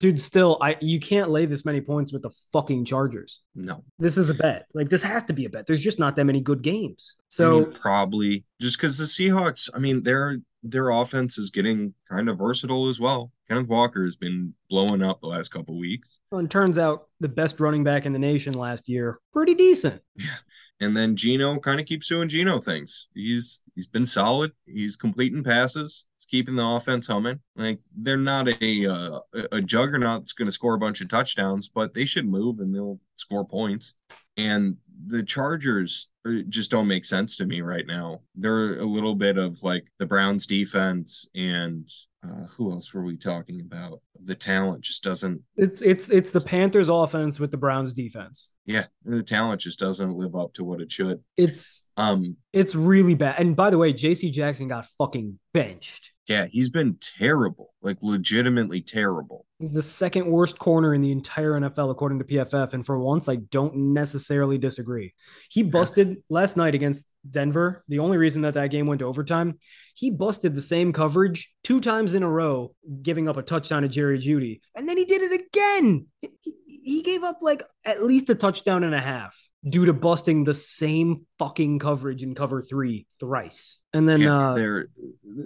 Dude, 0.01 0.19
still 0.19 0.57
I 0.61 0.77
you 0.81 0.99
can't 0.99 1.29
lay 1.29 1.45
this 1.45 1.65
many 1.65 1.81
points 1.81 2.11
with 2.11 2.21
the 2.21 2.31
fucking 2.51 2.85
Chargers. 2.85 3.41
No. 3.55 3.83
This 3.97 4.17
is 4.17 4.29
a 4.29 4.33
bet. 4.33 4.65
Like 4.73 4.89
this 4.89 5.01
has 5.01 5.23
to 5.25 5.33
be 5.33 5.45
a 5.45 5.49
bet. 5.49 5.65
There's 5.65 5.81
just 5.81 5.99
not 5.99 6.15
that 6.17 6.25
many 6.25 6.41
good 6.41 6.61
games. 6.61 7.15
I 7.17 7.23
So 7.29 7.59
mean, 7.61 7.73
probably 7.73 8.45
just 8.61 8.77
because 8.77 8.97
the 8.97 9.05
Seahawks, 9.05 9.69
I 9.73 9.79
mean, 9.79 10.03
their 10.03 10.37
their 10.71 10.89
offense 10.89 11.37
is 11.37 11.49
getting 11.49 11.93
kind 12.09 12.27
of 12.27 12.37
versatile 12.37 12.89
as 12.89 12.99
well. 12.99 13.31
Kenneth 13.47 13.67
Walker 13.67 14.03
has 14.05 14.15
been 14.15 14.53
blowing 14.69 15.03
up 15.03 15.21
the 15.21 15.27
last 15.27 15.49
couple 15.49 15.77
weeks. 15.77 16.17
well, 16.31 16.43
it 16.43 16.49
turns 16.49 16.77
out 16.79 17.07
the 17.19 17.29
best 17.29 17.59
running 17.59 17.83
back 17.83 18.05
in 18.05 18.13
the 18.13 18.19
nation 18.19 18.53
last 18.53 18.89
year, 18.89 19.19
pretty 19.31 19.53
decent. 19.53 20.01
Yeah. 20.15 20.35
And 20.81 20.97
then 20.97 21.15
Geno 21.15 21.57
kind 21.59 21.79
of 21.79 21.85
keeps 21.85 22.09
doing 22.09 22.27
Geno 22.27 22.59
things. 22.59 23.07
He's 23.13 23.61
he's 23.75 23.87
been 23.87 24.05
solid. 24.05 24.51
He's 24.65 24.97
completing 24.97 25.43
passes. 25.43 26.05
He's 26.17 26.25
keeping 26.25 26.55
the 26.55 26.65
offense 26.65 27.07
humming. 27.07 27.39
Like 27.55 27.79
they're 27.95 28.17
not 28.17 28.49
a 28.61 28.85
uh, 28.91 29.19
a 29.53 29.61
juggernaut 29.61 30.21
that's 30.21 30.33
going 30.33 30.47
to 30.47 30.51
score 30.51 30.73
a 30.73 30.79
bunch 30.79 30.99
of 30.99 31.07
touchdowns, 31.07 31.69
but 31.69 31.93
they 31.93 32.03
should 32.03 32.27
move 32.27 32.59
and 32.59 32.75
they'll 32.75 32.99
score 33.15 33.45
points. 33.45 33.93
And 34.35 34.75
the 35.07 35.23
Chargers 35.23 36.09
uh, 36.27 36.41
just 36.49 36.71
don't 36.71 36.87
make 36.87 37.05
sense 37.05 37.37
to 37.37 37.45
me 37.45 37.61
right 37.61 37.85
now. 37.87 38.21
They're 38.35 38.79
a 38.79 38.85
little 38.85 39.15
bit 39.15 39.37
of 39.37 39.61
like 39.63 39.87
the 39.99 40.05
Browns 40.05 40.45
defense 40.45 41.27
and 41.35 41.89
uh, 42.25 42.47
who 42.47 42.71
else 42.71 42.93
were 42.93 43.03
we 43.03 43.17
talking 43.17 43.61
about? 43.61 44.01
The 44.23 44.35
talent 44.35 44.83
just 44.83 45.03
doesn't. 45.03 45.41
It's 45.55 45.81
it's 45.81 46.09
it's 46.09 46.31
the 46.31 46.41
Panthers 46.41 46.89
offense 46.89 47.39
with 47.39 47.51
the 47.51 47.57
Browns 47.57 47.93
defense. 47.93 48.51
Yeah, 48.65 48.85
the 49.03 49.21
talent 49.21 49.61
just 49.61 49.79
doesn't 49.79 50.15
live 50.17 50.35
up 50.35 50.53
to 50.55 50.63
what 50.63 50.81
it 50.81 50.91
should. 50.91 51.21
It's 51.37 51.83
Um, 51.97 52.37
it's 52.53 52.73
really 52.73 53.13
bad. 53.15 53.35
And 53.39 53.55
by 53.55 53.69
the 53.69 53.77
way, 53.77 53.93
JC 53.93 54.31
Jackson 54.31 54.67
got 54.67 54.87
fucking 54.97 55.39
benched. 55.53 56.13
yeah, 56.27 56.45
he's 56.45 56.69
been 56.69 56.97
terrible, 57.19 57.73
like 57.81 57.97
legitimately 58.01 58.81
terrible. 58.81 59.45
He's 59.59 59.73
the 59.73 59.83
second 59.83 60.25
worst 60.25 60.57
corner 60.57 60.93
in 60.93 61.01
the 61.01 61.11
entire 61.11 61.53
NFL 61.53 61.91
according 61.91 62.19
to 62.19 62.25
PFF. 62.25 62.73
And 62.73 62.85
for 62.85 62.99
once, 62.99 63.29
I 63.29 63.35
don't 63.37 63.93
necessarily 63.93 64.57
disagree. 64.57 65.13
He 65.49 65.61
busted 65.63 66.17
last 66.29 66.57
night 66.57 66.73
against 66.75 67.07
Denver. 67.29 67.83
The 67.87 67.99
only 67.99 68.17
reason 68.17 68.41
that 68.41 68.55
that 68.55 68.71
game 68.71 68.87
went 68.87 68.99
to 68.99 69.05
overtime, 69.05 69.59
he 69.95 70.11
busted 70.11 70.53
the 70.53 70.61
same 70.61 70.93
coverage 70.93 71.51
two 71.63 71.79
times 71.81 72.13
in 72.13 72.21
a 72.21 72.29
row, 72.29 72.75
giving 73.01 73.27
up 73.27 73.37
a 73.37 73.41
touchdown 73.41 73.81
to 73.81 73.87
Jerry 73.87 74.19
Jeudy. 74.19 74.59
And 74.75 74.87
then 74.87 74.97
he 74.97 75.05
did 75.05 75.21
it 75.23 75.41
again. 75.41 76.07
He- 76.21 77.01
gave 77.05 77.23
up 77.23 77.39
like 77.41 77.63
at 77.83 78.03
least 78.03 78.29
a 78.29 78.35
touchdown 78.35 78.83
and 78.83 78.93
a 78.93 78.99
half 78.99 79.49
due 79.67 79.85
to 79.85 79.93
busting 79.93 80.43
the 80.43 80.53
same 80.55 81.25
fucking 81.39 81.77
coverage 81.79 82.21
in 82.23 82.33
cover 82.35 82.61
three 82.61 83.05
thrice. 83.19 83.79
And 83.93 84.07
then, 84.09 84.21
Yeah, 84.21 84.51
uh, 84.51 84.53
their 84.55 84.87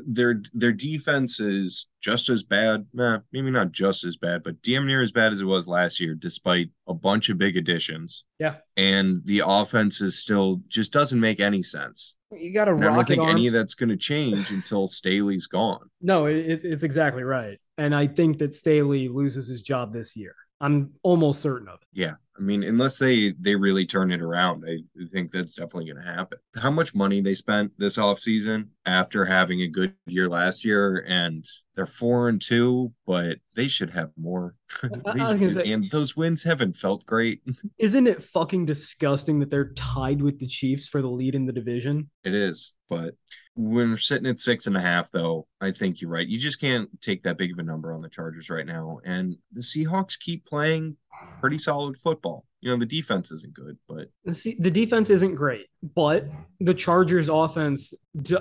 their 0.07 0.41
their 0.53 0.71
defense 0.71 1.39
is 1.39 1.87
just 2.01 2.29
as 2.29 2.43
bad. 2.43 2.87
Nah, 2.93 3.19
maybe 3.31 3.51
not 3.51 3.71
just 3.71 4.03
as 4.05 4.17
bad, 4.17 4.43
but 4.43 4.61
damn 4.61 4.87
near 4.87 5.01
as 5.01 5.11
bad 5.11 5.31
as 5.33 5.41
it 5.41 5.45
was 5.45 5.67
last 5.67 5.99
year, 5.99 6.15
despite 6.15 6.69
a 6.87 6.93
bunch 6.93 7.29
of 7.29 7.37
big 7.37 7.55
additions. 7.57 8.23
Yeah. 8.39 8.55
and 8.77 9.21
the 9.25 9.43
offense 9.45 9.99
is 10.01 10.17
still 10.17 10.61
just 10.69 10.91
doesn't 10.93 11.19
make 11.19 11.39
any 11.39 11.61
sense. 11.61 12.15
You 12.31 12.53
got 12.53 12.67
a 12.67 12.73
And 12.73 12.85
I 12.85 12.95
don't 12.95 13.07
think 13.07 13.21
arm. 13.21 13.29
any 13.29 13.47
of 13.47 13.53
that's 13.53 13.73
going 13.73 13.89
to 13.89 13.97
change 13.97 14.51
until 14.51 14.87
Staley's 14.87 15.47
gone. 15.47 15.89
No, 16.01 16.25
it, 16.27 16.37
it- 16.37 16.63
it's 16.63 16.83
exactly 16.83 17.23
right. 17.23 17.59
And 17.77 17.95
I 17.95 18.07
think 18.07 18.37
that 18.39 18.53
Staley 18.53 19.07
loses 19.07 19.47
his 19.47 19.61
job 19.61 19.93
this 19.93 20.15
year. 20.15 20.35
I'm 20.61 20.91
almost 21.03 21.41
certain 21.41 21.67
of 21.69 21.75
it. 21.81 21.87
Yeah, 21.93 22.15
I 22.39 22.41
mean, 22.41 22.63
unless 22.63 22.97
they 22.97 23.33
they 23.39 23.55
really 23.55 23.85
turn 23.85 24.11
it 24.11 24.21
around, 24.21 24.63
I 24.65 24.77
think 25.11 25.31
that's 25.31 25.53
definitely 25.55 25.91
going 25.91 26.05
to 26.05 26.11
happen. 26.11 26.37
How 26.55 26.71
much 26.71 26.95
money 26.95 27.19
they 27.19 27.35
spent 27.35 27.73
this 27.77 27.97
offseason 27.97 28.69
after 28.85 29.25
having 29.25 29.61
a 29.61 29.67
good 29.67 29.93
year 30.07 30.29
last 30.29 30.63
year, 30.63 31.03
and 31.07 31.45
they're 31.75 31.85
four 31.85 32.29
and 32.29 32.41
two, 32.41 32.93
but 33.05 33.39
they 33.55 33.67
should 33.67 33.89
have 33.89 34.11
more. 34.17 34.55
I- 34.83 34.87
I 35.19 35.29
was 35.29 35.37
gonna 35.37 35.51
say- 35.51 35.71
and 35.71 35.91
those 35.91 36.15
wins 36.15 36.43
haven't 36.43 36.77
felt 36.77 37.05
great. 37.05 37.41
Isn't 37.77 38.07
it 38.07 38.23
fucking 38.23 38.65
disgusting 38.65 39.39
that 39.39 39.49
they're 39.49 39.73
tied 39.73 40.21
with 40.21 40.39
the 40.39 40.47
Chiefs 40.47 40.87
for 40.87 41.01
the 41.01 41.09
lead 41.09 41.35
in 41.35 41.45
the 41.45 41.53
division? 41.53 42.09
It 42.23 42.33
is, 42.33 42.75
but 42.89 43.15
when 43.55 43.89
we're 43.89 43.97
sitting 43.97 44.27
at 44.29 44.39
six 44.39 44.67
and 44.67 44.77
a 44.77 44.81
half, 44.81 45.11
though, 45.11 45.45
I 45.59 45.71
think 45.71 45.99
you're 45.99 46.09
right. 46.09 46.25
You 46.25 46.39
just 46.39 46.61
can't 46.61 46.89
take 47.01 47.23
that 47.23 47.37
big 47.37 47.51
of 47.51 47.59
a 47.59 47.63
number 47.63 47.93
on 47.93 48.01
the 48.01 48.07
Chargers 48.07 48.49
right 48.49 48.65
now. 48.65 48.99
And 49.03 49.35
the 49.51 49.59
Seahawks 49.59 50.17
keep 50.17 50.45
playing 50.45 50.95
pretty 51.39 51.57
solid 51.57 51.97
football. 51.97 52.45
You 52.61 52.71
know, 52.71 52.77
the 52.77 52.85
defense 52.85 53.31
isn't 53.31 53.53
good, 53.53 53.77
but 53.87 54.35
See, 54.35 54.57
the 54.59 54.71
defense 54.71 55.09
isn't 55.09 55.35
great, 55.35 55.67
but 55.95 56.27
the 56.59 56.73
Chargers 56.73 57.29
offense, 57.29 57.93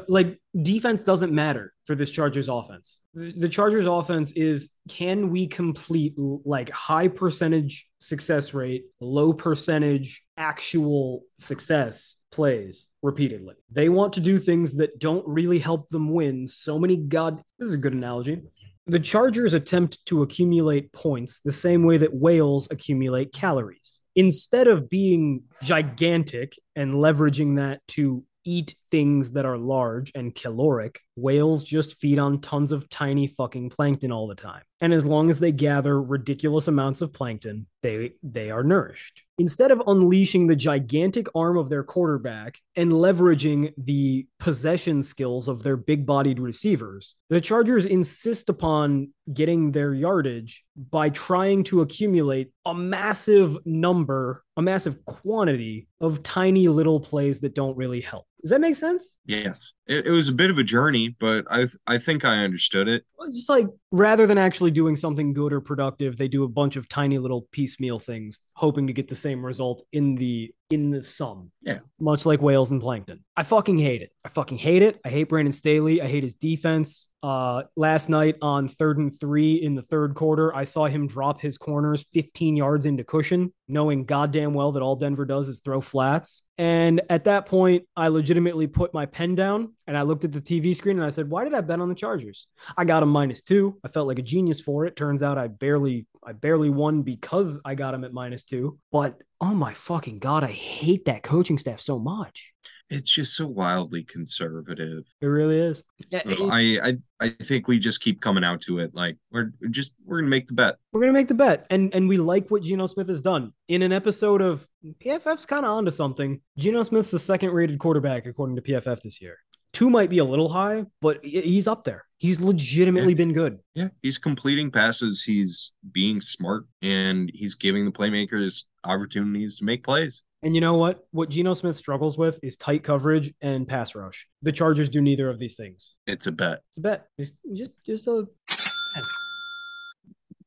like 0.08 0.40
defense 0.60 1.04
doesn't 1.04 1.32
matter 1.32 1.72
for 1.84 1.94
this 1.94 2.10
Chargers 2.10 2.48
offense. 2.48 3.00
The 3.14 3.48
Chargers 3.48 3.86
offense 3.86 4.32
is 4.32 4.70
can 4.88 5.30
we 5.30 5.46
complete 5.46 6.14
like 6.16 6.70
high 6.70 7.06
percentage 7.06 7.86
success 8.00 8.54
rate, 8.54 8.86
low 9.00 9.32
percentage 9.32 10.24
actual 10.36 11.22
success 11.38 12.16
plays 12.32 12.88
repeatedly. 13.02 13.54
They 13.70 13.88
want 13.88 14.12
to 14.14 14.20
do 14.20 14.40
things 14.40 14.74
that 14.74 14.98
don't 14.98 15.26
really 15.28 15.60
help 15.60 15.88
them 15.88 16.12
win. 16.12 16.46
So 16.46 16.76
many 16.78 16.96
god 16.96 17.40
this 17.58 17.68
is 17.68 17.74
a 17.74 17.78
good 17.78 17.94
analogy. 17.94 18.42
The 18.88 18.98
Chargers 18.98 19.52
attempt 19.52 20.04
to 20.06 20.22
accumulate 20.22 20.92
points 20.92 21.40
the 21.40 21.52
same 21.52 21.82
way 21.82 21.98
that 21.98 22.14
whales 22.14 22.68
accumulate 22.70 23.34
calories. 23.34 24.00
Instead 24.16 24.66
of 24.66 24.88
being 24.88 25.42
gigantic 25.62 26.54
and 26.74 26.94
leveraging 26.94 27.56
that 27.56 27.86
to 27.88 28.24
eat 28.46 28.74
things 28.90 29.32
that 29.32 29.46
are 29.46 29.58
large 29.58 30.12
and 30.14 30.34
caloric, 30.34 31.00
whales 31.16 31.64
just 31.64 31.98
feed 32.00 32.18
on 32.18 32.40
tons 32.40 32.72
of 32.72 32.88
tiny 32.88 33.26
fucking 33.26 33.70
plankton 33.70 34.12
all 34.12 34.26
the 34.26 34.34
time. 34.34 34.62
And 34.80 34.92
as 34.92 35.04
long 35.04 35.28
as 35.28 35.40
they 35.40 35.50
gather 35.52 36.00
ridiculous 36.00 36.68
amounts 36.68 37.00
of 37.00 37.12
plankton, 37.12 37.66
they 37.82 38.12
they 38.22 38.50
are 38.50 38.62
nourished. 38.62 39.24
Instead 39.38 39.70
of 39.70 39.82
unleashing 39.86 40.46
the 40.46 40.56
gigantic 40.56 41.28
arm 41.34 41.56
of 41.56 41.68
their 41.68 41.84
quarterback 41.84 42.58
and 42.76 42.90
leveraging 42.90 43.72
the 43.76 44.26
possession 44.40 45.00
skills 45.00 45.46
of 45.46 45.62
their 45.62 45.76
big-bodied 45.76 46.40
receivers, 46.40 47.14
the 47.30 47.40
Chargers 47.40 47.86
insist 47.86 48.48
upon 48.48 49.12
getting 49.32 49.70
their 49.70 49.94
yardage 49.94 50.64
by 50.90 51.08
trying 51.10 51.62
to 51.64 51.82
accumulate 51.82 52.50
a 52.64 52.74
massive 52.74 53.56
number, 53.64 54.42
a 54.56 54.62
massive 54.62 55.04
quantity 55.04 55.86
of 56.00 56.22
tiny 56.24 56.66
little 56.66 56.98
plays 56.98 57.38
that 57.40 57.54
don't 57.54 57.76
really 57.76 58.00
help. 58.00 58.26
Does 58.42 58.50
that 58.50 58.60
make 58.60 58.76
sense? 58.78 59.18
yes, 59.26 59.72
it, 59.86 60.06
it 60.06 60.10
was 60.10 60.28
a 60.28 60.32
bit 60.32 60.50
of 60.50 60.58
a 60.58 60.62
journey, 60.62 61.16
but 61.20 61.46
I 61.50 61.66
I 61.86 61.98
think 61.98 62.24
I 62.24 62.44
understood 62.44 62.88
it. 62.88 63.04
Well, 63.18 63.28
Just 63.28 63.48
like 63.48 63.66
rather 63.90 64.26
than 64.26 64.38
actually 64.38 64.70
doing 64.70 64.96
something 64.96 65.32
good 65.32 65.52
or 65.52 65.60
productive, 65.60 66.16
they 66.16 66.28
do 66.28 66.44
a 66.44 66.48
bunch 66.48 66.76
of 66.76 66.88
tiny 66.88 67.18
little 67.18 67.42
piecemeal 67.52 67.98
things, 67.98 68.40
hoping 68.54 68.86
to 68.86 68.92
get 68.92 69.08
the 69.08 69.14
same 69.14 69.44
result 69.44 69.82
in 69.92 70.14
the 70.14 70.52
in 70.70 70.90
the 70.90 71.02
sum. 71.02 71.50
Yeah. 71.62 71.78
Much 71.98 72.26
like 72.26 72.40
whales 72.42 72.70
and 72.70 72.80
plankton. 72.80 73.24
I 73.36 73.42
fucking 73.42 73.78
hate 73.78 74.02
it. 74.02 74.10
I 74.24 74.28
fucking 74.28 74.58
hate 74.58 74.82
it. 74.82 75.00
I 75.04 75.08
hate 75.08 75.24
Brandon 75.28 75.52
Staley. 75.52 76.00
I 76.02 76.06
hate 76.06 76.22
his 76.22 76.34
defense. 76.34 77.07
Uh, 77.20 77.64
last 77.74 78.08
night 78.08 78.36
on 78.42 78.68
third 78.68 78.98
and 78.98 79.12
three 79.18 79.54
in 79.54 79.74
the 79.74 79.82
third 79.82 80.14
quarter, 80.14 80.54
I 80.54 80.64
saw 80.64 80.86
him 80.86 81.08
drop 81.08 81.40
his 81.40 81.58
corners 81.58 82.06
15 82.12 82.56
yards 82.56 82.86
into 82.86 83.02
cushion, 83.02 83.52
knowing 83.66 84.04
goddamn 84.04 84.54
well 84.54 84.72
that 84.72 84.82
all 84.82 84.94
Denver 84.94 85.24
does 85.24 85.48
is 85.48 85.60
throw 85.60 85.80
flats. 85.80 86.42
And 86.58 87.02
at 87.10 87.24
that 87.24 87.46
point, 87.46 87.84
I 87.96 88.08
legitimately 88.08 88.68
put 88.68 88.94
my 88.94 89.06
pen 89.06 89.34
down 89.34 89.74
and 89.86 89.96
I 89.96 90.02
looked 90.02 90.24
at 90.24 90.32
the 90.32 90.40
TV 90.40 90.76
screen 90.76 90.96
and 90.96 91.06
I 91.06 91.10
said, 91.10 91.28
"Why 91.28 91.44
did 91.44 91.54
I 91.54 91.60
bet 91.60 91.80
on 91.80 91.88
the 91.88 91.94
Chargers? 91.94 92.46
I 92.76 92.84
got 92.84 93.02
him 93.02 93.08
minus 93.08 93.42
two. 93.42 93.78
I 93.84 93.88
felt 93.88 94.06
like 94.06 94.18
a 94.18 94.22
genius 94.22 94.60
for 94.60 94.86
it. 94.86 94.94
Turns 94.94 95.22
out 95.22 95.38
I 95.38 95.48
barely, 95.48 96.06
I 96.24 96.32
barely 96.32 96.70
won 96.70 97.02
because 97.02 97.60
I 97.64 97.74
got 97.74 97.94
him 97.94 98.04
at 98.04 98.12
minus 98.12 98.44
two. 98.44 98.78
But 98.92 99.20
oh 99.40 99.54
my 99.54 99.72
fucking 99.72 100.20
god, 100.20 100.44
I 100.44 100.52
hate 100.52 101.06
that 101.06 101.22
coaching 101.24 101.58
staff 101.58 101.80
so 101.80 101.98
much. 101.98 102.52
It's 102.90 103.10
just 103.10 103.34
so 103.36 103.46
wildly 103.46 104.02
conservative. 104.04 105.04
It 105.20 105.26
really 105.26 105.58
is. 105.58 105.82
So 106.10 106.50
I, 106.50 106.78
I 106.82 106.96
I 107.20 107.28
think 107.42 107.68
we 107.68 107.78
just 107.78 108.00
keep 108.00 108.20
coming 108.22 108.44
out 108.44 108.60
to 108.62 108.78
it 108.78 108.94
like 108.94 109.16
we're 109.30 109.52
just 109.70 109.92
we're 110.06 110.20
gonna 110.20 110.30
make 110.30 110.46
the 110.48 110.54
bet. 110.54 110.76
We're 110.92 111.00
gonna 111.00 111.12
make 111.12 111.28
the 111.28 111.34
bet, 111.34 111.66
and 111.70 111.92
and 111.94 112.08
we 112.08 112.16
like 112.16 112.48
what 112.50 112.62
Geno 112.62 112.86
Smith 112.86 113.08
has 113.08 113.20
done 113.20 113.52
in 113.68 113.82
an 113.82 113.92
episode 113.92 114.40
of 114.40 114.66
PFF's 115.04 115.44
kind 115.44 115.66
of 115.66 115.72
onto 115.72 115.90
something. 115.90 116.40
Geno 116.56 116.82
Smith's 116.82 117.10
the 117.10 117.18
second 117.18 117.50
rated 117.50 117.78
quarterback 117.78 118.24
according 118.26 118.56
to 118.56 118.62
PFF 118.62 119.02
this 119.02 119.20
year. 119.20 119.36
Two 119.74 119.90
might 119.90 120.08
be 120.08 120.16
a 120.18 120.24
little 120.24 120.48
high, 120.48 120.86
but 121.02 121.22
he's 121.22 121.68
up 121.68 121.84
there. 121.84 122.04
He's 122.16 122.40
legitimately 122.40 123.12
Yeah. 123.12 123.16
been 123.16 123.32
good. 123.34 123.58
Yeah, 123.74 123.88
he's 124.00 124.16
completing 124.16 124.70
passes. 124.70 125.22
He's 125.22 125.74
being 125.92 126.22
smart, 126.22 126.64
and 126.80 127.30
he's 127.34 127.54
giving 127.54 127.84
the 127.84 127.92
playmakers 127.92 128.64
opportunities 128.84 129.58
to 129.58 129.64
make 129.64 129.84
plays. 129.84 130.22
And 130.42 130.54
you 130.54 130.60
know 130.60 130.74
what? 130.74 131.06
What 131.10 131.30
Geno 131.30 131.54
Smith 131.54 131.76
struggles 131.76 132.16
with 132.16 132.38
is 132.42 132.56
tight 132.56 132.84
coverage 132.84 133.34
and 133.40 133.66
pass 133.66 133.94
rush. 133.94 134.28
The 134.42 134.52
Chargers 134.52 134.88
do 134.88 135.00
neither 135.00 135.28
of 135.28 135.38
these 135.38 135.56
things. 135.56 135.96
It's 136.06 136.26
a 136.26 136.32
bet. 136.32 136.60
It's 136.68 136.78
a 136.78 136.80
bet. 136.80 137.06
Just 137.18 137.34
just 137.54 137.72
just 137.84 138.06
a. 138.06 138.26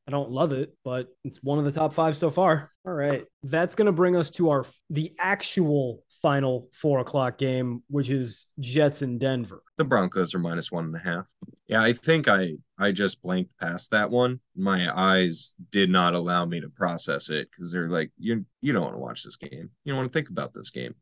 I 0.08 0.10
don't 0.10 0.30
love 0.30 0.52
it, 0.52 0.74
but 0.84 1.08
it's 1.24 1.38
one 1.42 1.58
of 1.58 1.64
the 1.64 1.72
top 1.72 1.94
five 1.94 2.16
so 2.16 2.30
far. 2.30 2.72
All 2.86 2.92
right, 2.92 3.24
that's 3.44 3.74
gonna 3.74 3.92
bring 3.92 4.16
us 4.16 4.30
to 4.30 4.50
our 4.50 4.64
the 4.90 5.12
actual 5.18 6.02
final 6.22 6.68
four 6.72 7.00
o'clock 7.00 7.36
game, 7.36 7.82
which 7.88 8.10
is 8.10 8.46
Jets 8.60 9.02
in 9.02 9.18
Denver. 9.18 9.62
The 9.76 9.84
Broncos 9.84 10.34
are 10.34 10.38
minus 10.38 10.72
one 10.72 10.86
and 10.86 10.96
a 10.96 10.98
half. 11.00 11.26
Yeah, 11.72 11.82
I 11.82 11.94
think 11.94 12.28
I 12.28 12.52
I 12.78 12.92
just 12.92 13.22
blanked 13.22 13.56
past 13.58 13.92
that 13.92 14.10
one. 14.10 14.40
My 14.54 14.90
eyes 14.94 15.54
did 15.70 15.88
not 15.88 16.12
allow 16.12 16.44
me 16.44 16.60
to 16.60 16.68
process 16.68 17.30
it 17.30 17.48
because 17.50 17.72
they're 17.72 17.88
like, 17.88 18.10
you 18.18 18.44
you 18.60 18.74
don't 18.74 18.82
want 18.82 18.94
to 18.94 18.98
watch 18.98 19.22
this 19.22 19.36
game. 19.36 19.70
You 19.84 19.92
don't 19.92 20.00
want 20.00 20.12
to 20.12 20.18
think 20.18 20.28
about 20.28 20.52
this 20.52 20.70
game. 20.70 20.94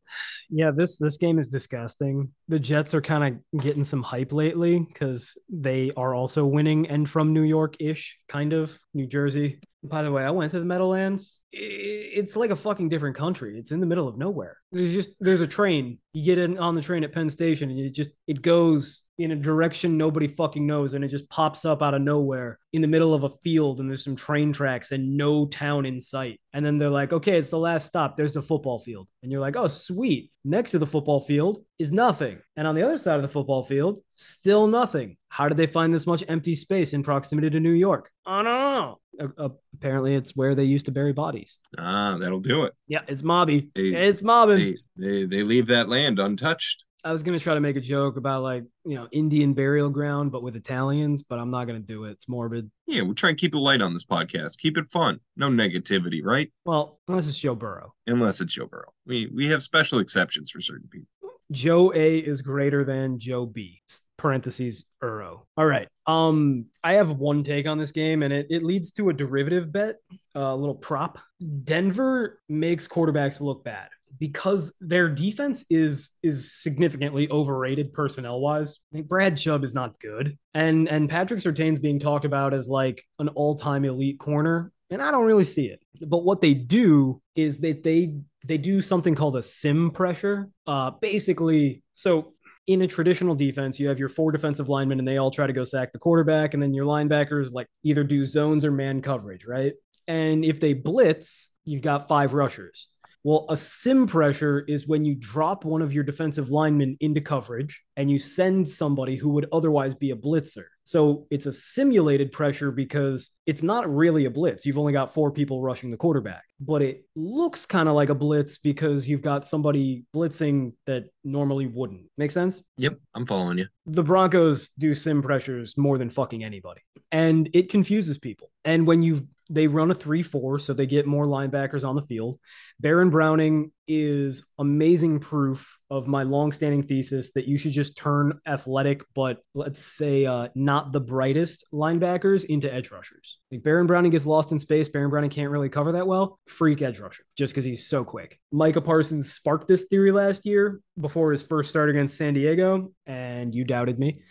Yeah, 0.49 0.71
this 0.71 0.97
this 0.97 1.17
game 1.17 1.39
is 1.39 1.49
disgusting. 1.49 2.29
The 2.47 2.57
Jets 2.57 2.93
are 2.93 3.01
kind 3.01 3.41
of 3.53 3.61
getting 3.61 3.83
some 3.83 4.01
hype 4.01 4.31
lately 4.31 4.79
because 4.79 5.37
they 5.49 5.91
are 5.97 6.15
also 6.15 6.45
winning 6.45 6.87
and 6.87 7.09
from 7.09 7.33
New 7.33 7.43
York 7.43 7.75
ish, 7.81 8.17
kind 8.29 8.53
of 8.53 8.79
New 8.93 9.07
Jersey. 9.07 9.59
By 9.83 10.03
the 10.03 10.11
way, 10.11 10.23
I 10.23 10.29
went 10.29 10.51
to 10.51 10.59
the 10.59 10.65
Meadowlands. 10.65 11.41
It's 11.51 12.35
like 12.35 12.51
a 12.51 12.55
fucking 12.55 12.89
different 12.89 13.15
country. 13.15 13.57
It's 13.57 13.71
in 13.71 13.79
the 13.79 13.87
middle 13.87 14.07
of 14.07 14.15
nowhere. 14.15 14.57
There's 14.71 14.93
just 14.93 15.09
there's 15.19 15.41
a 15.41 15.47
train. 15.47 15.97
You 16.13 16.23
get 16.23 16.37
in 16.37 16.59
on 16.59 16.75
the 16.75 16.83
train 16.83 17.03
at 17.03 17.13
Penn 17.13 17.29
Station, 17.29 17.71
and 17.71 17.79
it 17.79 17.93
just 17.93 18.11
it 18.27 18.43
goes 18.43 19.03
in 19.17 19.31
a 19.31 19.35
direction 19.35 19.97
nobody 19.97 20.27
fucking 20.27 20.67
knows, 20.67 20.93
and 20.93 21.03
it 21.03 21.07
just 21.07 21.27
pops 21.29 21.65
up 21.65 21.81
out 21.81 21.95
of 21.95 22.01
nowhere 22.01 22.59
in 22.73 22.81
the 22.83 22.87
middle 22.87 23.13
of 23.13 23.23
a 23.23 23.29
field, 23.29 23.79
and 23.79 23.89
there's 23.89 24.03
some 24.03 24.15
train 24.15 24.53
tracks 24.53 24.91
and 24.91 25.17
no 25.17 25.47
town 25.47 25.87
in 25.87 25.99
sight. 25.99 26.39
And 26.53 26.65
then 26.65 26.77
they're 26.77 26.89
like, 26.89 27.13
okay, 27.13 27.37
it's 27.37 27.49
the 27.49 27.57
last 27.57 27.85
stop. 27.85 28.17
There's 28.17 28.33
the 28.33 28.41
football 28.41 28.77
field, 28.79 29.07
and 29.23 29.31
you're 29.31 29.39
like, 29.41 29.55
oh 29.55 29.67
sweet. 29.67 30.31
Next 30.43 30.71
to 30.71 30.79
the 30.79 30.85
football 30.87 31.19
field 31.21 31.63
is 31.79 31.91
nothing, 31.91 32.39
and 32.57 32.67
on 32.67 32.75
the 32.75 32.83
other 32.83 32.97
side 32.97 33.15
of 33.15 33.21
the 33.21 33.27
football 33.29 33.63
field, 33.63 34.01
still 34.15 34.67
nothing. 34.67 35.17
How 35.29 35.47
did 35.47 35.57
they 35.57 35.67
find 35.67 35.93
this 35.93 36.05
much 36.07 36.23
empty 36.27 36.55
space 36.55 36.91
in 36.93 37.03
proximity 37.03 37.49
to 37.51 37.59
New 37.59 37.71
York? 37.71 38.11
I 38.25 38.37
don't 38.37 38.45
know. 38.45 38.99
Uh, 39.19 39.27
uh, 39.37 39.49
apparently, 39.75 40.15
it's 40.15 40.35
where 40.35 40.55
they 40.55 40.63
used 40.65 40.87
to 40.87 40.91
bury 40.91 41.13
bodies. 41.13 41.57
Ah, 41.77 42.17
that'll 42.19 42.39
do 42.39 42.63
it. 42.63 42.73
Yeah, 42.87 43.01
it's 43.07 43.21
mobby. 43.21 43.69
They- 43.75 43.95
it's 44.09 44.21
mobbing. 44.23 44.75
They, 44.97 45.21
they 45.21 45.25
they 45.25 45.43
leave 45.43 45.67
that 45.67 45.87
land 45.89 46.19
untouched. 46.19 46.83
I 47.03 47.11
was 47.11 47.23
gonna 47.23 47.39
try 47.39 47.55
to 47.55 47.59
make 47.59 47.75
a 47.75 47.81
joke 47.81 48.17
about 48.17 48.43
like 48.43 48.63
you 48.85 48.95
know 48.95 49.07
Indian 49.11 49.53
burial 49.53 49.89
ground, 49.89 50.31
but 50.31 50.43
with 50.43 50.55
Italians, 50.55 51.23
but 51.23 51.39
I'm 51.39 51.49
not 51.49 51.65
gonna 51.65 51.79
do 51.79 52.05
it. 52.05 52.11
It's 52.11 52.29
morbid. 52.29 52.69
Yeah, 52.87 53.01
we're 53.03 53.13
trying 53.13 53.35
to 53.35 53.39
keep 53.39 53.55
it 53.55 53.57
light 53.59 53.81
on 53.81 53.93
this 53.93 54.05
podcast. 54.05 54.57
Keep 54.57 54.77
it 54.77 54.89
fun. 54.91 55.19
No 55.35 55.47
negativity, 55.47 56.21
right? 56.23 56.51
Well, 56.65 56.99
unless 57.07 57.27
it's 57.27 57.37
Joe 57.37 57.55
Burrow. 57.55 57.93
Unless 58.07 58.41
it's 58.41 58.53
Joe 58.53 58.67
Burrow. 58.67 58.93
We 59.05 59.31
we 59.33 59.47
have 59.49 59.63
special 59.63 59.99
exceptions 59.99 60.51
for 60.51 60.61
certain 60.61 60.87
people. 60.89 61.07
Joe 61.51 61.91
A 61.93 62.19
is 62.19 62.41
greater 62.41 62.85
than 62.85 63.19
Joe 63.19 63.45
B. 63.45 63.81
Parentheses 64.17 64.85
Uro. 65.03 65.41
All 65.57 65.65
right. 65.65 65.87
Um, 66.05 66.67
I 66.83 66.93
have 66.93 67.09
one 67.11 67.43
take 67.43 67.67
on 67.67 67.77
this 67.77 67.91
game, 67.91 68.23
and 68.23 68.31
it, 68.31 68.47
it 68.49 68.63
leads 68.63 68.91
to 68.93 69.09
a 69.09 69.13
derivative 69.13 69.71
bet, 69.71 69.97
a 70.35 70.55
little 70.55 70.75
prop. 70.75 71.19
Denver 71.63 72.39
makes 72.47 72.87
quarterbacks 72.87 73.41
look 73.41 73.63
bad 73.63 73.89
because 74.19 74.75
their 74.79 75.09
defense 75.09 75.65
is 75.69 76.11
is 76.23 76.53
significantly 76.53 77.29
overrated 77.29 77.93
personnel 77.93 78.39
wise. 78.39 78.79
Like 78.91 79.07
Brad 79.07 79.37
Chubb 79.37 79.63
is 79.63 79.73
not 79.73 79.99
good, 79.99 80.37
and 80.53 80.87
and 80.87 81.09
Patrick 81.09 81.39
Surtain's 81.39 81.79
being 81.79 81.99
talked 81.99 82.25
about 82.25 82.53
as 82.53 82.67
like 82.67 83.03
an 83.19 83.29
all 83.29 83.55
time 83.55 83.85
elite 83.85 84.19
corner, 84.19 84.71
and 84.89 85.01
I 85.01 85.11
don't 85.11 85.25
really 85.25 85.43
see 85.43 85.65
it. 85.65 85.81
But 86.05 86.23
what 86.23 86.41
they 86.41 86.53
do 86.53 87.21
is 87.35 87.59
that 87.59 87.83
they 87.83 88.15
they 88.45 88.57
do 88.57 88.81
something 88.81 89.15
called 89.15 89.35
a 89.35 89.43
sim 89.43 89.91
pressure. 89.91 90.49
Uh, 90.67 90.91
basically, 90.91 91.83
so 91.95 92.33
in 92.67 92.81
a 92.81 92.87
traditional 92.87 93.35
defense, 93.35 93.79
you 93.79 93.87
have 93.87 93.99
your 93.99 94.09
four 94.09 94.31
defensive 94.31 94.69
linemen 94.69 94.99
and 94.99 95.07
they 95.07 95.17
all 95.17 95.31
try 95.31 95.47
to 95.47 95.53
go 95.53 95.63
sack 95.63 95.91
the 95.93 95.99
quarterback, 95.99 96.53
and 96.53 96.61
then 96.61 96.73
your 96.73 96.85
linebackers 96.85 97.51
like 97.51 97.67
either 97.83 98.03
do 98.03 98.25
zones 98.25 98.63
or 98.65 98.71
man 98.71 99.01
coverage, 99.01 99.45
right? 99.45 99.73
And 100.07 100.43
if 100.43 100.59
they 100.59 100.73
blitz, 100.73 101.51
you've 101.63 101.81
got 101.81 102.07
five 102.07 102.33
rushers. 102.33 102.87
Well, 103.23 103.45
a 103.49 103.57
sim 103.57 104.07
pressure 104.07 104.65
is 104.67 104.87
when 104.87 105.05
you 105.05 105.15
drop 105.15 105.63
one 105.63 105.81
of 105.81 105.93
your 105.93 106.03
defensive 106.03 106.49
linemen 106.49 106.97
into 106.99 107.21
coverage 107.21 107.83
and 107.95 108.09
you 108.09 108.17
send 108.17 108.67
somebody 108.67 109.15
who 109.15 109.29
would 109.29 109.47
otherwise 109.51 109.93
be 109.93 110.11
a 110.11 110.15
blitzer. 110.15 110.65
So 110.83 111.27
it's 111.29 111.45
a 111.45 111.53
simulated 111.53 112.31
pressure 112.31 112.71
because 112.71 113.29
it's 113.45 113.61
not 113.61 113.93
really 113.93 114.25
a 114.25 114.31
blitz. 114.31 114.65
You've 114.65 114.79
only 114.79 114.91
got 114.91 115.13
four 115.13 115.31
people 115.31 115.61
rushing 115.61 115.91
the 115.91 115.97
quarterback, 115.97 116.43
but 116.59 116.81
it 116.81 117.05
looks 117.15 117.65
kind 117.65 117.87
of 117.87 117.95
like 117.95 118.09
a 118.09 118.15
blitz 118.15 118.57
because 118.57 119.07
you've 119.07 119.21
got 119.21 119.45
somebody 119.45 120.03
blitzing 120.13 120.73
that 120.87 121.05
normally 121.23 121.67
wouldn't. 121.67 122.07
Make 122.17 122.31
sense? 122.31 122.61
Yep, 122.77 122.97
I'm 123.13 123.25
following 123.25 123.59
you. 123.59 123.67
the 123.85 124.03
Broncos 124.03 124.69
do 124.69 124.95
sim 124.95 125.21
pressures 125.21 125.77
more 125.77 125.97
than 125.97 126.09
fucking 126.09 126.43
anybody. 126.43 126.81
And 127.11 127.49
it 127.53 127.69
confuses 127.69 128.17
people. 128.17 128.49
And 128.65 128.87
when 128.87 129.01
you 129.01 129.27
they 129.51 129.67
run 129.67 129.91
a 129.91 129.95
3-4 129.95 130.61
so 130.61 130.73
they 130.73 130.85
get 130.85 131.05
more 131.05 131.25
linebackers 131.25 131.87
on 131.87 131.95
the 131.95 132.01
field. 132.01 132.39
Baron 132.79 133.09
Browning 133.09 133.71
is 133.87 134.45
amazing 134.57 135.19
proof 135.19 135.77
of 135.89 136.07
my 136.07 136.23
long-standing 136.23 136.83
thesis 136.83 137.33
that 137.33 137.47
you 137.47 137.57
should 137.57 137.73
just 137.73 137.97
turn 137.97 138.39
athletic 138.47 139.03
but 139.13 139.39
let's 139.53 139.83
say 139.83 140.25
uh, 140.25 140.47
not 140.55 140.93
the 140.93 141.01
brightest 141.01 141.65
linebackers 141.73 142.45
into 142.45 142.73
edge 142.73 142.91
rushers. 142.91 143.39
Like 143.51 143.63
Baron 143.63 143.87
Browning 143.87 144.11
gets 144.11 144.25
lost 144.25 144.53
in 144.53 144.59
space, 144.59 144.87
Baron 144.87 145.09
Browning 145.09 145.29
can't 145.29 145.51
really 145.51 145.69
cover 145.69 145.91
that 145.93 146.07
well. 146.07 146.39
Freak 146.47 146.81
edge 146.81 146.99
rusher 146.99 147.23
just 147.37 147.53
cuz 147.53 147.65
he's 147.65 147.85
so 147.85 148.05
quick. 148.05 148.39
Micah 148.51 148.81
Parsons 148.81 149.33
sparked 149.33 149.67
this 149.67 149.85
theory 149.89 150.11
last 150.11 150.45
year 150.45 150.79
before 150.99 151.31
his 151.31 151.43
first 151.43 151.69
start 151.69 151.89
against 151.89 152.15
San 152.15 152.33
Diego 152.33 152.93
and 153.05 153.53
you 153.53 153.65
doubted 153.65 153.99
me. 153.99 154.21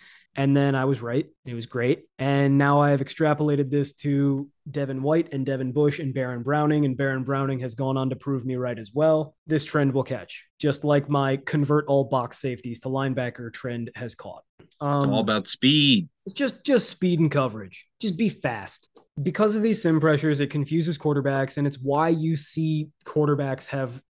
And 0.40 0.56
then 0.56 0.74
I 0.74 0.86
was 0.86 1.02
right. 1.02 1.26
It 1.44 1.52
was 1.52 1.66
great. 1.66 2.04
And 2.18 2.56
now 2.56 2.80
I 2.80 2.90
have 2.92 3.00
extrapolated 3.02 3.68
this 3.70 3.92
to 4.04 4.48
Devin 4.70 5.02
White 5.02 5.34
and 5.34 5.44
Devin 5.44 5.72
Bush 5.72 5.98
and 5.98 6.14
Baron 6.14 6.42
Browning. 6.42 6.86
And 6.86 6.96
Baron 6.96 7.24
Browning 7.24 7.58
has 7.60 7.74
gone 7.74 7.98
on 7.98 8.08
to 8.08 8.16
prove 8.16 8.46
me 8.46 8.56
right 8.56 8.78
as 8.78 8.90
well. 8.94 9.34
This 9.46 9.66
trend 9.66 9.92
will 9.92 10.02
catch, 10.02 10.48
just 10.58 10.82
like 10.82 11.10
my 11.10 11.36
convert 11.36 11.84
all 11.88 12.04
box 12.04 12.38
safeties 12.38 12.80
to 12.80 12.88
linebacker 12.88 13.52
trend 13.52 13.90
has 13.96 14.14
caught. 14.14 14.42
It's 14.60 14.74
Um, 14.80 15.12
all 15.12 15.20
about 15.20 15.46
speed. 15.46 16.08
it's 16.24 16.32
just 16.34 16.64
just 16.64 16.88
speed 16.88 17.20
and 17.20 17.30
coverage. 17.30 17.86
Just 18.00 18.16
be 18.16 18.30
fast. 18.30 18.88
Because 19.22 19.56
of 19.56 19.62
these 19.62 19.82
sim 19.82 20.01
pressures, 20.01 20.40
it 20.40 20.48
confuses 20.48 20.97
quarterbacks, 20.97 21.56
and 21.56 21.66
it's 21.66 21.78
why 21.78 22.09
you 22.09 22.36
see 22.36 22.88
quarterbacks 23.05 23.66
have 23.66 24.02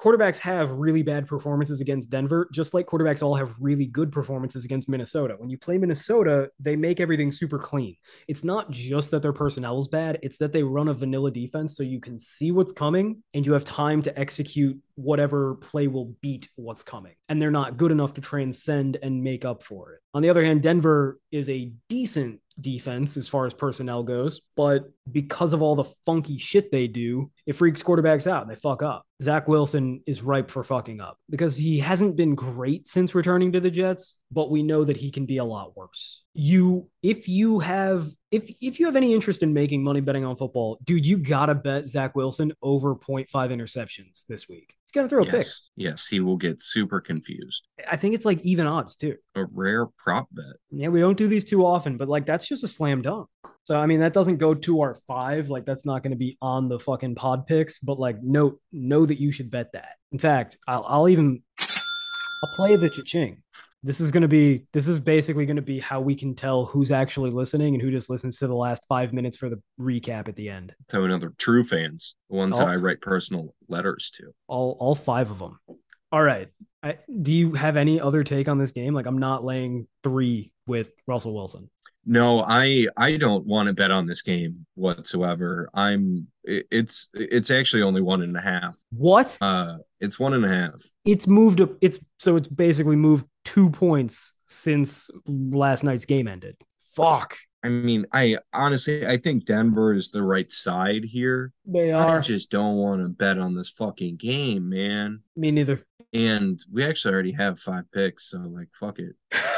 quarterbacks 0.00 0.38
have 0.38 0.70
really 0.70 1.02
bad 1.02 1.26
performances 1.26 1.80
against 1.80 2.10
Denver, 2.10 2.48
just 2.52 2.74
like 2.74 2.86
quarterbacks 2.86 3.22
all 3.22 3.34
have 3.34 3.54
really 3.60 3.86
good 3.86 4.10
performances 4.10 4.64
against 4.64 4.88
Minnesota. 4.88 5.34
When 5.36 5.50
you 5.50 5.58
play 5.58 5.78
Minnesota, 5.78 6.50
they 6.58 6.76
make 6.76 7.00
everything 7.00 7.32
super 7.32 7.58
clean. 7.58 7.96
It's 8.28 8.44
not 8.44 8.70
just 8.70 9.10
that 9.10 9.22
their 9.22 9.32
personnel 9.32 9.78
is 9.78 9.88
bad, 9.88 10.18
it's 10.22 10.38
that 10.38 10.52
they 10.52 10.62
run 10.62 10.88
a 10.88 10.94
vanilla 10.94 11.30
defense 11.30 11.76
so 11.76 11.82
you 11.82 12.00
can 12.00 12.18
see 12.18 12.50
what's 12.50 12.72
coming 12.72 13.22
and 13.34 13.44
you 13.44 13.52
have 13.52 13.64
time 13.64 14.02
to 14.02 14.18
execute 14.18 14.78
whatever 14.94 15.56
play 15.56 15.86
will 15.86 16.16
beat 16.20 16.48
what's 16.56 16.82
coming. 16.82 17.14
And 17.28 17.40
they're 17.40 17.50
not 17.50 17.76
good 17.76 17.92
enough 17.92 18.14
to 18.14 18.20
transcend 18.20 18.96
and 19.02 19.22
make 19.22 19.44
up 19.44 19.62
for 19.62 19.92
it. 19.92 20.00
On 20.14 20.22
the 20.22 20.30
other 20.30 20.44
hand, 20.44 20.62
Denver 20.62 21.20
is 21.30 21.48
a 21.48 21.72
decent 21.88 22.40
defense 22.60 23.16
as 23.16 23.28
far 23.28 23.46
as 23.46 23.54
personnel 23.54 24.02
goes, 24.02 24.40
but 24.56 24.84
because 25.10 25.52
of 25.52 25.62
all 25.62 25.76
the 25.76 25.90
funky 26.04 26.38
shit 26.38 26.70
they 26.70 26.86
do, 26.86 27.30
it 27.46 27.54
freaks 27.54 27.82
quarterbacks 27.82 28.26
out 28.26 28.48
they 28.48 28.56
fuck 28.56 28.82
up. 28.82 29.04
Zach 29.22 29.48
Wilson 29.48 30.02
is 30.06 30.22
ripe 30.22 30.50
for 30.50 30.62
fucking 30.62 31.00
up 31.00 31.18
because 31.28 31.56
he 31.56 31.80
hasn't 31.80 32.16
been 32.16 32.34
great 32.34 32.86
since 32.86 33.14
returning 33.14 33.52
to 33.52 33.60
the 33.60 33.70
Jets, 33.70 34.16
but 34.30 34.50
we 34.50 34.62
know 34.62 34.84
that 34.84 34.96
he 34.96 35.10
can 35.10 35.26
be 35.26 35.38
a 35.38 35.44
lot 35.44 35.76
worse. 35.76 36.22
You, 36.34 36.88
if 37.02 37.28
you 37.28 37.58
have, 37.60 38.08
if 38.30 38.50
if 38.60 38.78
you 38.78 38.86
have 38.86 38.96
any 38.96 39.12
interest 39.12 39.42
in 39.42 39.52
making 39.52 39.82
money 39.82 40.00
betting 40.00 40.24
on 40.24 40.36
football, 40.36 40.78
dude, 40.84 41.06
you 41.06 41.18
gotta 41.18 41.54
bet 41.54 41.88
Zach 41.88 42.14
Wilson 42.14 42.52
over 42.62 42.94
0.5 42.94 43.28
interceptions 43.28 44.24
this 44.28 44.48
week. 44.48 44.77
He's 44.88 44.92
gonna 44.94 45.08
throw 45.08 45.22
a 45.22 45.26
pick. 45.26 45.44
Yes, 45.44 45.60
yes, 45.76 46.06
he 46.08 46.20
will 46.20 46.38
get 46.38 46.62
super 46.62 46.98
confused. 46.98 47.68
I 47.90 47.96
think 47.96 48.14
it's 48.14 48.24
like 48.24 48.40
even 48.40 48.66
odds 48.66 48.96
too. 48.96 49.16
A 49.34 49.44
rare 49.44 49.86
prop 49.86 50.28
bet. 50.32 50.56
Yeah, 50.70 50.88
we 50.88 51.00
don't 51.00 51.16
do 51.16 51.28
these 51.28 51.44
too 51.44 51.66
often, 51.66 51.98
but 51.98 52.08
like 52.08 52.24
that's 52.24 52.48
just 52.48 52.64
a 52.64 52.68
slam 52.68 53.02
dunk. 53.02 53.28
So 53.64 53.76
I 53.76 53.84
mean 53.84 54.00
that 54.00 54.14
doesn't 54.14 54.38
go 54.38 54.54
to 54.54 54.80
our 54.80 54.94
five. 55.06 55.50
Like 55.50 55.66
that's 55.66 55.84
not 55.84 56.02
going 56.02 56.12
to 56.12 56.16
be 56.16 56.38
on 56.40 56.70
the 56.70 56.78
fucking 56.78 57.16
pod 57.16 57.46
picks, 57.46 57.80
but 57.80 57.98
like 57.98 58.22
note 58.22 58.62
know 58.72 59.04
that 59.04 59.20
you 59.20 59.30
should 59.30 59.50
bet 59.50 59.72
that. 59.72 59.96
In 60.10 60.18
fact, 60.18 60.56
I'll 60.66 60.86
I'll 60.88 61.08
even 61.10 61.42
I'll 61.60 62.56
play 62.56 62.76
the 62.76 62.88
cha-ching. 62.88 63.42
This 63.82 64.00
is 64.00 64.10
going 64.10 64.22
to 64.22 64.28
be 64.28 64.64
this 64.72 64.88
is 64.88 64.98
basically 64.98 65.46
going 65.46 65.56
to 65.56 65.62
be 65.62 65.78
how 65.78 66.00
we 66.00 66.14
can 66.16 66.34
tell 66.34 66.64
who's 66.64 66.90
actually 66.90 67.30
listening 67.30 67.74
and 67.74 67.82
who 67.82 67.90
just 67.90 68.10
listens 68.10 68.36
to 68.38 68.46
the 68.48 68.54
last 68.54 68.82
five 68.88 69.12
minutes 69.12 69.36
for 69.36 69.48
the 69.48 69.60
recap 69.80 70.28
at 70.28 70.34
the 70.36 70.48
end. 70.50 70.74
To 70.88 71.04
another 71.04 71.32
true 71.38 71.62
fans, 71.62 72.14
the 72.28 72.36
ones 72.36 72.56
Oh. 72.56 72.60
that 72.60 72.68
I 72.68 72.76
write 72.76 73.00
personal 73.00 73.54
letters 73.68 74.10
to. 74.16 74.32
All 74.48 74.76
all 74.80 74.94
five 74.96 75.30
of 75.30 75.38
them. 75.38 75.58
All 76.10 76.22
right. 76.22 76.48
I, 76.82 76.96
do 77.22 77.32
you 77.32 77.52
have 77.54 77.76
any 77.76 78.00
other 78.00 78.22
take 78.24 78.48
on 78.48 78.58
this 78.58 78.72
game? 78.72 78.94
Like 78.94 79.06
I'm 79.06 79.18
not 79.18 79.44
laying 79.44 79.86
three 80.02 80.52
with 80.66 80.90
Russell 81.06 81.34
Wilson. 81.34 81.70
No, 82.10 82.42
I 82.46 82.86
I 82.96 83.18
don't 83.18 83.44
want 83.46 83.66
to 83.66 83.74
bet 83.74 83.90
on 83.90 84.06
this 84.06 84.22
game 84.22 84.64
whatsoever. 84.74 85.68
I'm 85.74 86.26
it- 86.42 86.66
it's 86.70 87.08
it's 87.14 87.50
actually 87.50 87.82
only 87.82 88.00
one 88.00 88.22
and 88.22 88.36
a 88.36 88.40
half. 88.40 88.76
What? 88.90 89.36
Uh, 89.40 89.76
it's 90.00 90.18
one 90.18 90.32
and 90.32 90.44
a 90.44 90.48
half. 90.48 90.82
it's 91.04 91.26
moved 91.26 91.60
up 91.60 91.72
it's 91.82 91.98
so 92.18 92.36
it's 92.36 92.48
basically 92.48 92.96
moved 92.96 93.26
two 93.44 93.68
points 93.70 94.32
since 94.46 95.10
last 95.26 95.82
night's 95.84 96.04
game 96.04 96.26
ended 96.28 96.56
fuck 96.78 97.36
I 97.64 97.68
mean, 97.68 98.06
I 98.12 98.38
honestly 98.52 99.04
I 99.06 99.16
think 99.16 99.44
Denver 99.44 99.92
is 99.92 100.10
the 100.10 100.22
right 100.22 100.50
side 100.50 101.04
here. 101.04 101.52
they 101.66 101.90
are 101.90 102.18
I 102.18 102.20
just 102.20 102.50
don't 102.52 102.76
want 102.76 103.02
to 103.02 103.08
bet 103.08 103.38
on 103.38 103.54
this 103.56 103.68
fucking 103.70 104.16
game, 104.16 104.68
man. 104.68 105.20
me 105.36 105.50
neither 105.50 105.84
And 106.12 106.60
we 106.72 106.84
actually 106.84 107.12
already 107.14 107.32
have 107.32 107.58
five 107.60 107.84
picks, 107.92 108.30
so 108.30 108.38
like 108.38 108.68
fuck 108.78 108.98
it. 109.00 109.16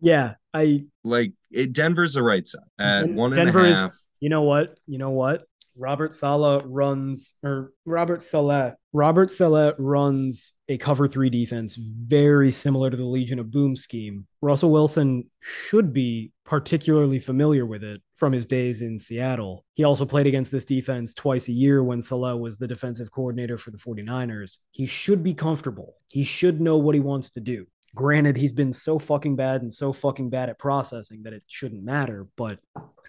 yeah 0.00 0.34
i 0.52 0.84
Like 1.04 1.32
it, 1.50 1.72
Denver's 1.72 2.14
the 2.14 2.22
right 2.22 2.46
side 2.46 2.60
at 2.78 3.02
Den- 3.02 3.14
one 3.16 3.32
and 3.32 3.48
a 3.48 3.52
half. 3.52 3.54
Denver 3.54 3.88
is- 3.88 3.98
you 4.20 4.28
know 4.30 4.42
what 4.42 4.78
you 4.86 4.98
know 4.98 5.10
what 5.10 5.44
Robert 5.76 6.14
Sala 6.14 6.62
runs 6.64 7.34
or 7.42 7.72
Robert 7.84 8.22
Saleh. 8.22 8.74
Robert 8.92 9.28
Saleh 9.28 9.74
runs 9.76 10.52
a 10.68 10.78
cover 10.78 11.08
three 11.08 11.28
defense 11.30 11.74
very 11.74 12.52
similar 12.52 12.90
to 12.90 12.96
the 12.96 13.04
Legion 13.04 13.40
of 13.40 13.50
Boom 13.50 13.74
scheme. 13.74 14.24
Russell 14.40 14.70
Wilson 14.70 15.28
should 15.40 15.92
be 15.92 16.30
particularly 16.44 17.18
familiar 17.18 17.66
with 17.66 17.82
it 17.82 18.00
from 18.14 18.32
his 18.32 18.46
days 18.46 18.82
in 18.82 19.00
Seattle. 19.00 19.64
He 19.74 19.82
also 19.82 20.06
played 20.06 20.28
against 20.28 20.52
this 20.52 20.64
defense 20.64 21.12
twice 21.12 21.48
a 21.48 21.52
year 21.52 21.82
when 21.82 22.00
Saleh 22.00 22.38
was 22.38 22.56
the 22.56 22.68
defensive 22.68 23.10
coordinator 23.10 23.58
for 23.58 23.72
the 23.72 23.78
49ers. 23.78 24.58
He 24.70 24.86
should 24.86 25.24
be 25.24 25.34
comfortable. 25.34 25.94
He 26.08 26.22
should 26.22 26.60
know 26.60 26.78
what 26.78 26.94
he 26.94 27.00
wants 27.00 27.30
to 27.30 27.40
do. 27.40 27.66
Granted, 27.94 28.36
he's 28.36 28.52
been 28.52 28.72
so 28.72 28.98
fucking 28.98 29.36
bad 29.36 29.62
and 29.62 29.72
so 29.72 29.92
fucking 29.92 30.28
bad 30.30 30.48
at 30.48 30.58
processing 30.58 31.22
that 31.22 31.32
it 31.32 31.44
shouldn't 31.46 31.84
matter, 31.84 32.26
but 32.36 32.58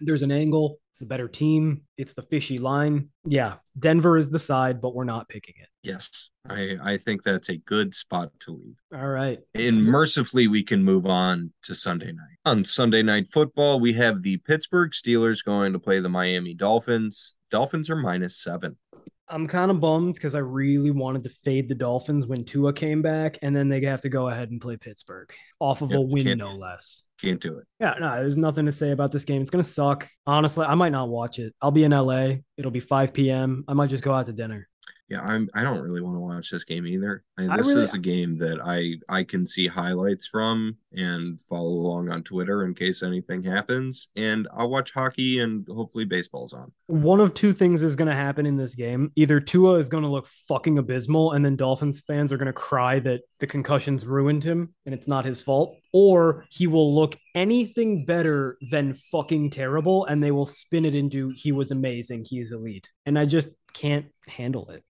there's 0.01 0.21
an 0.21 0.31
angle. 0.31 0.79
It's 0.91 0.99
the 0.99 1.05
better 1.05 1.27
team. 1.27 1.81
It's 1.97 2.13
the 2.13 2.21
fishy 2.21 2.57
line. 2.57 3.09
Yeah, 3.25 3.55
Denver 3.79 4.17
is 4.17 4.29
the 4.29 4.39
side, 4.39 4.79
but 4.79 4.93
we're 4.93 5.03
not 5.03 5.27
picking 5.27 5.55
it. 5.57 5.67
Yes, 5.81 6.29
I, 6.47 6.77
I 6.81 6.97
think 6.97 7.23
that's 7.23 7.49
a 7.49 7.57
good 7.57 7.95
spot 7.95 8.31
to 8.41 8.51
leave. 8.51 8.75
All 8.93 9.07
right. 9.07 9.39
And 9.53 9.83
mercifully, 9.83 10.47
we 10.47 10.63
can 10.63 10.83
move 10.83 11.05
on 11.05 11.51
to 11.63 11.75
Sunday 11.75 12.11
night. 12.11 12.37
On 12.45 12.63
Sunday 12.63 13.03
night 13.03 13.27
football, 13.27 13.79
we 13.79 13.93
have 13.93 14.21
the 14.21 14.37
Pittsburgh 14.37 14.91
Steelers 14.91 15.43
going 15.43 15.73
to 15.73 15.79
play 15.79 15.99
the 15.99 16.09
Miami 16.09 16.53
Dolphins. 16.53 17.35
Dolphins 17.51 17.89
are 17.89 17.95
minus 17.95 18.37
seven. 18.37 18.77
I'm 19.27 19.47
kind 19.47 19.71
of 19.71 19.79
bummed 19.79 20.13
because 20.13 20.35
I 20.35 20.39
really 20.39 20.91
wanted 20.91 21.23
to 21.23 21.29
fade 21.29 21.67
the 21.67 21.75
Dolphins 21.75 22.27
when 22.27 22.45
Tua 22.45 22.73
came 22.73 23.01
back, 23.01 23.39
and 23.41 23.55
then 23.55 23.69
they 23.69 23.81
have 23.85 24.01
to 24.01 24.09
go 24.09 24.27
ahead 24.27 24.51
and 24.51 24.61
play 24.61 24.77
Pittsburgh 24.77 25.31
off 25.59 25.81
of 25.81 25.91
Yep, 25.91 25.97
a 25.97 26.01
win, 26.01 26.37
no 26.37 26.55
less. 26.55 27.03
Can't 27.19 27.41
do 27.41 27.57
it. 27.57 27.65
Yeah, 27.79 27.95
no, 27.99 28.15
there's 28.17 28.37
nothing 28.37 28.65
to 28.65 28.71
say 28.71 28.91
about 28.91 29.11
this 29.11 29.25
game. 29.25 29.41
It's 29.41 29.51
gonna 29.51 29.63
suck. 29.63 30.07
Honestly, 30.27 30.65
I 30.65 30.75
might 30.75 30.91
not 30.91 31.09
watch 31.09 31.39
it. 31.39 31.53
I'll 31.61 31.71
be 31.71 31.83
in 31.83 31.91
LA. 31.91 32.35
It'll 32.57 32.71
be 32.71 32.79
5 32.79 33.13
p.m. 33.13 33.63
I 33.67 33.73
might 33.73 33.89
just 33.89 34.03
go 34.03 34.13
out 34.13 34.27
to 34.27 34.33
dinner. 34.33 34.67
Yeah, 35.07 35.21
I'm. 35.21 35.49
I 35.53 35.61
don't 35.61 35.81
really 35.81 36.01
want 36.01 36.15
to 36.15 36.19
watch 36.19 36.49
this 36.49 36.63
game 36.63 36.87
either. 36.87 37.23
I, 37.37 37.47
I 37.47 37.57
this 37.57 37.67
really- 37.67 37.83
is 37.83 37.93
a 37.93 37.99
game 37.99 38.37
that 38.39 38.59
I 38.63 38.95
I 39.07 39.23
can 39.23 39.45
see 39.45 39.67
highlights 39.67 40.27
from 40.27 40.77
and 40.93 41.37
follow 41.47 41.67
along 41.69 42.09
on 42.09 42.23
Twitter 42.23 42.65
in 42.65 42.73
case 42.73 43.03
anything 43.03 43.43
happens. 43.43 44.07
And 44.15 44.47
I'll 44.55 44.69
watch 44.69 44.91
hockey 44.91 45.39
and 45.39 45.67
hopefully 45.69 46.05
baseball's 46.05 46.53
on. 46.53 46.71
One 46.87 47.19
of 47.19 47.33
two 47.33 47.53
things 47.53 47.83
is 47.83 47.95
going 47.95 48.07
to 48.07 48.15
happen 48.15 48.45
in 48.45 48.57
this 48.57 48.73
game. 48.73 49.11
Either 49.15 49.39
Tua 49.39 49.75
is 49.75 49.89
going 49.89 50.03
to 50.03 50.09
look 50.09 50.27
fucking 50.27 50.77
abysmal, 50.79 51.33
and 51.33 51.45
then 51.45 51.55
Dolphins 51.55 52.01
fans 52.01 52.31
are 52.31 52.37
going 52.37 52.47
to 52.47 52.53
cry 52.53 52.99
that 53.01 53.21
the 53.39 53.47
concussions 53.47 54.05
ruined 54.05 54.43
him 54.43 54.73
and 54.85 54.95
it's 54.95 55.07
not 55.07 55.25
his 55.25 55.41
fault, 55.41 55.77
or 55.93 56.45
he 56.49 56.65
will 56.65 56.95
look 56.95 57.15
anything 57.35 58.05
better 58.05 58.57
than 58.71 58.93
fucking 58.93 59.51
terrible, 59.51 60.05
and 60.05 60.23
they 60.23 60.31
will 60.31 60.45
spin 60.45 60.85
it 60.85 60.95
into 60.95 61.31
he 61.35 61.51
was 61.51 61.69
amazing, 61.69 62.25
he's 62.25 62.51
elite. 62.51 62.89
And 63.05 63.19
I 63.19 63.25
just 63.25 63.49
can't 63.75 64.05
handle 64.27 64.69
it. 64.69 64.83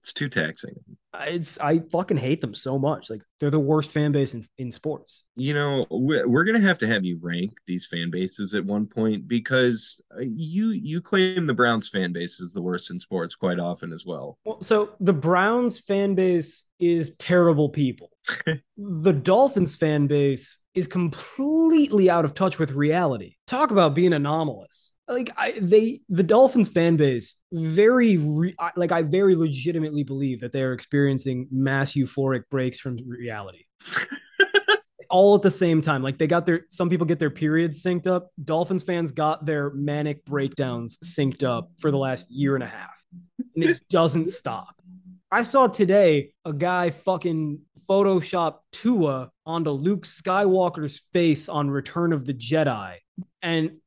It's 0.00 0.14
too 0.14 0.28
taxing. 0.30 0.74
It's 1.20 1.58
I 1.58 1.80
fucking 1.92 2.16
hate 2.16 2.40
them 2.40 2.54
so 2.54 2.78
much. 2.78 3.10
Like 3.10 3.20
they're 3.38 3.50
the 3.50 3.60
worst 3.60 3.92
fan 3.92 4.12
base 4.12 4.32
in, 4.32 4.46
in 4.56 4.72
sports. 4.72 5.24
You 5.36 5.52
know, 5.52 5.86
we- 5.90 6.24
we're 6.24 6.44
gonna 6.44 6.60
have 6.60 6.78
to 6.78 6.86
have 6.86 7.04
you 7.04 7.18
rank 7.20 7.52
these 7.66 7.86
fan 7.86 8.10
bases 8.10 8.54
at 8.54 8.64
one 8.64 8.86
point 8.86 9.28
because 9.28 10.00
uh, 10.16 10.20
you 10.22 10.70
you 10.70 11.02
claim 11.02 11.46
the 11.46 11.54
Browns 11.54 11.88
fan 11.88 12.12
base 12.12 12.40
is 12.40 12.52
the 12.54 12.62
worst 12.62 12.90
in 12.90 12.98
sports 12.98 13.34
quite 13.34 13.58
often 13.58 13.92
as 13.92 14.04
well. 14.06 14.38
Well, 14.44 14.62
so 14.62 14.90
the 15.00 15.12
Browns 15.12 15.78
fan 15.78 16.14
base 16.14 16.64
is 16.80 17.14
terrible 17.16 17.68
people. 17.68 18.10
the 18.78 19.12
Dolphins 19.12 19.76
fan 19.76 20.06
base 20.06 20.58
is 20.74 20.86
completely 20.86 22.08
out 22.08 22.24
of 22.24 22.32
touch 22.34 22.58
with 22.58 22.70
reality. 22.72 23.34
Talk 23.46 23.70
about 23.70 23.94
being 23.94 24.12
anomalous. 24.14 24.94
Like 25.08 25.30
I, 25.36 25.52
they, 25.60 26.00
the 26.08 26.22
Dolphins 26.22 26.68
fan 26.68 26.96
base, 26.96 27.36
very 27.52 28.18
re, 28.18 28.54
like 28.76 28.92
I 28.92 29.02
very 29.02 29.34
legitimately 29.34 30.02
believe 30.02 30.40
that 30.40 30.52
they 30.52 30.62
are 30.62 30.72
experiencing 30.72 31.48
mass 31.50 31.92
euphoric 31.92 32.42
breaks 32.50 32.78
from 32.78 32.98
reality. 33.06 33.64
all 35.10 35.34
at 35.34 35.42
the 35.42 35.50
same 35.50 35.80
time. 35.80 36.02
Like 36.02 36.18
they 36.18 36.26
got 36.26 36.46
their 36.46 36.66
some 36.68 36.88
people 36.88 37.06
get 37.06 37.18
their 37.18 37.30
periods 37.30 37.82
synced 37.82 38.06
up. 38.06 38.30
Dolphins 38.44 38.82
fans 38.82 39.12
got 39.12 39.46
their 39.46 39.70
manic 39.70 40.24
breakdowns 40.24 40.98
synced 40.98 41.42
up 41.42 41.70
for 41.78 41.90
the 41.90 41.98
last 41.98 42.30
year 42.30 42.54
and 42.54 42.64
a 42.64 42.68
half. 42.68 43.02
And 43.54 43.64
it 43.64 43.80
doesn't 43.88 44.28
stop. 44.28 44.74
I 45.30 45.42
saw 45.42 45.66
today 45.66 46.32
a 46.44 46.52
guy 46.52 46.90
fucking 46.90 47.60
Photoshop 47.88 48.58
Tua 48.72 49.30
onto 49.46 49.70
Luke 49.70 50.04
Skywalker's 50.04 51.02
face 51.12 51.48
on 51.48 51.70
Return 51.70 52.12
of 52.12 52.24
the 52.24 52.34
Jedi. 52.34 52.96
And 53.42 53.78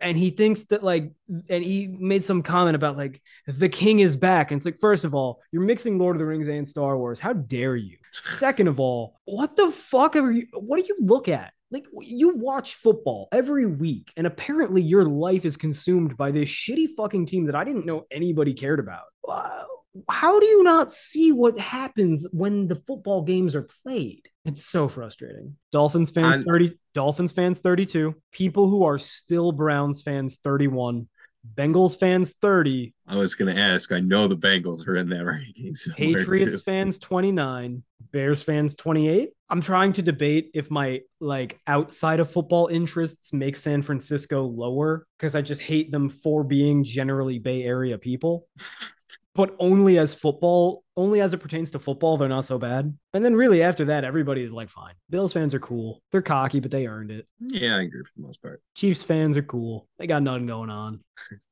and 0.00 0.16
he 0.16 0.30
thinks 0.30 0.64
that 0.64 0.82
like 0.82 1.12
and 1.48 1.64
he 1.64 1.86
made 1.86 2.24
some 2.24 2.42
comment 2.42 2.76
about 2.76 2.96
like 2.96 3.20
the 3.46 3.68
king 3.68 4.00
is 4.00 4.16
back. 4.16 4.50
And 4.50 4.58
it's 4.58 4.64
like, 4.64 4.78
first 4.78 5.04
of 5.04 5.14
all, 5.14 5.40
you're 5.52 5.62
mixing 5.62 5.98
Lord 5.98 6.16
of 6.16 6.20
the 6.20 6.26
Rings 6.26 6.48
and 6.48 6.66
Star 6.66 6.96
Wars. 6.96 7.20
How 7.20 7.32
dare 7.32 7.76
you? 7.76 7.96
Second 8.22 8.68
of 8.68 8.80
all, 8.80 9.20
what 9.24 9.56
the 9.56 9.70
fuck 9.70 10.16
are 10.16 10.30
you 10.30 10.46
what 10.52 10.80
do 10.80 10.86
you 10.86 10.96
look 11.00 11.28
at? 11.28 11.52
Like 11.70 11.86
you 12.00 12.36
watch 12.36 12.74
football 12.74 13.28
every 13.30 13.66
week, 13.66 14.12
and 14.16 14.26
apparently 14.26 14.82
your 14.82 15.04
life 15.04 15.44
is 15.44 15.56
consumed 15.56 16.16
by 16.16 16.32
this 16.32 16.48
shitty 16.48 16.88
fucking 16.96 17.26
team 17.26 17.46
that 17.46 17.54
I 17.54 17.64
didn't 17.64 17.86
know 17.86 18.06
anybody 18.10 18.54
cared 18.54 18.80
about. 18.80 19.04
Wow. 19.22 19.66
How 20.08 20.38
do 20.38 20.46
you 20.46 20.62
not 20.62 20.92
see 20.92 21.32
what 21.32 21.58
happens 21.58 22.26
when 22.32 22.68
the 22.68 22.76
football 22.76 23.22
games 23.22 23.54
are 23.56 23.66
played? 23.82 24.28
It's 24.44 24.64
so 24.64 24.88
frustrating. 24.88 25.56
Dolphins 25.72 26.10
fans 26.10 26.36
I'm- 26.36 26.44
30, 26.44 26.78
Dolphins 26.94 27.32
fans 27.32 27.58
32, 27.58 28.14
people 28.32 28.68
who 28.68 28.84
are 28.84 28.98
still 28.98 29.52
Browns 29.52 30.02
fans 30.02 30.36
31, 30.36 31.08
Bengals 31.54 31.98
fans 31.98 32.34
30, 32.34 32.94
I 33.06 33.16
was 33.16 33.34
gonna 33.34 33.54
ask. 33.54 33.90
I 33.92 34.00
know 34.00 34.28
the 34.28 34.36
Bengals 34.36 34.86
are 34.86 34.96
in 34.96 35.08
that 35.08 35.24
ranking. 35.24 35.74
Patriots 35.96 36.58
too. 36.58 36.62
fans 36.62 36.98
29, 36.98 37.82
Bears 38.12 38.42
fans 38.42 38.74
28. 38.74 39.30
I'm 39.48 39.60
trying 39.60 39.92
to 39.94 40.02
debate 40.02 40.50
if 40.54 40.70
my 40.70 41.00
like 41.18 41.58
outside 41.66 42.20
of 42.20 42.30
football 42.30 42.66
interests 42.66 43.32
make 43.32 43.56
San 43.56 43.82
Francisco 43.82 44.44
lower 44.44 45.06
because 45.18 45.34
I 45.34 45.40
just 45.42 45.62
hate 45.62 45.90
them 45.90 46.08
for 46.10 46.44
being 46.44 46.84
generally 46.84 47.38
Bay 47.38 47.64
Area 47.64 47.98
people. 47.98 48.46
But 49.34 49.54
only 49.60 49.96
as 49.96 50.12
football, 50.12 50.82
only 50.96 51.20
as 51.20 51.32
it 51.32 51.38
pertains 51.38 51.70
to 51.70 51.78
football, 51.78 52.16
they're 52.16 52.28
not 52.28 52.44
so 52.44 52.58
bad. 52.58 52.96
And 53.14 53.24
then 53.24 53.36
really 53.36 53.62
after 53.62 53.84
that, 53.86 54.04
everybody 54.04 54.42
is 54.42 54.50
like 54.50 54.70
fine. 54.70 54.94
Bills 55.08 55.32
fans 55.32 55.54
are 55.54 55.60
cool. 55.60 56.02
They're 56.10 56.20
cocky, 56.20 56.58
but 56.58 56.72
they 56.72 56.88
earned 56.88 57.12
it. 57.12 57.28
Yeah, 57.38 57.76
I 57.76 57.82
agree 57.82 58.02
for 58.02 58.10
the 58.16 58.26
most 58.26 58.42
part. 58.42 58.60
Chiefs 58.74 59.04
fans 59.04 59.36
are 59.36 59.42
cool. 59.42 59.86
They 59.98 60.08
got 60.08 60.22
nothing 60.24 60.46
going 60.46 60.68
on. 60.70 61.04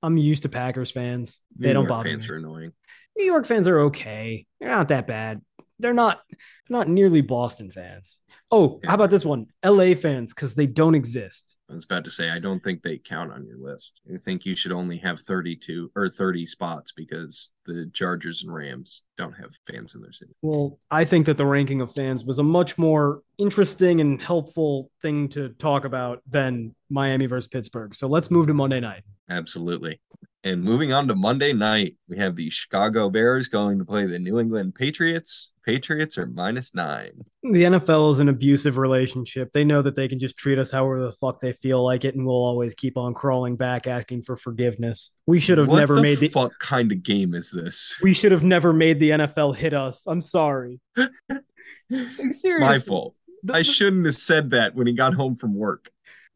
I'm 0.03 0.17
used 0.17 0.43
to 0.43 0.49
Packers 0.49 0.91
fans. 0.91 1.41
They 1.57 1.69
New 1.69 1.75
don't 1.75 1.83
York 1.85 1.89
bother 1.91 2.11
fans 2.11 2.29
me. 2.29 2.35
are 2.35 2.39
annoying. 2.39 2.73
New 3.17 3.25
York 3.25 3.47
fans 3.47 3.69
are 3.69 3.81
okay. 3.83 4.47
They're 4.61 4.71
not 4.71 4.89
that 4.89 5.07
bad. 5.07 5.41
They're 5.79 5.95
not 5.95 6.21
they're 6.31 6.79
not 6.79 6.89
nearly 6.89 7.21
Boston 7.21 7.71
fans. 7.71 8.21
Oh, 8.51 8.81
Yeah. 8.83 8.91
how 8.91 8.95
about 8.95 9.11
this 9.11 9.25
one? 9.25 9.47
LA 9.65 9.95
fans 9.95 10.33
because 10.35 10.55
they 10.55 10.67
don't 10.67 10.95
exist. 10.95 11.57
I 11.71 11.75
was 11.75 11.85
about 11.85 12.05
to 12.05 12.11
say 12.11 12.31
I 12.31 12.39
don't 12.39 12.63
think 12.65 12.83
they 12.83 12.97
count 12.99 13.31
on 13.31 13.45
your 13.47 13.59
list. 13.59 14.01
I 14.13 14.17
think 14.25 14.47
you 14.47 14.57
should 14.57 14.73
only 14.73 14.97
have 14.99 15.21
32 15.21 15.91
or 15.95 16.09
30 16.09 16.47
spots 16.47 16.93
because 16.97 17.53
the 17.67 17.91
Chargers 17.93 18.43
and 18.43 18.53
Rams 18.53 19.03
don't 19.19 19.35
have 19.35 19.51
fans 19.71 19.95
in 19.95 20.01
their 20.01 20.13
city. 20.13 20.33
Well, 20.43 20.79
I 20.91 21.05
think 21.05 21.27
that 21.27 21.37
the 21.37 21.45
ranking 21.47 21.81
of 21.83 21.93
fans 21.93 22.25
was 22.25 22.39
a 22.39 22.43
much 22.43 22.79
more 22.79 23.23
interesting 23.37 24.01
and 24.01 24.21
helpful 24.21 24.91
thing 25.03 25.29
to 25.31 25.51
talk 25.51 25.85
about 25.85 26.23
than 26.27 26.75
Miami 26.89 27.27
versus 27.27 27.49
Pittsburgh. 27.49 27.95
So 27.95 28.09
let's 28.09 28.31
move 28.31 28.47
to 28.47 28.55
Monday 28.55 28.81
night. 28.81 29.03
Absolutely. 29.29 30.01
And 30.45 30.63
moving 30.63 30.93
on 30.93 31.09
to 31.09 31.17
Monday 31.17 31.53
night, 31.53 31.97
we 32.09 32.17
have 32.19 32.37
the 32.37 32.49
Chicago 32.49 33.11
Bears 33.11 33.49
going 33.49 33.79
to 33.79 33.85
play 33.85 34.07
the 34.07 34.21
New 34.21 34.39
England 34.39 34.77
Patriots. 34.77 35.53
Patriots 35.65 36.17
are 36.17 36.27
minus 36.27 36.75
nine. 36.77 37.23
The 37.43 37.65
NFL 37.65 38.13
is 38.13 38.19
an 38.21 38.29
abusive 38.29 38.79
relationship. 38.79 39.51
They 39.53 39.65
know 39.65 39.83
that 39.83 39.97
they 39.97 40.07
can 40.07 40.21
just 40.21 40.37
treat 40.37 40.59
us 40.59 40.71
however 40.71 41.01
the 41.01 41.13
fuck 41.13 41.41
they 41.41 41.53
feel 41.53 41.85
like 41.85 42.05
it, 42.05 42.15
and 42.15 42.25
we'll 42.25 42.37
always 42.37 42.75
keep 42.75 42.97
on 42.97 43.15
crawling 43.15 43.57
back 43.57 43.89
asking 43.89 44.23
for 44.23 44.37
forgiveness. 44.37 45.11
We 45.27 45.41
should 45.41 45.59
have 45.59 45.67
what 45.67 45.81
never 45.81 45.97
the 45.97 46.03
made 46.03 46.19
the 46.19 46.29
fuck 46.29 46.57
kind 46.61 46.93
of 46.93 47.03
game 47.03 47.35
is 47.35 47.51
this? 47.51 47.99
we 48.01 48.15
should 48.15 48.33
have 48.33 48.45
never 48.45 48.73
made 48.73 49.01
the 49.01 49.11
NFL 49.11 49.57
hit 49.57 49.75
us. 49.75 50.07
I'm 50.07 50.21
sorry. 50.21 50.81
Like, 50.97 51.11
It's 51.91 52.45
my 52.61 52.79
fault. 52.79 53.15
The, 53.43 53.55
I 53.55 53.63
shouldn't 53.63 54.07
have 54.07 54.15
said 54.15 54.51
that 54.51 54.75
when 54.75 54.87
he 54.87 54.93
got 54.93 55.15
home 55.15 55.35
from 55.35 55.55
work. 55.55 55.91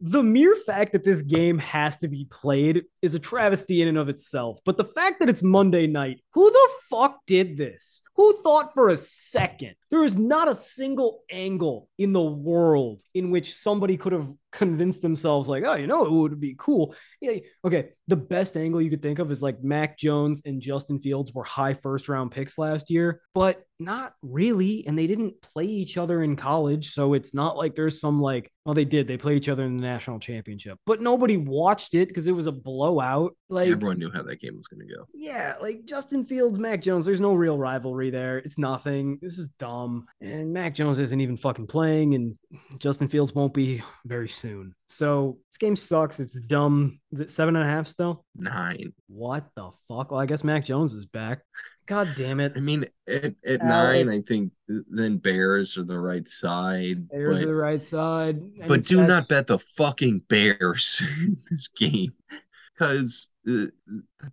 The 0.04 0.22
mere 0.22 0.56
fact 0.56 0.92
that 0.92 1.04
this 1.04 1.22
game 1.22 1.58
has 1.58 1.96
to 1.98 2.08
be 2.08 2.26
played 2.28 2.82
is 3.02 3.14
a 3.14 3.20
travesty 3.20 3.82
in 3.82 3.88
and 3.88 3.96
of 3.96 4.08
itself. 4.08 4.58
But 4.64 4.76
the 4.76 4.84
fact 4.84 5.20
that 5.20 5.28
it's 5.28 5.44
Monday 5.44 5.86
night, 5.86 6.20
who 6.32 6.50
the 6.50 6.68
fuck 6.90 7.20
did 7.24 7.56
this? 7.56 8.02
Who 8.22 8.32
thought 8.42 8.72
for 8.74 8.90
a 8.90 8.96
second 8.96 9.74
there 9.90 10.04
is 10.04 10.16
not 10.16 10.48
a 10.48 10.54
single 10.54 11.22
angle 11.30 11.88
in 11.98 12.12
the 12.12 12.22
world 12.22 13.02
in 13.14 13.30
which 13.30 13.54
somebody 13.54 13.96
could 13.96 14.12
have 14.12 14.28
convinced 14.50 15.02
themselves, 15.02 15.48
like, 15.48 15.64
oh, 15.66 15.74
you 15.74 15.86
know, 15.86 16.04
it 16.04 16.12
would 16.12 16.40
be 16.40 16.54
cool. 16.58 16.94
Yeah, 17.20 17.38
okay. 17.64 17.90
The 18.08 18.16
best 18.16 18.56
angle 18.56 18.80
you 18.80 18.90
could 18.90 19.02
think 19.02 19.18
of 19.18 19.30
is 19.30 19.42
like 19.42 19.62
Mac 19.62 19.98
Jones 19.98 20.42
and 20.44 20.60
Justin 20.60 20.98
Fields 20.98 21.32
were 21.32 21.44
high 21.44 21.74
first 21.74 22.08
round 22.08 22.30
picks 22.30 22.58
last 22.58 22.90
year, 22.90 23.20
but 23.34 23.64
not 23.78 24.14
really. 24.22 24.86
And 24.86 24.98
they 24.98 25.06
didn't 25.06 25.40
play 25.42 25.64
each 25.64 25.96
other 25.96 26.22
in 26.22 26.36
college. 26.36 26.90
So 26.90 27.14
it's 27.14 27.34
not 27.34 27.56
like 27.56 27.74
there's 27.74 28.00
some 28.00 28.20
like, 28.20 28.52
well, 28.64 28.74
they 28.74 28.84
did. 28.84 29.08
They 29.08 29.16
played 29.16 29.38
each 29.38 29.48
other 29.48 29.64
in 29.64 29.76
the 29.76 29.82
national 29.82 30.20
championship, 30.20 30.78
but 30.86 31.00
nobody 31.00 31.36
watched 31.36 31.94
it 31.94 32.08
because 32.08 32.26
it 32.26 32.32
was 32.32 32.46
a 32.46 32.52
blowout 32.52 33.02
blowout. 33.22 33.36
Like 33.48 33.68
Everyone 33.68 33.98
knew 33.98 34.10
how 34.10 34.22
that 34.22 34.40
game 34.40 34.56
was 34.56 34.68
going 34.68 34.86
to 34.86 34.94
go. 34.94 35.06
yeah, 35.14 35.54
like 35.60 35.84
Justin 35.84 36.24
Fields, 36.24 36.58
Mac 36.58 36.82
Jones, 36.82 37.04
there's 37.06 37.20
no 37.20 37.34
real 37.34 37.58
rivalry 37.58 38.10
there. 38.12 38.38
It's 38.38 38.58
nothing. 38.58 39.18
This 39.20 39.38
is 39.38 39.48
dumb. 39.58 40.06
And 40.20 40.52
Mac 40.52 40.74
Jones 40.74 40.98
isn't 40.98 41.20
even 41.20 41.36
fucking 41.36 41.66
playing, 41.66 42.14
and 42.14 42.36
Justin 42.78 43.08
Fields 43.08 43.34
won't 43.34 43.54
be 43.54 43.82
very 44.04 44.28
soon. 44.28 44.74
So 44.86 45.38
this 45.50 45.58
game 45.58 45.74
sucks. 45.74 46.20
It's 46.20 46.38
dumb. 46.38 47.00
Is 47.10 47.20
it 47.20 47.30
seven 47.30 47.56
and 47.56 47.64
a 47.64 47.68
half 47.68 47.88
still? 47.88 48.24
Nine. 48.36 48.92
What 49.08 49.46
the 49.56 49.70
fuck? 49.88 50.12
Well, 50.12 50.20
I 50.20 50.26
guess 50.26 50.44
Mac 50.44 50.64
Jones 50.64 50.94
is 50.94 51.06
back. 51.06 51.40
God 51.86 52.10
damn 52.16 52.38
it. 52.38 52.52
I 52.54 52.60
mean, 52.60 52.86
at, 53.08 53.34
at 53.44 53.60
Alex. 53.60 53.64
nine, 53.64 54.08
I 54.08 54.20
think 54.20 54.52
then 54.68 55.18
Bears 55.18 55.76
are 55.76 55.82
the 55.82 55.98
right 55.98 56.28
side. 56.28 57.08
Bears 57.08 57.38
but 57.38 57.44
are 57.44 57.48
the 57.48 57.54
right 57.54 57.82
side. 57.82 58.36
and 58.36 58.68
but 58.68 58.84
do 58.84 59.04
not 59.04 59.28
bet 59.28 59.48
the 59.48 59.58
fucking 59.76 60.22
Bears 60.28 61.02
in 61.22 61.38
this 61.50 61.68
game 61.68 62.12
because 62.78 63.28
the, 63.44 63.72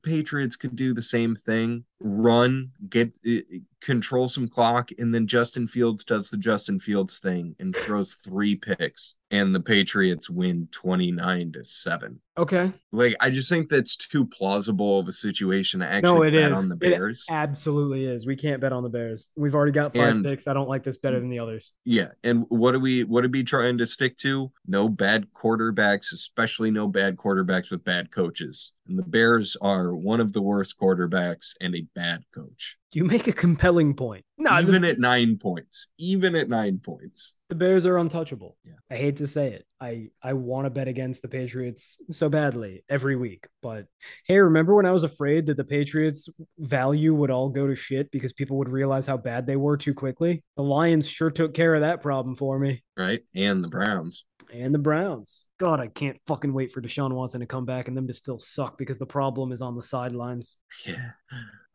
Patriots 0.03 0.55
could 0.55 0.75
do 0.75 0.93
the 0.93 1.01
same 1.03 1.35
thing 1.35 1.85
run, 2.01 2.71
get 2.89 3.11
uh, 3.27 3.41
control 3.81 4.27
some 4.29 4.47
clock, 4.47 4.89
and 4.97 5.13
then 5.13 5.27
Justin 5.27 5.67
Fields 5.67 6.05
does 6.05 6.29
the 6.29 6.37
Justin 6.37 6.79
Fields 6.79 7.19
thing 7.19 7.55
and 7.59 7.75
throws 7.75 8.13
three 8.13 8.55
picks, 8.55 9.15
and 9.31 9.53
the 9.53 9.59
Patriots 9.59 10.29
win 10.29 10.69
29 10.71 11.51
to 11.53 11.65
7. 11.65 12.21
Okay. 12.37 12.71
Like, 12.93 13.15
I 13.19 13.29
just 13.31 13.49
think 13.49 13.67
that's 13.67 13.97
too 13.97 14.25
plausible 14.25 14.99
of 14.99 15.09
a 15.09 15.11
situation 15.11 15.81
to 15.81 15.87
No, 15.87 15.91
actually 16.23 16.27
it 16.29 16.31
bet 16.41 16.51
is. 16.53 16.59
on 16.59 16.69
the 16.69 16.75
It 16.75 16.79
Bears. 16.79 17.25
absolutely 17.29 18.05
is. 18.05 18.25
We 18.25 18.37
can't 18.37 18.61
bet 18.61 18.71
on 18.71 18.83
the 18.83 18.89
Bears. 18.89 19.29
We've 19.35 19.55
already 19.55 19.73
got 19.73 19.93
five 19.93 20.07
And- 20.15 20.23
picks. 20.25 20.47
I 20.47 20.53
don't 20.53 20.69
like 20.69 20.83
this 20.83 20.97
better 20.97 21.19
than 21.19 21.29
the 21.29 21.39
others. 21.39 21.73
Yeah, 21.83 22.11
and 22.23 22.45
what 22.49 22.75
are 22.75 22.79
we 22.79 23.03
what 23.03 23.25
are 23.25 23.29
we 23.29 23.43
trying 23.43 23.77
to 23.79 23.85
stick 23.85 24.17
to? 24.19 24.51
No 24.67 24.87
bad 24.87 25.27
quarterbacks, 25.33 26.13
especially 26.13 26.71
no 26.71 26.87
bad 26.87 27.17
quarterbacks 27.17 27.71
with 27.71 27.83
bad 27.83 28.11
coaches. 28.11 28.71
And 28.89 28.97
the 28.97 29.03
Bears 29.03 29.55
are 29.61 29.95
one 29.95 30.19
of 30.19 30.33
the 30.33 30.41
worst 30.41 30.79
quarterbacks 30.79 31.53
and 31.61 31.75
a 31.75 31.85
bad 31.93 32.23
coach. 32.33 32.78
You 32.91 33.03
make 33.05 33.27
a 33.27 33.31
compelling 33.33 33.93
point. 33.93 34.25
No, 34.37 34.55
the- 34.61 34.67
even 34.67 34.83
at 34.83 34.99
9 34.99 35.37
points. 35.37 35.89
Even 35.99 36.35
at 36.35 36.49
9 36.49 36.79
points. 36.83 37.35
The 37.49 37.55
Bears 37.55 37.85
are 37.85 37.97
untouchable. 37.97 38.57
Yeah. 38.65 38.73
I 38.89 38.95
hate 38.95 39.17
to 39.17 39.27
say 39.27 39.53
it. 39.53 39.65
I 39.81 40.09
I 40.23 40.33
want 40.33 40.65
to 40.65 40.69
bet 40.69 40.87
against 40.87 41.21
the 41.21 41.27
Patriots 41.27 41.97
so 42.11 42.29
badly 42.29 42.83
every 42.89 43.15
week, 43.15 43.47
but 43.61 43.85
hey, 44.25 44.37
remember 44.39 44.75
when 44.75 44.85
I 44.85 44.91
was 44.91 45.03
afraid 45.03 45.45
that 45.47 45.57
the 45.57 45.63
Patriots 45.63 46.29
value 46.57 47.13
would 47.13 47.31
all 47.31 47.49
go 47.49 47.65
to 47.67 47.75
shit 47.75 48.11
because 48.11 48.33
people 48.33 48.57
would 48.57 48.69
realize 48.69 49.05
how 49.07 49.17
bad 49.17 49.45
they 49.47 49.55
were 49.55 49.77
too 49.77 49.93
quickly? 49.93 50.43
The 50.57 50.63
Lions 50.63 51.07
sure 51.07 51.31
took 51.31 51.53
care 51.53 51.75
of 51.75 51.81
that 51.81 52.01
problem 52.01 52.35
for 52.35 52.59
me. 52.59 52.83
Right? 52.97 53.21
And 53.35 53.63
the 53.63 53.69
Browns. 53.69 54.25
And 54.53 54.73
the 54.73 54.79
Browns. 54.79 55.45
God, 55.59 55.79
I 55.79 55.87
can't 55.87 56.19
fucking 56.27 56.53
wait 56.53 56.71
for 56.71 56.81
Deshaun 56.81 57.13
Watson 57.13 57.41
to 57.41 57.45
come 57.47 57.65
back 57.65 57.87
and 57.87 57.95
them 57.95 58.07
to 58.07 58.13
still 58.13 58.39
suck 58.39 58.77
because 58.77 58.97
the 58.97 59.05
problem 59.05 59.51
is 59.51 59.61
on 59.61 59.75
the 59.75 59.81
sidelines. 59.81 60.55
Yeah. 60.85 61.11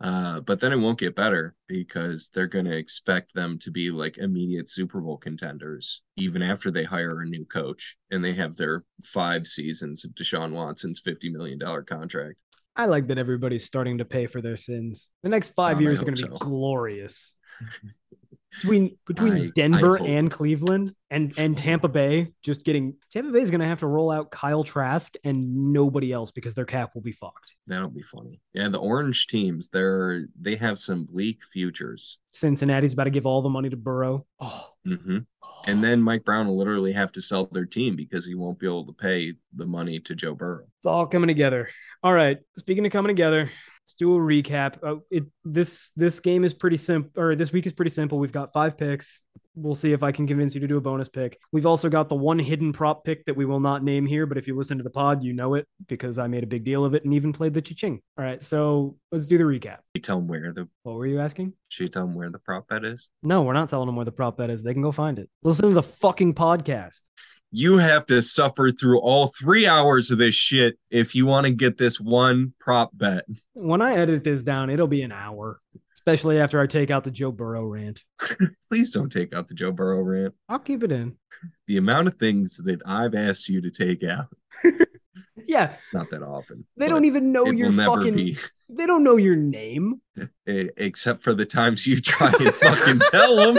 Uh, 0.01 0.41
but 0.41 0.61
then 0.61 0.73
it 0.73 0.77
won't 0.77 0.99
get 0.99 1.15
better 1.15 1.55
because 1.69 2.29
they're 2.35 2.47
going 2.49 2.65
to 2.65 2.77
expect 2.77 3.33
them 3.35 3.59
to 3.61 3.71
be 3.71 3.91
like 3.91 4.19
immediate 4.19 4.69
Super 4.69 5.01
Bowl 5.01 5.17
contenders 5.17 6.03
even 6.17 6.43
after 6.43 6.71
they 6.71 6.85
hire 6.85 7.21
a 7.21 7.27
new 7.27 7.45
coach 7.45 7.97
and 8.11 8.23
they 8.23 8.35
have 8.35 8.57
their 8.57 8.85
five 9.05 9.47
seasons 9.47 10.05
of 10.05 10.11
Deshaun 10.11 10.53
Watson's 10.53 11.01
$50 11.01 11.33
million 11.33 11.59
contract. 11.87 12.37
I 12.77 12.87
like 12.87 13.07
that 13.07 13.19
everybody's 13.19 13.65
starting 13.65 13.99
to 13.99 14.05
pay 14.05 14.27
for 14.27 14.41
their 14.41 14.57
sins. 14.57 15.09
The 15.23 15.29
next 15.29 15.51
five 15.51 15.77
Um, 15.77 15.85
years 15.85 16.03
are 16.03 16.07
going 16.07 16.17
to 16.17 16.29
be 16.29 16.39
glorious. 16.39 17.35
between 18.61 18.97
between 19.07 19.33
I- 19.33 19.45
I 19.47 19.51
Denver 19.55 19.97
hope. 19.99 20.07
and 20.09 20.31
Cleveland 20.31 20.95
and 21.11 21.33
and 21.39 21.57
Tampa 21.57 21.89
Bay, 21.89 22.33
just 22.43 22.65
getting 22.65 22.95
Tampa 23.13 23.31
Bay 23.33 23.41
is 23.41 23.51
going 23.51 23.61
to 23.61 23.67
have 23.67 23.81
to 23.81 23.87
roll 23.87 24.11
out 24.11 24.31
Kyle 24.31 24.65
Trask 24.65 25.15
and 25.25 25.73
nobody 25.73 26.13
else 26.13 26.31
because 26.31 26.55
their 26.55 26.65
cap 26.65 26.91
will 26.95 27.03
be 27.03 27.13
fucked. 27.13 27.55
That'll 27.67 27.89
be 27.91 28.03
funny. 28.03 28.41
Yeah, 28.53 28.69
the 28.69 28.79
orange 28.79 29.27
teams, 29.27 29.69
they're 29.69 30.27
they 30.41 30.57
have 30.57 30.79
some 30.79 31.05
bleak 31.05 31.39
futures. 31.53 32.19
Cincinnati's 32.33 32.93
about 32.95 33.05
to 33.05 33.11
give 33.11 33.27
all 33.27 33.43
the 33.43 33.49
money 33.49 33.71
to 33.71 33.77
Burrow. 33.77 34.27
Oh, 34.41 34.71
hmm 34.85 35.19
And 35.67 35.83
then 35.85 36.03
Mike 36.03 36.25
Brown 36.25 36.47
will 36.49 36.59
literally 36.59 36.93
have 36.93 37.13
to 37.13 37.21
sell 37.23 37.47
their 37.53 37.65
team 37.67 37.97
because 37.97 38.27
he 38.27 38.35
won't 38.35 38.59
be 38.59 38.67
able 38.67 38.87
to 38.87 38.93
pay 38.93 39.35
the 39.55 39.67
money 39.67 40.01
to 40.01 40.15
Joe 40.15 40.35
Burrow. 40.35 40.65
it's 40.79 40.87
all 40.87 41.07
coming 41.07 41.29
together. 41.29 41.69
All 42.03 42.13
right, 42.13 42.39
speaking 42.59 42.85
of 42.85 42.93
coming 42.93 43.09
together, 43.09 43.51
let's 43.85 43.95
do 43.95 44.15
a 44.15 44.19
recap. 44.19 44.77
Uh, 44.83 45.01
it 45.11 45.25
this 45.45 45.91
this 45.97 46.19
game 46.21 46.43
is 46.45 46.55
pretty 46.55 46.79
simple, 46.79 47.11
or 47.21 47.37
this 47.37 47.53
week 47.53 47.67
is 47.67 47.73
pretty 47.75 47.91
simple. 47.91 48.19
We've 48.19 48.33
got 48.33 48.53
five 48.53 48.79
picks. 48.79 49.21
We'll 49.57 49.75
see 49.77 49.93
if 49.93 50.03
I 50.03 50.11
can 50.11 50.27
convince 50.27 50.55
you 50.55 50.61
to 50.63 50.67
do 50.67 50.79
a 50.79 50.81
bonus 50.81 51.09
pick. 51.09 51.39
We've 51.53 51.67
also 51.67 51.89
got 51.89 52.09
the 52.09 52.17
one 52.17 52.41
hidden 52.41 52.73
prop 52.73 53.05
pick 53.05 53.25
that 53.27 53.37
we 53.37 53.45
will 53.45 53.61
not 53.61 53.85
name 53.85 54.05
here, 54.05 54.27
but 54.27 54.37
if 54.37 54.49
you 54.49 54.57
listen 54.57 54.79
to 54.79 54.85
the 54.85 54.91
pod, 54.91 55.23
you 55.23 55.33
know 55.33 55.55
it 55.55 55.69
because 55.87 56.19
I 56.19 56.27
made 56.27 56.43
a 56.43 56.47
big 56.47 56.65
deal 56.65 56.85
of 56.85 56.95
it 56.95 57.05
and 57.05 57.15
even 57.15 57.33
played 57.33 57.55
the 57.55 57.63
cha-ching. 57.63 58.01
All 58.19 58.25
right, 58.25 58.43
so 58.43 58.97
let's 59.13 59.29
do 59.29 59.39
the 59.39 59.45
recap. 59.45 59.79
You 59.95 60.01
tell 60.01 60.17
them 60.17 60.27
where 60.27 60.53
the 60.53 60.67
What 60.83 60.97
were 60.97 61.07
you 61.07 61.21
asking? 61.21 61.53
should 61.69 61.85
you 61.85 61.89
tell 61.89 62.07
them 62.07 62.15
where 62.15 62.31
the 62.31 62.39
prop 62.41 62.69
bet 62.69 62.85
is? 62.85 63.09
No, 63.23 63.43
we're 63.43 63.53
not 63.53 63.69
telling 63.69 63.87
them 63.87 63.95
where 63.97 64.05
the 64.05 64.13
prop 64.13 64.39
bet 64.39 64.51
is. 64.51 64.63
They 64.65 64.73
can 64.73 64.83
go 64.83 64.91
find 64.93 65.19
it. 65.21 65.29
Listen 65.45 65.69
to 65.69 65.75
the 65.75 65.83
fucking 65.85 66.35
podcast. 66.35 67.01
You 67.57 67.79
have 67.79 68.05
to 68.07 68.21
suffer 68.21 68.73
through 68.73 68.99
all 68.99 69.29
three 69.29 69.65
hours 69.65 70.11
of 70.11 70.19
this 70.19 70.35
shit 70.35 70.77
if 70.91 71.15
you 71.15 71.25
want 71.25 71.47
to 71.47 71.53
get 71.53 71.79
this 71.79 72.01
one 72.01 72.53
prop 72.59 72.91
bet. 72.93 73.27
When 73.53 73.81
I 73.81 73.95
edit 73.95 74.25
this 74.25 74.43
down, 74.43 74.71
it'll 74.71 74.89
be 74.89 75.03
an 75.03 75.13
hour, 75.13 75.61
especially 75.93 76.41
after 76.41 76.61
I 76.61 76.67
take 76.67 76.91
out 76.91 77.05
the 77.05 77.13
Joe 77.13 77.31
Burrow 77.31 77.65
rant. 77.67 78.03
Please 78.69 78.91
don't 78.91 79.09
take 79.09 79.33
out 79.33 79.47
the 79.47 79.55
Joe 79.55 79.71
Burrow 79.71 80.01
rant. 80.03 80.35
I'll 80.49 80.59
keep 80.59 80.83
it 80.83 80.91
in. 80.91 81.17
The 81.69 81.77
amount 81.77 82.09
of 82.09 82.17
things 82.17 82.57
that 82.65 82.83
I've 82.85 83.15
asked 83.15 83.49
you 83.49 83.61
to 83.61 83.71
take 83.71 84.03
out, 84.03 84.27
Yeah, 85.47 85.77
not 85.93 86.11
that 86.11 86.23
often. 86.25 86.67
they 86.77 86.89
don't 86.89 87.05
even 87.05 87.31
know 87.31 87.47
your 87.53 87.71
fucking. 87.71 88.17
be, 88.17 88.37
They 88.69 88.87
don't 88.87 89.05
know 89.05 89.17
your 89.17 89.37
name. 89.37 90.01
except 90.47 91.23
for 91.23 91.35
the 91.35 91.45
times 91.47 91.87
you 91.87 92.01
try 92.01 92.33
and 92.33 92.53
fucking 92.53 93.01
tell 93.13 93.37
them. 93.37 93.59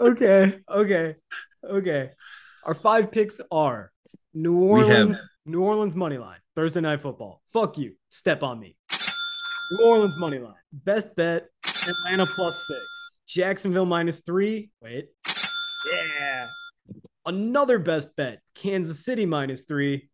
Okay, 0.00 0.58
okay, 0.70 1.14
okay. 1.62 2.10
Our 2.64 2.74
five 2.74 3.10
picks 3.12 3.40
are 3.50 3.92
New 4.32 4.54
We 4.56 4.80
have- 4.80 4.88
Orleans, 4.90 5.28
New 5.46 5.62
Orleans 5.62 5.94
money 5.94 6.16
line, 6.18 6.38
Thursday 6.56 6.80
night 6.80 7.00
football. 7.00 7.42
Fuck 7.52 7.76
you. 7.78 7.94
Step 8.08 8.42
on 8.42 8.58
me. 8.60 8.76
New 9.72 9.84
Orleans 9.86 10.14
money 10.18 10.38
line. 10.38 10.54
Best 10.72 11.14
bet, 11.16 11.48
Atlanta 11.86 12.26
plus 12.34 12.66
six. 12.66 12.80
Jacksonville 13.28 13.86
minus 13.86 14.20
three. 14.20 14.70
Wait. 14.82 15.08
Yeah. 15.92 16.46
Another 17.26 17.78
best 17.78 18.08
bet, 18.16 18.40
Kansas 18.54 19.04
City 19.04 19.26
minus 19.26 19.64
three. 19.66 20.08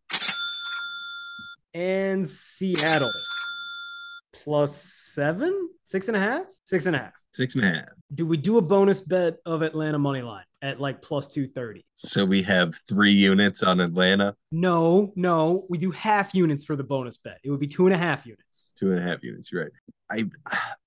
And 1.73 2.27
Seattle 2.27 3.11
plus 4.47 4.81
seven, 4.81 5.69
six 5.83 6.07
and 6.07 6.15
a 6.15 6.19
half, 6.21 6.43
six 6.63 6.85
and 6.85 6.95
a 6.95 6.99
half. 6.99 7.11
Six 7.33 7.55
and 7.55 7.65
a 7.65 7.67
half. 7.67 7.85
Do 8.15 8.25
we 8.25 8.37
do 8.37 8.57
a 8.57 8.61
bonus 8.61 9.01
bet 9.01 9.39
of 9.45 9.61
Atlanta 9.61 9.99
money 9.99 10.21
line 10.21 10.45
at 10.61 10.79
like 10.79 11.01
plus 11.01 11.27
230? 11.27 11.85
So 11.99 12.25
we 12.25 12.43
have 12.43 12.75
three 12.87 13.11
units 13.11 13.63
on 13.63 13.79
Atlanta, 13.79 14.35
No, 14.51 15.11
no. 15.15 15.65
We 15.69 15.77
do 15.79 15.89
half 15.91 16.33
units 16.35 16.63
for 16.63 16.75
the 16.75 16.83
bonus 16.83 17.17
bet. 17.17 17.39
It 17.43 17.49
would 17.49 17.59
be 17.59 17.67
two 17.67 17.85
and 17.87 17.93
a 17.95 17.97
half 17.97 18.25
units. 18.25 18.71
two 18.77 18.91
and 18.91 18.99
a 18.99 19.01
half 19.01 19.23
units. 19.23 19.51
Right. 19.51 19.71
I 20.09 20.25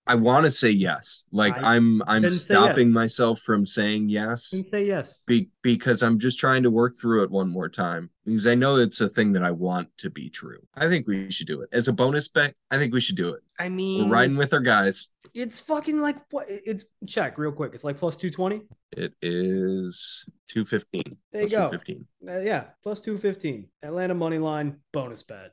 I 0.07 0.15
want 0.15 0.47
to 0.47 0.51
say 0.53 0.71
yes. 0.71 1.27
Like 1.33 1.59
I- 1.59 1.75
I'm 1.77 2.01
I'm 2.07 2.29
stopping 2.31 2.89
yes. 2.89 2.95
myself 2.95 3.41
from 3.41 3.67
saying 3.67 4.09
yes 4.09 4.55
say 4.71 4.87
yes. 4.87 5.21
be, 5.27 5.51
because 5.63 6.03
I'm 6.03 6.19
just 6.19 6.39
trying 6.39 6.63
to 6.63 6.71
work 6.71 6.97
through 6.97 7.25
it 7.25 7.31
one 7.31 7.49
more 7.51 7.69
time 7.69 8.09
because 8.25 8.47
I 8.47 8.55
know 8.55 8.77
it's 8.77 9.01
a 9.03 9.09
thing 9.11 9.33
that 9.35 9.43
I 9.43 9.51
want 9.51 9.89
to 9.99 10.09
be 10.11 10.31
true. 10.31 10.61
I 10.75 10.89
think 10.89 11.07
we 11.07 11.31
should 11.31 11.49
do 11.49 11.61
it 11.61 11.69
as 11.73 11.87
a 11.89 11.93
bonus 11.93 12.29
bet. 12.29 12.55
I 12.71 12.79
think 12.79 12.95
we 12.95 13.01
should 13.03 13.17
do 13.17 13.31
it. 13.35 13.43
I 13.59 13.69
mean, 13.69 14.09
We're 14.09 14.15
riding 14.15 14.37
with 14.39 14.55
our 14.55 14.61
guys. 14.61 15.09
it's 15.35 15.61
fucking 15.61 16.01
like 16.01 16.17
what? 16.31 16.47
It's 16.49 16.85
check 17.07 17.37
real 17.37 17.53
quick. 17.53 17.73
It's 17.75 17.85
like 17.85 17.99
plus 17.99 18.17
220. 18.17 18.63
It 18.93 19.13
is 19.21 20.25
two 20.49 20.65
fifteen. 20.65 21.00
There 21.33 21.43
you 21.43 21.49
go. 21.49 21.71
Fifteen. 21.71 22.07
Uh, 22.27 22.41
yeah, 22.41 22.65
plus 22.83 23.01
215. 23.01 23.67
Atlanta 23.83 24.15
money 24.15 24.39
line 24.39 24.77
bonus 24.93 25.23
bet. 25.23 25.53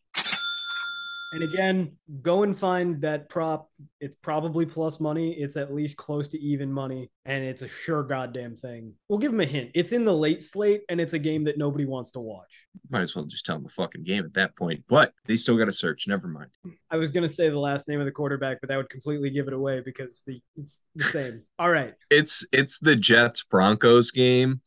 And 1.34 1.44
again, 1.44 1.92
go 2.22 2.44
and 2.44 2.58
find 2.58 3.02
that 3.02 3.28
prop. 3.28 3.70
It's 4.00 4.16
probably 4.16 4.66
plus 4.66 5.02
money. 5.02 5.34
It's 5.34 5.58
at 5.58 5.74
least 5.74 5.98
close 5.98 6.30
to 6.30 6.40
even 6.40 6.72
money, 6.72 7.12
and 7.26 7.44
it's 7.44 7.62
a 7.62 7.68
sure 7.68 8.02
goddamn 8.02 8.56
thing. 8.56 8.94
We'll 9.10 9.20
give 9.20 9.32
them 9.32 9.42
a 9.42 9.46
hint. 9.46 9.72
It's 9.74 9.92
in 9.92 10.06
the 10.06 10.16
late 10.16 10.42
slate, 10.42 10.84
and 10.88 11.02
it's 11.02 11.12
a 11.14 11.20
game 11.20 11.44
that 11.44 11.58
nobody 11.58 11.84
wants 11.84 12.14
to 12.14 12.22
watch. 12.22 12.66
Might 12.90 13.02
as 13.02 13.14
well 13.14 13.26
just 13.26 13.46
tell 13.46 13.58
them 13.58 13.64
the 13.64 13.70
fucking 13.70 14.06
game 14.06 14.24
at 14.24 14.34
that 14.36 14.56
point. 14.56 14.86
But 14.88 15.12
they 15.26 15.36
still 15.36 15.58
got 15.58 15.66
to 15.66 15.74
search. 15.74 16.08
Never 16.08 16.30
mind. 16.30 16.50
I 16.90 16.96
was 16.96 17.12
gonna 17.12 17.28
say 17.28 17.50
the 17.50 17.60
last 17.60 17.90
name 17.90 18.00
of 18.00 18.06
the 18.06 18.12
quarterback, 18.12 18.62
but 18.62 18.70
that 18.70 18.78
would 18.78 18.90
completely 18.90 19.30
give 19.30 19.48
it 19.48 19.54
away 19.54 19.82
because 19.82 20.24
the 20.26 20.42
it's 20.56 20.80
the 20.96 21.04
same. 21.06 21.44
All 21.60 21.70
right. 21.70 21.94
It's 22.10 22.46
it's 22.54 22.80
the 22.80 22.96
Jets 22.96 23.44
Broncos 23.44 24.12
game. 24.12 24.62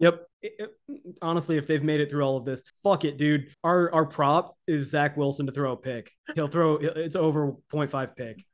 Yep. 0.00 0.26
It- 0.42 0.52
it- 0.88 1.18
honestly, 1.22 1.56
if 1.58 1.66
they've 1.66 1.82
made 1.84 2.00
it 2.00 2.10
through 2.10 2.22
all 2.24 2.36
of 2.36 2.44
this, 2.44 2.62
fuck 2.82 3.04
it, 3.04 3.18
dude. 3.18 3.48
Our 3.62 3.92
our 3.92 4.06
prop 4.06 4.56
is 4.66 4.90
Zach 4.90 5.16
Wilson 5.16 5.46
to 5.46 5.52
throw 5.52 5.72
a 5.72 5.76
pick. 5.76 6.10
He'll 6.34 6.48
throw. 6.48 6.76
It's 6.76 7.16
over 7.16 7.52
0.5 7.70 8.16
pick. 8.16 8.44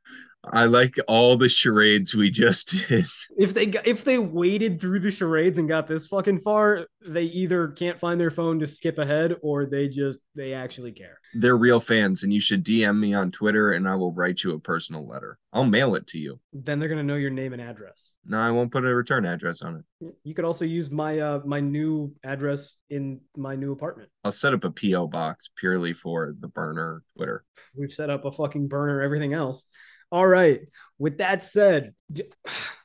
I 0.53 0.65
like 0.65 0.95
all 1.07 1.37
the 1.37 1.49
charades 1.49 2.15
we 2.15 2.29
just 2.29 2.69
did. 2.87 3.05
If 3.37 3.53
they 3.53 3.65
if 3.85 4.03
they 4.03 4.17
waded 4.19 4.79
through 4.79 4.99
the 4.99 5.11
charades 5.11 5.57
and 5.57 5.67
got 5.67 5.87
this 5.87 6.07
fucking 6.07 6.39
far, 6.39 6.87
they 7.05 7.23
either 7.23 7.69
can't 7.69 7.99
find 7.99 8.19
their 8.19 8.31
phone 8.31 8.59
to 8.59 8.67
skip 8.67 8.97
ahead 8.97 9.35
or 9.41 9.65
they 9.65 9.87
just 9.87 10.19
they 10.35 10.53
actually 10.53 10.91
care. 10.91 11.19
They're 11.33 11.57
real 11.57 11.79
fans, 11.79 12.23
and 12.23 12.33
you 12.33 12.39
should 12.39 12.65
DM 12.65 12.99
me 12.99 13.13
on 13.13 13.31
Twitter, 13.31 13.73
and 13.73 13.87
I 13.87 13.95
will 13.95 14.13
write 14.13 14.43
you 14.43 14.53
a 14.53 14.59
personal 14.59 15.05
letter. 15.05 15.37
I'll 15.53 15.65
mail 15.65 15.95
it 15.95 16.07
to 16.07 16.17
you. 16.17 16.39
Then 16.53 16.79
they're 16.79 16.89
gonna 16.89 17.03
know 17.03 17.15
your 17.15 17.29
name 17.31 17.53
and 17.53 17.61
address. 17.61 18.15
No, 18.25 18.39
I 18.39 18.51
won't 18.51 18.71
put 18.71 18.85
a 18.85 18.93
return 18.93 19.25
address 19.25 19.61
on 19.61 19.83
it. 20.01 20.15
You 20.23 20.33
could 20.33 20.45
also 20.45 20.65
use 20.65 20.91
my 20.91 21.19
uh 21.19 21.41
my 21.45 21.59
new 21.59 22.13
address 22.23 22.75
in 22.89 23.21
my 23.35 23.55
new 23.55 23.71
apartment. 23.71 24.09
I'll 24.23 24.31
set 24.31 24.53
up 24.53 24.63
a 24.63 24.71
PO 24.71 25.07
box 25.07 25.49
purely 25.57 25.93
for 25.93 26.35
the 26.39 26.47
burner 26.47 27.03
Twitter. 27.15 27.43
We've 27.75 27.91
set 27.91 28.09
up 28.09 28.25
a 28.25 28.31
fucking 28.31 28.67
burner, 28.67 29.01
everything 29.01 29.33
else. 29.33 29.65
All 30.11 30.27
right. 30.27 30.61
With 30.97 31.17
that 31.19 31.43
said, 31.43 31.93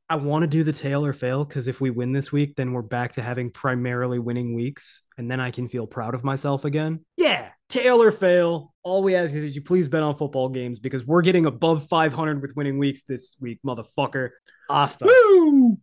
I 0.09 0.17
want 0.17 0.43
to 0.43 0.47
do 0.47 0.63
the 0.63 0.73
tail 0.73 1.07
or 1.07 1.13
fail 1.13 1.45
because 1.45 1.69
if 1.69 1.81
we 1.81 1.91
win 1.91 2.13
this 2.13 2.31
week, 2.31 2.57
then 2.57 2.73
we're 2.73 2.83
back 2.83 3.13
to 3.13 3.23
having 3.23 3.51
primarily 3.51 4.19
winning 4.19 4.55
weeks, 4.55 5.03
and 5.17 5.31
then 5.31 5.41
I 5.41 5.51
can 5.51 5.69
feel 5.69 5.87
proud 5.87 6.15
of 6.15 6.23
myself 6.23 6.65
again. 6.67 7.05
Yeah, 7.17 7.49
tail 7.69 8.03
or 8.03 8.13
fail. 8.13 8.75
All 8.83 9.03
we 9.03 9.15
ask 9.15 9.35
is 9.35 9.55
you 9.55 9.63
please 9.63 9.89
bet 9.89 10.03
on 10.03 10.15
football 10.17 10.51
games 10.51 10.81
because 10.81 11.07
we're 11.07 11.23
getting 11.23 11.47
above 11.47 11.87
500 11.87 12.43
with 12.43 12.55
winning 12.57 12.79
weeks 12.79 13.05
this 13.05 13.37
week, 13.41 13.61
motherfucker. 13.65 14.31
Asta. 14.69 15.07
Woo! 15.07 15.79